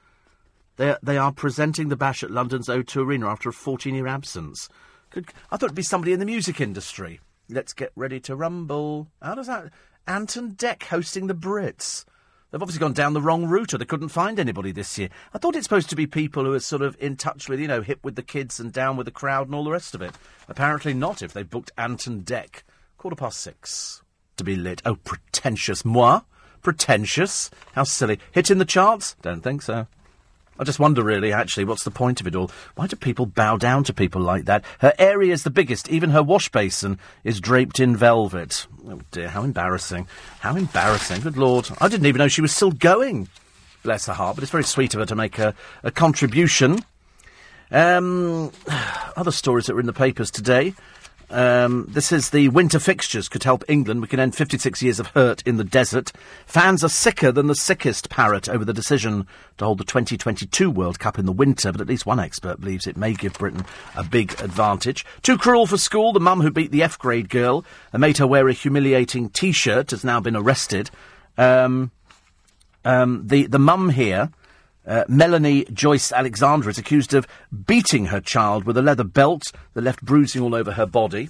They 0.78 0.96
they 1.04 1.18
are 1.18 1.32
presenting 1.32 1.90
the 1.90 1.96
bash 1.96 2.24
at 2.24 2.32
London's 2.32 2.68
O2 2.68 3.06
Arena 3.06 3.28
after 3.28 3.50
a 3.50 3.54
14-year 3.54 4.08
absence. 4.08 4.70
Could, 5.16 5.30
I 5.50 5.56
thought 5.56 5.68
it'd 5.68 5.76
be 5.76 5.82
somebody 5.82 6.12
in 6.12 6.20
the 6.20 6.26
music 6.26 6.60
industry. 6.60 7.22
Let's 7.48 7.72
get 7.72 7.94
ready 7.96 8.20
to 8.20 8.36
rumble. 8.36 9.08
How 9.22 9.34
does 9.36 9.48
that? 9.48 9.72
Ant 10.06 10.36
and 10.36 10.58
Dec 10.58 10.84
hosting 10.84 11.28
the 11.28 11.34
Brits. 11.34 12.04
They've 12.52 12.62
obviously 12.62 12.82
gone 12.82 12.92
down 12.92 13.14
the 13.14 13.22
wrong 13.22 13.46
route, 13.46 13.74
or 13.74 13.78
they 13.78 13.86
couldn't 13.86 14.10
find 14.10 14.40
anybody 14.40 14.74
this 14.74 14.98
year. 14.98 15.08
I 15.34 15.38
thought 15.38 15.56
it's 15.56 15.64
supposed 15.64 15.90
to 15.92 15.96
be 15.96 16.06
people 16.06 16.44
who 16.44 16.52
are 16.52 16.60
sort 16.60 16.82
of 16.82 16.98
in 17.00 17.16
touch 17.16 17.48
with, 17.48 17.62
you 17.62 17.68
know, 17.70 17.82
hip 17.82 18.00
with 18.04 18.18
the 18.18 18.24
kids 18.24 18.60
and 18.60 18.74
down 18.74 18.98
with 18.98 19.06
the 19.06 19.12
crowd 19.12 19.48
and 19.48 19.56
all 19.56 19.64
the 19.64 19.72
rest 19.72 19.96
of 19.96 20.02
it. 20.02 20.14
Apparently 20.50 20.94
not, 20.94 21.22
if 21.22 21.32
they 21.32 21.44
booked 21.44 21.72
Ant 21.78 22.08
and 22.08 22.26
Dec, 22.26 22.64
Quarter 22.98 23.16
past 23.16 23.40
six 23.40 24.04
to 24.36 24.44
be 24.44 24.58
lit. 24.58 24.82
Oh, 24.84 24.96
pretentious. 24.96 25.86
Moi? 25.86 26.24
Pretentious? 26.62 27.50
How 27.72 27.86
silly. 27.86 28.20
Hit 28.34 28.52
in 28.52 28.58
the 28.58 28.66
charts? 28.66 29.16
Don't 29.22 29.42
think 29.42 29.62
so. 29.62 29.88
I 30.58 30.64
just 30.64 30.80
wonder, 30.80 31.04
really, 31.04 31.34
actually, 31.34 31.66
what's 31.66 31.84
the 31.84 31.92
point 31.92 32.22
of 32.22 32.28
it 32.28 32.36
all? 32.36 32.50
Why 32.76 32.88
do 32.88 32.96
people 32.96 33.26
bow 33.26 33.58
down 33.58 33.84
to 33.86 33.94
people 33.94 34.22
like 34.22 34.46
that? 34.46 34.64
Her 34.80 34.94
area 34.98 35.34
is 35.34 35.44
the 35.44 35.50
biggest. 35.50 35.90
Even 35.90 36.12
her 36.12 36.24
wash 36.24 36.50
basin 36.50 36.98
is 37.26 37.42
draped 37.42 37.80
in 37.80 37.96
velvet. 37.98 38.66
Oh, 38.88 39.02
dear, 39.12 39.28
how 39.28 39.44
embarrassing. 39.44 40.08
How 40.40 40.56
embarrassing. 40.56 41.22
Good 41.22 41.38
Lord. 41.38 41.70
I 41.82 41.90
didn't 41.90 42.06
even 42.06 42.20
know 42.20 42.30
she 42.30 42.42
was 42.42 42.56
still 42.56 42.72
going. 42.72 43.28
Bless 43.84 44.06
her 44.06 44.14
heart, 44.14 44.36
but 44.36 44.44
it's 44.44 44.52
very 44.52 44.64
sweet 44.64 44.94
of 44.94 45.02
her 45.02 45.06
to 45.06 45.16
make 45.16 45.40
a, 45.40 45.54
a 45.84 45.92
contribution. 45.92 46.80
Um, 47.70 48.52
other 49.18 49.32
stories 49.32 49.66
that 49.66 49.74
were 49.74 49.82
in 49.82 49.88
the 49.88 49.94
papers 49.94 50.32
today. 50.32 50.74
Um, 51.30 51.88
this 51.90 52.12
is 52.12 52.30
the 52.30 52.50
winter 52.50 52.80
fixtures 52.80 53.28
could 53.28 53.44
help 53.44 53.64
England. 53.68 54.02
We 54.02 54.08
can 54.08 54.20
end 54.20 54.36
56 54.36 54.82
years 54.82 55.00
of 55.00 55.08
hurt 55.08 55.42
in 55.46 55.58
the 55.58 55.64
desert. 55.64 56.12
Fans 56.46 56.84
are 56.84 56.90
sicker 56.90 57.32
than 57.32 57.48
the 57.48 57.56
sickest 57.56 58.10
parrot 58.10 58.48
over 58.48 58.64
the 58.64 58.74
decision 58.74 59.26
to 59.58 59.66
hold 59.66 59.80
the 59.80 59.84
2022 59.84 60.70
World 60.70 61.00
Cup 61.00 61.18
in 61.18 61.26
the 61.26 61.32
winter, 61.32 61.72
but 61.72 61.82
at 61.82 61.88
least 61.88 62.06
one 62.06 62.20
expert 62.20 62.60
believes 62.60 62.88
it 62.88 62.98
may 62.98 63.14
give 63.14 63.34
Britain 63.34 63.66
a 63.96 64.04
big 64.04 64.32
advantage. 64.42 65.06
Too 65.22 65.38
cruel 65.38 65.66
for 65.66 65.78
school. 65.78 66.14
The 66.14 66.20
mum 66.20 66.42
who 66.42 66.52
beat 66.52 66.72
the 66.72 66.84
F 66.84 67.00
grade 67.00 67.30
girl 67.30 67.66
and 67.92 68.02
made 68.02 68.18
her 68.18 68.28
wear 68.28 68.48
a 68.48 68.54
humiliating 68.54 69.30
T-shirt 69.30 69.92
has 69.92 70.04
now 70.04 70.20
been 70.20 70.36
arrested. 70.36 70.92
Um, 71.38 71.92
um, 72.84 73.28
the 73.28 73.48
the 73.48 73.60
mum 73.60 73.90
here. 73.90 74.30
Uh, 74.88 75.04
Melanie 75.08 75.66
Joyce 75.66 76.12
Alexander 76.12 76.70
is 76.70 76.78
accused 76.78 77.14
of 77.14 77.28
beating 77.66 78.06
her 78.08 78.22
child 78.22 78.66
with 78.66 78.78
a 78.78 78.82
leather 78.82 79.04
belt 79.04 79.52
that 79.74 79.84
left 79.84 80.04
bruising 80.04 80.42
all 80.42 80.54
over 80.54 80.74
her 80.74 80.86
body 80.86 81.30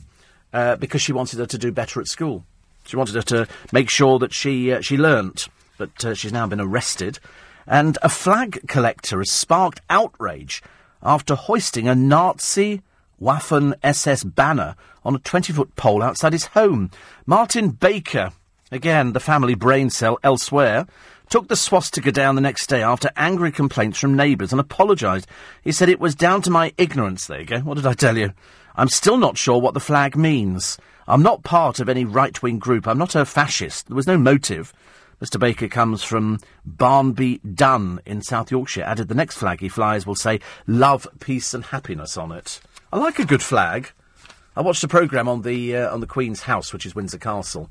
uh, 0.53 0.75
because 0.75 1.01
she 1.01 1.13
wanted 1.13 1.39
her 1.39 1.45
to 1.45 1.57
do 1.57 1.71
better 1.71 2.01
at 2.01 2.07
school. 2.07 2.43
She 2.85 2.97
wanted 2.97 3.15
her 3.15 3.21
to 3.21 3.47
make 3.71 3.89
sure 3.89 4.19
that 4.19 4.33
she 4.33 4.71
uh, 4.71 4.81
she 4.81 4.97
learnt, 4.97 5.47
but 5.77 6.03
uh, 6.03 6.13
she's 6.13 6.33
now 6.33 6.47
been 6.47 6.59
arrested. 6.59 7.19
And 7.65 7.97
a 8.03 8.09
flag 8.09 8.67
collector 8.67 9.19
has 9.19 9.31
sparked 9.31 9.81
outrage 9.89 10.61
after 11.01 11.35
hoisting 11.35 11.87
a 11.87 11.95
Nazi 11.95 12.81
Waffen 13.21 13.73
SS 13.81 14.23
banner 14.23 14.75
on 15.03 15.15
a 15.15 15.19
20 15.19 15.53
foot 15.53 15.75
pole 15.75 16.03
outside 16.03 16.33
his 16.33 16.47
home. 16.47 16.91
Martin 17.25 17.69
Baker 17.69 18.31
Again, 18.71 19.13
the 19.13 19.19
family 19.19 19.53
brain 19.53 19.91
cell 19.91 20.17
elsewhere 20.23 20.87
took 21.29 21.47
the 21.47 21.55
swastika 21.55 22.11
down 22.11 22.35
the 22.35 22.41
next 22.41 22.67
day 22.67 22.81
after 22.81 23.11
angry 23.15 23.51
complaints 23.51 23.99
from 23.99 24.15
neighbours 24.15 24.51
and 24.51 24.59
apologised. 24.59 25.27
He 25.63 25.71
said 25.71 25.89
it 25.89 25.99
was 25.99 26.15
down 26.15 26.41
to 26.43 26.51
my 26.51 26.73
ignorance. 26.77 27.27
There 27.27 27.39
you 27.39 27.45
go. 27.45 27.59
What 27.59 27.75
did 27.75 27.87
I 27.87 27.93
tell 27.93 28.17
you? 28.17 28.33
I'm 28.75 28.89
still 28.89 29.17
not 29.17 29.37
sure 29.37 29.59
what 29.59 29.73
the 29.73 29.79
flag 29.79 30.15
means. 30.17 30.77
I'm 31.07 31.23
not 31.23 31.43
part 31.43 31.79
of 31.79 31.87
any 31.87 32.03
right 32.03 32.41
wing 32.41 32.59
group. 32.59 32.87
I'm 32.87 32.97
not 32.97 33.15
a 33.15 33.25
fascist. 33.25 33.87
There 33.87 33.95
was 33.95 34.07
no 34.07 34.17
motive. 34.17 34.73
Mr. 35.21 35.39
Baker 35.39 35.67
comes 35.67 36.03
from 36.03 36.39
Barnby 36.65 37.39
Dun 37.39 38.01
in 38.05 38.21
South 38.21 38.51
Yorkshire. 38.51 38.83
Added 38.83 39.07
the 39.07 39.15
next 39.15 39.37
flag 39.37 39.61
he 39.61 39.69
flies 39.69 40.05
will 40.05 40.15
say 40.15 40.39
love, 40.67 41.07
peace, 41.19 41.53
and 41.53 41.63
happiness 41.63 42.17
on 42.17 42.31
it. 42.31 42.59
I 42.91 42.99
like 42.99 43.19
a 43.19 43.25
good 43.25 43.43
flag. 43.43 43.91
I 44.57 44.61
watched 44.61 44.83
a 44.83 44.87
programme 44.87 45.27
on 45.27 45.43
the 45.43 45.75
uh, 45.77 45.93
on 45.93 46.01
the 46.01 46.07
Queen's 46.07 46.41
House, 46.41 46.73
which 46.73 46.85
is 46.85 46.95
Windsor 46.95 47.17
Castle. 47.17 47.69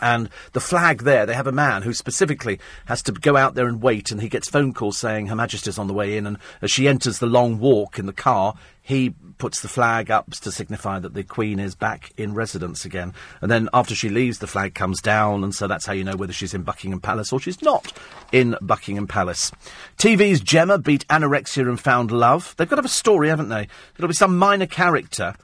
And 0.00 0.28
the 0.52 0.60
flag 0.60 1.02
there, 1.02 1.24
they 1.24 1.34
have 1.34 1.46
a 1.46 1.52
man 1.52 1.82
who 1.82 1.94
specifically 1.94 2.60
has 2.84 3.02
to 3.02 3.12
go 3.12 3.36
out 3.36 3.54
there 3.54 3.66
and 3.66 3.82
wait, 3.82 4.10
and 4.10 4.20
he 4.20 4.28
gets 4.28 4.48
phone 4.48 4.74
calls 4.74 4.98
saying 4.98 5.26
Her 5.26 5.36
Majesty's 5.36 5.78
on 5.78 5.86
the 5.86 5.94
way 5.94 6.16
in, 6.16 6.26
and 6.26 6.36
as 6.60 6.70
she 6.70 6.86
enters 6.86 7.18
the 7.18 7.26
long 7.26 7.58
walk 7.58 7.98
in 7.98 8.04
the 8.04 8.12
car, 8.12 8.54
he 8.82 9.14
puts 9.38 9.62
the 9.62 9.68
flag 9.68 10.10
up 10.10 10.30
to 10.30 10.52
signify 10.52 10.98
that 10.98 11.14
the 11.14 11.24
Queen 11.24 11.58
is 11.58 11.74
back 11.74 12.12
in 12.16 12.34
residence 12.34 12.84
again. 12.84 13.14
And 13.40 13.50
then 13.50 13.68
after 13.72 13.94
she 13.94 14.08
leaves, 14.08 14.38
the 14.38 14.46
flag 14.46 14.74
comes 14.74 15.00
down, 15.00 15.42
and 15.42 15.54
so 15.54 15.66
that's 15.66 15.86
how 15.86 15.92
you 15.92 16.04
know 16.04 16.16
whether 16.16 16.32
she's 16.32 16.54
in 16.54 16.62
Buckingham 16.62 17.00
Palace 17.00 17.32
or 17.32 17.40
she's 17.40 17.62
not 17.62 17.92
in 18.32 18.54
Buckingham 18.60 19.06
Palace. 19.06 19.50
TV's 19.98 20.40
Gemma 20.40 20.78
beat 20.78 21.06
anorexia 21.08 21.68
and 21.68 21.80
found 21.80 22.10
love. 22.10 22.54
They've 22.56 22.68
got 22.68 22.76
to 22.76 22.80
have 22.80 22.90
a 22.90 22.94
story, 22.94 23.28
haven't 23.28 23.48
they? 23.48 23.66
It'll 23.96 24.08
be 24.08 24.14
some 24.14 24.38
minor 24.38 24.66
character 24.66 25.34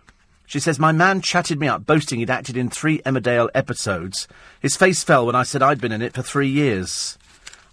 she 0.47 0.61
says, 0.61 0.79
My 0.79 0.93
man 0.93 1.21
chatted 1.21 1.59
me 1.59 1.69
up, 1.69 1.87
boasting 1.87 2.19
he'd 2.19 2.31
acted 2.31 2.57
in 2.57 2.69
three 2.69 2.99
Emmerdale 3.01 3.49
episodes. 3.55 4.29
His 4.61 4.77
face 4.77 5.03
fell 5.03 5.27
when 5.27 5.35
I 5.35 5.43
said 5.43 5.63
I'd 5.63 5.81
been 5.81 5.93
in 5.93 6.03
it 6.03 6.15
for 6.15 6.23
three 6.23 6.49
years. 6.49 7.19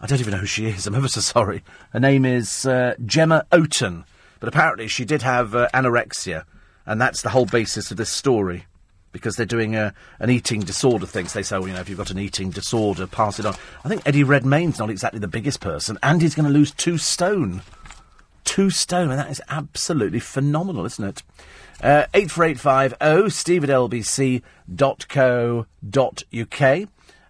I 0.02 0.08
don't 0.08 0.20
even 0.20 0.32
know 0.32 0.40
who 0.40 0.46
she 0.46 0.68
is. 0.68 0.88
I'm 0.88 0.96
ever 0.96 1.10
so 1.10 1.22
sorry. 1.22 1.64
Her 1.92 2.00
name 2.00 2.26
is 2.26 2.66
uh, 2.66 2.96
Gemma 3.06 3.46
Oaten. 3.52 4.06
But 4.40 4.50
apparently 4.50 4.88
she 4.88 5.06
did 5.06 5.22
have 5.22 5.54
uh, 5.54 5.68
anorexia, 5.74 6.46
and 6.86 7.00
that's 7.00 7.22
the 7.22 7.30
whole 7.30 7.46
basis 7.46 7.92
of 7.92 7.98
this 7.98 8.10
story. 8.10 8.66
Because 9.12 9.36
they're 9.36 9.46
doing 9.46 9.76
a, 9.76 9.94
an 10.20 10.30
eating 10.30 10.60
disorder 10.60 11.08
thing. 11.08 11.28
So 11.28 11.40
they 11.40 11.44
say, 11.44 11.58
well, 11.58 11.68
you 11.68 11.74
know, 11.74 11.80
if 11.80 11.90
you've 11.90 11.98
got 11.98 12.12
an 12.12 12.20
eating 12.20 12.52
disorder, 12.52 13.08
pass 13.08 13.40
it 13.40 13.46
on. 13.46 13.56
I 13.84 13.90
think 13.90 14.04
Eddie 14.06 14.24
Redmayne's 14.24 14.78
not 14.78 14.92
exactly 14.92 15.20
the 15.20 15.28
biggest 15.28 15.62
person, 15.62 15.98
and 16.04 16.22
he's 16.22 16.36
going 16.36 16.46
to 16.46 16.54
lose 16.54 16.72
two 16.72 17.00
stone. 17.00 17.64
Two 18.44 18.70
stone, 18.70 19.10
and 19.10 19.20
that 19.20 19.32
is 19.32 19.42
absolutely 19.50 20.20
phenomenal, 20.20 20.86
isn't 20.86 21.04
it? 21.04 21.24
Uh, 21.82 22.06
84850 22.14 23.30
steve 23.30 23.64
at 23.64 23.70
lbc.co.uk. 23.70 24.10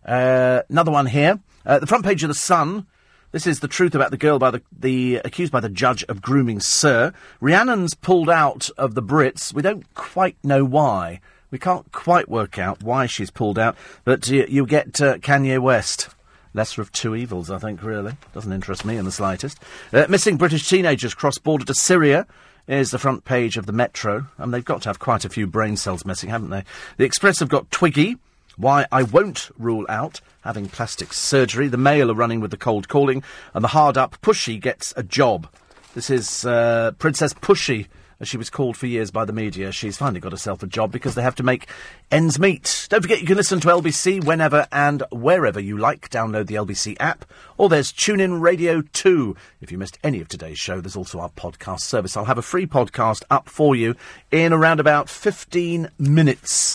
Uh, 0.05 0.61
another 0.69 0.91
one 0.91 1.05
here. 1.05 1.39
Uh, 1.65 1.79
the 1.79 1.87
front 1.87 2.03
page 2.03 2.23
of 2.23 2.29
The 2.29 2.35
Sun. 2.35 2.87
This 3.31 3.45
is 3.45 3.59
the 3.59 3.67
truth 3.67 3.93
about 3.93 4.09
the 4.09 4.17
girl 4.17 4.39
by 4.39 4.49
the, 4.49 4.61
the 4.71 5.17
accused 5.17 5.51
by 5.51 5.59
the 5.59 5.69
judge 5.69 6.03
of 6.05 6.21
grooming 6.21 6.59
Sir. 6.59 7.13
Rihanna's 7.39 7.93
pulled 7.93 8.29
out 8.29 8.71
of 8.75 8.95
the 8.95 9.03
Brits. 9.03 9.53
We 9.53 9.61
don't 9.61 9.93
quite 9.93 10.35
know 10.43 10.65
why. 10.65 11.21
We 11.51 11.59
can't 11.59 11.91
quite 11.91 12.27
work 12.27 12.57
out 12.57 12.81
why 12.81 13.05
she's 13.05 13.29
pulled 13.29 13.59
out, 13.59 13.75
but 14.03 14.27
you, 14.29 14.45
you 14.49 14.65
get 14.65 14.99
uh, 14.99 15.17
Kanye 15.17 15.59
West. 15.59 16.09
Lesser 16.55 16.81
of 16.81 16.91
two 16.91 17.15
evils, 17.15 17.51
I 17.51 17.59
think, 17.59 17.83
really. 17.83 18.13
Doesn't 18.33 18.51
interest 18.51 18.83
me 18.83 18.97
in 18.97 19.05
the 19.05 19.11
slightest. 19.11 19.59
Uh, 19.93 20.07
missing 20.09 20.37
British 20.37 20.67
teenagers 20.67 21.13
cross 21.13 21.37
border 21.37 21.65
to 21.65 21.75
Syria 21.75 22.25
is 22.69 22.91
the 22.91 22.99
front 22.99 23.25
page 23.25 23.57
of 23.57 23.65
the 23.65 23.71
Metro, 23.73 24.27
and 24.37 24.53
they've 24.53 24.63
got 24.63 24.83
to 24.83 24.89
have 24.89 24.99
quite 24.99 25.25
a 25.25 25.29
few 25.29 25.47
brain 25.47 25.75
cells 25.75 26.05
missing, 26.05 26.29
haven't 26.29 26.51
they? 26.51 26.63
The 26.97 27.03
Express 27.03 27.39
have 27.39 27.49
got 27.49 27.71
Twiggy, 27.71 28.17
why 28.57 28.85
I 28.91 29.03
won't 29.03 29.49
rule 29.57 29.85
out 29.89 30.21
having 30.41 30.67
plastic 30.67 31.11
surgery. 31.11 31.67
The 31.67 31.77
Mail 31.77 32.11
are 32.11 32.15
running 32.15 32.41
with 32.41 32.51
the 32.51 32.57
cold 32.57 32.87
calling, 32.87 33.23
and 33.53 33.63
the 33.63 33.69
hard 33.69 33.97
up 33.97 34.21
Pushy 34.21 34.61
gets 34.61 34.93
a 34.95 35.03
job. 35.03 35.47
This 35.95 36.11
is 36.11 36.45
uh, 36.45 36.91
Princess 36.99 37.33
Pushy 37.33 37.87
as 38.19 38.27
she 38.27 38.37
was 38.37 38.49
called 38.49 38.77
for 38.77 38.87
years 38.87 39.11
by 39.11 39.25
the 39.25 39.33
media. 39.33 39.71
She's 39.71 39.97
finally 39.97 40.19
got 40.19 40.31
herself 40.31 40.61
a 40.63 40.67
job 40.67 40.91
because 40.91 41.15
they 41.15 41.21
have 41.21 41.35
to 41.35 41.43
make 41.43 41.67
ends 42.11 42.39
meet. 42.39 42.87
Don't 42.89 43.01
forget 43.01 43.21
you 43.21 43.27
can 43.27 43.37
listen 43.37 43.59
to 43.61 43.67
LBC 43.67 44.23
whenever 44.23 44.67
and 44.71 45.03
wherever 45.11 45.59
you 45.59 45.77
like. 45.77 46.09
Download 46.09 46.47
the 46.47 46.55
LBC 46.55 46.97
app, 46.99 47.25
or 47.57 47.69
there's 47.69 47.91
TuneIn 47.91 48.41
Radio 48.41 48.81
2. 48.81 49.35
If 49.61 49.71
you 49.71 49.77
missed 49.77 49.99
any 50.03 50.21
of 50.21 50.27
today's 50.27 50.59
show, 50.59 50.81
there's 50.81 50.95
also 50.95 51.19
our 51.19 51.29
podcast 51.29 51.81
service. 51.81 52.17
I'll 52.17 52.25
have 52.25 52.37
a 52.37 52.43
free 52.43 52.65
podcast 52.65 53.23
up 53.29 53.47
for 53.49 53.75
you 53.75 53.95
in 54.31 54.53
around 54.53 54.79
about 54.79 55.09
15 55.09 55.89
minutes. 55.97 56.67